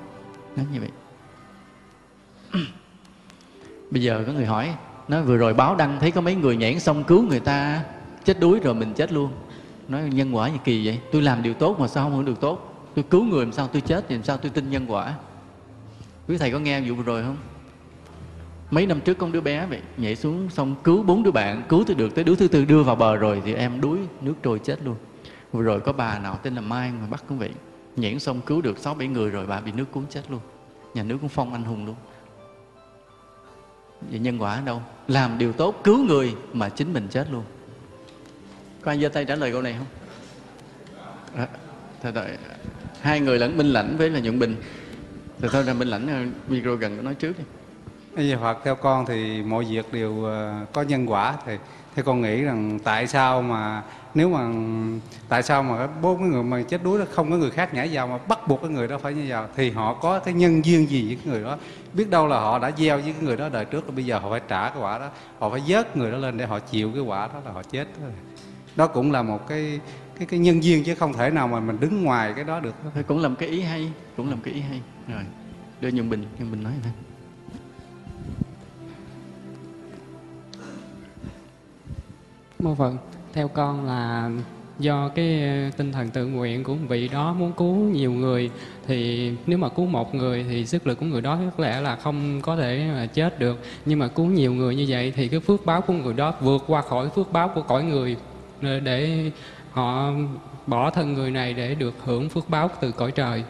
Nói 0.56 0.66
như 0.74 0.80
vậy. 0.80 0.90
Bây 3.92 4.02
giờ 4.02 4.24
có 4.28 4.34
người 4.34 4.46
hỏi, 4.46 4.76
nói 5.08 5.24
vừa 5.24 5.38
rồi 5.38 5.54
báo 5.54 5.76
đăng 5.76 6.00
thấy 6.00 6.12
có 6.12 6.22
mấy 6.22 6.36
người 6.36 6.58
nhảy 6.58 6.80
sông 6.80 7.04
cứu 7.04 7.24
người 7.24 7.40
ta, 7.40 7.84
chết 8.26 8.40
đuối 8.40 8.60
rồi 8.60 8.74
mình 8.74 8.94
chết 8.94 9.12
luôn. 9.12 9.32
Nói 9.88 10.10
nhân 10.14 10.36
quả 10.36 10.48
gì 10.50 10.58
kỳ 10.64 10.86
vậy? 10.86 11.00
Tôi 11.12 11.22
làm 11.22 11.44
điều 11.44 11.54
tốt 11.54 11.80
mà 11.80 11.88
sao 11.88 12.04
không 12.04 12.16
hưởng 12.16 12.26
được 12.26 12.42
tốt? 12.42 12.90
Tôi 12.96 13.06
cứu 13.10 13.24
người 13.24 13.46
làm 13.46 13.54
sao 13.54 13.68
tôi 13.68 13.82
chết 13.82 14.06
thì 14.10 14.16
làm 14.16 14.24
sao 14.24 14.38
tôi 14.38 14.52
tin 14.52 14.70
nhân 14.70 14.92
quả? 14.92 15.14
Quý 16.28 16.38
thầy 16.38 16.52
có 16.52 16.60
nghe 16.60 16.82
vụ 16.82 16.96
vừa 16.96 17.04
rồi 17.04 17.24
không? 17.24 17.38
Mấy 18.72 18.86
năm 18.86 19.02
trước 19.02 19.18
con 19.18 19.32
đứa 19.32 19.42
bé 19.42 19.66
vậy 19.66 19.82
nhảy 19.98 20.16
xuống 20.16 20.50
xong 20.50 20.76
cứu 20.84 21.04
bốn 21.04 21.24
đứa 21.24 21.32
bạn 21.32 21.64
cứu 21.70 21.84
tới 21.88 21.96
được 21.96 22.16
tới 22.16 22.24
đứa 22.24 22.36
thứ 22.36 22.48
tư 22.48 22.66
đưa 22.66 22.84
vào 22.84 22.96
bờ 22.96 23.16
rồi 23.16 23.42
thì 23.46 23.54
em 23.54 23.82
đuối 23.82 24.00
nước 24.22 24.34
trôi 24.44 24.60
chết 24.60 24.84
luôn. 24.84 24.96
Vừa 25.52 25.62
rồi 25.62 25.80
có 25.80 25.94
bà 25.94 26.20
nào 26.20 26.40
tên 26.44 26.56
là 26.56 26.62
mai 26.62 26.92
mà 26.92 27.08
bắt 27.08 27.24
cũng 27.28 27.40
vậy 27.40 27.50
nhảy 27.96 28.20
xong 28.20 28.42
cứu 28.42 28.62
được 28.62 28.78
sáu 28.78 28.94
bảy 28.94 29.08
người 29.08 29.30
rồi 29.30 29.48
bà 29.48 29.62
bị 29.62 29.72
nước 29.72 29.86
cuốn 29.92 30.04
chết 30.10 30.22
luôn. 30.30 30.40
Nhà 30.94 31.04
nước 31.04 31.18
cũng 31.22 31.30
phong 31.30 31.54
anh 31.54 31.64
hùng 31.64 31.86
luôn. 31.86 31.96
Vậy 34.10 34.20
nhân 34.20 34.38
quả 34.38 34.56
ở 34.56 34.62
đâu? 34.62 34.82
Làm 35.08 35.38
điều 35.38 35.54
tốt 35.54 35.82
cứu 35.84 36.04
người 36.04 36.36
mà 36.54 36.70
chính 36.70 36.94
mình 36.94 37.08
chết 37.10 37.28
luôn. 37.32 37.44
Có 38.82 38.92
ai 38.92 39.02
giơ 39.02 39.10
tay 39.10 39.26
trả 39.26 39.36
lời 39.36 39.52
câu 39.52 39.62
này 39.62 39.76
không? 39.78 39.88
À, 41.36 41.48
thôi 42.04 42.12
đợi 42.12 42.38
hai 43.02 43.20
người 43.20 43.40
lẫn 43.40 43.58
minh 43.58 43.68
lãnh 43.68 43.98
với 43.98 44.10
là 44.10 44.20
nhuận 44.20 44.40
bình. 44.40 44.56
Thì 45.42 45.48
thôi 45.52 45.64
ra 45.64 45.74
minh 45.74 45.88
lãnh 45.88 46.08
ờ, 46.08 46.24
micro 46.48 46.76
gần 46.76 46.98
có 46.98 47.04
nói 47.04 47.16
trước 47.16 47.38
đi. 47.38 47.44
Bây 48.16 48.30
giờ 48.30 48.38
Phật 48.42 48.58
theo 48.64 48.76
con 48.76 49.06
thì 49.06 49.44
mọi 49.44 49.66
việc 49.66 49.94
đều 49.94 50.24
ờ, 50.24 50.66
có 50.74 50.82
nhân 50.82 51.12
quả. 51.12 51.36
Thì 51.46 51.58
theo 51.96 52.06
con 52.06 52.22
nghĩ 52.22 52.42
rằng 52.42 52.80
tại 52.84 53.08
sao 53.08 53.42
mà 53.42 53.84
nếu 54.14 54.30
mà, 54.30 54.50
tại 55.30 55.44
sao 55.44 55.64
mà 55.64 55.88
bốn 55.88 56.20
cái 56.20 56.28
người 56.28 56.44
mà 56.44 56.62
chết 56.70 56.84
đuối 56.84 57.00
đó 57.00 57.06
không 57.12 57.32
có 57.32 57.38
người 57.38 57.52
khác 57.52 57.74
nhảy 57.74 57.90
vào 57.92 58.08
mà 58.08 58.18
bắt 58.18 58.48
buộc 58.48 58.62
cái 58.62 58.72
người 58.72 58.88
đó 58.88 58.98
phải 58.98 59.14
nhảy 59.14 59.30
vào? 59.30 59.48
Thì 59.56 59.72
họ 59.72 59.94
có 59.94 60.20
cái 60.20 60.34
nhân 60.34 60.66
duyên 60.66 60.90
gì 60.90 61.08
với 61.08 61.16
cái 61.16 61.34
người 61.34 61.44
đó? 61.44 61.58
Biết 61.94 62.10
đâu 62.10 62.28
là 62.28 62.40
họ 62.40 62.60
đã 62.60 62.72
gieo 62.78 62.98
với 62.98 63.14
cái 63.14 63.22
người 63.22 63.38
đó 63.38 63.50
đời 63.50 63.66
trước, 63.66 63.96
bây 63.96 64.06
giờ 64.06 64.20
họ 64.20 64.30
phải 64.30 64.42
trả 64.48 64.70
cái 64.70 64.82
quả 64.82 65.00
đó. 65.00 65.10
Họ 65.40 65.50
phải 65.50 65.62
vớt 65.68 65.98
người 65.98 66.12
đó 66.12 66.18
lên 66.18 66.38
để 66.38 66.46
họ 66.46 66.60
chịu 66.60 66.92
cái 66.94 67.02
quả 67.02 67.28
đó 67.28 67.40
là 67.46 67.52
họ 67.52 67.64
chết. 67.64 67.88
Đó 68.76 68.88
cũng 68.88 69.12
là 69.12 69.22
một 69.22 69.48
cái 69.48 69.80
cái 70.18 70.28
cái 70.28 70.40
nhân 70.40 70.64
duyên 70.64 70.84
chứ 70.84 70.96
không 70.96 71.14
thể 71.14 71.30
nào 71.30 71.48
mà 71.48 71.60
mình 71.60 71.80
đứng 71.80 72.04
ngoài 72.04 72.34
cái 72.36 72.44
đó 72.44 72.60
được. 72.60 72.76
Cũng 73.08 73.20
làm 73.20 73.36
cái 73.36 73.50
ý 73.50 73.62
hay, 73.62 73.92
cũng 74.18 74.30
làm 74.30 74.42
cái 74.42 74.54
ý 74.54 74.62
hay. 74.62 74.82
Rồi, 75.08 75.24
đưa 75.82 75.90
nhung 75.92 76.10
bình 76.10 76.26
nhung 76.40 76.52
bình 76.52 76.64
nói 76.64 76.74
thôi. 76.84 76.92
Mô 82.66 82.76
phật 82.76 82.94
theo 83.34 83.48
con 83.48 83.86
là 83.86 84.30
do 84.80 85.10
cái 85.16 85.42
tinh 85.78 85.92
thần 85.92 86.10
tự 86.10 86.26
nguyện 86.26 86.64
của 86.64 86.76
vị 86.76 87.08
đó 87.08 87.34
muốn 87.34 87.54
cứu 87.54 87.76
nhiều 87.76 88.12
người 88.12 88.52
thì 88.88 89.32
nếu 89.46 89.58
mà 89.58 89.70
cứu 89.70 89.86
một 89.86 90.16
người 90.16 90.46
thì 90.50 90.66
sức 90.66 90.88
lực 90.88 91.00
của 91.00 91.06
người 91.06 91.22
đó 91.22 91.40
có 91.58 91.64
lẽ 91.64 91.82
là 91.82 91.96
không 91.96 92.42
có 92.42 92.56
thể 92.56 92.86
mà 92.94 93.06
chết 93.06 93.40
được. 93.40 93.60
Nhưng 93.86 94.00
mà 94.00 94.08
cứu 94.08 94.26
nhiều 94.26 94.54
người 94.54 94.76
như 94.76 94.86
vậy 94.88 95.14
thì 95.16 95.28
cái 95.28 95.40
phước 95.40 95.66
báo 95.66 95.82
của 95.82 95.94
người 95.94 96.14
đó 96.14 96.34
vượt 96.42 96.64
qua 96.68 96.82
khỏi 96.82 97.10
phước 97.10 97.32
báo 97.32 97.48
của 97.48 97.62
cõi 97.62 97.84
người 97.84 98.18
để 98.62 99.32
họ 99.72 100.12
bỏ 100.68 100.90
thân 100.90 101.14
người 101.14 101.32
này 101.32 101.54
để 101.54 101.76
được 101.76 101.94
hưởng 102.04 102.30
phước 102.30 102.50
báo 102.50 102.70
từ 102.82 102.92
cõi 102.92 103.12
trời. 103.12 103.44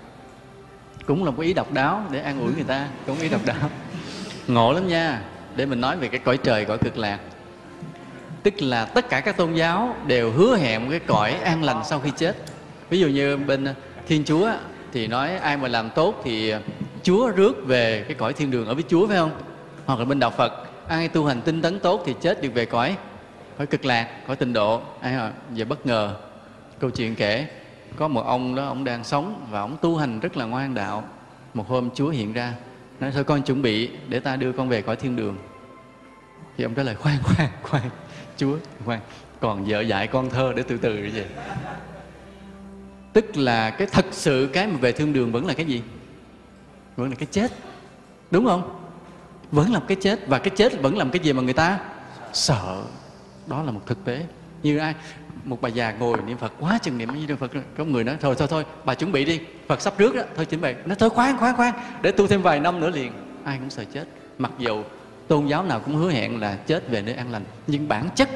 Cũng 1.06 1.24
là 1.24 1.32
một 1.32 1.42
ý 1.42 1.54
độc 1.54 1.74
đáo 1.74 2.04
để 2.12 2.20
an 2.20 2.40
ủi 2.40 2.54
người 2.54 2.64
ta. 2.64 2.88
Cũng 3.08 3.20
ý 3.20 3.30
độc 3.30 3.46
đáo. 3.46 3.70
Ngộ 4.48 4.74
lắm 4.74 4.88
nha. 4.88 5.22
Để 5.56 5.66
mình 5.66 5.82
nói 5.82 5.98
về 5.98 6.08
cái 6.08 6.20
cõi 6.20 6.38
trời 6.38 6.66
cõi 6.66 6.78
cực 6.78 6.98
lạc 6.98 7.20
tức 8.46 8.62
là 8.62 8.86
tất 8.86 9.10
cả 9.10 9.20
các 9.20 9.38
tôn 9.38 9.54
giáo 9.54 9.96
đều 10.08 10.32
hứa 10.32 10.58
hẹn 10.58 10.90
cái 10.90 11.00
cõi 11.00 11.34
an 11.34 11.64
lành 11.64 11.82
sau 11.86 12.00
khi 12.00 12.12
chết. 12.18 12.36
Ví 12.90 13.00
dụ 13.00 13.08
như 13.08 13.38
bên 13.38 13.68
thiên 14.08 14.24
chúa 14.26 14.52
thì 14.94 15.08
nói 15.08 15.38
ai 15.38 15.58
mà 15.58 15.68
làm 15.68 15.90
tốt 15.90 16.22
thì 16.24 16.54
chúa 17.04 17.30
rước 17.30 17.66
về 17.66 18.06
cái 18.08 18.14
cõi 18.14 18.34
thiên 18.34 18.52
đường 18.52 18.68
ở 18.68 18.74
với 18.74 18.84
chúa 18.88 19.08
phải 19.08 19.18
không? 19.18 19.32
Hoặc 19.86 20.00
là 20.00 20.06
bên 20.06 20.20
đạo 20.20 20.30
phật 20.30 20.54
ai 20.88 21.08
tu 21.08 21.26
hành 21.26 21.42
tinh 21.42 21.62
tấn 21.62 21.80
tốt 21.80 22.04
thì 22.06 22.16
chết 22.22 22.42
được 22.42 22.50
về 22.54 22.66
cõi 22.66 22.98
cõi 23.58 23.68
cực 23.68 23.86
lạc 23.86 24.10
cõi 24.28 24.36
tịnh 24.36 24.54
độ. 24.54 24.82
Ai 25.02 25.14
à, 25.14 25.32
về 25.50 25.66
bất 25.66 25.86
ngờ 25.86 26.16
câu 26.80 26.90
chuyện 26.90 27.16
kể 27.16 27.48
có 27.96 28.08
một 28.08 28.26
ông 28.26 28.56
đó 28.56 28.66
ông 28.66 28.84
đang 28.84 29.04
sống 29.04 29.48
và 29.52 29.60
ông 29.60 29.78
tu 29.82 29.98
hành 29.98 30.20
rất 30.20 30.38
là 30.38 30.46
ngoan 30.46 30.74
đạo. 30.74 31.04
Một 31.54 31.68
hôm 31.68 31.90
chúa 31.96 32.10
hiện 32.10 32.34
ra 32.34 32.54
nói 33.00 33.12
thôi 33.12 33.24
con 33.24 33.42
chuẩn 33.42 33.62
bị 33.62 33.90
để 34.08 34.20
ta 34.20 34.36
đưa 34.36 34.52
con 34.52 34.70
về 34.70 34.82
cõi 34.82 34.96
thiên 34.96 35.16
đường. 35.16 35.38
Thì 36.58 36.64
ông 36.64 36.74
trả 36.74 36.84
lời 36.84 36.96
khoan 36.96 37.18
khoan 37.24 37.50
khoan 37.64 37.90
chúa 38.38 38.58
khoan 38.86 39.00
còn 39.40 39.66
vợ 39.66 39.82
dạy 39.82 40.08
con 40.08 40.30
thơ 40.30 40.54
để 40.56 40.64
từ 40.68 40.78
từ 40.78 41.10
vậy 41.14 41.26
tức 43.16 43.38
là 43.38 43.70
cái 43.70 43.88
thật 43.92 44.06
sự 44.12 44.50
cái 44.54 44.68
mà 44.68 44.78
về 44.78 44.92
thương 44.92 45.14
đường 45.14 45.32
vẫn 45.32 45.46
là 45.46 45.54
cái 45.54 45.66
gì? 45.66 45.82
Vẫn 46.96 47.10
là 47.10 47.16
cái 47.16 47.28
chết. 47.32 47.52
Đúng 48.32 48.46
không? 48.46 48.86
Vẫn 49.52 49.74
là 49.74 49.80
cái 49.88 49.98
chết. 50.02 50.28
Và 50.28 50.40
cái 50.40 50.50
chết 50.56 50.82
vẫn 50.82 50.98
làm 50.98 51.10
cái 51.10 51.20
gì 51.20 51.34
mà 51.34 51.42
người 51.42 51.54
ta 51.54 51.80
sợ? 52.34 52.84
Đó 53.48 53.64
là 53.64 53.72
một 53.72 53.82
thực 53.86 54.06
tế. 54.06 54.26
Như 54.64 54.78
ai? 54.78 54.94
Một 55.44 55.62
bà 55.62 55.70
già 55.70 55.92
ngồi 55.92 56.18
niệm 56.28 56.38
phật, 56.38 56.54
quá 56.60 56.80
chừng 56.82 56.98
niệm 56.98 57.10
như 57.28 57.36
phật. 57.36 57.52
Có 57.78 57.86
người 57.86 58.04
nói, 58.04 58.18
thôi 58.22 58.36
thôi 58.38 58.48
thôi, 58.52 58.66
bà 58.86 58.94
chuẩn 58.96 59.12
bị 59.12 59.26
đi. 59.26 59.42
Phật 59.68 59.82
sắp 59.82 59.94
trước 59.98 60.16
đó, 60.16 60.22
thôi 60.36 60.46
chuẩn 60.46 60.62
bị. 60.62 60.74
Nó, 60.86 60.96
thôi, 60.96 61.10
khoan 61.10 61.38
khoan 61.38 61.56
khoan. 61.56 61.74
Để 62.02 62.12
tu 62.12 62.28
thêm 62.28 62.42
vài 62.42 62.60
năm 62.60 62.80
nữa 62.80 62.90
liền, 62.90 63.12
ai 63.44 63.58
cũng 63.58 63.70
sợ 63.70 63.84
chết. 63.94 64.08
Mặc 64.38 64.52
dù 64.58 64.84
tôn 65.28 65.48
giáo 65.48 65.64
nào 65.64 65.80
cũng 65.80 65.96
hứa 65.96 66.12
hẹn 66.12 66.40
là 66.40 66.56
chết 66.56 66.90
về 66.90 67.02
nơi 67.02 67.16
an 67.16 67.32
lành 67.32 67.44
nhưng 67.68 67.88
bản 67.88 68.10
chất 68.16 68.30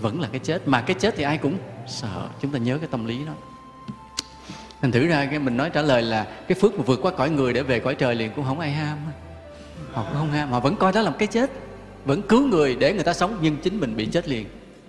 vẫn 0.00 0.20
là 0.20 0.28
cái 0.32 0.40
chết 0.40 0.68
mà 0.68 0.80
cái 0.80 0.96
chết 0.98 1.14
thì 1.16 1.24
ai 1.24 1.38
cũng 1.38 1.58
sợ. 1.86 2.28
Chúng 2.40 2.50
ta 2.50 2.58
nhớ 2.58 2.78
cái 2.78 2.88
tâm 2.90 3.06
lý 3.06 3.24
đó. 3.26 3.32
Thành 4.80 4.92
thử 4.92 5.06
ra 5.06 5.26
cái 5.26 5.38
mình 5.38 5.56
nói 5.56 5.70
trả 5.70 5.82
lời 5.82 6.02
là 6.02 6.24
cái 6.48 6.58
phước 6.60 6.74
mà 6.74 6.84
vượt 6.86 6.98
qua 7.02 7.12
cõi 7.12 7.30
người 7.30 7.52
để 7.52 7.62
về 7.62 7.80
cõi 7.80 7.94
trời 7.94 8.14
liền 8.14 8.32
cũng 8.36 8.44
không 8.44 8.60
ai 8.60 8.70
ham 8.70 8.98
họ 9.92 10.04
cũng 10.08 10.18
không 10.18 10.32
ham 10.32 10.50
họ 10.50 10.60
vẫn 10.60 10.76
coi 10.76 10.92
đó 10.92 11.02
là 11.02 11.10
một 11.10 11.16
cái 11.18 11.28
chết. 11.28 11.50
Vẫn 12.04 12.22
cứu 12.22 12.46
người 12.46 12.76
để 12.76 12.94
người 12.94 13.04
ta 13.04 13.12
sống 13.12 13.38
nhưng 13.40 13.56
chính 13.56 13.80
mình 13.80 13.96
bị 13.96 14.06
chết 14.06 14.28
liền. 14.28 14.46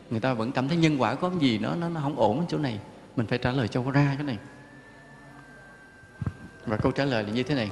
Người 0.09 0.19
ta 0.19 0.33
vẫn 0.33 0.51
cảm 0.51 0.67
thấy 0.67 0.77
nhân 0.77 1.01
quả 1.01 1.15
có 1.15 1.31
gì 1.39 1.57
nó 1.57 1.75
nó, 1.75 1.89
nó 1.89 2.01
không 2.01 2.19
ổn 2.19 2.39
ở 2.39 2.45
chỗ 2.49 2.57
này. 2.57 2.79
Mình 3.15 3.27
phải 3.27 3.37
trả 3.37 3.51
lời 3.51 3.67
cho 3.67 3.83
ra 3.83 4.13
cái 4.17 4.25
này. 4.25 4.37
Và 6.65 6.77
câu 6.77 6.91
trả 6.91 7.05
lời 7.05 7.23
là 7.23 7.29
như 7.29 7.43
thế 7.43 7.55
này. 7.55 7.69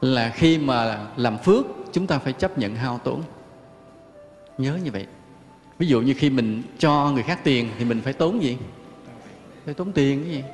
Là 0.00 0.32
khi 0.34 0.58
mà 0.58 1.06
làm 1.16 1.38
phước 1.38 1.66
chúng 1.92 2.06
ta 2.06 2.18
phải 2.18 2.32
chấp 2.32 2.58
nhận 2.58 2.76
hao 2.76 2.98
tốn 2.98 3.22
nhớ 4.58 4.78
như 4.84 4.90
vậy. 4.92 5.06
Ví 5.78 5.86
dụ 5.86 6.00
như 6.00 6.14
khi 6.18 6.30
mình 6.30 6.62
cho 6.78 7.10
người 7.10 7.22
khác 7.22 7.40
tiền 7.44 7.68
thì 7.78 7.84
mình 7.84 8.00
phải 8.00 8.12
tốn 8.12 8.42
gì? 8.42 8.56
Phải 9.64 9.74
tốn 9.74 9.92
tiền 9.92 10.22
cái 10.22 10.32
gì? 10.32 10.44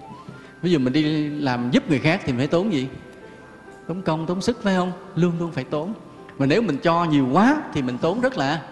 Ví 0.62 0.70
dụ 0.70 0.78
mình 0.78 0.92
đi 0.92 1.28
làm 1.28 1.70
giúp 1.70 1.90
người 1.90 1.98
khác 1.98 2.20
thì 2.24 2.32
mình 2.32 2.38
phải 2.38 2.46
tốn 2.46 2.72
gì? 2.72 2.88
Tốn 3.88 4.02
công, 4.02 4.26
tốn 4.26 4.40
sức, 4.40 4.62
phải 4.62 4.74
không? 4.74 4.92
Luôn 5.14 5.32
luôn 5.38 5.52
phải 5.52 5.64
tốn. 5.64 5.94
Mà 6.38 6.46
nếu 6.46 6.62
mình 6.62 6.78
cho 6.82 7.04
nhiều 7.04 7.28
quá 7.32 7.62
thì 7.72 7.82
mình 7.82 7.98
tốn 7.98 8.20
rất 8.20 8.38
là, 8.38 8.62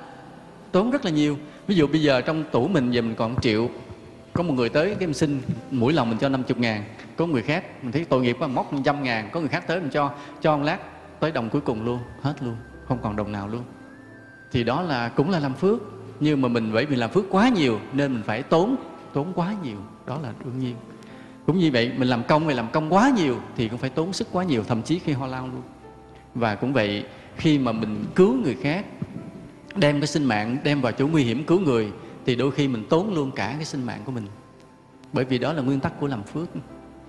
tốn 0.73 0.91
rất 0.91 1.05
là 1.05 1.11
nhiều. 1.11 1.37
Ví 1.67 1.75
dụ 1.75 1.87
bây 1.87 2.03
giờ 2.03 2.21
trong 2.21 2.45
tủ 2.53 2.69
mình 2.69 2.91
giờ 2.91 3.03
mình 3.03 3.15
còn 3.15 3.41
triệu, 3.41 3.69
có 4.33 4.43
một 4.43 4.55
người 4.55 4.69
tới 4.69 4.95
cái 4.99 5.07
mình 5.07 5.15
xin 5.15 5.41
mỗi 5.71 5.93
lòng 5.93 6.11
mình 6.11 6.19
cho 6.19 6.29
50 6.29 6.57
ngàn. 6.59 6.85
Có 7.17 7.27
người 7.27 7.43
khác, 7.43 7.65
mình 7.83 7.93
thấy 7.93 8.05
tội 8.05 8.23
nghiệp 8.23 8.37
quá, 8.41 8.49
móc 8.49 8.73
một 8.73 8.81
trăm 8.85 9.03
ngàn. 9.03 9.29
Có 9.33 9.41
người 9.41 9.49
khác 9.49 9.65
tới 9.67 9.81
mình 9.81 9.91
cho 9.91 10.11
cho 10.43 10.57
một 10.57 10.65
lát 10.65 10.79
tới 11.23 11.33
đồng 11.33 11.51
cuối 11.51 11.61
cùng 11.61 11.85
luôn, 11.85 11.99
hết 12.23 12.35
luôn, 12.41 12.57
không 12.89 12.99
còn 13.03 13.17
đồng 13.17 13.33
nào 13.33 13.49
luôn. 13.49 13.63
Thì 14.53 14.65
đó 14.65 14.83
là, 14.83 15.09
cũng 15.09 15.31
là 15.31 15.39
làm 15.39 15.55
phước, 15.55 15.81
nhưng 16.21 16.41
mà 16.41 16.49
mình, 16.49 16.71
bởi 16.73 16.87
vì 16.87 16.97
làm 16.97 17.11
phước 17.11 17.25
quá 17.31 17.49
nhiều 17.49 17.81
nên 17.93 18.13
mình 18.13 18.23
phải 18.23 18.43
tốn 18.43 18.77
tốn 19.13 19.33
quá 19.35 19.55
nhiều, 19.63 19.77
đó 20.07 20.19
là 20.23 20.33
đương 20.45 20.59
nhiên. 20.59 20.77
Cũng 21.47 21.59
như 21.59 21.71
vậy, 21.73 21.93
mình 21.97 22.09
làm 22.09 22.23
công 22.23 22.49
thì 22.49 22.55
làm 22.55 22.71
công 22.73 22.93
quá 22.93 23.13
nhiều 23.17 23.37
thì 23.57 23.69
cũng 23.69 23.79
phải 23.79 23.91
tốn 23.91 24.13
sức 24.13 24.29
quá 24.33 24.45
nhiều, 24.45 24.65
thậm 24.69 24.83
chí 24.83 24.99
khi 24.99 25.13
ho 25.13 25.27
lao 25.27 25.47
luôn. 25.47 25.63
Và 26.35 26.55
cũng 26.55 26.73
vậy, 26.73 27.05
khi 27.37 27.59
mà 27.59 27.73
mình 27.73 28.05
cứu 28.15 28.35
người 28.35 28.57
khác, 28.63 28.87
đem 29.75 30.01
cái 30.01 30.07
sinh 30.07 30.25
mạng, 30.25 30.57
đem 30.65 30.81
vào 30.81 30.93
chỗ 30.93 31.07
nguy 31.07 31.23
hiểm 31.23 31.45
cứu 31.45 31.61
người, 31.61 31.93
thì 32.27 32.37
đôi 32.37 32.51
khi 32.51 32.69
mình 32.69 32.85
tốn 32.91 33.15
luôn 33.15 33.31
cả 33.31 33.53
cái 33.57 33.65
sinh 33.65 33.87
mạng 33.87 34.01
của 34.05 34.13
mình. 34.13 34.27
Bởi 35.13 35.25
vì 35.25 35.39
đó 35.39 35.53
là 35.53 35.63
nguyên 35.63 35.81
tắc 35.81 36.01
của 36.01 36.07
làm 36.07 36.23
phước. 36.23 36.49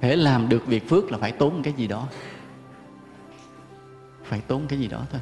Để 0.01 0.16
làm 0.16 0.49
được 0.49 0.68
việc 0.68 0.89
phước 0.89 1.11
là 1.11 1.18
phải 1.18 1.32
tốn 1.32 1.61
cái 1.64 1.74
gì 1.74 1.88
đó 1.88 2.07
phải 4.34 4.42
tốn 4.48 4.62
cái 4.68 4.80
gì 4.80 4.88
đó 4.88 5.02
thôi. 5.12 5.22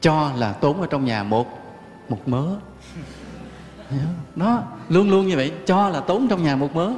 Cho 0.00 0.32
là 0.36 0.52
tốn 0.52 0.80
ở 0.80 0.86
trong 0.90 1.04
nhà 1.04 1.22
một 1.22 1.46
một 2.08 2.28
mớ. 2.28 2.56
Nó 4.36 4.62
luôn 4.88 5.10
luôn 5.10 5.26
như 5.26 5.36
vậy. 5.36 5.52
Cho 5.66 5.88
là 5.88 6.00
tốn 6.00 6.28
trong 6.28 6.42
nhà 6.42 6.56
một 6.56 6.74
mớ. 6.74 6.92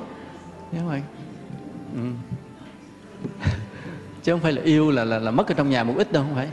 Nhớ 0.73 0.81
vậy 0.87 1.03
ừ. 1.95 2.01
chứ 4.23 4.33
không 4.33 4.41
phải 4.41 4.53
là 4.53 4.63
yêu 4.63 4.91
là 4.91 5.05
là, 5.05 5.19
là 5.19 5.31
mất 5.31 5.49
ở 5.49 5.55
trong 5.55 5.71
nhà 5.71 5.85
một 5.85 5.95
ít 5.97 6.13
đâu 6.13 6.23
không 6.23 6.35
phải. 6.35 6.49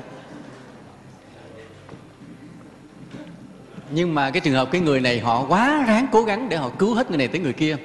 Nhưng 3.89 4.15
mà 4.15 4.31
cái 4.31 4.41
trường 4.41 4.53
hợp 4.53 4.71
cái 4.71 4.81
người 4.81 5.01
này 5.01 5.19
họ 5.19 5.45
quá 5.47 5.83
ráng 5.87 6.07
cố 6.11 6.23
gắng 6.23 6.49
để 6.49 6.57
họ 6.57 6.69
cứu 6.69 6.95
hết 6.95 7.09
người 7.09 7.17
này 7.17 7.27
tới 7.27 7.41
người 7.41 7.53
kia 7.53 7.77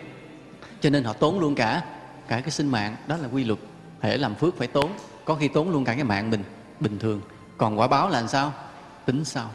cho 0.81 0.91
nên 0.91 1.05
họ 1.05 1.13
tốn 1.13 1.41
luôn 1.41 1.55
cả 1.55 1.83
cả 2.29 2.41
cái 2.41 2.51
sinh 2.51 2.69
mạng. 2.69 2.97
Đó 3.07 3.17
là 3.17 3.29
quy 3.33 3.45
luật. 3.45 3.59
Thể 4.01 4.17
làm 4.17 4.35
phước 4.35 4.59
phải 4.59 4.67
tốn. 4.67 4.91
Có 5.25 5.35
khi 5.35 5.49
tốn 5.49 5.71
luôn 5.71 5.85
cả 5.85 5.95
cái 5.95 6.05
mạng 6.05 6.31
mình 6.31 6.43
bình 6.83 6.99
thường. 6.99 7.21
Còn 7.59 7.79
quả 7.79 7.89
báo 7.89 8.09
là 8.09 8.21
làm 8.21 8.29
sao? 8.29 8.53
Tính 9.07 9.25
sao 9.25 9.51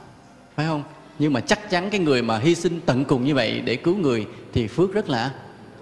phải 0.56 0.66
không? 0.66 0.84
Nhưng 1.20 1.34
mà 1.34 1.40
chắc 1.40 1.70
chắn 1.70 1.90
cái 1.90 2.00
người 2.00 2.22
mà 2.22 2.38
hy 2.38 2.56
sinh 2.56 2.80
tận 2.86 3.06
cùng 3.06 3.26
như 3.26 3.36
vậy 3.36 3.62
để 3.62 3.76
cứu 3.76 3.96
người 3.96 4.28
thì 4.54 4.68
phước 4.68 4.94
rất 4.94 5.10
là 5.10 5.32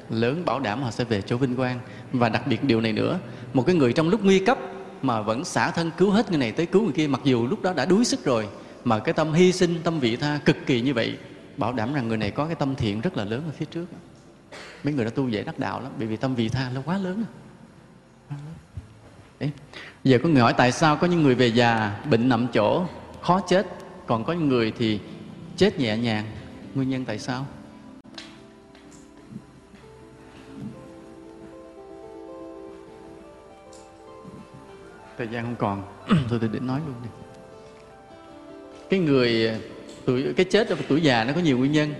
lớn, 0.10 0.46
bảo 0.46 0.60
đảm 0.60 0.84
họ 0.84 0.92
sẽ 0.92 1.04
về 1.04 1.22
chỗ 1.22 1.38
vinh 1.38 1.56
quang. 1.56 1.80
Và 2.12 2.30
đặc 2.30 2.48
biệt 2.48 2.64
điều 2.64 2.82
này 2.82 2.94
nữa, 2.94 3.20
một 3.54 3.64
cái 3.66 3.76
người 3.76 3.94
trong 3.94 4.10
lúc 4.10 4.24
nguy 4.24 4.40
cấp 4.40 4.58
mà 5.02 5.22
vẫn 5.22 5.46
xả 5.46 5.72
thân 5.72 5.92
cứu 5.98 6.12
hết 6.12 6.30
người 6.30 6.40
này 6.40 6.52
tới 6.52 6.66
cứu 6.66 6.84
người 6.84 6.94
kia, 6.94 7.08
mặc 7.08 7.22
dù 7.24 7.48
lúc 7.48 7.62
đó 7.62 7.74
đã 7.74 7.86
đuối 7.86 8.06
sức 8.06 8.26
rồi, 8.26 8.48
mà 8.84 9.00
cái 9.00 9.14
tâm 9.14 9.34
hy 9.34 9.52
sinh, 9.52 9.80
tâm 9.84 10.00
vị 10.00 10.16
tha 10.16 10.40
cực 10.46 10.58
kỳ 10.66 10.82
như 10.82 10.94
vậy, 10.94 11.18
bảo 11.58 11.74
đảm 11.74 11.94
rằng 11.94 12.08
người 12.08 12.18
này 12.18 12.32
có 12.32 12.46
cái 12.46 12.56
tâm 12.56 12.76
thiện 12.76 13.02
rất 13.02 13.18
là 13.18 13.26
lớn 13.26 13.44
ở 13.48 13.52
phía 13.58 13.66
trước. 13.66 13.86
Mấy 14.84 14.94
người 14.94 15.06
đã 15.06 15.12
tu 15.12 15.30
dễ 15.30 15.44
đắc 15.44 15.60
đạo 15.60 15.82
lắm, 15.82 15.92
bởi 15.98 16.08
vì 16.08 16.18
tâm 16.18 16.36
vị 16.36 16.50
tha 16.50 16.70
nó 16.76 16.82
quá 16.86 16.98
lớn 16.98 17.24
à. 17.28 17.45
Giờ 20.04 20.20
có 20.24 20.30
người 20.30 20.42
hỏi 20.42 20.54
tại 20.58 20.72
sao 20.72 20.98
có 20.98 21.08
những 21.08 21.24
người 21.24 21.36
về 21.36 21.48
già 21.48 22.00
bệnh 22.10 22.30
nằm 22.30 22.48
chỗ 22.54 22.86
khó 23.22 23.42
chết 23.50 23.68
còn 24.08 24.24
có 24.24 24.34
những 24.34 24.48
người 24.48 24.74
thì 24.78 25.00
chết 25.58 25.80
nhẹ 25.80 25.98
nhàng? 25.98 26.26
Nguyên 26.76 26.90
nhân 26.90 27.06
tại 27.06 27.20
sao? 27.20 27.46
Thời 35.18 35.28
gian 35.28 35.44
không 35.44 35.56
còn. 35.56 35.84
Tôi 36.30 36.40
tôi 36.40 36.50
định 36.54 36.68
nói 36.68 36.80
luôn 36.86 36.96
đi. 37.04 37.10
Cái 38.90 39.00
người 39.00 39.60
tuổi 40.06 40.34
cái 40.38 40.46
chết 40.46 40.70
ở 40.70 40.76
tuổi 40.88 41.02
già 41.02 41.24
nó 41.24 41.34
có 41.34 41.42
nhiều 41.42 41.58
nguyên 41.58 41.72
nhân. 41.72 41.94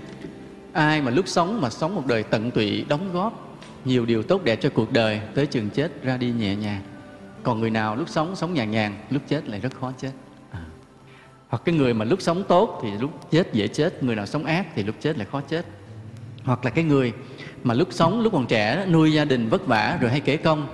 Ai 0.74 1.02
mà 1.02 1.12
lúc 1.12 1.28
sống 1.28 1.62
mà 1.62 1.70
sống 1.70 1.96
một 1.96 2.06
đời 2.08 2.24
tận 2.24 2.52
tụy 2.52 2.86
đóng 2.90 3.14
góp 3.14 3.58
nhiều 3.86 4.06
điều 4.06 4.24
tốt 4.24 4.44
đẹp 4.44 4.60
cho 4.62 4.70
cuộc 4.70 4.92
đời 4.92 5.22
tới 5.36 5.46
chừng 5.46 5.70
chết 5.70 6.04
ra 6.04 6.18
đi 6.18 6.32
nhẹ 6.32 6.56
nhàng 6.56 6.82
còn 7.46 7.60
người 7.60 7.70
nào 7.70 7.96
lúc 7.96 8.10
sống 8.10 8.36
sống 8.36 8.54
nhàn 8.54 8.72
nhàn 8.72 8.96
lúc 9.10 9.22
chết 9.28 9.50
lại 9.50 9.60
rất 9.60 9.80
khó 9.80 9.92
chết. 9.98 10.12
À. 10.52 10.66
hoặc 11.50 11.62
cái 11.66 11.76
người 11.76 11.94
mà 11.94 12.06
lúc 12.06 12.22
sống 12.22 12.44
tốt 12.48 12.80
thì 12.84 12.92
lúc 13.00 13.32
chết 13.32 13.54
dễ 13.54 13.68
chết 13.68 14.04
người 14.04 14.16
nào 14.16 14.26
sống 14.26 14.46
ác 14.46 14.68
thì 14.76 14.84
lúc 14.84 14.96
chết 15.00 15.18
lại 15.18 15.28
khó 15.32 15.42
chết. 15.42 15.66
Hoặc 16.44 16.66
là 16.66 16.72
cái 16.72 16.84
người 16.84 17.14
mà 17.64 17.74
lúc 17.74 17.88
sống 17.92 18.22
lúc 18.22 18.34
còn 18.34 18.46
trẻ 18.48 18.86
nuôi 18.90 19.14
gia 19.14 19.26
đình 19.26 19.50
vất 19.50 19.68
vả 19.68 19.98
rồi 20.02 20.12
hay 20.12 20.20
kể 20.20 20.38
công 20.38 20.68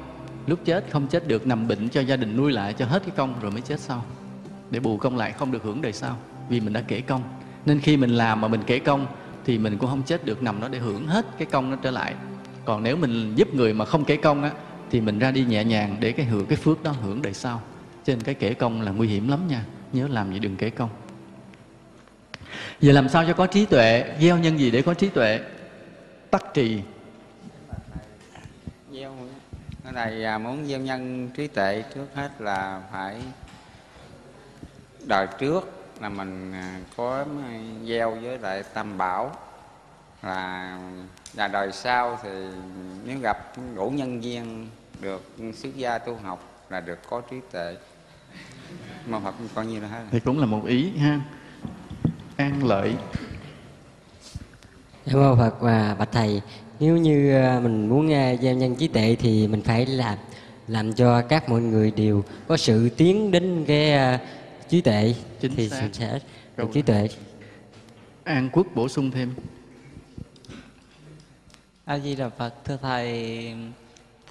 lúc 0.47 0.59
chết 0.65 0.85
không 0.91 1.07
chết 1.07 1.27
được 1.27 1.47
nằm 1.47 1.67
bệnh 1.67 1.89
cho 1.89 2.01
gia 2.01 2.15
đình 2.15 2.37
nuôi 2.37 2.51
lại 2.51 2.73
cho 2.73 2.85
hết 2.85 3.03
cái 3.05 3.15
công 3.15 3.35
rồi 3.41 3.51
mới 3.51 3.61
chết 3.61 3.79
sau. 3.79 4.05
Để 4.71 4.79
bù 4.79 4.97
công 4.97 5.17
lại 5.17 5.31
không 5.31 5.51
được 5.51 5.63
hưởng 5.63 5.81
đời 5.81 5.93
sau 5.93 6.17
vì 6.49 6.59
mình 6.59 6.73
đã 6.73 6.81
kể 6.87 7.01
công. 7.01 7.21
Nên 7.65 7.79
khi 7.79 7.97
mình 7.97 8.09
làm 8.09 8.41
mà 8.41 8.47
mình 8.47 8.61
kể 8.65 8.79
công 8.79 9.05
thì 9.45 9.57
mình 9.57 9.77
cũng 9.77 9.89
không 9.89 10.03
chết 10.03 10.25
được 10.25 10.43
nằm 10.43 10.61
đó 10.61 10.67
để 10.67 10.79
hưởng 10.79 11.07
hết 11.07 11.25
cái 11.37 11.47
công 11.51 11.71
nó 11.71 11.77
trở 11.81 11.91
lại. 11.91 12.13
Còn 12.65 12.83
nếu 12.83 12.97
mình 12.97 13.33
giúp 13.35 13.53
người 13.53 13.73
mà 13.73 13.85
không 13.85 14.05
kể 14.05 14.15
công 14.15 14.43
á 14.43 14.51
thì 14.91 15.01
mình 15.01 15.19
ra 15.19 15.31
đi 15.31 15.45
nhẹ 15.45 15.63
nhàng 15.63 15.97
để 15.99 16.11
cái 16.11 16.25
hưởng 16.25 16.45
cái 16.45 16.57
phước 16.57 16.83
đó 16.83 16.91
hưởng 16.91 17.21
đời 17.21 17.33
sau. 17.33 17.61
Trên 18.05 18.21
cái 18.21 18.35
kể 18.35 18.53
công 18.53 18.81
là 18.81 18.91
nguy 18.91 19.07
hiểm 19.07 19.27
lắm 19.27 19.47
nha. 19.47 19.65
Nhớ 19.93 20.07
làm 20.07 20.33
gì 20.33 20.39
đừng 20.39 20.55
kể 20.57 20.69
công. 20.69 20.89
Giờ 22.79 22.91
làm 22.91 23.09
sao 23.09 23.25
cho 23.27 23.33
có 23.33 23.47
trí 23.47 23.65
tuệ? 23.65 24.15
Gieo 24.21 24.37
nhân 24.37 24.59
gì 24.59 24.71
để 24.71 24.81
có 24.81 24.93
trí 24.93 25.09
tuệ? 25.09 25.39
Tắc 26.31 26.53
trì. 26.53 26.81
Gieo 28.93 29.15
cái 29.83 29.93
này 29.93 30.23
à, 30.23 30.37
muốn 30.37 30.67
gieo 30.67 30.79
nhân 30.79 31.29
trí 31.37 31.47
tuệ 31.47 31.83
trước 31.95 32.07
hết 32.15 32.29
là 32.39 32.81
phải 32.91 33.21
đời 35.05 35.27
trước 35.39 35.71
là 36.01 36.09
mình 36.09 36.53
à, 36.53 36.79
có 36.97 37.25
gieo 37.85 38.15
với 38.21 38.37
lại 38.37 38.63
tam 38.73 38.97
bảo. 38.97 39.35
Là 40.23 40.79
là 41.33 41.47
đời 41.47 41.71
sau 41.71 42.19
thì 42.23 42.29
nếu 43.05 43.19
gặp 43.19 43.53
đủ 43.75 43.89
nhân 43.89 44.21
viên 44.21 44.67
được 45.01 45.21
xuất 45.53 45.75
gia 45.75 45.97
tu 45.97 46.15
học 46.15 46.65
là 46.69 46.81
được 46.81 46.99
có 47.09 47.21
trí 47.21 47.35
tuệ. 47.51 47.75
Mà 49.05 49.19
Phật 49.19 49.35
coi 49.55 49.65
như 49.65 49.79
là 49.79 49.87
hết. 49.87 50.03
Thì 50.11 50.19
cũng 50.19 50.39
là 50.39 50.45
một 50.45 50.65
ý 50.65 50.89
ha. 50.97 51.21
An 52.35 52.63
lợi. 52.63 52.95
Cảm 55.05 55.19
ơn 55.19 55.37
Phật 55.37 55.61
và 55.61 55.95
bạch 55.99 56.11
thầy 56.11 56.41
nếu 56.79 56.97
như 56.97 57.35
à, 57.35 57.59
mình 57.59 57.89
muốn 57.89 58.13
à, 58.13 58.35
gieo 58.35 58.55
nhân 58.55 58.75
trí 58.75 58.87
tuệ 58.87 59.15
thì 59.19 59.47
mình 59.47 59.61
phải 59.61 59.85
làm 59.85 60.17
làm 60.67 60.93
cho 60.93 61.21
các 61.21 61.49
mọi 61.49 61.61
người 61.61 61.91
đều 61.91 62.23
có 62.47 62.57
sự 62.57 62.89
tiến 62.89 63.31
đến 63.31 63.65
cái 63.67 63.93
à, 63.93 64.19
trí 64.69 64.81
tuệ. 64.81 65.15
Chính 65.39 65.55
thì 65.55 65.69
xác. 65.69 65.89
sẽ 65.91 66.19
được 66.57 66.69
trí 66.73 66.81
tuệ. 66.81 67.09
An 68.23 68.49
quốc 68.53 68.67
bổ 68.75 68.87
sung 68.87 69.11
thêm. 69.11 69.33
A 71.85 71.99
Di 71.99 72.15
Đà 72.15 72.29
Phật 72.29 72.53
thưa 72.65 72.77
thầy 72.81 73.53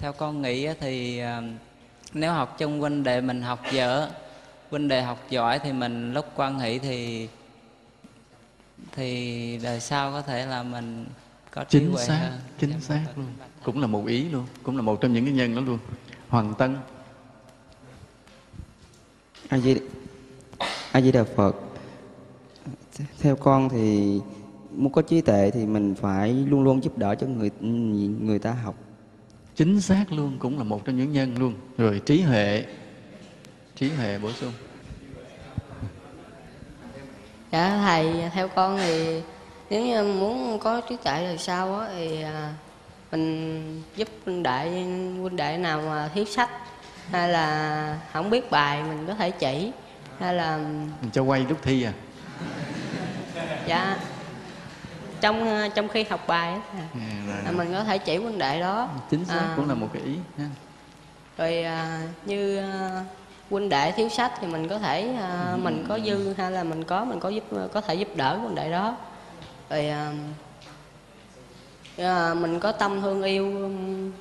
theo 0.01 0.13
con 0.13 0.41
nghĩ 0.41 0.65
á 0.65 0.73
thì 0.79 1.19
à, 1.19 1.41
nếu 2.13 2.33
học 2.33 2.55
chung 2.57 2.79
huynh 2.79 3.03
đệ 3.03 3.21
mình 3.21 3.41
học 3.41 3.59
dở 3.71 4.09
huynh 4.69 4.87
đệ 4.87 5.01
học 5.01 5.19
giỏi 5.29 5.59
thì 5.59 5.73
mình 5.73 6.13
lúc 6.13 6.25
quan 6.35 6.59
hệ 6.59 6.79
thì 6.79 7.27
thì 8.91 9.59
đời 9.63 9.79
sau 9.79 10.11
có 10.11 10.21
thể 10.21 10.45
là 10.45 10.63
mình 10.63 11.05
có 11.51 11.63
trí 11.63 11.79
chính 11.79 11.91
huệ 11.91 12.05
xác 12.05 12.19
hơn. 12.31 12.39
chính 12.59 12.81
xác 12.81 13.05
luôn. 13.15 13.25
Cũng 13.63 13.81
là 13.81 13.87
một 13.87 14.05
ý 14.07 14.29
luôn 14.29 14.45
cũng 14.63 14.75
là 14.75 14.81
một 14.81 15.01
trong 15.01 15.13
những 15.13 15.25
cái 15.25 15.33
nhân 15.33 15.55
đó 15.55 15.61
luôn. 15.61 15.79
Hoàng 16.29 16.53
tân. 16.57 16.77
A 19.49 19.57
di 19.57 19.75
a 20.91 21.01
di 21.01 21.11
đà 21.11 21.23
phật. 21.23 21.55
Theo 23.19 23.35
con 23.35 23.69
thì 23.69 24.19
muốn 24.71 24.91
có 24.91 25.01
trí 25.01 25.21
tuệ 25.21 25.51
thì 25.51 25.65
mình 25.65 25.95
phải 25.95 26.33
luôn 26.33 26.63
luôn 26.63 26.83
giúp 26.83 26.97
đỡ 26.97 27.15
cho 27.15 27.27
người 27.27 27.51
người 28.19 28.39
ta 28.39 28.51
học 28.51 28.75
chính 29.61 29.81
xác 29.81 30.05
luôn 30.11 30.37
cũng 30.39 30.57
là 30.57 30.63
một 30.63 30.85
trong 30.85 30.97
những 30.97 31.11
nhân 31.11 31.37
luôn. 31.37 31.53
Rồi 31.77 32.01
trí 32.05 32.21
huệ. 32.21 32.65
Trí 33.75 33.89
huệ 33.89 34.17
bổ 34.17 34.31
sung. 34.31 34.53
Dạ 37.51 37.81
thầy 37.85 38.29
theo 38.33 38.47
con 38.47 38.77
thì 38.77 39.21
nếu 39.69 39.85
như 39.85 40.03
muốn 40.03 40.59
có 40.59 40.81
trí 40.89 40.95
tuệ 41.03 41.25
rồi 41.27 41.37
sau 41.37 41.79
á 41.79 41.87
thì 41.95 42.21
à, 42.21 42.53
mình 43.11 43.83
giúp 43.95 44.07
huynh 44.25 44.43
đệ 44.43 44.69
huynh 45.21 45.35
đệ 45.35 45.57
nào 45.57 45.81
mà 45.81 46.09
thiếu 46.13 46.25
sách 46.25 46.49
hay 47.11 47.29
là 47.29 47.99
không 48.13 48.29
biết 48.29 48.51
bài 48.51 48.83
mình 48.83 49.07
có 49.07 49.13
thể 49.13 49.31
chỉ 49.31 49.71
hay 50.19 50.33
là 50.33 50.57
mình 51.01 51.11
cho 51.13 51.23
quay 51.23 51.45
lúc 51.49 51.57
thi 51.61 51.83
à? 51.83 51.93
Dạ 53.67 53.97
trong 55.21 55.69
trong 55.75 55.87
khi 55.87 56.03
học 56.03 56.27
bài 56.27 56.53
á. 56.53 56.61
À, 56.75 57.41
rồi, 57.45 57.53
mình 57.53 57.73
có 57.73 57.83
thể 57.83 57.97
chỉ 57.97 58.17
vấn 58.17 58.37
đề 58.37 58.59
đó. 58.59 58.89
Chính 59.09 59.25
xác 59.25 59.33
À, 59.39 59.53
cũng 59.55 59.67
là 59.69 59.75
một 59.75 59.89
cái 59.93 60.01
ý 60.01 60.17
ha. 60.37 60.45
rồi 61.37 61.63
à, 61.63 62.01
như 62.25 62.57
à, 62.57 63.05
huynh 63.49 63.69
đệ 63.69 63.91
thiếu 63.91 64.09
sách 64.09 64.31
thì 64.41 64.47
mình 64.47 64.67
có 64.67 64.79
thể 64.79 65.15
à, 65.19 65.55
mình 65.57 65.85
có 65.89 65.99
dư 66.05 66.33
hay 66.37 66.51
là 66.51 66.63
mình 66.63 66.83
có 66.83 67.05
mình 67.05 67.19
có 67.19 67.29
giúp 67.29 67.43
có 67.73 67.81
thể 67.81 67.95
giúp 67.95 68.07
đỡ 68.15 68.37
huynh 68.37 68.55
đệ 68.55 68.71
đó. 68.71 68.97
Rồi 69.69 69.87
à, 69.87 70.13
à, 71.97 72.33
mình 72.33 72.59
có 72.59 72.71
tâm 72.71 73.01
thương 73.01 73.23
yêu 73.23 73.45
ừm, 73.45 74.11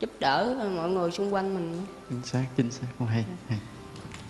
giúp 0.00 0.10
đỡ 0.20 0.54
mọi 0.76 0.88
người 0.88 1.10
xung 1.10 1.34
quanh 1.34 1.54
mình. 1.54 1.86
Chính 2.08 2.22
xác 2.24 2.44
chính 2.56 2.70
xác. 2.70 2.86
Không 2.98 3.08
hay, 3.08 3.24
hay. 3.48 3.58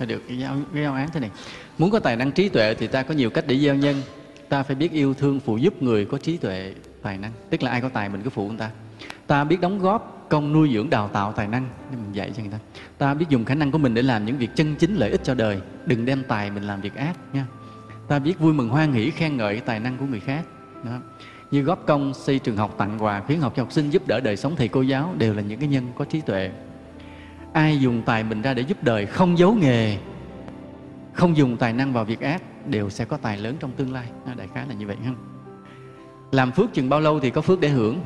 Được 0.06 0.22
cái 0.28 0.38
giáo, 0.38 0.56
cái 0.74 0.82
giáo 0.82 0.94
án 0.94 1.10
thế 1.12 1.20
này. 1.20 1.30
Muốn 1.78 1.90
có 1.90 1.98
tài 1.98 2.16
năng 2.16 2.32
trí 2.32 2.48
tuệ 2.48 2.74
thì 2.74 2.86
ta 2.86 3.02
có 3.02 3.14
nhiều 3.14 3.30
cách 3.30 3.44
để 3.46 3.58
gieo 3.58 3.74
nhân 3.74 4.02
ta 4.50 4.62
phải 4.62 4.76
biết 4.76 4.92
yêu 4.92 5.14
thương 5.14 5.40
phụ 5.40 5.56
giúp 5.56 5.82
người 5.82 6.04
có 6.04 6.18
trí 6.18 6.36
tuệ, 6.36 6.74
tài 7.02 7.18
năng. 7.18 7.32
Tức 7.50 7.62
là 7.62 7.70
ai 7.70 7.80
có 7.80 7.88
tài 7.88 8.08
mình 8.08 8.22
cứ 8.22 8.30
phụ 8.30 8.48
người 8.48 8.58
ta. 8.58 8.70
Ta 9.26 9.44
biết 9.44 9.60
đóng 9.60 9.78
góp 9.78 10.26
công 10.28 10.52
nuôi 10.52 10.70
dưỡng, 10.74 10.90
đào 10.90 11.08
tạo 11.08 11.32
tài 11.32 11.48
năng. 11.48 11.68
Để 11.90 11.96
mình 11.96 12.12
dạy 12.12 12.32
cho 12.36 12.42
người 12.42 12.52
ta. 12.52 12.58
Ta 12.98 13.14
biết 13.14 13.26
dùng 13.28 13.44
khả 13.44 13.54
năng 13.54 13.70
của 13.70 13.78
mình 13.78 13.94
để 13.94 14.02
làm 14.02 14.24
những 14.24 14.38
việc 14.38 14.50
chân 14.54 14.74
chính 14.78 14.94
lợi 14.94 15.10
ích 15.10 15.24
cho 15.24 15.34
đời. 15.34 15.60
Đừng 15.86 16.04
đem 16.04 16.22
tài 16.28 16.50
mình 16.50 16.62
làm 16.62 16.80
việc 16.80 16.94
ác, 16.94 17.16
nha. 17.32 17.46
Ta 18.08 18.18
biết 18.18 18.38
vui 18.38 18.52
mừng, 18.52 18.68
hoan 18.68 18.92
hỷ, 18.92 19.10
khen 19.10 19.36
ngợi 19.36 19.60
tài 19.60 19.80
năng 19.80 19.98
của 19.98 20.06
người 20.06 20.20
khác. 20.20 20.44
Đó. 20.84 20.92
như 21.50 21.62
góp 21.62 21.86
công 21.86 22.14
xây 22.14 22.38
trường 22.38 22.56
học 22.56 22.74
tặng 22.78 22.98
quà, 23.02 23.20
khuyến 23.20 23.40
học 23.40 23.52
cho 23.56 23.62
học 23.62 23.72
sinh 23.72 23.90
giúp 23.90 24.06
đỡ 24.06 24.20
đời 24.20 24.36
sống 24.36 24.56
thầy 24.56 24.68
cô 24.68 24.82
giáo 24.82 25.14
đều 25.18 25.34
là 25.34 25.42
những 25.42 25.60
cái 25.60 25.68
nhân 25.68 25.86
có 25.98 26.04
trí 26.04 26.20
tuệ. 26.20 26.50
Ai 27.52 27.80
dùng 27.80 28.02
tài 28.06 28.24
mình 28.24 28.42
ra 28.42 28.54
để 28.54 28.62
giúp 28.62 28.82
đời 28.82 29.06
không 29.06 29.38
giấu 29.38 29.54
nghề, 29.54 29.98
không 31.12 31.36
dùng 31.36 31.56
tài 31.56 31.72
năng 31.72 31.92
vào 31.92 32.04
việc 32.04 32.20
ác 32.20 32.42
đều 32.66 32.90
sẽ 32.90 33.04
có 33.04 33.16
tài 33.16 33.38
lớn 33.38 33.56
trong 33.60 33.72
tương 33.72 33.92
lai. 33.92 34.10
Đại 34.36 34.48
khái 34.54 34.66
là 34.66 34.74
như 34.74 34.86
vậy, 34.86 34.96
ha? 35.04 35.12
Làm 36.32 36.52
phước 36.52 36.74
chừng 36.74 36.88
bao 36.88 37.00
lâu 37.00 37.20
thì 37.20 37.30
có 37.30 37.40
phước 37.40 37.60
để 37.60 37.68
hưởng? 37.68 38.00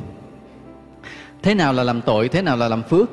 Thế 1.43 1.55
nào 1.55 1.73
là 1.73 1.83
làm 1.83 2.03
tội, 2.03 2.29
thế 2.29 2.43
nào 2.43 2.57
là 2.57 2.69
làm 2.69 2.83
phước? 2.83 3.09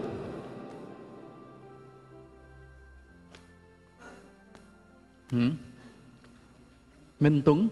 Ừ? 5.32 5.50
minh 7.20 7.42
tuấn. 7.46 7.68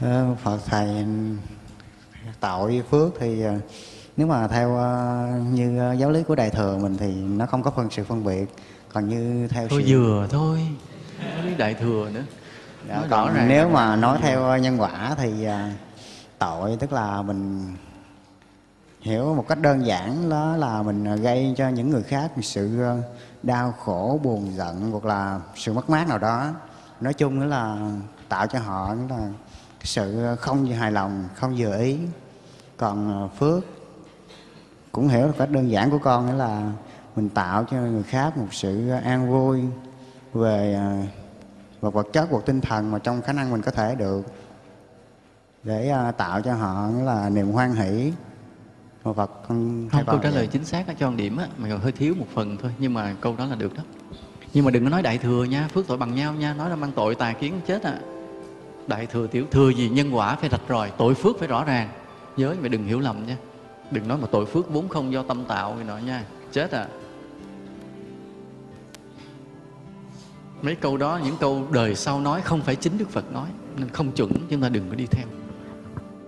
Ờ, 0.00 0.36
Phật 0.42 0.58
thầy, 0.66 1.04
tội, 2.40 2.82
phước 2.90 3.12
thì 3.18 3.42
ờ, 3.42 3.60
nếu 4.20 4.26
mà 4.26 4.48
theo 4.48 4.76
ờ, 4.76 5.28
như 5.52 5.78
ờ, 5.78 5.92
giáo 5.92 6.10
lý 6.10 6.22
của 6.22 6.34
đại 6.34 6.50
thừa 6.50 6.78
mình 6.78 6.96
thì 6.96 7.14
nó 7.14 7.46
không 7.46 7.62
có 7.62 7.70
phân 7.70 7.90
sự 7.90 8.04
phân 8.04 8.24
biệt 8.24 8.54
còn 8.92 9.08
như 9.08 9.48
theo 9.48 9.68
thôi 9.68 9.84
sự 9.86 9.94
vừa 9.94 10.26
thôi. 10.30 10.68
Đến 11.44 11.54
đại 11.58 11.74
thừa 11.74 12.10
nữa. 12.12 12.22
Dạ, 12.88 12.94
Nói 12.94 13.08
rõ 13.08 13.24
còn 13.24 13.34
ràng 13.34 13.48
nếu 13.48 13.68
mà 13.68 13.96
nói 13.96 14.18
theo 14.22 14.44
ờ, 14.44 14.56
nhân 14.56 14.80
quả 14.80 15.14
thì 15.16 15.46
tội 16.38 16.76
tức 16.80 16.92
là 16.92 17.22
mình 17.22 17.66
hiểu 19.00 19.34
một 19.34 19.44
cách 19.48 19.58
đơn 19.60 19.86
giản 19.86 20.30
đó 20.30 20.56
là 20.56 20.82
mình 20.82 21.16
gây 21.22 21.54
cho 21.56 21.68
những 21.68 21.90
người 21.90 22.02
khác 22.02 22.30
một 22.36 22.42
sự 22.42 22.78
đau 23.42 23.72
khổ 23.72 24.20
buồn 24.22 24.52
giận 24.56 24.90
hoặc 24.90 25.04
là 25.04 25.40
sự 25.56 25.72
mất 25.72 25.90
mát 25.90 26.08
nào 26.08 26.18
đó. 26.18 26.50
Nói 27.00 27.14
chung 27.14 27.40
đó 27.40 27.46
là 27.46 27.76
tạo 28.28 28.46
cho 28.46 28.58
họ 28.58 28.94
là 29.10 29.28
sự 29.82 30.36
không 30.40 30.66
hài 30.66 30.92
lòng 30.92 31.28
không 31.34 31.54
vừa 31.58 31.78
ý. 31.78 31.98
Còn 32.76 33.28
phước 33.38 33.79
cũng 34.92 35.08
hiểu 35.08 35.26
một 35.26 35.34
cách 35.38 35.50
đơn 35.50 35.70
giản 35.70 35.90
của 35.90 35.98
con 35.98 36.26
đó 36.26 36.34
là 36.34 36.72
mình 37.16 37.28
tạo 37.28 37.64
cho 37.70 37.76
người 37.76 38.02
khác 38.02 38.36
một 38.36 38.46
sự 38.50 38.88
an 38.88 39.30
vui 39.30 39.60
về 40.32 40.74
ờ, 41.80 41.90
vật 41.90 42.06
chất 42.12 42.28
hoặc 42.30 42.42
tinh 42.46 42.60
thần 42.60 42.90
mà 42.90 42.98
trong 42.98 43.22
khả 43.22 43.32
năng 43.32 43.50
mình 43.50 43.62
có 43.62 43.70
thể 43.70 43.94
được. 43.94 44.26
Để 45.62 45.88
ờ, 45.88 46.12
tạo 46.12 46.40
cho 46.42 46.54
họ 46.54 46.88
đó 46.98 47.04
là 47.04 47.28
niềm 47.28 47.50
hoan 47.50 47.72
hỷ. 47.72 48.12
Một 49.04 49.16
vật 49.16 49.30
con 49.48 49.88
không 49.92 50.04
câu 50.06 50.18
trả 50.18 50.30
lời 50.30 50.46
chính 50.46 50.64
xác 50.64 50.88
á, 50.88 50.94
cho 50.98 51.10
một 51.10 51.16
điểm 51.16 51.36
á 51.36 51.46
mà 51.58 51.68
hơi 51.82 51.92
thiếu 51.92 52.14
một 52.18 52.26
phần 52.34 52.56
thôi 52.62 52.72
nhưng 52.78 52.94
mà 52.94 53.14
câu 53.20 53.34
đó 53.38 53.46
là 53.46 53.56
được 53.56 53.76
đó. 53.76 53.82
Nhưng 54.52 54.64
mà 54.64 54.70
đừng 54.70 54.84
có 54.84 54.90
nói 54.90 55.02
đại 55.02 55.18
thừa 55.18 55.44
nha 55.44 55.68
phước 55.68 55.86
tội 55.86 55.96
bằng 55.96 56.14
nhau 56.14 56.34
nha 56.34 56.54
nói 56.54 56.70
là 56.70 56.76
mang 56.76 56.92
tội 56.92 57.14
tà 57.14 57.32
kiến 57.32 57.60
chết 57.66 57.82
à. 57.82 57.98
Đại 58.86 59.06
thừa 59.06 59.26
tiểu 59.26 59.46
thừa 59.50 59.70
gì 59.70 59.88
nhân 59.88 60.10
quả 60.14 60.36
phải 60.36 60.50
rạch 60.50 60.60
ròi 60.68 60.90
tội 60.98 61.14
phước 61.14 61.38
phải 61.38 61.48
rõ 61.48 61.64
ràng. 61.64 61.88
Nhớ 62.36 62.54
vậy 62.60 62.68
đừng 62.68 62.86
hiểu 62.86 63.00
lầm 63.00 63.26
nha 63.26 63.36
đừng 63.90 64.08
nói 64.08 64.18
mà 64.18 64.28
tội 64.32 64.46
phước 64.46 64.70
vốn 64.70 64.88
không 64.88 65.12
do 65.12 65.22
tâm 65.22 65.44
tạo 65.44 65.76
gì 65.78 65.84
nọ 65.84 65.98
nha. 65.98 66.24
Chết 66.52 66.70
à. 66.70 66.86
Mấy 70.62 70.74
câu 70.74 70.96
đó, 70.96 71.20
những 71.24 71.36
câu 71.40 71.66
đời 71.72 71.94
sau 71.94 72.20
nói 72.20 72.40
không 72.40 72.62
phải 72.62 72.76
chính 72.76 72.98
đức 72.98 73.10
phật 73.10 73.32
nói, 73.32 73.48
nên 73.76 73.88
không 73.88 74.12
chuẩn, 74.12 74.32
chúng 74.50 74.60
ta 74.60 74.68
đừng 74.68 74.88
có 74.88 74.94
đi 74.94 75.06
theo. 75.06 75.26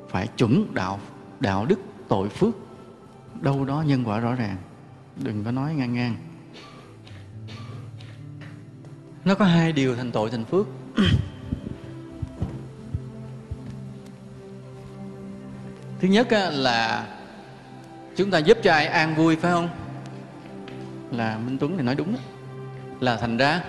Phải 0.08 0.26
chuẩn 0.26 0.74
đạo 0.74 1.00
đạo 1.40 1.66
đức 1.66 1.78
tội 2.08 2.28
phước. 2.28 2.54
Đâu 3.40 3.64
đó 3.64 3.84
nhân 3.86 4.04
quả 4.04 4.18
rõ 4.18 4.34
ràng. 4.34 4.56
Đừng 5.16 5.44
có 5.44 5.50
nói 5.50 5.74
ngang 5.74 5.94
ngang. 5.94 6.16
Nó 9.24 9.34
có 9.34 9.44
hai 9.44 9.72
điều 9.72 9.96
thành 9.96 10.12
tội 10.12 10.30
thành 10.30 10.44
phước. 10.44 10.66
Thứ 16.00 16.08
nhất 16.08 16.28
là 16.52 17.06
chúng 18.16 18.30
ta 18.30 18.38
giúp 18.38 18.58
cho 18.62 18.72
ai 18.72 18.86
an 18.86 19.14
vui 19.14 19.36
phải 19.36 19.52
không? 19.52 19.68
Là 21.10 21.38
minh 21.38 21.58
tuấn 21.58 21.76
thì 21.76 21.82
nói 21.82 21.94
đúng 21.94 22.16
là 23.00 23.16
thành 23.16 23.36
ra 23.36 23.60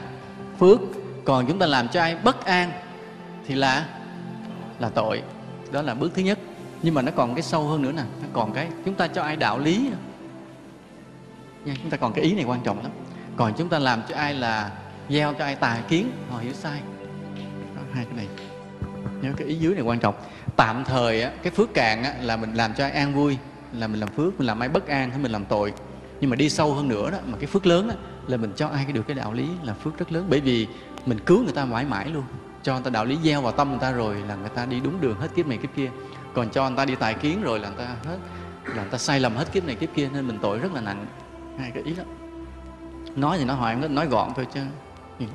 phước 0.59 0.79
còn 1.25 1.45
chúng 1.47 1.59
ta 1.59 1.65
làm 1.65 1.87
cho 1.87 2.01
ai 2.01 2.15
bất 2.15 2.45
an 2.45 2.71
thì 3.47 3.55
là 3.55 3.87
là 4.79 4.89
tội. 4.89 5.21
Đó 5.71 5.81
là 5.81 5.93
bước 5.93 6.11
thứ 6.15 6.21
nhất. 6.21 6.39
Nhưng 6.81 6.93
mà 6.93 7.01
nó 7.01 7.11
còn 7.15 7.35
cái 7.35 7.43
sâu 7.43 7.67
hơn 7.67 7.81
nữa 7.81 7.91
nè. 7.91 8.03
Nó 8.21 8.27
còn 8.33 8.53
cái 8.53 8.67
chúng 8.85 8.95
ta 8.95 9.07
cho 9.07 9.23
ai 9.23 9.35
đạo 9.35 9.59
lý. 9.59 9.89
Nha 11.65 11.73
chúng 11.81 11.89
ta 11.89 11.97
còn 11.97 12.13
cái 12.13 12.23
ý 12.23 12.33
này 12.35 12.43
quan 12.43 12.61
trọng 12.63 12.83
lắm. 12.83 12.91
Còn 13.37 13.53
chúng 13.57 13.69
ta 13.69 13.79
làm 13.79 14.01
cho 14.09 14.15
ai 14.15 14.33
là 14.33 14.71
gieo 15.09 15.33
cho 15.33 15.45
ai 15.45 15.55
tà 15.55 15.81
kiến 15.89 16.11
họ 16.29 16.39
hiểu 16.39 16.53
sai. 16.53 16.79
Đó, 17.75 17.81
hai 17.93 18.05
cái 18.05 18.13
này. 18.15 18.27
Nhớ 19.21 19.31
cái 19.37 19.47
ý 19.47 19.55
dưới 19.55 19.73
này 19.73 19.83
quan 19.83 19.99
trọng. 19.99 20.15
Tạm 20.55 20.83
thời 20.83 21.21
á, 21.21 21.31
cái 21.43 21.51
phước 21.51 21.73
cạn 21.73 22.03
á, 22.03 22.13
là 22.21 22.37
mình 22.37 22.53
làm 22.53 22.73
cho 22.73 22.83
ai 22.83 22.91
an 22.91 23.13
vui 23.13 23.37
là 23.73 23.87
mình 23.87 23.99
làm 23.99 24.09
phước 24.09 24.37
mình 24.37 24.47
làm 24.47 24.59
ai 24.59 24.69
bất 24.69 24.87
an 24.87 25.09
hay 25.09 25.19
mình 25.19 25.31
làm 25.31 25.45
tội. 25.45 25.73
Nhưng 26.21 26.29
mà 26.29 26.35
đi 26.35 26.49
sâu 26.49 26.73
hơn 26.73 26.87
nữa 26.87 27.11
đó 27.11 27.17
mà 27.27 27.37
cái 27.37 27.47
phước 27.47 27.65
lớn 27.65 27.87
đó, 27.87 27.95
là 28.27 28.37
mình 28.37 28.53
cho 28.55 28.67
ai 28.67 28.85
được 28.85 29.07
cái 29.07 29.15
đạo 29.15 29.33
lý 29.33 29.47
là 29.63 29.73
phước 29.73 29.97
rất 29.97 30.11
lớn. 30.11 30.27
Bởi 30.29 30.39
vì 30.39 30.67
mình 31.05 31.19
cứu 31.25 31.43
người 31.43 31.53
ta 31.53 31.65
mãi 31.65 31.85
mãi 31.85 32.09
luôn. 32.09 32.23
Cho 32.63 32.73
người 32.73 32.83
ta 32.83 32.89
đạo 32.89 33.05
lý 33.05 33.17
gieo 33.23 33.41
vào 33.41 33.51
tâm 33.51 33.69
người 33.69 33.79
ta 33.79 33.91
rồi 33.91 34.15
là 34.27 34.35
người 34.35 34.49
ta 34.49 34.65
đi 34.65 34.79
đúng 34.79 35.01
đường 35.01 35.19
hết 35.19 35.27
kiếp 35.35 35.47
này 35.47 35.57
kiếp 35.57 35.75
kia. 35.75 35.91
Còn 36.33 36.49
cho 36.49 36.69
người 36.69 36.77
ta 36.77 36.85
đi 36.85 36.95
tài 36.95 37.13
kiến 37.13 37.41
rồi 37.43 37.59
là 37.59 37.69
người 37.69 37.77
ta 37.77 37.95
hết 38.09 38.17
là 38.65 38.81
người 38.81 38.91
ta 38.91 38.97
sai 38.97 39.19
lầm 39.19 39.35
hết 39.35 39.51
kiếp 39.51 39.65
này 39.65 39.75
kiếp 39.75 39.89
kia 39.93 40.09
nên 40.13 40.27
mình 40.27 40.37
tội 40.41 40.59
rất 40.59 40.73
là 40.73 40.81
nặng. 40.81 41.05
Hai 41.59 41.71
cái 41.71 41.83
ý 41.83 41.93
đó. 41.95 42.03
Nói 43.15 43.37
thì 43.37 43.45
nó 43.45 43.53
hỏi 43.53 43.75
nói 43.75 44.07
gọn 44.07 44.29
thôi 44.35 44.47
chứ. 44.53 44.61
Ừ. 45.19 45.25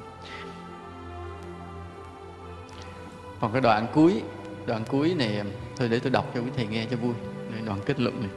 Còn 3.41 3.53
cái 3.53 3.61
đoạn 3.61 3.87
cuối 3.95 4.23
đoạn 4.67 4.85
cuối 4.89 5.15
này 5.15 5.43
thôi 5.77 5.89
để 5.89 5.99
tôi 5.99 6.11
đọc 6.11 6.31
cho 6.35 6.41
quý 6.41 6.51
thầy 6.57 6.67
nghe 6.67 6.87
cho 6.91 6.97
vui 6.97 7.15
để 7.55 7.61
đoạn 7.67 7.79
kết 7.87 8.01
luận 8.01 8.21
này. 8.21 8.31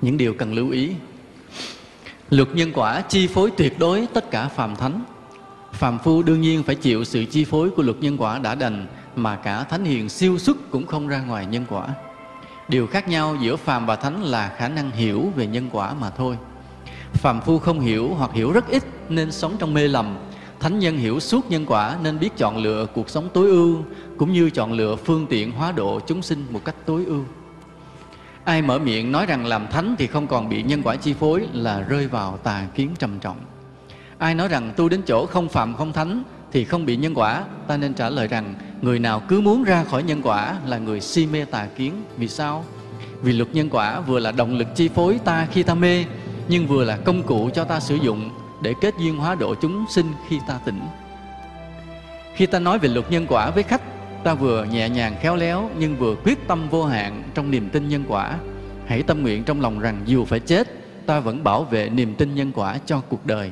Những 0.00 0.16
điều 0.16 0.34
cần 0.34 0.54
lưu 0.54 0.70
ý. 0.70 0.90
Luật 2.30 2.48
nhân 2.54 2.72
quả 2.74 3.00
chi 3.00 3.26
phối 3.26 3.50
tuyệt 3.50 3.78
đối 3.78 4.06
tất 4.14 4.30
cả 4.30 4.48
phàm 4.48 4.76
thánh. 4.76 5.04
Phàm 5.72 5.98
phu 5.98 6.22
đương 6.22 6.40
nhiên 6.40 6.62
phải 6.62 6.74
chịu 6.74 7.04
sự 7.04 7.24
chi 7.24 7.44
phối 7.44 7.70
của 7.70 7.82
luật 7.82 7.96
nhân 8.00 8.16
quả 8.18 8.38
đã 8.38 8.54
đành, 8.54 8.86
mà 9.16 9.36
cả 9.36 9.64
thánh 9.64 9.84
hiền 9.84 10.08
siêu 10.08 10.38
xuất 10.38 10.56
cũng 10.70 10.86
không 10.86 11.08
ra 11.08 11.20
ngoài 11.20 11.46
nhân 11.46 11.64
quả. 11.68 11.88
Điều 12.68 12.86
khác 12.86 13.08
nhau 13.08 13.36
giữa 13.40 13.56
phàm 13.56 13.86
và 13.86 13.96
thánh 13.96 14.22
là 14.22 14.54
khả 14.56 14.68
năng 14.68 14.90
hiểu 14.90 15.32
về 15.36 15.46
nhân 15.46 15.68
quả 15.72 15.94
mà 15.94 16.10
thôi. 16.10 16.38
Phàm 17.12 17.40
phu 17.40 17.58
không 17.58 17.80
hiểu 17.80 18.14
hoặc 18.14 18.30
hiểu 18.32 18.52
rất 18.52 18.68
ít 18.68 18.82
nên 19.08 19.32
sống 19.32 19.56
trong 19.58 19.74
mê 19.74 19.88
lầm. 19.88 20.18
Thánh 20.60 20.78
nhân 20.78 20.98
hiểu 20.98 21.20
suốt 21.20 21.50
nhân 21.50 21.64
quả 21.66 21.96
nên 22.02 22.18
biết 22.18 22.36
chọn 22.36 22.56
lựa 22.56 22.86
cuộc 22.86 23.10
sống 23.10 23.28
tối 23.34 23.48
ưu 23.48 23.78
cũng 24.22 24.32
như 24.32 24.50
chọn 24.50 24.72
lựa 24.72 24.96
phương 24.96 25.26
tiện 25.26 25.52
hóa 25.52 25.72
độ 25.72 26.00
chúng 26.06 26.22
sinh 26.22 26.46
một 26.50 26.60
cách 26.64 26.74
tối 26.86 27.04
ưu. 27.04 27.24
Ai 28.44 28.62
mở 28.62 28.78
miệng 28.78 29.12
nói 29.12 29.26
rằng 29.26 29.46
làm 29.46 29.66
thánh 29.70 29.94
thì 29.98 30.06
không 30.06 30.26
còn 30.26 30.48
bị 30.48 30.62
nhân 30.62 30.82
quả 30.82 30.96
chi 30.96 31.14
phối 31.14 31.48
là 31.52 31.80
rơi 31.80 32.06
vào 32.06 32.36
tà 32.36 32.66
kiến 32.74 32.90
trầm 32.98 33.18
trọng. 33.18 33.36
Ai 34.18 34.34
nói 34.34 34.48
rằng 34.48 34.72
tu 34.76 34.88
đến 34.88 35.02
chỗ 35.06 35.26
không 35.26 35.48
phạm 35.48 35.74
không 35.74 35.92
thánh 35.92 36.22
thì 36.52 36.64
không 36.64 36.86
bị 36.86 36.96
nhân 36.96 37.14
quả, 37.14 37.44
ta 37.66 37.76
nên 37.76 37.94
trả 37.94 38.10
lời 38.10 38.28
rằng 38.28 38.54
người 38.82 38.98
nào 38.98 39.22
cứ 39.28 39.40
muốn 39.40 39.64
ra 39.64 39.84
khỏi 39.84 40.02
nhân 40.02 40.20
quả 40.22 40.56
là 40.66 40.78
người 40.78 41.00
si 41.00 41.26
mê 41.26 41.44
tà 41.44 41.66
kiến. 41.76 41.92
Vì 42.16 42.28
sao? 42.28 42.64
Vì 43.22 43.32
luật 43.32 43.54
nhân 43.54 43.68
quả 43.70 44.00
vừa 44.00 44.18
là 44.18 44.32
động 44.32 44.56
lực 44.56 44.68
chi 44.74 44.88
phối 44.88 45.20
ta 45.24 45.46
khi 45.50 45.62
ta 45.62 45.74
mê, 45.74 46.04
nhưng 46.48 46.66
vừa 46.66 46.84
là 46.84 46.96
công 46.96 47.22
cụ 47.22 47.50
cho 47.54 47.64
ta 47.64 47.80
sử 47.80 47.94
dụng 47.94 48.30
để 48.62 48.74
kết 48.80 48.94
duyên 48.98 49.16
hóa 49.16 49.34
độ 49.34 49.54
chúng 49.54 49.84
sinh 49.90 50.06
khi 50.28 50.38
ta 50.48 50.58
tỉnh. 50.64 50.80
Khi 52.34 52.46
ta 52.46 52.58
nói 52.58 52.78
về 52.78 52.88
luật 52.88 53.10
nhân 53.10 53.26
quả 53.28 53.50
với 53.50 53.62
khách 53.62 53.91
ta 54.24 54.34
vừa 54.34 54.64
nhẹ 54.64 54.88
nhàng 54.88 55.16
khéo 55.20 55.36
léo 55.36 55.70
nhưng 55.78 55.96
vừa 55.96 56.14
quyết 56.14 56.48
tâm 56.48 56.68
vô 56.70 56.84
hạn 56.84 57.22
trong 57.34 57.50
niềm 57.50 57.68
tin 57.68 57.88
nhân 57.88 58.04
quả. 58.08 58.38
Hãy 58.86 59.02
tâm 59.02 59.22
nguyện 59.22 59.44
trong 59.44 59.60
lòng 59.60 59.78
rằng 59.78 60.02
dù 60.06 60.24
phải 60.24 60.40
chết, 60.40 60.68
ta 61.06 61.20
vẫn 61.20 61.44
bảo 61.44 61.64
vệ 61.64 61.88
niềm 61.88 62.14
tin 62.14 62.34
nhân 62.34 62.52
quả 62.54 62.78
cho 62.86 63.00
cuộc 63.00 63.26
đời. 63.26 63.50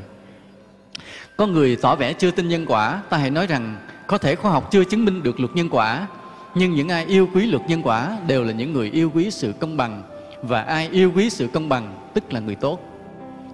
Có 1.37 1.47
người 1.47 1.77
tỏ 1.77 1.97
vẻ 1.97 2.13
chưa 2.13 2.31
tin 2.31 2.49
nhân 2.49 2.67
quả, 2.69 3.03
ta 3.11 3.17
hãy 3.17 3.31
nói 3.31 3.47
rằng 3.47 3.77
có 4.07 4.19
thể 4.19 4.35
khoa 4.35 4.53
học 4.53 4.69
chưa 4.71 4.85
chứng 4.85 5.05
minh 5.05 5.23
được 5.23 5.41
luật 5.41 5.57
nhân 5.57 5.69
quả. 5.71 6.07
Nhưng 6.55 6.73
những 6.73 6.89
ai 6.89 7.05
yêu 7.05 7.29
quý 7.35 7.47
luật 7.47 7.63
nhân 7.69 7.83
quả 7.83 8.19
đều 8.27 8.45
là 8.45 8.53
những 8.53 8.73
người 8.73 8.91
yêu 8.91 9.11
quý 9.15 9.31
sự 9.31 9.53
công 9.61 9.77
bằng. 9.77 10.03
Và 10.43 10.63
ai 10.63 10.89
yêu 10.93 11.13
quý 11.15 11.31
sự 11.31 11.49
công 11.53 11.69
bằng, 11.69 12.11
tức 12.15 12.33
là 12.33 12.41
người 12.41 12.55
tốt. 12.55 12.81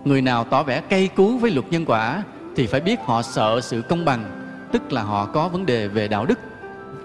Người 0.04 0.22
nào 0.22 0.44
tỏ 0.44 0.62
vẻ 0.62 0.80
cay 0.80 1.08
cú 1.08 1.38
với 1.38 1.50
luật 1.50 1.66
nhân 1.70 1.84
quả 1.84 2.22
thì 2.56 2.66
phải 2.66 2.80
biết 2.80 2.98
họ 3.04 3.22
sợ 3.22 3.60
sự 3.60 3.82
công 3.82 4.04
bằng, 4.04 4.24
tức 4.72 4.92
là 4.92 5.02
họ 5.02 5.26
có 5.26 5.48
vấn 5.48 5.66
đề 5.66 5.88
về 5.88 6.08
đạo 6.08 6.26
đức 6.26 6.38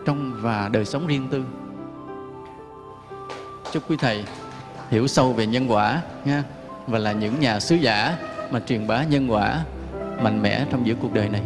trong 0.06 0.42
và 0.42 0.70
đời 0.72 0.86
sống 0.86 1.08
riêng 1.08 1.28
tư. 1.32 1.44
Chúc 3.72 3.84
quý 3.90 3.98
thầy 3.98 4.26
hiểu 4.90 5.08
sâu 5.08 5.34
về 5.34 5.48
nhân 5.48 5.72
quả 5.72 6.02
nha, 6.26 6.44
và 6.88 7.00
là 7.00 7.12
những 7.12 7.40
nhà 7.40 7.60
sứ 7.60 7.76
giả 7.76 8.18
mà 8.52 8.60
truyền 8.60 8.88
bá 8.88 9.04
nhân 9.04 9.32
quả 9.32 9.64
mạnh 10.22 10.42
mẽ 10.42 10.66
trong 10.72 10.88
giữa 10.88 10.96
cuộc 11.02 11.14
đời 11.14 11.30
này. 11.30 11.42